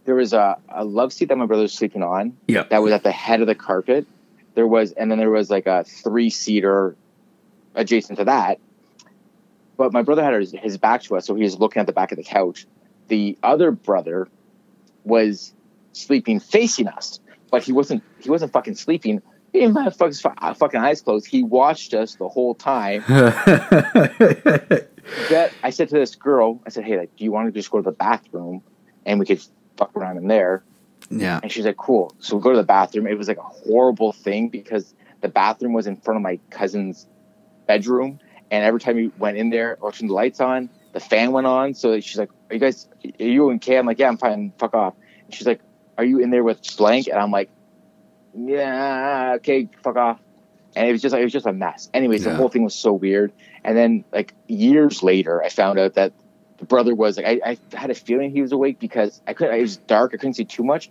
there 0.06 0.16
was 0.16 0.34
a, 0.34 0.58
a 0.70 0.86
love 0.86 1.12
seat 1.14 1.30
that 1.30 1.38
my 1.38 1.46
brother 1.46 1.64
was 1.64 1.74
sleeping 1.74 2.04
on, 2.04 2.38
Yep. 2.48 2.70
that 2.70 2.82
was 2.82 2.94
at 2.94 3.04
the 3.04 3.12
head 3.12 3.42
of 3.42 3.48
the 3.48 3.56
carpet. 3.56 4.06
There 4.56 4.68
was, 4.68 4.92
and 4.94 5.10
then 5.10 5.18
there 5.18 5.30
was 5.30 5.50
like 5.50 5.66
a 5.68 5.84
three 5.84 6.30
seater 6.30 6.96
adjacent 7.76 8.20
to 8.20 8.26
that. 8.26 8.60
But 9.78 9.94
my 9.94 10.02
brother 10.04 10.24
had 10.24 10.34
his, 10.34 10.52
his 10.52 10.78
back 10.78 11.02
to 11.04 11.16
us, 11.18 11.26
so 11.26 11.36
he 11.36 11.44
was 11.44 11.60
looking 11.60 11.80
at 11.80 11.86
the 11.86 11.94
back 11.94 12.12
of 12.12 12.18
the 12.18 12.24
couch. 12.24 12.66
The 13.08 13.38
other 13.42 13.72
brother 13.72 14.28
was 15.04 15.54
sleeping 15.94 16.40
facing 16.40 16.88
us, 16.88 17.20
but 17.52 17.64
he 17.64 17.72
wasn't. 17.72 18.04
He 18.20 18.30
wasn't 18.30 18.52
fucking 18.54 18.76
sleeping. 18.76 19.22
He 19.54 19.60
didn't 19.60 19.76
have 19.76 19.96
fucking, 19.98 20.18
uh, 20.38 20.54
fucking 20.54 20.80
eyes 20.80 21.02
closed. 21.02 21.28
He 21.28 21.44
watched 21.44 21.94
us 21.94 22.16
the 22.16 22.30
whole 22.30 22.56
time. 22.56 23.04
That 25.30 25.52
I 25.64 25.72
said 25.72 25.90
to 25.90 25.96
this 25.96 26.16
girl, 26.16 26.62
I 26.66 26.70
said, 26.70 26.86
"Hey, 26.86 26.98
like, 26.98 27.16
do 27.16 27.24
you 27.24 27.32
want 27.32 27.48
to 27.48 27.52
just 27.52 27.72
go 27.72 27.80
to 27.80 27.84
the 27.84 27.92
bathroom, 27.92 28.62
and 29.04 29.20
we 29.20 29.26
could 29.26 29.42
fuck 29.76 29.96
around 29.96 30.18
in 30.18 30.28
there?" 30.28 30.64
yeah. 31.12 31.40
And 31.44 31.52
she's 31.52 31.66
like, 31.66 31.78
cool. 31.78 32.16
So 32.20 32.38
we 32.38 32.42
go 32.42 32.52
to 32.52 32.58
the 32.58 32.64
bathroom. 32.64 33.08
It 33.08 33.18
was 33.18 33.28
like 33.28 33.38
a 33.38 33.44
horrible 33.44 34.14
thing 34.14 34.50
because 34.50 34.94
the 35.22 35.28
bathroom 35.28 35.74
was 35.74 35.88
in 35.88 35.98
front 35.98 36.18
of 36.18 36.22
my 36.22 36.40
cousin's 36.50 37.08
bedroom. 37.68 38.20
And 38.50 38.64
every 38.64 38.80
time 38.80 38.96
we 38.96 39.08
went 39.18 39.38
in 39.38 39.50
there 39.50 39.78
or 39.82 39.92
turned 39.92 40.10
the 40.10 40.14
lights 40.14 40.40
on, 40.40 40.70
the 40.94 41.00
fan 41.00 41.32
went 41.32 41.48
on. 41.48 41.74
So 41.74 42.00
she's 42.00 42.18
like, 42.18 42.30
Are 42.50 42.54
you 42.54 42.60
guys, 42.60 42.88
are 43.20 43.26
you 43.26 43.52
okay? 43.54 43.78
I'm 43.78 43.86
like, 43.86 44.00
Yeah, 44.00 44.08
I'm 44.08 44.18
fine. 44.18 44.54
Fuck 44.58 44.74
off. 44.74 44.94
And 45.26 45.34
she's 45.34 45.48
like, 45.48 45.62
Are 46.02 46.04
you 46.04 46.18
in 46.18 46.32
there 46.32 46.44
with 46.44 46.60
blank? 46.78 47.08
And 47.08 47.20
I'm 47.20 47.30
like, 47.30 47.48
Yeah, 48.36 49.34
okay, 49.36 49.70
fuck 49.84 49.98
off. 49.98 50.20
And 50.76 50.88
it 50.88 50.92
was 50.92 51.00
just 51.00 51.14
like, 51.14 51.22
it 51.22 51.26
was 51.26 51.34
just 51.34 51.46
a 51.46 51.54
mess. 51.54 51.92
Anyways, 51.94 52.26
Yeah. 52.26 52.32
the 52.32 52.38
whole 52.38 52.50
thing 52.50 52.64
was 52.64 52.74
so 52.74 52.92
weird. 52.92 53.32
And 53.64 53.78
then, 53.78 54.04
like, 54.12 54.34
years 54.48 55.04
later, 55.04 55.44
I 55.44 55.50
found 55.50 55.78
out 55.78 55.94
that 55.94 56.12
the 56.58 56.66
brother 56.66 56.96
was 56.96 57.18
like, 57.18 57.28
I, 57.28 57.52
I 57.52 57.58
had 57.78 57.92
a 57.92 57.94
feeling 57.94 58.32
he 58.32 58.42
was 58.42 58.52
awake 58.52 58.80
because 58.80 59.22
I 59.28 59.34
couldn't. 59.34 59.54
It 59.54 59.62
was 59.62 59.78
dark. 59.78 60.14
I 60.16 60.18
couldn't 60.18 60.34
see 60.34 60.46
too 60.46 60.64
much, 60.64 60.90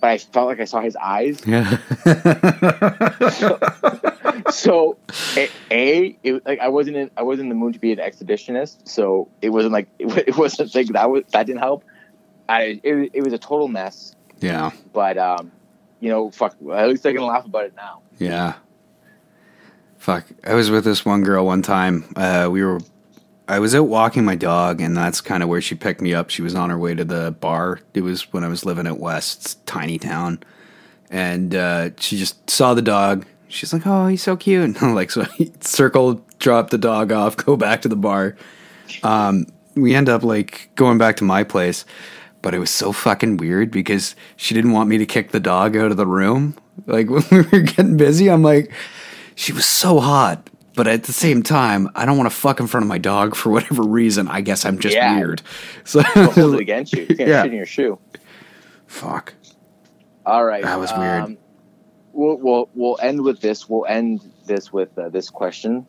but 0.00 0.10
I 0.10 0.18
felt 0.18 0.46
like 0.46 0.60
I 0.60 0.66
saw 0.66 0.80
his 0.82 0.94
eyes. 0.94 1.42
Yeah. 1.44 1.78
so 4.50 4.96
a, 5.36 5.48
a 5.72 6.16
it, 6.22 6.46
like 6.46 6.60
I 6.60 6.68
wasn't 6.68 6.96
in 6.96 7.10
I 7.16 7.22
wasn't 7.22 7.46
in 7.46 7.48
the 7.48 7.54
mood 7.56 7.74
to 7.74 7.80
be 7.80 7.92
an 7.92 7.98
exhibitionist, 7.98 8.86
so 8.86 9.28
it 9.42 9.50
wasn't 9.50 9.72
like 9.72 9.88
it, 9.98 10.28
it 10.28 10.36
wasn't 10.36 10.74
like 10.74 10.88
that 10.88 11.10
was 11.10 11.24
that 11.32 11.46
didn't 11.46 11.60
help. 11.60 11.84
I 12.48 12.80
it, 12.82 13.10
it 13.14 13.22
was 13.24 13.32
a 13.32 13.38
total 13.38 13.68
mess, 13.68 14.14
yeah. 14.44 14.70
but 14.92 15.18
um, 15.18 15.50
you 16.00 16.10
know, 16.10 16.30
fuck. 16.30 16.56
At 16.72 16.88
least 16.88 17.06
I 17.06 17.12
can 17.12 17.22
laugh 17.22 17.46
about 17.46 17.64
it 17.64 17.74
now. 17.76 18.02
Yeah. 18.18 18.54
Fuck. 19.96 20.26
I 20.44 20.52
was 20.52 20.70
with 20.70 20.84
this 20.84 21.04
one 21.04 21.22
girl 21.22 21.46
one 21.46 21.62
time. 21.62 22.04
Uh, 22.14 22.48
we 22.52 22.62
were, 22.62 22.80
I 23.48 23.58
was 23.58 23.74
out 23.74 23.88
walking 23.88 24.22
my 24.22 24.34
dog, 24.34 24.82
and 24.82 24.94
that's 24.94 25.22
kind 25.22 25.42
of 25.42 25.48
where 25.48 25.62
she 25.62 25.74
picked 25.74 26.02
me 26.02 26.12
up. 26.12 26.28
She 26.28 26.42
was 26.42 26.54
on 26.54 26.68
her 26.68 26.76
way 26.76 26.94
to 26.94 27.04
the 27.04 27.30
bar. 27.40 27.80
It 27.94 28.02
was 28.02 28.30
when 28.34 28.44
I 28.44 28.48
was 28.48 28.66
living 28.66 28.86
at 28.86 28.98
West's 28.98 29.54
tiny 29.64 29.98
town. 29.98 30.40
And 31.08 31.54
uh, 31.54 31.90
she 31.98 32.18
just 32.18 32.50
saw 32.50 32.74
the 32.74 32.82
dog. 32.82 33.24
She's 33.48 33.72
like, 33.72 33.86
oh, 33.86 34.08
he's 34.08 34.22
so 34.22 34.36
cute. 34.36 34.76
And 34.82 34.94
like, 34.94 35.10
so 35.10 35.22
I 35.22 35.50
circle, 35.60 36.22
drop 36.38 36.68
the 36.68 36.76
dog 36.76 37.12
off, 37.12 37.36
go 37.36 37.56
back 37.56 37.80
to 37.82 37.88
the 37.88 37.96
bar. 37.96 38.36
Um, 39.02 39.46
we 39.74 39.94
end 39.94 40.10
up 40.10 40.22
like 40.22 40.68
going 40.74 40.98
back 40.98 41.16
to 41.16 41.24
my 41.24 41.44
place. 41.44 41.86
But 42.44 42.54
it 42.54 42.58
was 42.58 42.70
so 42.70 42.92
fucking 42.92 43.38
weird 43.38 43.70
because 43.70 44.14
she 44.36 44.54
didn't 44.54 44.72
want 44.72 44.90
me 44.90 44.98
to 44.98 45.06
kick 45.06 45.30
the 45.30 45.40
dog 45.40 45.76
out 45.78 45.90
of 45.90 45.96
the 45.96 46.06
room. 46.06 46.54
Like 46.86 47.08
when 47.10 47.22
we 47.30 47.40
were 47.40 47.60
getting 47.60 47.96
busy, 47.96 48.30
I'm 48.30 48.42
like, 48.42 48.70
she 49.34 49.52
was 49.54 49.64
so 49.64 49.98
hot. 49.98 50.50
But 50.76 50.86
at 50.86 51.04
the 51.04 51.12
same 51.12 51.42
time, 51.42 51.88
I 51.94 52.04
don't 52.04 52.18
want 52.18 52.28
to 52.30 52.36
fuck 52.36 52.60
in 52.60 52.66
front 52.66 52.84
of 52.84 52.88
my 52.88 52.98
dog 52.98 53.34
for 53.34 53.48
whatever 53.50 53.82
reason. 53.82 54.28
I 54.28 54.42
guess 54.42 54.66
I'm 54.66 54.78
just 54.78 54.94
Yeah. 54.94 55.16
weird. 55.16 55.40
So 55.84 56.02
hold 56.02 56.54
it 56.54 56.60
against 56.60 56.92
you. 56.92 57.06
You 57.08 57.16
can't 57.16 57.28
Yeah. 57.30 57.42
shit 57.44 57.52
in 57.52 57.56
your 57.56 57.64
shoe. 57.66 57.98
fuck. 58.86 59.32
All 60.26 60.44
right, 60.44 60.62
That 60.64 60.78
was 60.78 60.90
weird. 60.92 61.22
Um, 61.22 61.38
we'll, 62.12 62.36
we'll 62.38 62.68
we'll 62.74 62.98
end 63.00 63.22
with 63.22 63.40
this. 63.40 63.68
We'll 63.68 63.86
end 63.86 64.20
this 64.46 64.70
with 64.72 64.98
uh, 64.98 65.08
this 65.10 65.30
question: 65.30 65.86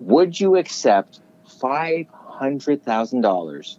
Would 0.00 0.38
you 0.38 0.56
accept 0.56 1.20
five 1.60 2.06
hundred 2.12 2.82
thousand 2.84 3.20
dollars, 3.22 3.78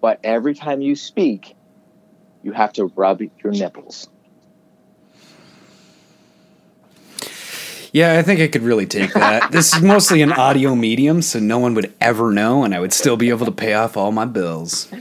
but 0.00 0.20
every 0.24 0.54
time 0.54 0.80
you 0.80 0.96
speak, 0.96 1.56
you 2.42 2.52
have 2.52 2.72
to 2.74 2.86
rub 2.96 3.20
your 3.20 3.52
nipples? 3.52 4.08
Yeah, 7.92 8.18
I 8.18 8.22
think 8.22 8.40
I 8.40 8.48
could 8.48 8.62
really 8.62 8.84
take 8.84 9.14
that. 9.14 9.50
this 9.52 9.74
is 9.74 9.82
mostly 9.82 10.20
an 10.20 10.32
audio 10.32 10.74
medium, 10.74 11.22
so 11.22 11.38
no 11.38 11.58
one 11.58 11.74
would 11.74 11.94
ever 12.00 12.30
know, 12.30 12.62
and 12.62 12.74
I 12.74 12.80
would 12.80 12.92
still 12.92 13.16
be 13.16 13.30
able 13.30 13.46
to 13.46 13.52
pay 13.52 13.72
off 13.72 13.96
all 13.96 14.12
my 14.12 14.26
bills. 14.26 14.92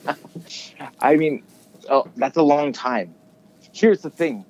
I 1.00 1.16
mean, 1.16 1.44
oh, 1.88 2.08
that's 2.16 2.36
a 2.36 2.42
long 2.42 2.72
time. 2.72 3.14
Here's 3.72 4.02
the 4.02 4.10
thing: 4.10 4.44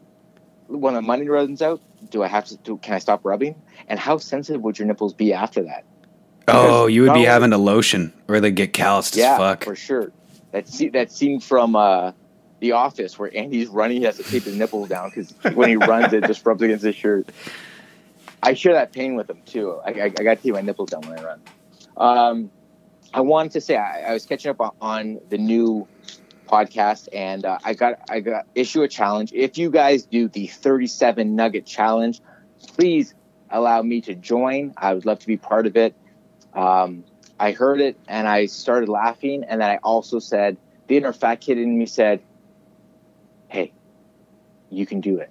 when 0.68 0.94
the 0.94 1.02
money 1.02 1.28
runs 1.28 1.60
out, 1.60 1.82
do 2.10 2.22
I 2.22 2.28
have 2.28 2.46
to? 2.46 2.56
Do, 2.56 2.78
can 2.78 2.94
I 2.94 2.98
stop 3.00 3.24
rubbing? 3.24 3.54
And 3.86 4.00
how 4.00 4.16
sensitive 4.16 4.62
would 4.62 4.78
your 4.78 4.88
nipples 4.88 5.12
be 5.12 5.32
after 5.32 5.62
that? 5.64 5.84
Oh, 6.48 6.86
you 6.86 7.02
would 7.02 7.14
be 7.14 7.24
having 7.24 7.50
to 7.50 7.58
lotion, 7.58 8.12
or 8.28 8.40
they 8.40 8.50
get 8.50 8.72
calloused 8.72 9.16
yeah, 9.16 9.32
as 9.32 9.38
fuck. 9.38 9.64
for 9.64 9.76
sure. 9.76 10.12
That 10.52 10.68
scene, 10.68 10.92
that 10.92 11.12
scene 11.12 11.40
from 11.40 11.76
uh, 11.76 12.12
The 12.60 12.72
Office 12.72 13.18
where 13.18 13.34
Andy's 13.36 13.68
running, 13.68 13.98
he 13.98 14.04
has 14.04 14.16
to 14.16 14.22
tape 14.22 14.44
his 14.44 14.56
nipples 14.56 14.88
down 14.88 15.10
because 15.10 15.34
when 15.54 15.68
he 15.68 15.76
runs, 15.86 16.12
it 16.12 16.24
just 16.24 16.44
rubs 16.46 16.62
against 16.62 16.84
his 16.84 16.96
shirt. 16.96 17.28
I 18.42 18.54
share 18.54 18.74
that 18.74 18.92
pain 18.92 19.14
with 19.14 19.28
him 19.28 19.42
too. 19.44 19.78
I, 19.84 19.90
I, 19.90 20.04
I 20.04 20.08
got 20.08 20.36
to 20.36 20.42
tape 20.42 20.54
my 20.54 20.60
nipples 20.60 20.90
down 20.90 21.02
when 21.02 21.18
I 21.18 21.22
run. 21.22 21.40
Um, 21.96 22.50
I 23.12 23.20
wanted 23.20 23.52
to 23.52 23.60
say 23.60 23.76
I, 23.76 24.10
I 24.10 24.12
was 24.12 24.26
catching 24.26 24.50
up 24.50 24.60
on, 24.60 24.72
on 24.80 25.20
the 25.28 25.38
new 25.38 25.86
podcast, 26.46 27.08
and 27.12 27.44
uh, 27.44 27.58
I 27.64 27.74
got 27.74 28.00
I 28.08 28.20
got 28.20 28.46
issue 28.54 28.82
a 28.82 28.88
challenge. 28.88 29.32
If 29.32 29.58
you 29.58 29.70
guys 29.70 30.04
do 30.04 30.28
the 30.28 30.46
37 30.46 31.34
Nugget 31.34 31.66
Challenge, 31.66 32.20
please 32.66 33.14
allow 33.50 33.82
me 33.82 34.00
to 34.02 34.14
join. 34.14 34.74
I 34.76 34.94
would 34.94 35.06
love 35.06 35.18
to 35.20 35.26
be 35.26 35.36
part 35.36 35.66
of 35.66 35.76
it. 35.76 35.94
Um, 36.54 37.04
I 37.38 37.52
heard 37.52 37.80
it 37.80 37.96
and 38.08 38.26
I 38.26 38.46
started 38.46 38.88
laughing, 38.88 39.44
and 39.44 39.60
then 39.60 39.70
I 39.70 39.76
also 39.78 40.18
said, 40.18 40.56
the 40.88 40.96
inner 40.96 41.12
fat 41.12 41.36
kid 41.36 41.58
in 41.58 41.78
me 41.78 41.86
said, 41.86 42.20
"Hey, 43.48 43.72
you 44.70 44.86
can 44.86 45.00
do 45.00 45.18
it. 45.18 45.30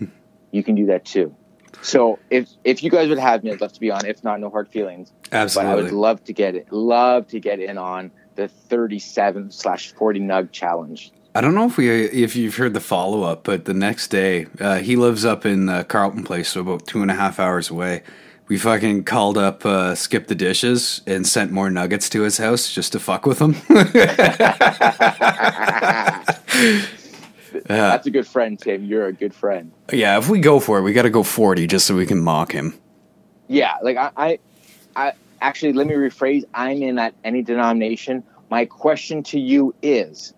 you 0.50 0.62
can 0.62 0.74
do 0.74 0.86
that 0.86 1.04
too." 1.04 1.34
So 1.82 2.20
if 2.30 2.48
if 2.64 2.82
you 2.82 2.90
guys 2.90 3.08
would 3.08 3.18
have 3.18 3.42
me, 3.42 3.50
I'd 3.50 3.60
love 3.60 3.72
to 3.72 3.80
be 3.80 3.90
on. 3.90 4.06
If 4.06 4.22
not, 4.22 4.40
no 4.40 4.48
hard 4.48 4.68
feelings. 4.68 5.12
But 5.30 5.66
I 5.66 5.74
would 5.74 5.92
love 5.92 6.22
to 6.24 6.32
get 6.32 6.54
it. 6.54 6.72
Love 6.72 7.26
to 7.28 7.40
get 7.40 7.58
in 7.58 7.78
on 7.78 8.12
the 8.36 8.48
37 8.48 9.50
slash 9.50 9.92
40 9.92 10.20
nug 10.20 10.52
challenge. 10.52 11.12
I 11.34 11.40
don't 11.40 11.54
know 11.54 11.66
if 11.66 11.76
we 11.76 11.90
if 11.90 12.36
you've 12.36 12.56
heard 12.56 12.74
the 12.74 12.80
follow 12.80 13.22
up, 13.22 13.44
but 13.44 13.64
the 13.64 13.74
next 13.74 14.08
day 14.08 14.46
uh, 14.60 14.78
he 14.78 14.96
lives 14.96 15.24
up 15.24 15.46
in 15.46 15.68
uh, 15.68 15.82
Carleton 15.84 16.24
Place, 16.24 16.50
so 16.50 16.60
about 16.60 16.86
two 16.86 17.02
and 17.02 17.10
a 17.10 17.14
half 17.14 17.40
hours 17.40 17.70
away. 17.70 18.02
We 18.48 18.58
fucking 18.58 19.04
called 19.04 19.38
up 19.38 19.64
uh, 19.64 19.94
Skip 19.94 20.26
the 20.26 20.34
Dishes 20.34 21.00
and 21.06 21.26
sent 21.26 21.52
more 21.52 21.70
nuggets 21.70 22.08
to 22.10 22.22
his 22.22 22.38
house 22.38 22.72
just 22.72 22.92
to 22.92 23.00
fuck 23.00 23.24
with 23.24 23.40
him. 23.40 23.52
That's 27.66 28.06
a 28.06 28.10
good 28.10 28.26
friend, 28.26 28.58
Tim. 28.58 28.84
You're 28.84 29.06
a 29.06 29.12
good 29.12 29.34
friend. 29.34 29.72
yeah, 29.92 30.18
if 30.18 30.28
we 30.28 30.38
go 30.40 30.58
for 30.60 30.78
it, 30.78 30.82
we 30.82 30.92
got 30.92 31.02
to 31.02 31.10
go 31.10 31.22
forty 31.22 31.66
just 31.66 31.86
so 31.86 31.94
we 31.96 32.06
can 32.06 32.18
mock 32.20 32.52
him. 32.52 32.74
Yeah, 33.48 33.74
like 33.82 33.96
I, 33.96 34.10
I, 34.16 34.38
I 34.96 35.12
actually 35.40 35.72
let 35.74 35.86
me 35.86 35.94
rephrase. 35.94 36.44
I'm 36.54 36.82
in 36.82 36.98
at 36.98 37.14
any 37.24 37.42
denomination. 37.42 38.22
My 38.50 38.64
question 38.64 39.22
to 39.24 39.38
you 39.38 39.74
is: 39.82 40.34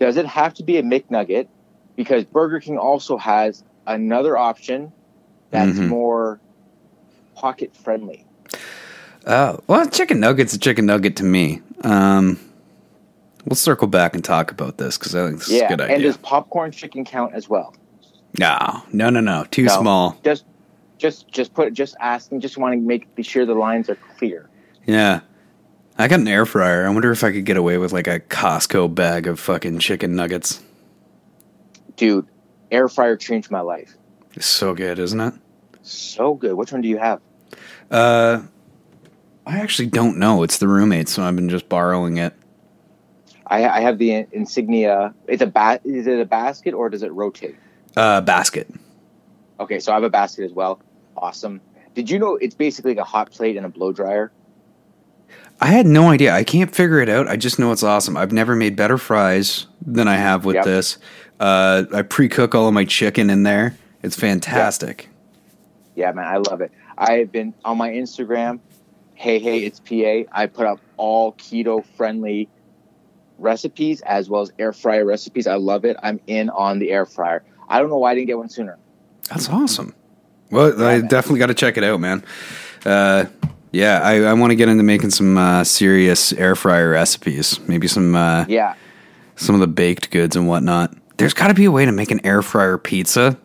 Does 0.00 0.16
it 0.16 0.26
have 0.26 0.54
to 0.54 0.62
be 0.62 0.78
a 0.78 0.82
McNugget? 0.82 1.48
Because 1.96 2.24
Burger 2.24 2.60
King 2.60 2.78
also 2.78 3.16
has 3.16 3.62
another 3.86 4.36
option 4.36 4.92
that's 5.50 5.78
Mhm. 5.78 5.88
more 5.88 6.40
pocket 7.36 7.76
friendly. 7.76 8.26
Oh 9.26 9.60
well, 9.66 9.88
chicken 9.88 10.18
nugget's 10.20 10.54
a 10.54 10.58
chicken 10.58 10.86
nugget 10.86 11.16
to 11.16 11.24
me. 11.24 11.60
Um, 11.82 12.38
we'll 13.44 13.56
circle 13.56 13.86
back 13.88 14.14
and 14.14 14.24
talk 14.24 14.50
about 14.50 14.78
this 14.78 14.96
because 14.98 15.14
I 15.14 15.26
think 15.26 15.38
this 15.38 15.48
is 15.50 15.62
a 15.62 15.66
good 15.68 15.80
idea. 15.80 15.94
and 15.96 16.02
does 16.04 16.16
popcorn 16.16 16.72
chicken 16.72 17.04
count 17.04 17.34
as 17.34 17.48
well? 17.48 17.74
No, 18.38 18.82
no, 18.92 19.10
no, 19.10 19.20
no, 19.20 19.44
too 19.50 19.64
No. 19.64 19.80
small. 19.80 20.20
Just, 20.24 20.44
just, 20.98 21.28
just 21.28 21.54
put. 21.54 21.72
Just 21.72 21.96
asking. 22.00 22.40
Just 22.40 22.56
want 22.58 22.74
to 22.74 22.80
make 22.80 23.14
be 23.14 23.22
sure 23.22 23.46
the 23.46 23.54
lines 23.54 23.88
are 23.88 23.96
clear. 24.18 24.48
Yeah. 24.86 25.20
I 25.98 26.08
got 26.08 26.20
an 26.20 26.28
air 26.28 26.44
fryer. 26.44 26.86
I 26.86 26.90
wonder 26.90 27.10
if 27.10 27.24
I 27.24 27.32
could 27.32 27.46
get 27.46 27.56
away 27.56 27.78
with 27.78 27.92
like 27.92 28.06
a 28.06 28.20
Costco 28.20 28.94
bag 28.94 29.26
of 29.26 29.40
fucking 29.40 29.78
chicken 29.78 30.14
nuggets. 30.14 30.62
Dude, 31.96 32.26
air 32.70 32.88
fryer 32.88 33.16
changed 33.16 33.50
my 33.50 33.60
life. 33.60 33.94
It's 34.34 34.44
so 34.46 34.74
good, 34.74 34.98
isn't 34.98 35.18
it? 35.18 35.32
So 35.82 36.34
good. 36.34 36.52
Which 36.54 36.70
one 36.72 36.82
do 36.82 36.88
you 36.88 36.98
have? 36.98 37.20
Uh, 37.90 38.42
I 39.46 39.58
actually 39.60 39.86
don't 39.88 40.18
know. 40.18 40.42
It's 40.42 40.58
the 40.58 40.68
roommate, 40.68 41.08
so 41.08 41.22
I've 41.22 41.36
been 41.36 41.48
just 41.48 41.68
borrowing 41.68 42.16
it. 42.18 42.34
I, 43.46 43.64
I 43.68 43.80
have 43.80 43.98
the 43.98 44.26
insignia. 44.32 45.14
It's 45.28 45.42
a 45.42 45.46
ba- 45.46 45.80
Is 45.84 46.06
it 46.06 46.18
a 46.18 46.24
basket 46.24 46.74
or 46.74 46.88
does 46.90 47.02
it 47.02 47.12
rotate? 47.12 47.54
Uh, 47.96 48.20
basket. 48.20 48.68
Okay, 49.60 49.78
so 49.78 49.92
I 49.92 49.94
have 49.94 50.04
a 50.04 50.10
basket 50.10 50.44
as 50.44 50.52
well. 50.52 50.80
Awesome. 51.16 51.60
Did 51.94 52.10
you 52.10 52.18
know 52.18 52.36
it's 52.36 52.54
basically 52.54 52.90
like 52.92 53.00
a 53.00 53.04
hot 53.08 53.30
plate 53.30 53.56
and 53.56 53.64
a 53.64 53.68
blow 53.68 53.92
dryer? 53.92 54.32
I 55.60 55.68
had 55.68 55.86
no 55.86 56.10
idea. 56.10 56.34
I 56.34 56.44
can't 56.44 56.74
figure 56.74 56.98
it 57.00 57.08
out. 57.08 57.28
I 57.28 57.36
just 57.36 57.58
know 57.58 57.72
it's 57.72 57.82
awesome. 57.82 58.16
I've 58.16 58.32
never 58.32 58.54
made 58.54 58.76
better 58.76 58.98
fries 58.98 59.66
than 59.80 60.06
I 60.08 60.16
have 60.16 60.44
with 60.44 60.56
Yep. 60.56 60.64
this. 60.64 60.98
Uh, 61.40 61.84
I 61.94 62.02
pre-cook 62.02 62.54
all 62.54 62.68
of 62.68 62.74
my 62.74 62.84
chicken 62.84 63.30
in 63.30 63.44
there. 63.44 63.76
It's 64.02 64.16
fantastic. 64.16 65.08
Yeah, 65.94 66.12
man, 66.12 66.26
I 66.26 66.36
love 66.36 66.60
it. 66.60 66.70
I 66.98 67.14
have 67.18 67.32
been 67.32 67.54
on 67.64 67.76
my 67.78 67.90
Instagram. 67.90 68.60
Hey, 69.14 69.38
hey, 69.38 69.60
it's 69.60 69.80
PA. 69.80 70.30
I 70.38 70.46
put 70.46 70.66
up 70.66 70.80
all 70.96 71.32
keto 71.34 71.84
friendly 71.96 72.48
recipes 73.38 74.00
as 74.02 74.28
well 74.28 74.42
as 74.42 74.52
air 74.58 74.72
fryer 74.72 75.04
recipes. 75.04 75.46
I 75.46 75.54
love 75.56 75.84
it. 75.84 75.96
I'm 76.02 76.20
in 76.26 76.50
on 76.50 76.78
the 76.78 76.90
air 76.90 77.06
fryer. 77.06 77.44
I 77.68 77.80
don't 77.80 77.88
know 77.90 77.98
why 77.98 78.12
I 78.12 78.14
didn't 78.14 78.28
get 78.28 78.38
one 78.38 78.48
sooner. 78.48 78.78
That's 79.28 79.48
awesome. 79.48 79.94
Well, 80.50 80.72
I 80.82 80.98
man. 80.98 81.08
definitely 81.08 81.40
got 81.40 81.46
to 81.46 81.54
check 81.54 81.76
it 81.76 81.84
out, 81.84 82.00
man. 82.00 82.24
Uh, 82.84 83.24
yeah, 83.72 84.00
I, 84.02 84.22
I 84.22 84.32
want 84.34 84.52
to 84.52 84.54
get 84.54 84.68
into 84.68 84.84
making 84.84 85.10
some 85.10 85.36
uh, 85.36 85.64
serious 85.64 86.32
air 86.34 86.54
fryer 86.54 86.90
recipes. 86.90 87.58
Maybe 87.68 87.88
some 87.88 88.14
uh, 88.14 88.44
Yeah. 88.48 88.74
some 89.34 89.54
of 89.54 89.60
the 89.60 89.66
baked 89.66 90.10
goods 90.10 90.36
and 90.36 90.46
whatnot. 90.46 90.94
There's 91.16 91.34
got 91.34 91.48
to 91.48 91.54
be 91.54 91.64
a 91.64 91.70
way 91.70 91.84
to 91.84 91.92
make 91.92 92.10
an 92.10 92.24
air 92.24 92.42
fryer 92.42 92.78
pizza. 92.78 93.36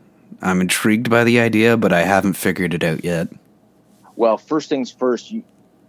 I'm 0.42 0.62
intrigued 0.62 1.10
by 1.10 1.24
the 1.24 1.40
idea, 1.40 1.76
but 1.78 1.92
I 1.92 2.04
haven't 2.04 2.34
figured 2.34 2.74
it 2.74 2.84
out 2.84 3.04
yet. 3.04 3.30
Well, 4.22 4.38
first 4.38 4.70
things 4.70 4.92
first. 4.92 5.32
You, 5.32 5.42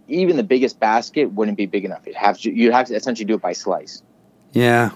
even 0.07 0.37
the 0.37 0.43
biggest 0.43 0.79
basket 0.79 1.31
wouldn't 1.33 1.55
be 1.55 1.67
big 1.67 1.85
enough. 1.85 2.07
You'd 2.07 2.15
have 2.15 2.39
to. 2.39 2.51
You'd 2.51 2.73
have 2.73 2.87
to 2.87 2.95
essentially 2.95 3.25
do 3.25 3.35
it 3.35 3.43
by 3.43 3.53
slice. 3.53 4.01
Yeah, 4.53 4.89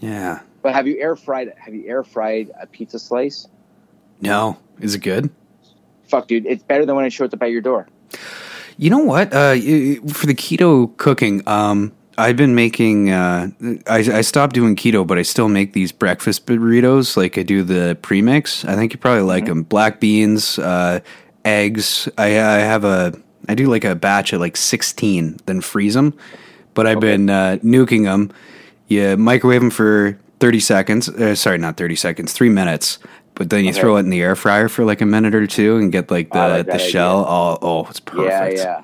yeah. 0.00 0.40
But 0.62 0.74
have 0.74 0.88
you 0.88 0.98
air 0.98 1.14
fried? 1.14 1.54
Have 1.58 1.76
you 1.76 1.86
air 1.86 2.02
fried 2.02 2.50
a 2.60 2.66
pizza 2.66 2.98
slice? 2.98 3.46
No, 4.20 4.58
is 4.80 4.96
it 4.96 4.98
good? 4.98 5.30
Fuck, 6.08 6.26
dude, 6.26 6.44
it's 6.44 6.64
better 6.64 6.84
than 6.84 6.96
when 6.96 7.04
it 7.04 7.12
shows 7.12 7.32
up 7.32 7.40
at 7.40 7.52
your 7.52 7.60
door. 7.60 7.86
You 8.78 8.90
know 8.90 8.98
what? 8.98 9.32
Uh, 9.32 9.54
for 10.12 10.26
the 10.26 10.34
keto 10.34 10.96
cooking, 10.96 11.46
um, 11.46 11.92
I've 12.18 12.36
been 12.36 12.56
making. 12.56 13.10
Uh, 13.10 13.50
I, 13.86 13.98
I 13.98 14.20
stopped 14.22 14.54
doing 14.56 14.74
keto, 14.74 15.06
but 15.06 15.18
I 15.18 15.22
still 15.22 15.48
make 15.48 15.72
these 15.72 15.92
breakfast 15.92 16.46
burritos. 16.46 17.16
Like 17.16 17.38
I 17.38 17.44
do 17.44 17.62
the 17.62 17.96
premix. 18.02 18.64
I 18.64 18.74
think 18.74 18.92
you 18.92 18.98
probably 18.98 19.22
like 19.22 19.46
them. 19.46 19.62
Black 19.62 20.00
beans, 20.00 20.58
uh, 20.58 20.98
eggs. 21.46 22.08
I, 22.18 22.26
I 22.26 22.58
have 22.58 22.84
a. 22.84 23.14
I 23.48 23.54
do 23.54 23.66
like 23.68 23.84
a 23.84 23.94
batch 23.94 24.32
of 24.32 24.40
like 24.40 24.56
sixteen, 24.56 25.38
then 25.46 25.60
freeze 25.60 25.94
them. 25.94 26.14
But 26.74 26.86
I've 26.86 27.00
been 27.00 27.30
uh, 27.30 27.58
nuking 27.62 28.04
them. 28.04 28.32
You 28.88 29.16
microwave 29.16 29.60
them 29.60 29.70
for 29.70 30.18
thirty 30.40 30.60
seconds. 30.60 31.08
Uh, 31.08 31.34
sorry, 31.34 31.58
not 31.58 31.76
thirty 31.76 31.96
seconds. 31.96 32.32
Three 32.32 32.50
minutes. 32.50 32.98
But 33.34 33.50
then 33.50 33.64
you 33.64 33.70
Okay. 33.70 33.80
throw 33.80 33.96
it 33.96 34.00
in 34.00 34.10
the 34.10 34.22
air 34.22 34.34
fryer 34.34 34.68
for 34.68 34.84
like 34.84 35.02
a 35.02 35.06
minute 35.06 35.34
or 35.34 35.46
two 35.46 35.76
and 35.76 35.92
get 35.92 36.10
like 36.10 36.32
the, 36.32 36.38
like 36.38 36.66
the 36.66 36.78
shell. 36.78 37.24
All, 37.24 37.58
oh, 37.60 37.86
it's 37.90 38.00
perfect. 38.00 38.56
Yeah, 38.58 38.64
yeah. 38.64 38.82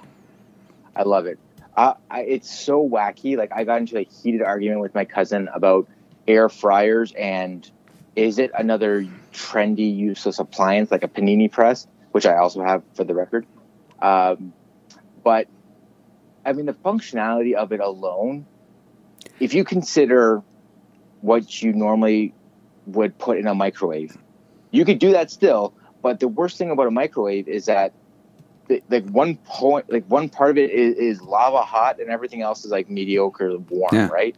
I 0.95 1.05
love 1.05 1.27
it. 1.27 1.39
Uh, 1.75 1.95
I, 2.11 2.21
it's 2.21 2.51
so 2.55 2.87
wacky. 2.87 3.37
Like 3.39 3.51
I 3.53 3.65
got 3.65 3.81
into 3.81 3.99
a 3.99 4.05
heated 4.05 4.43
argument 4.43 4.81
with 4.81 4.95
my 4.95 5.07
cousin 5.07 5.49
about 5.55 5.89
air 6.29 6.51
fryers 6.51 7.13
and 7.13 7.69
is 8.15 8.39
it 8.39 8.51
another 8.57 9.07
trendy 9.33 9.97
useless 9.97 10.39
appliance 10.39 10.91
like 10.91 11.03
a 11.03 11.09
panini 11.09 11.51
press, 11.51 11.87
which 12.13 12.27
I 12.27 12.37
also 12.37 12.63
have 12.63 12.83
for 12.95 13.05
the 13.05 13.15
record. 13.15 13.47
Um, 14.01 14.53
but 15.25 15.49
I 16.45 16.53
mean, 16.53 16.67
the 16.67 16.73
functionality 16.75 17.55
of 17.55 17.73
it 17.73 17.81
alone, 17.81 18.47
if 19.41 19.55
you 19.55 19.65
consider 19.65 20.43
what 21.21 21.63
you 21.63 21.73
normally 21.73 22.35
would 22.87 23.17
put 23.19 23.39
in 23.39 23.47
a 23.47 23.55
microwave, 23.55 24.17
you 24.71 24.85
could 24.85 24.99
do 24.99 25.13
that 25.13 25.31
still. 25.31 25.73
But 26.03 26.19
the 26.21 26.29
worst 26.29 26.59
thing 26.59 26.71
about 26.71 26.87
a 26.89 26.91
microwave 26.91 27.47
is 27.49 27.67
that 27.67 27.93
like 28.89 29.07
one 29.07 29.37
point, 29.37 29.93
like 29.93 30.05
one 30.07 30.29
part 30.29 30.51
of 30.51 30.59
it 30.59 30.71
is, 30.71 30.97
is 30.97 31.21
lava 31.23 31.63
hot, 31.63 32.01
and 32.01 32.11
everything 32.11 32.43
else 32.43 32.65
is 32.65 32.71
like 32.71 32.89
mediocre 32.91 33.57
warm, 33.59 33.91
Yeah. 33.93 34.09
right? 34.09 34.35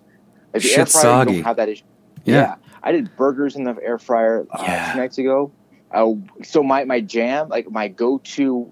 Like 0.52 0.62
the 0.62 0.68
Shit's 0.68 0.94
air 0.96 1.02
fryer, 1.02 1.24
soggy. 1.24 1.32
don't 1.36 1.44
have 1.44 1.56
that 1.56 1.68
issue. 1.68 1.84
Yeah. 2.24 2.34
Yeah. 2.34 2.54
I 2.82 2.92
did 2.92 3.16
burgers 3.16 3.56
in 3.56 3.64
the 3.64 3.76
air 3.82 3.98
fryer 3.98 4.46
uh, 4.50 4.58
Yeah. 4.62 4.92
two 4.92 4.98
nights 4.98 5.18
ago. 5.18 5.52
Uh, 5.94 6.14
so 6.42 6.62
my 6.62 6.84
my 6.84 7.00
jam, 7.00 7.48
like 7.48 7.70
my 7.70 7.88
go 7.88 8.18
to, 8.18 8.70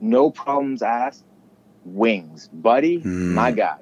no 0.00 0.30
problems 0.30 0.82
asked, 0.82 1.24
wings, 1.84 2.48
buddy. 2.52 2.98
Mm. 2.98 3.34
My 3.34 3.52
God, 3.52 3.78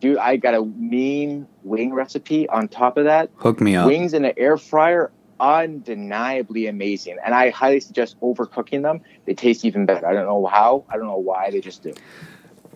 dude, 0.00 0.18
I 0.18 0.36
got 0.36 0.54
a 0.54 0.64
mean 0.64 1.46
wing 1.62 1.92
recipe 1.92 2.48
on 2.48 2.66
top 2.68 2.96
of 2.96 3.04
that. 3.04 3.30
Hook 3.36 3.60
me 3.60 3.76
up. 3.76 3.86
Wings 3.86 4.14
in 4.14 4.24
an 4.24 4.32
air 4.36 4.56
fryer, 4.56 5.12
undeniably 5.38 6.66
amazing, 6.66 7.18
and 7.24 7.34
I 7.34 7.50
highly 7.50 7.80
suggest 7.80 8.18
overcooking 8.20 8.82
them. 8.82 9.00
They 9.26 9.34
taste 9.34 9.64
even 9.64 9.86
better. 9.86 10.06
I 10.06 10.12
don't 10.14 10.26
know 10.26 10.46
how. 10.46 10.84
I 10.88 10.96
don't 10.96 11.06
know 11.06 11.18
why. 11.18 11.50
They 11.50 11.60
just 11.60 11.82
do. 11.82 11.92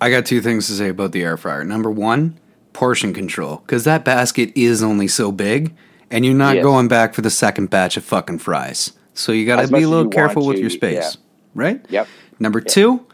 I 0.00 0.10
got 0.10 0.26
two 0.26 0.40
things 0.40 0.66
to 0.66 0.72
say 0.72 0.88
about 0.88 1.12
the 1.12 1.22
air 1.22 1.36
fryer. 1.36 1.64
Number 1.64 1.90
one, 1.90 2.38
portion 2.72 3.14
control, 3.14 3.58
because 3.58 3.84
that 3.84 4.04
basket 4.04 4.52
is 4.54 4.82
only 4.82 5.08
so 5.08 5.32
big, 5.32 5.74
and 6.10 6.26
you're 6.26 6.34
not 6.34 6.56
Yes. 6.56 6.62
going 6.64 6.88
back 6.88 7.14
for 7.14 7.22
the 7.22 7.30
second 7.30 7.70
batch 7.70 7.96
of 7.96 8.04
fucking 8.04 8.38
fries. 8.38 8.92
So 9.14 9.32
you 9.32 9.46
got 9.46 9.60
to 9.60 9.68
be 9.68 9.82
a 9.82 9.88
little 9.88 10.10
careful 10.10 10.46
with 10.46 10.58
your 10.58 10.70
space, 10.70 11.16
yeah. 11.16 11.20
right? 11.54 11.84
Yep. 11.88 12.08
Number 12.38 12.60
two, 12.60 13.06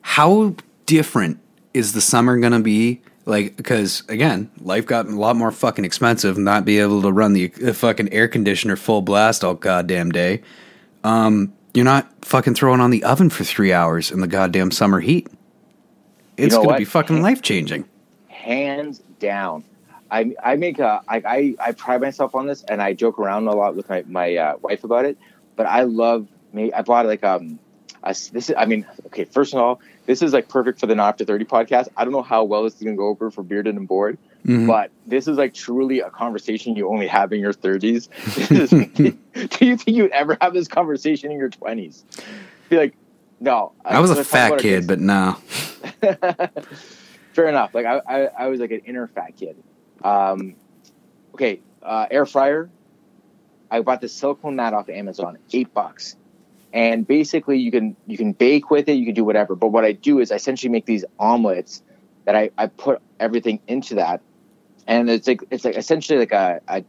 how 0.00 0.54
different 0.86 1.38
is 1.74 1.92
the 1.92 2.00
summer 2.00 2.38
going 2.38 2.52
to 2.52 2.60
be? 2.60 3.02
Like, 3.24 3.56
because 3.56 4.02
again, 4.08 4.50
life 4.60 4.86
got 4.86 5.06
a 5.06 5.10
lot 5.10 5.36
more 5.36 5.52
fucking 5.52 5.84
expensive. 5.84 6.36
Not 6.38 6.64
be 6.64 6.78
able 6.78 7.02
to 7.02 7.12
run 7.12 7.34
the 7.34 7.52
uh, 7.64 7.72
fucking 7.72 8.12
air 8.12 8.26
conditioner 8.26 8.76
full 8.76 9.02
blast 9.02 9.44
all 9.44 9.54
goddamn 9.54 10.10
day. 10.10 10.42
Um, 11.04 11.52
you're 11.74 11.84
not 11.84 12.12
fucking 12.24 12.54
throwing 12.54 12.80
on 12.80 12.90
the 12.90 13.04
oven 13.04 13.30
for 13.30 13.44
three 13.44 13.72
hours 13.72 14.10
in 14.10 14.20
the 14.20 14.26
goddamn 14.26 14.70
summer 14.70 15.00
heat. 15.00 15.28
It's 16.36 16.54
know 16.54 16.64
going 16.64 16.74
to 16.74 16.78
be 16.78 16.84
fucking 16.84 17.22
life 17.22 17.42
changing. 17.42 17.84
hands 18.28 19.00
down. 19.20 19.64
I 20.10 20.34
I 20.44 20.56
make 20.56 20.78
a 20.78 21.00
I, 21.08 21.22
I 21.24 21.54
I 21.68 21.72
pride 21.72 22.00
myself 22.00 22.34
on 22.34 22.46
this, 22.46 22.62
and 22.64 22.82
I 22.82 22.92
joke 22.92 23.18
around 23.18 23.46
a 23.46 23.52
lot 23.52 23.76
with 23.76 23.88
my 23.88 24.04
my 24.06 24.36
uh, 24.36 24.56
wife 24.60 24.84
about 24.84 25.04
it. 25.04 25.16
But 25.56 25.66
I 25.66 25.82
love 25.82 26.28
me. 26.52 26.72
I 26.72 26.82
bought 26.82 27.06
like 27.06 27.24
um, 27.24 27.58
a, 28.02 28.10
this 28.32 28.50
is 28.50 28.54
I 28.56 28.66
mean 28.66 28.86
okay. 29.06 29.24
First 29.24 29.54
of 29.54 29.60
all, 29.60 29.80
this 30.06 30.22
is 30.22 30.32
like 30.32 30.48
perfect 30.48 30.80
for 30.80 30.86
the 30.86 30.94
Not 30.94 31.08
After 31.08 31.24
Thirty 31.24 31.44
podcast. 31.44 31.88
I 31.96 32.04
don't 32.04 32.12
know 32.12 32.22
how 32.22 32.44
well 32.44 32.64
this 32.64 32.74
is 32.74 32.82
gonna 32.82 32.96
go 32.96 33.08
over 33.08 33.30
for 33.30 33.42
Bearded 33.42 33.76
and 33.76 33.86
Bored, 33.86 34.18
Mhm. 34.46 34.66
but 34.66 34.90
this 35.06 35.28
is 35.28 35.36
like 35.38 35.54
truly 35.54 36.00
a 36.00 36.10
conversation 36.10 36.74
you 36.76 36.88
only 36.88 37.06
have 37.06 37.32
in 37.32 37.40
your 37.40 37.52
thirties. 37.52 38.08
do 38.48 39.14
you 39.60 39.76
think 39.76 39.86
you'd 39.86 40.10
ever 40.12 40.36
have 40.40 40.54
this 40.54 40.68
conversation 40.68 41.30
in 41.30 41.38
your 41.38 41.50
twenties? 41.50 42.04
Be 42.68 42.76
like, 42.78 42.94
no. 43.40 43.72
I 43.84 44.00
was 44.00 44.10
a 44.10 44.24
fat 44.24 44.58
kid, 44.58 44.86
but 44.86 45.00
no. 45.00 45.36
Fair 47.32 47.48
enough. 47.48 47.74
Like 47.74 47.86
I, 47.86 48.00
I, 48.06 48.18
I 48.26 48.46
was 48.48 48.60
like 48.60 48.70
an 48.70 48.80
inner 48.84 49.06
fat 49.08 49.36
kid. 49.36 49.56
Um, 50.02 50.54
okay, 51.34 51.60
uh, 51.82 52.06
air 52.10 52.26
fryer. 52.26 52.70
I 53.72 53.80
bought 53.80 54.02
the 54.02 54.08
silicone 54.08 54.54
mat 54.56 54.74
off 54.74 54.90
Amazon, 54.90 55.38
eight 55.54 55.72
bucks, 55.72 56.14
and 56.74 57.06
basically 57.06 57.58
you 57.58 57.70
can 57.70 57.96
you 58.06 58.18
can 58.18 58.32
bake 58.32 58.70
with 58.70 58.86
it, 58.88 58.92
you 58.92 59.06
can 59.06 59.14
do 59.14 59.24
whatever. 59.24 59.54
But 59.56 59.68
what 59.68 59.84
I 59.84 59.92
do 59.92 60.20
is 60.20 60.30
I 60.30 60.34
essentially 60.36 60.70
make 60.70 60.84
these 60.84 61.06
omelets 61.18 61.82
that 62.26 62.36
I, 62.36 62.50
I 62.58 62.66
put 62.66 63.00
everything 63.18 63.60
into 63.66 63.94
that, 63.94 64.20
and 64.86 65.08
it's 65.08 65.26
like 65.26 65.40
it's 65.50 65.64
like 65.64 65.76
essentially 65.76 66.18
like 66.18 66.32
a, 66.32 66.60
a 66.68 66.84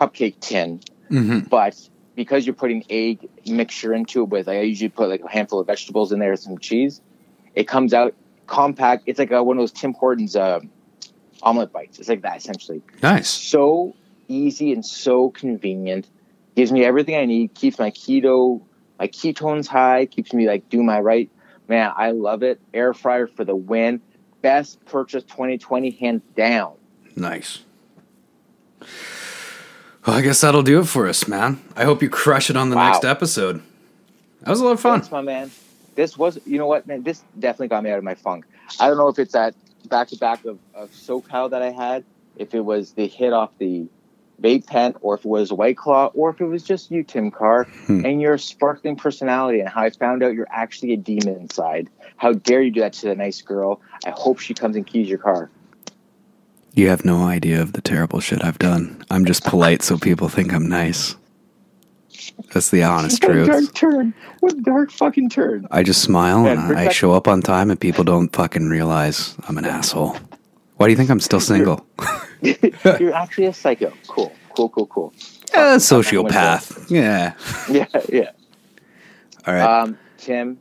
cupcake 0.00 0.40
tin, 0.40 0.80
hmm 1.08 1.40
but 1.40 1.76
because 2.14 2.46
you're 2.46 2.54
putting 2.54 2.82
egg 2.88 3.28
mixture 3.46 3.92
into 3.92 4.22
it 4.22 4.30
with, 4.30 4.46
like, 4.46 4.56
I 4.56 4.62
usually 4.62 4.88
put 4.88 5.10
like 5.10 5.22
a 5.22 5.28
handful 5.28 5.60
of 5.60 5.66
vegetables 5.66 6.12
in 6.12 6.18
there, 6.18 6.34
some 6.36 6.56
cheese. 6.56 7.02
It 7.54 7.68
comes 7.68 7.92
out 7.92 8.14
compact. 8.46 9.02
It's 9.04 9.18
like 9.18 9.30
a, 9.32 9.42
one 9.42 9.58
of 9.58 9.60
those 9.60 9.72
Tim 9.72 9.92
Hortons 9.92 10.34
uh, 10.34 10.60
omelet 11.42 11.72
bites. 11.74 11.98
It's 11.98 12.08
like 12.08 12.22
that 12.22 12.38
essentially. 12.38 12.80
Nice. 13.02 13.28
So 13.28 13.94
easy 14.28 14.72
and 14.72 14.84
so 14.84 15.30
convenient. 15.30 16.08
Gives 16.54 16.72
me 16.72 16.84
everything 16.84 17.16
I 17.16 17.24
need. 17.26 17.54
Keeps 17.54 17.78
my 17.78 17.90
keto, 17.90 18.62
my 18.98 19.08
ketones 19.08 19.66
high. 19.66 20.06
Keeps 20.06 20.32
me 20.32 20.46
like 20.46 20.68
do 20.68 20.82
my 20.82 21.00
right. 21.00 21.30
Man, 21.68 21.92
I 21.96 22.12
love 22.12 22.42
it. 22.42 22.60
Air 22.72 22.94
fryer 22.94 23.26
for 23.26 23.44
the 23.44 23.56
win. 23.56 24.00
Best 24.42 24.84
purchase 24.86 25.24
2020 25.24 25.90
hands 25.90 26.22
down. 26.36 26.74
Nice. 27.16 27.60
Well, 30.06 30.16
I 30.16 30.22
guess 30.22 30.40
that'll 30.40 30.62
do 30.62 30.80
it 30.80 30.86
for 30.86 31.08
us, 31.08 31.26
man. 31.26 31.60
I 31.74 31.84
hope 31.84 32.00
you 32.02 32.08
crush 32.08 32.48
it 32.48 32.56
on 32.56 32.70
the 32.70 32.76
Wow. 32.76 32.92
next 32.92 33.04
episode. 33.04 33.60
That 34.42 34.50
was 34.50 34.60
a 34.60 34.64
lot 34.64 34.72
of 34.72 34.80
fun. 34.80 35.00
Thanks, 35.00 35.10
my 35.10 35.20
man. 35.22 35.50
This 35.96 36.16
was, 36.16 36.38
you 36.46 36.58
know 36.58 36.66
what, 36.66 36.86
man? 36.86 37.02
This 37.02 37.24
definitely 37.38 37.68
got 37.68 37.82
me 37.82 37.90
out 37.90 37.98
of 37.98 38.04
my 38.04 38.14
funk. 38.14 38.44
I 38.78 38.86
don't 38.88 38.98
know 38.98 39.08
if 39.08 39.18
it's 39.18 39.32
that 39.32 39.54
back 39.88 40.08
to 40.08 40.16
back 40.16 40.44
of 40.44 40.58
of 40.74 40.90
SoCal 40.92 41.50
that 41.50 41.62
I 41.62 41.70
had, 41.70 42.04
if 42.36 42.54
it 42.54 42.60
was 42.60 42.92
the 42.92 43.06
hit 43.08 43.32
off 43.32 43.50
the 43.58 43.86
vape 44.42 44.66
pen, 44.66 44.94
or 45.00 45.14
if 45.14 45.20
it 45.24 45.28
was 45.28 45.52
White 45.52 45.76
Claw, 45.76 46.10
or 46.14 46.30
if 46.30 46.40
it 46.40 46.44
was 46.46 46.62
just 46.62 46.90
you, 46.90 47.02
Tim 47.02 47.30
Carr, 47.30 47.64
Hmm. 47.86 48.04
and 48.04 48.20
your 48.20 48.36
sparkling 48.38 48.96
personality, 48.96 49.60
and 49.60 49.68
how 49.68 49.82
I 49.82 49.90
found 49.90 50.22
out 50.22 50.34
you're 50.34 50.46
actually 50.50 50.92
a 50.92 50.96
demon 50.96 51.36
inside. 51.40 51.88
How 52.16 52.32
dare 52.32 52.62
you 52.62 52.70
do 52.70 52.80
that 52.80 52.92
to 52.94 53.06
the 53.08 53.14
nice 53.14 53.42
girl? 53.42 53.80
I 54.06 54.10
hope 54.10 54.38
she 54.38 54.54
comes 54.54 54.76
and 54.76 54.86
keys 54.86 55.08
your 55.08 55.18
car. 55.18 55.50
You 56.74 56.88
have 56.88 57.04
no 57.06 57.24
idea 57.24 57.62
of 57.62 57.72
the 57.72 57.80
terrible 57.80 58.20
shit 58.20 58.44
I've 58.44 58.58
done. 58.58 59.02
I'm 59.10 59.24
just 59.24 59.44
polite 59.44 59.82
so 59.82 59.96
people 59.96 60.28
think 60.28 60.52
I'm 60.52 60.68
nice. 60.68 61.16
That's 62.52 62.70
the 62.70 62.82
honest 62.82 63.22
truth. 63.22 63.46
dark 63.46 63.72
turn! 63.74 64.12
What 64.40 64.62
dark 64.62 64.90
fucking 64.90 65.30
turn! 65.30 65.66
I 65.70 65.82
just 65.82 66.02
smile 66.02 66.42
Man, 66.42 66.58
and 66.58 66.78
I 66.78 66.90
show 66.90 67.12
up 67.12 67.28
on 67.28 67.40
time 67.40 67.70
and 67.70 67.80
people 67.80 68.04
don't 68.04 68.28
fucking 68.34 68.68
realize 68.68 69.34
I'm 69.48 69.56
an 69.58 69.64
asshole. 69.64 70.16
Why 70.76 70.86
do 70.86 70.90
you 70.90 70.96
think 70.96 71.10
I'm 71.10 71.20
still 71.20 71.40
single? 71.40 71.86
you're 72.42 73.14
actually 73.14 73.46
a 73.46 73.52
psycho. 73.52 73.92
Cool, 74.06 74.32
cool, 74.54 74.68
cool, 74.68 74.86
cool. 74.86 75.12
a 75.54 75.76
sociopath. 75.76 76.90
Yeah. 76.90 77.34
Yeah, 77.70 77.86
yeah. 78.08 78.30
All 79.46 79.54
right. 79.54 79.82
Um, 79.82 79.98
Tim, 80.18 80.58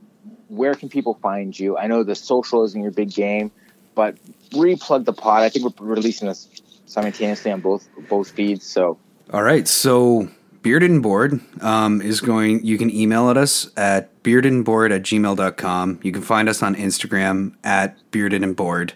where 0.48 0.74
can 0.76 0.90
people 0.90 1.16
find 1.22 1.58
you? 1.58 1.78
I 1.78 1.88
know 1.88 2.04
the 2.04 2.16
social 2.16 2.64
isn't 2.64 2.82
your 2.82 2.92
big 2.92 3.14
game, 3.14 3.52
but 3.94 4.16
replug 4.52 5.06
the 5.06 5.14
pod. 5.14 5.44
I 5.44 5.50
think 5.50 5.80
we're 5.80 5.88
releasing 5.88 6.28
this 6.28 6.48
simultaneously 6.86 7.52
on 7.52 7.62
both 7.62 7.88
both 8.10 8.32
feeds. 8.32 8.66
So 8.66 8.98
All 9.34 9.44
right, 9.44 9.68
so 9.68 10.30
Bearded 10.62 10.90
and 10.90 11.04
Bored 11.04 11.40
um, 11.62 12.02
is 12.02 12.22
going, 12.22 12.66
you 12.66 12.78
can 12.80 12.90
email 12.90 13.30
at 13.30 13.38
us 13.38 13.70
at 13.78 14.24
beardedandbored 14.24 14.92
at 14.92 15.04
gmail.com. 15.04 16.00
You 16.02 16.12
can 16.12 16.22
find 16.24 16.50
us 16.50 16.64
on 16.64 16.74
Instagram 16.76 17.54
at 17.64 17.98
bearded 18.10 18.44
and 18.44 18.56
bored. 18.56 18.94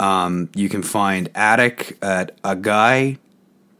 Um, 0.00 0.48
you 0.54 0.68
can 0.68 0.82
find 0.82 1.28
Attic 1.34 1.98
at 2.02 2.38
a 2.44 2.54
guy 2.54 3.18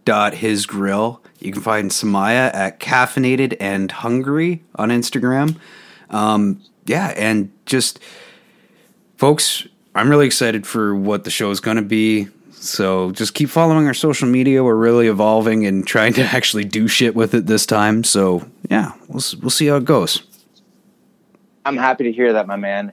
dot 0.04 0.34
his 0.34 0.66
grill. 0.66 1.22
You 1.38 1.52
can 1.52 1.62
find 1.62 1.90
Samaya 1.90 2.52
at 2.54 2.80
caffeinated 2.80 3.56
and 3.60 3.90
hungry 3.92 4.62
on 4.74 4.88
Instagram. 4.88 5.56
Um, 6.10 6.60
yeah, 6.86 7.12
and 7.16 7.52
just 7.66 8.00
folks, 9.16 9.66
I'm 9.94 10.08
really 10.08 10.26
excited 10.26 10.66
for 10.66 10.94
what 10.94 11.24
the 11.24 11.30
show 11.30 11.50
is 11.50 11.60
going 11.60 11.76
to 11.76 11.82
be. 11.82 12.28
So 12.52 13.12
just 13.12 13.34
keep 13.34 13.50
following 13.50 13.86
our 13.86 13.94
social 13.94 14.26
media. 14.26 14.64
We're 14.64 14.74
really 14.74 15.06
evolving 15.06 15.66
and 15.66 15.86
trying 15.86 16.14
to 16.14 16.22
actually 16.34 16.64
do 16.64 16.88
shit 16.88 17.14
with 17.14 17.34
it 17.34 17.46
this 17.46 17.66
time. 17.66 18.02
So 18.02 18.48
yeah, 18.70 18.92
we'll 19.08 19.22
we'll 19.40 19.50
see 19.50 19.66
how 19.66 19.76
it 19.76 19.84
goes. 19.84 20.22
I'm 21.64 21.76
happy 21.76 22.04
to 22.04 22.12
hear 22.12 22.32
that, 22.32 22.46
my 22.46 22.56
man. 22.56 22.92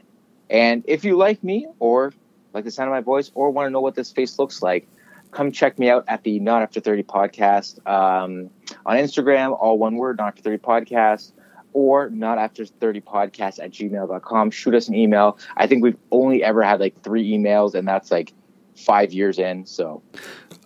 And 0.49 0.84
if 0.88 1.06
you 1.06 1.15
like 1.15 1.43
me 1.43 1.68
or 1.80 2.14
like 2.56 2.64
the 2.65 2.72
sound 2.72 2.88
of 2.88 2.94
my 2.94 3.02
voice 3.02 3.32
or 3.36 3.52
want 3.52 3.68
to 3.68 3.69
know 3.69 3.82
what 3.82 3.94
this 3.95 4.11
face 4.11 4.40
looks 4.40 4.61
like, 4.64 4.88
come 5.32 5.52
check 5.52 5.77
me 5.77 5.90
out 5.90 6.06
at 6.07 6.23
the 6.23 6.40
Not 6.40 6.61
After 6.64 6.80
30 6.80 7.03
podcast 7.03 7.86
um, 7.88 8.49
on 8.86 8.98
Instagram, 8.98 9.56
all 9.60 9.77
one 9.77 9.95
word, 9.95 10.18
Not 10.18 10.30
After 10.30 10.41
30 10.41 10.57
podcast, 10.60 11.34
or 11.73 12.10
Not 12.10 12.38
After 12.38 12.65
30 12.65 13.02
podcast 13.02 13.60
at 13.61 13.72
gmail.com. 13.72 14.52
Shoot 14.52 14.73
us 14.73 14.88
an 14.88 14.95
email. 14.95 15.38
I 15.57 15.68
think 15.68 15.84
we've 15.84 15.98
only 16.11 16.44
ever 16.44 16.64
had 16.64 16.80
like 16.80 16.99
three 17.03 17.30
emails, 17.32 17.76
and 17.76 17.86
that's 17.88 18.10
like 18.10 18.34
five 18.77 19.11
years 19.11 19.38
in. 19.38 19.65
So 19.65 20.02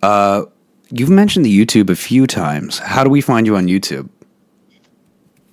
Uh, 0.02 0.44
you've 0.90 1.10
mentioned 1.10 1.44
the 1.44 1.66
YouTube 1.66 1.90
a 1.90 1.96
few 1.96 2.26
times. 2.28 2.78
How 2.78 3.02
do 3.04 3.10
we 3.10 3.20
find 3.20 3.46
you 3.46 3.56
on 3.56 3.66
YouTube? 3.66 4.08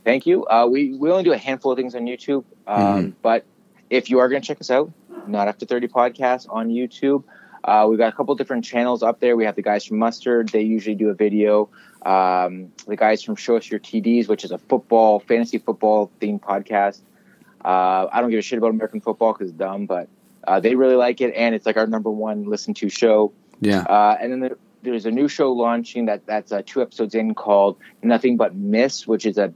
thank 0.04 0.26
you. 0.26 0.46
Uh, 0.46 0.66
we, 0.66 0.94
we 0.94 1.12
only 1.12 1.24
do 1.24 1.34
a 1.34 1.38
handful 1.38 1.70
of 1.74 1.78
things 1.78 1.94
on 1.94 2.06
YouTube, 2.06 2.46
um, 2.66 3.14
but 3.22 3.44
if 3.90 4.10
you 4.10 4.20
are 4.20 4.30
going 4.30 4.42
to 4.42 4.48
check 4.48 4.62
us 4.62 4.72
out, 4.72 4.90
Not 5.26 5.48
After 5.48 5.66
30 5.66 5.88
podcast 5.88 6.48
on 6.50 6.70
YouTube. 6.70 7.24
Uh, 7.64 7.86
we've 7.90 8.00
got 8.00 8.14
a 8.14 8.16
couple 8.16 8.34
different 8.36 8.64
channels 8.64 9.04
up 9.04 9.20
there. 9.20 9.36
We 9.36 9.44
have 9.46 9.56
the 9.56 9.62
guys 9.62 9.86
from 9.86 9.98
Mustard. 9.98 10.50
They 10.50 10.62
usually 10.62 10.96
do 10.96 11.10
a 11.10 11.14
video. 11.14 11.70
Um, 12.06 12.72
the 12.88 12.96
guys 12.96 13.24
from 13.24 13.36
Show 13.36 13.58
Us 13.58 13.70
Your 13.70 13.80
TDs, 13.80 14.28
which 14.28 14.46
is 14.46 14.52
a 14.52 14.58
football, 14.58 15.20
fantasy 15.20 15.58
football 15.58 16.12
themed 16.22 16.42
podcast. 16.42 17.02
Uh, 17.66 18.08
I 18.12 18.22
don't 18.22 18.30
give 18.30 18.40
a 18.40 18.42
shit 18.42 18.58
about 18.58 18.70
American 18.70 19.02
football 19.02 19.34
because 19.34 19.50
it's 19.50 19.58
dumb, 19.58 19.86
but 19.86 20.08
uh, 20.48 20.60
they 20.62 20.76
really 20.76 20.96
like 20.96 21.20
it, 21.20 21.34
and 21.36 21.54
it's 21.54 21.66
like 21.66 21.76
our 21.76 21.88
number 21.88 22.10
one 22.10 22.46
listen 22.46 22.74
to 22.76 22.88
show. 22.88 23.34
Yeah. 23.60 23.82
Uh, 23.82 24.16
and 24.22 24.32
then 24.32 24.40
there, 24.40 24.58
there's 24.84 25.06
a 25.06 25.12
new 25.12 25.28
show 25.28 25.52
launching 25.52 26.06
that 26.06 26.26
that's 26.26 26.52
uh, 26.52 26.62
two 26.66 26.82
episodes 26.82 27.16
in 27.16 27.36
called 27.36 27.78
Nothing 28.02 28.38
But 28.38 28.56
Miss, 28.56 29.06
which 29.06 29.26
is 29.26 29.38
a 29.38 29.54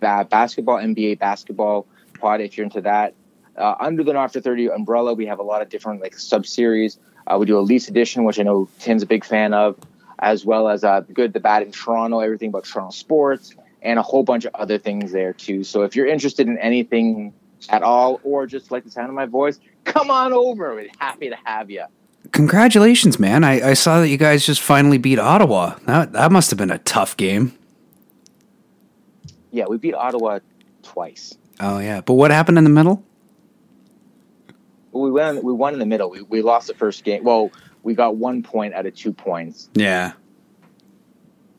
ba- 0.00 0.26
basketball 0.28 0.78
NBA 0.78 1.20
basketball 1.20 1.86
pod. 2.18 2.40
If 2.40 2.56
you're 2.56 2.64
into 2.64 2.80
that, 2.80 3.14
uh, 3.56 3.74
under 3.80 4.02
the 4.02 4.12
Not 4.12 4.24
After 4.24 4.40
30 4.40 4.70
umbrella, 4.70 5.14
we 5.14 5.26
have 5.26 5.38
a 5.38 5.42
lot 5.42 5.62
of 5.62 5.68
different 5.68 6.00
like 6.00 6.16
sub 6.18 6.46
series. 6.46 6.98
Uh, 7.26 7.36
we 7.38 7.46
do 7.46 7.58
a 7.58 7.60
lease 7.60 7.88
edition, 7.88 8.24
which 8.24 8.38
I 8.38 8.42
know 8.42 8.68
Tim's 8.78 9.02
a 9.02 9.06
big 9.06 9.24
fan 9.24 9.54
of, 9.54 9.78
as 10.18 10.44
well 10.44 10.68
as 10.68 10.84
uh, 10.84 11.00
the 11.00 11.12
good, 11.12 11.32
the 11.32 11.40
bad 11.40 11.62
in 11.62 11.72
Toronto, 11.72 12.20
everything 12.20 12.48
about 12.48 12.64
Toronto 12.64 12.90
sports, 12.90 13.54
and 13.82 13.98
a 13.98 14.02
whole 14.02 14.22
bunch 14.22 14.44
of 14.44 14.54
other 14.54 14.78
things 14.78 15.12
there 15.12 15.32
too. 15.32 15.64
So 15.64 15.82
if 15.82 15.94
you're 15.94 16.06
interested 16.06 16.48
in 16.48 16.58
anything 16.58 17.32
at 17.68 17.82
all, 17.82 18.20
or 18.24 18.46
just 18.46 18.70
like 18.70 18.84
the 18.84 18.90
sound 18.90 19.08
of 19.08 19.14
my 19.14 19.26
voice, 19.26 19.60
come 19.84 20.10
on 20.10 20.32
over. 20.32 20.74
We're 20.74 20.88
happy 20.98 21.28
to 21.28 21.36
have 21.44 21.70
you. 21.70 21.84
Congratulations, 22.32 23.18
man. 23.18 23.44
I, 23.44 23.70
I 23.70 23.74
saw 23.74 24.00
that 24.00 24.08
you 24.08 24.16
guys 24.16 24.46
just 24.46 24.60
finally 24.60 24.98
beat 24.98 25.18
Ottawa. 25.18 25.76
That, 25.86 26.12
that 26.12 26.32
must 26.32 26.50
have 26.50 26.58
been 26.58 26.70
a 26.70 26.78
tough 26.78 27.16
game. 27.16 27.56
Yeah, 29.50 29.66
we 29.68 29.76
beat 29.76 29.94
Ottawa 29.94 30.38
twice. 30.82 31.34
Oh, 31.60 31.78
yeah. 31.78 32.00
But 32.00 32.14
what 32.14 32.30
happened 32.30 32.58
in 32.58 32.64
the 32.64 32.70
middle? 32.70 33.04
We 34.92 35.10
won. 35.10 35.42
We 35.42 35.52
won 35.52 35.72
in 35.72 35.78
the 35.78 35.86
middle. 35.86 36.10
We, 36.10 36.22
we 36.22 36.42
lost 36.42 36.68
the 36.68 36.74
first 36.74 37.02
game. 37.04 37.24
Well, 37.24 37.50
we 37.82 37.94
got 37.94 38.16
one 38.16 38.42
point 38.42 38.74
out 38.74 38.86
of 38.86 38.94
two 38.94 39.12
points. 39.12 39.68
Yeah. 39.74 40.12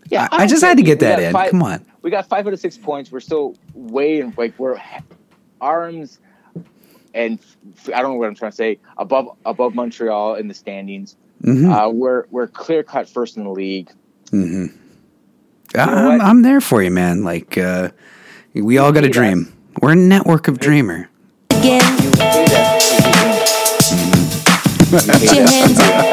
Yeah, 0.10 0.28
I, 0.32 0.44
I 0.44 0.48
just 0.48 0.64
had 0.64 0.78
to 0.78 0.84
get 0.84 1.00
that 1.00 1.20
in. 1.22 1.32
five- 1.34 1.52
Come 1.52 1.64
on. 1.64 1.86
We 2.02 2.12
got 2.12 2.28
five 2.28 2.46
out 2.46 2.54
of 2.54 2.60
six 2.60 2.78
points. 2.78 3.12
We're 3.12 3.20
still 3.22 3.56
way 3.74 4.20
in, 4.20 4.34
like 4.38 4.58
we're 4.60 4.78
arms 5.62 6.20
and 7.14 7.40
I 7.94 8.02
don't 8.02 8.12
know 8.12 8.18
what 8.18 8.28
I'm 8.28 8.36
trying 8.36 8.52
to 8.52 8.56
say 8.56 8.80
above 8.98 9.38
above 9.46 9.74
Montreal 9.76 10.36
in 10.36 10.48
the 10.50 10.54
standings. 10.54 11.16
hmm 11.44 11.70
Uh, 11.72 11.90
we're 11.90 12.26
we're 12.32 12.48
clear 12.48 12.84
cut 12.84 13.08
first 13.08 13.38
in 13.38 13.44
the 13.46 13.50
league. 13.52 13.90
hmm 14.32 14.66
I'm. 15.76 16.22
I'm 16.22 16.42
there 16.44 16.62
for 16.62 16.84
you, 16.84 16.92
man. 16.92 17.24
Like, 17.24 17.58
uh, 17.58 17.90
we 18.54 18.78
all 18.78 18.92
got 18.92 19.04
a 19.04 19.08
beat 19.08 19.14
dream. 19.14 19.52
We're 19.82 19.94
a 19.94 19.96
network 19.96 20.48
of 20.48 20.60
dreamer. 20.60 21.10
again. 21.50 23.13
Put 24.94 25.08
your 25.34 25.50
hands 25.50 25.80
up. 25.80 26.06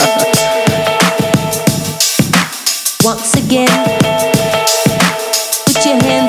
Once 3.04 3.34
again. 3.34 3.68
Put 5.66 5.84
your 5.84 6.00
hands 6.00 6.19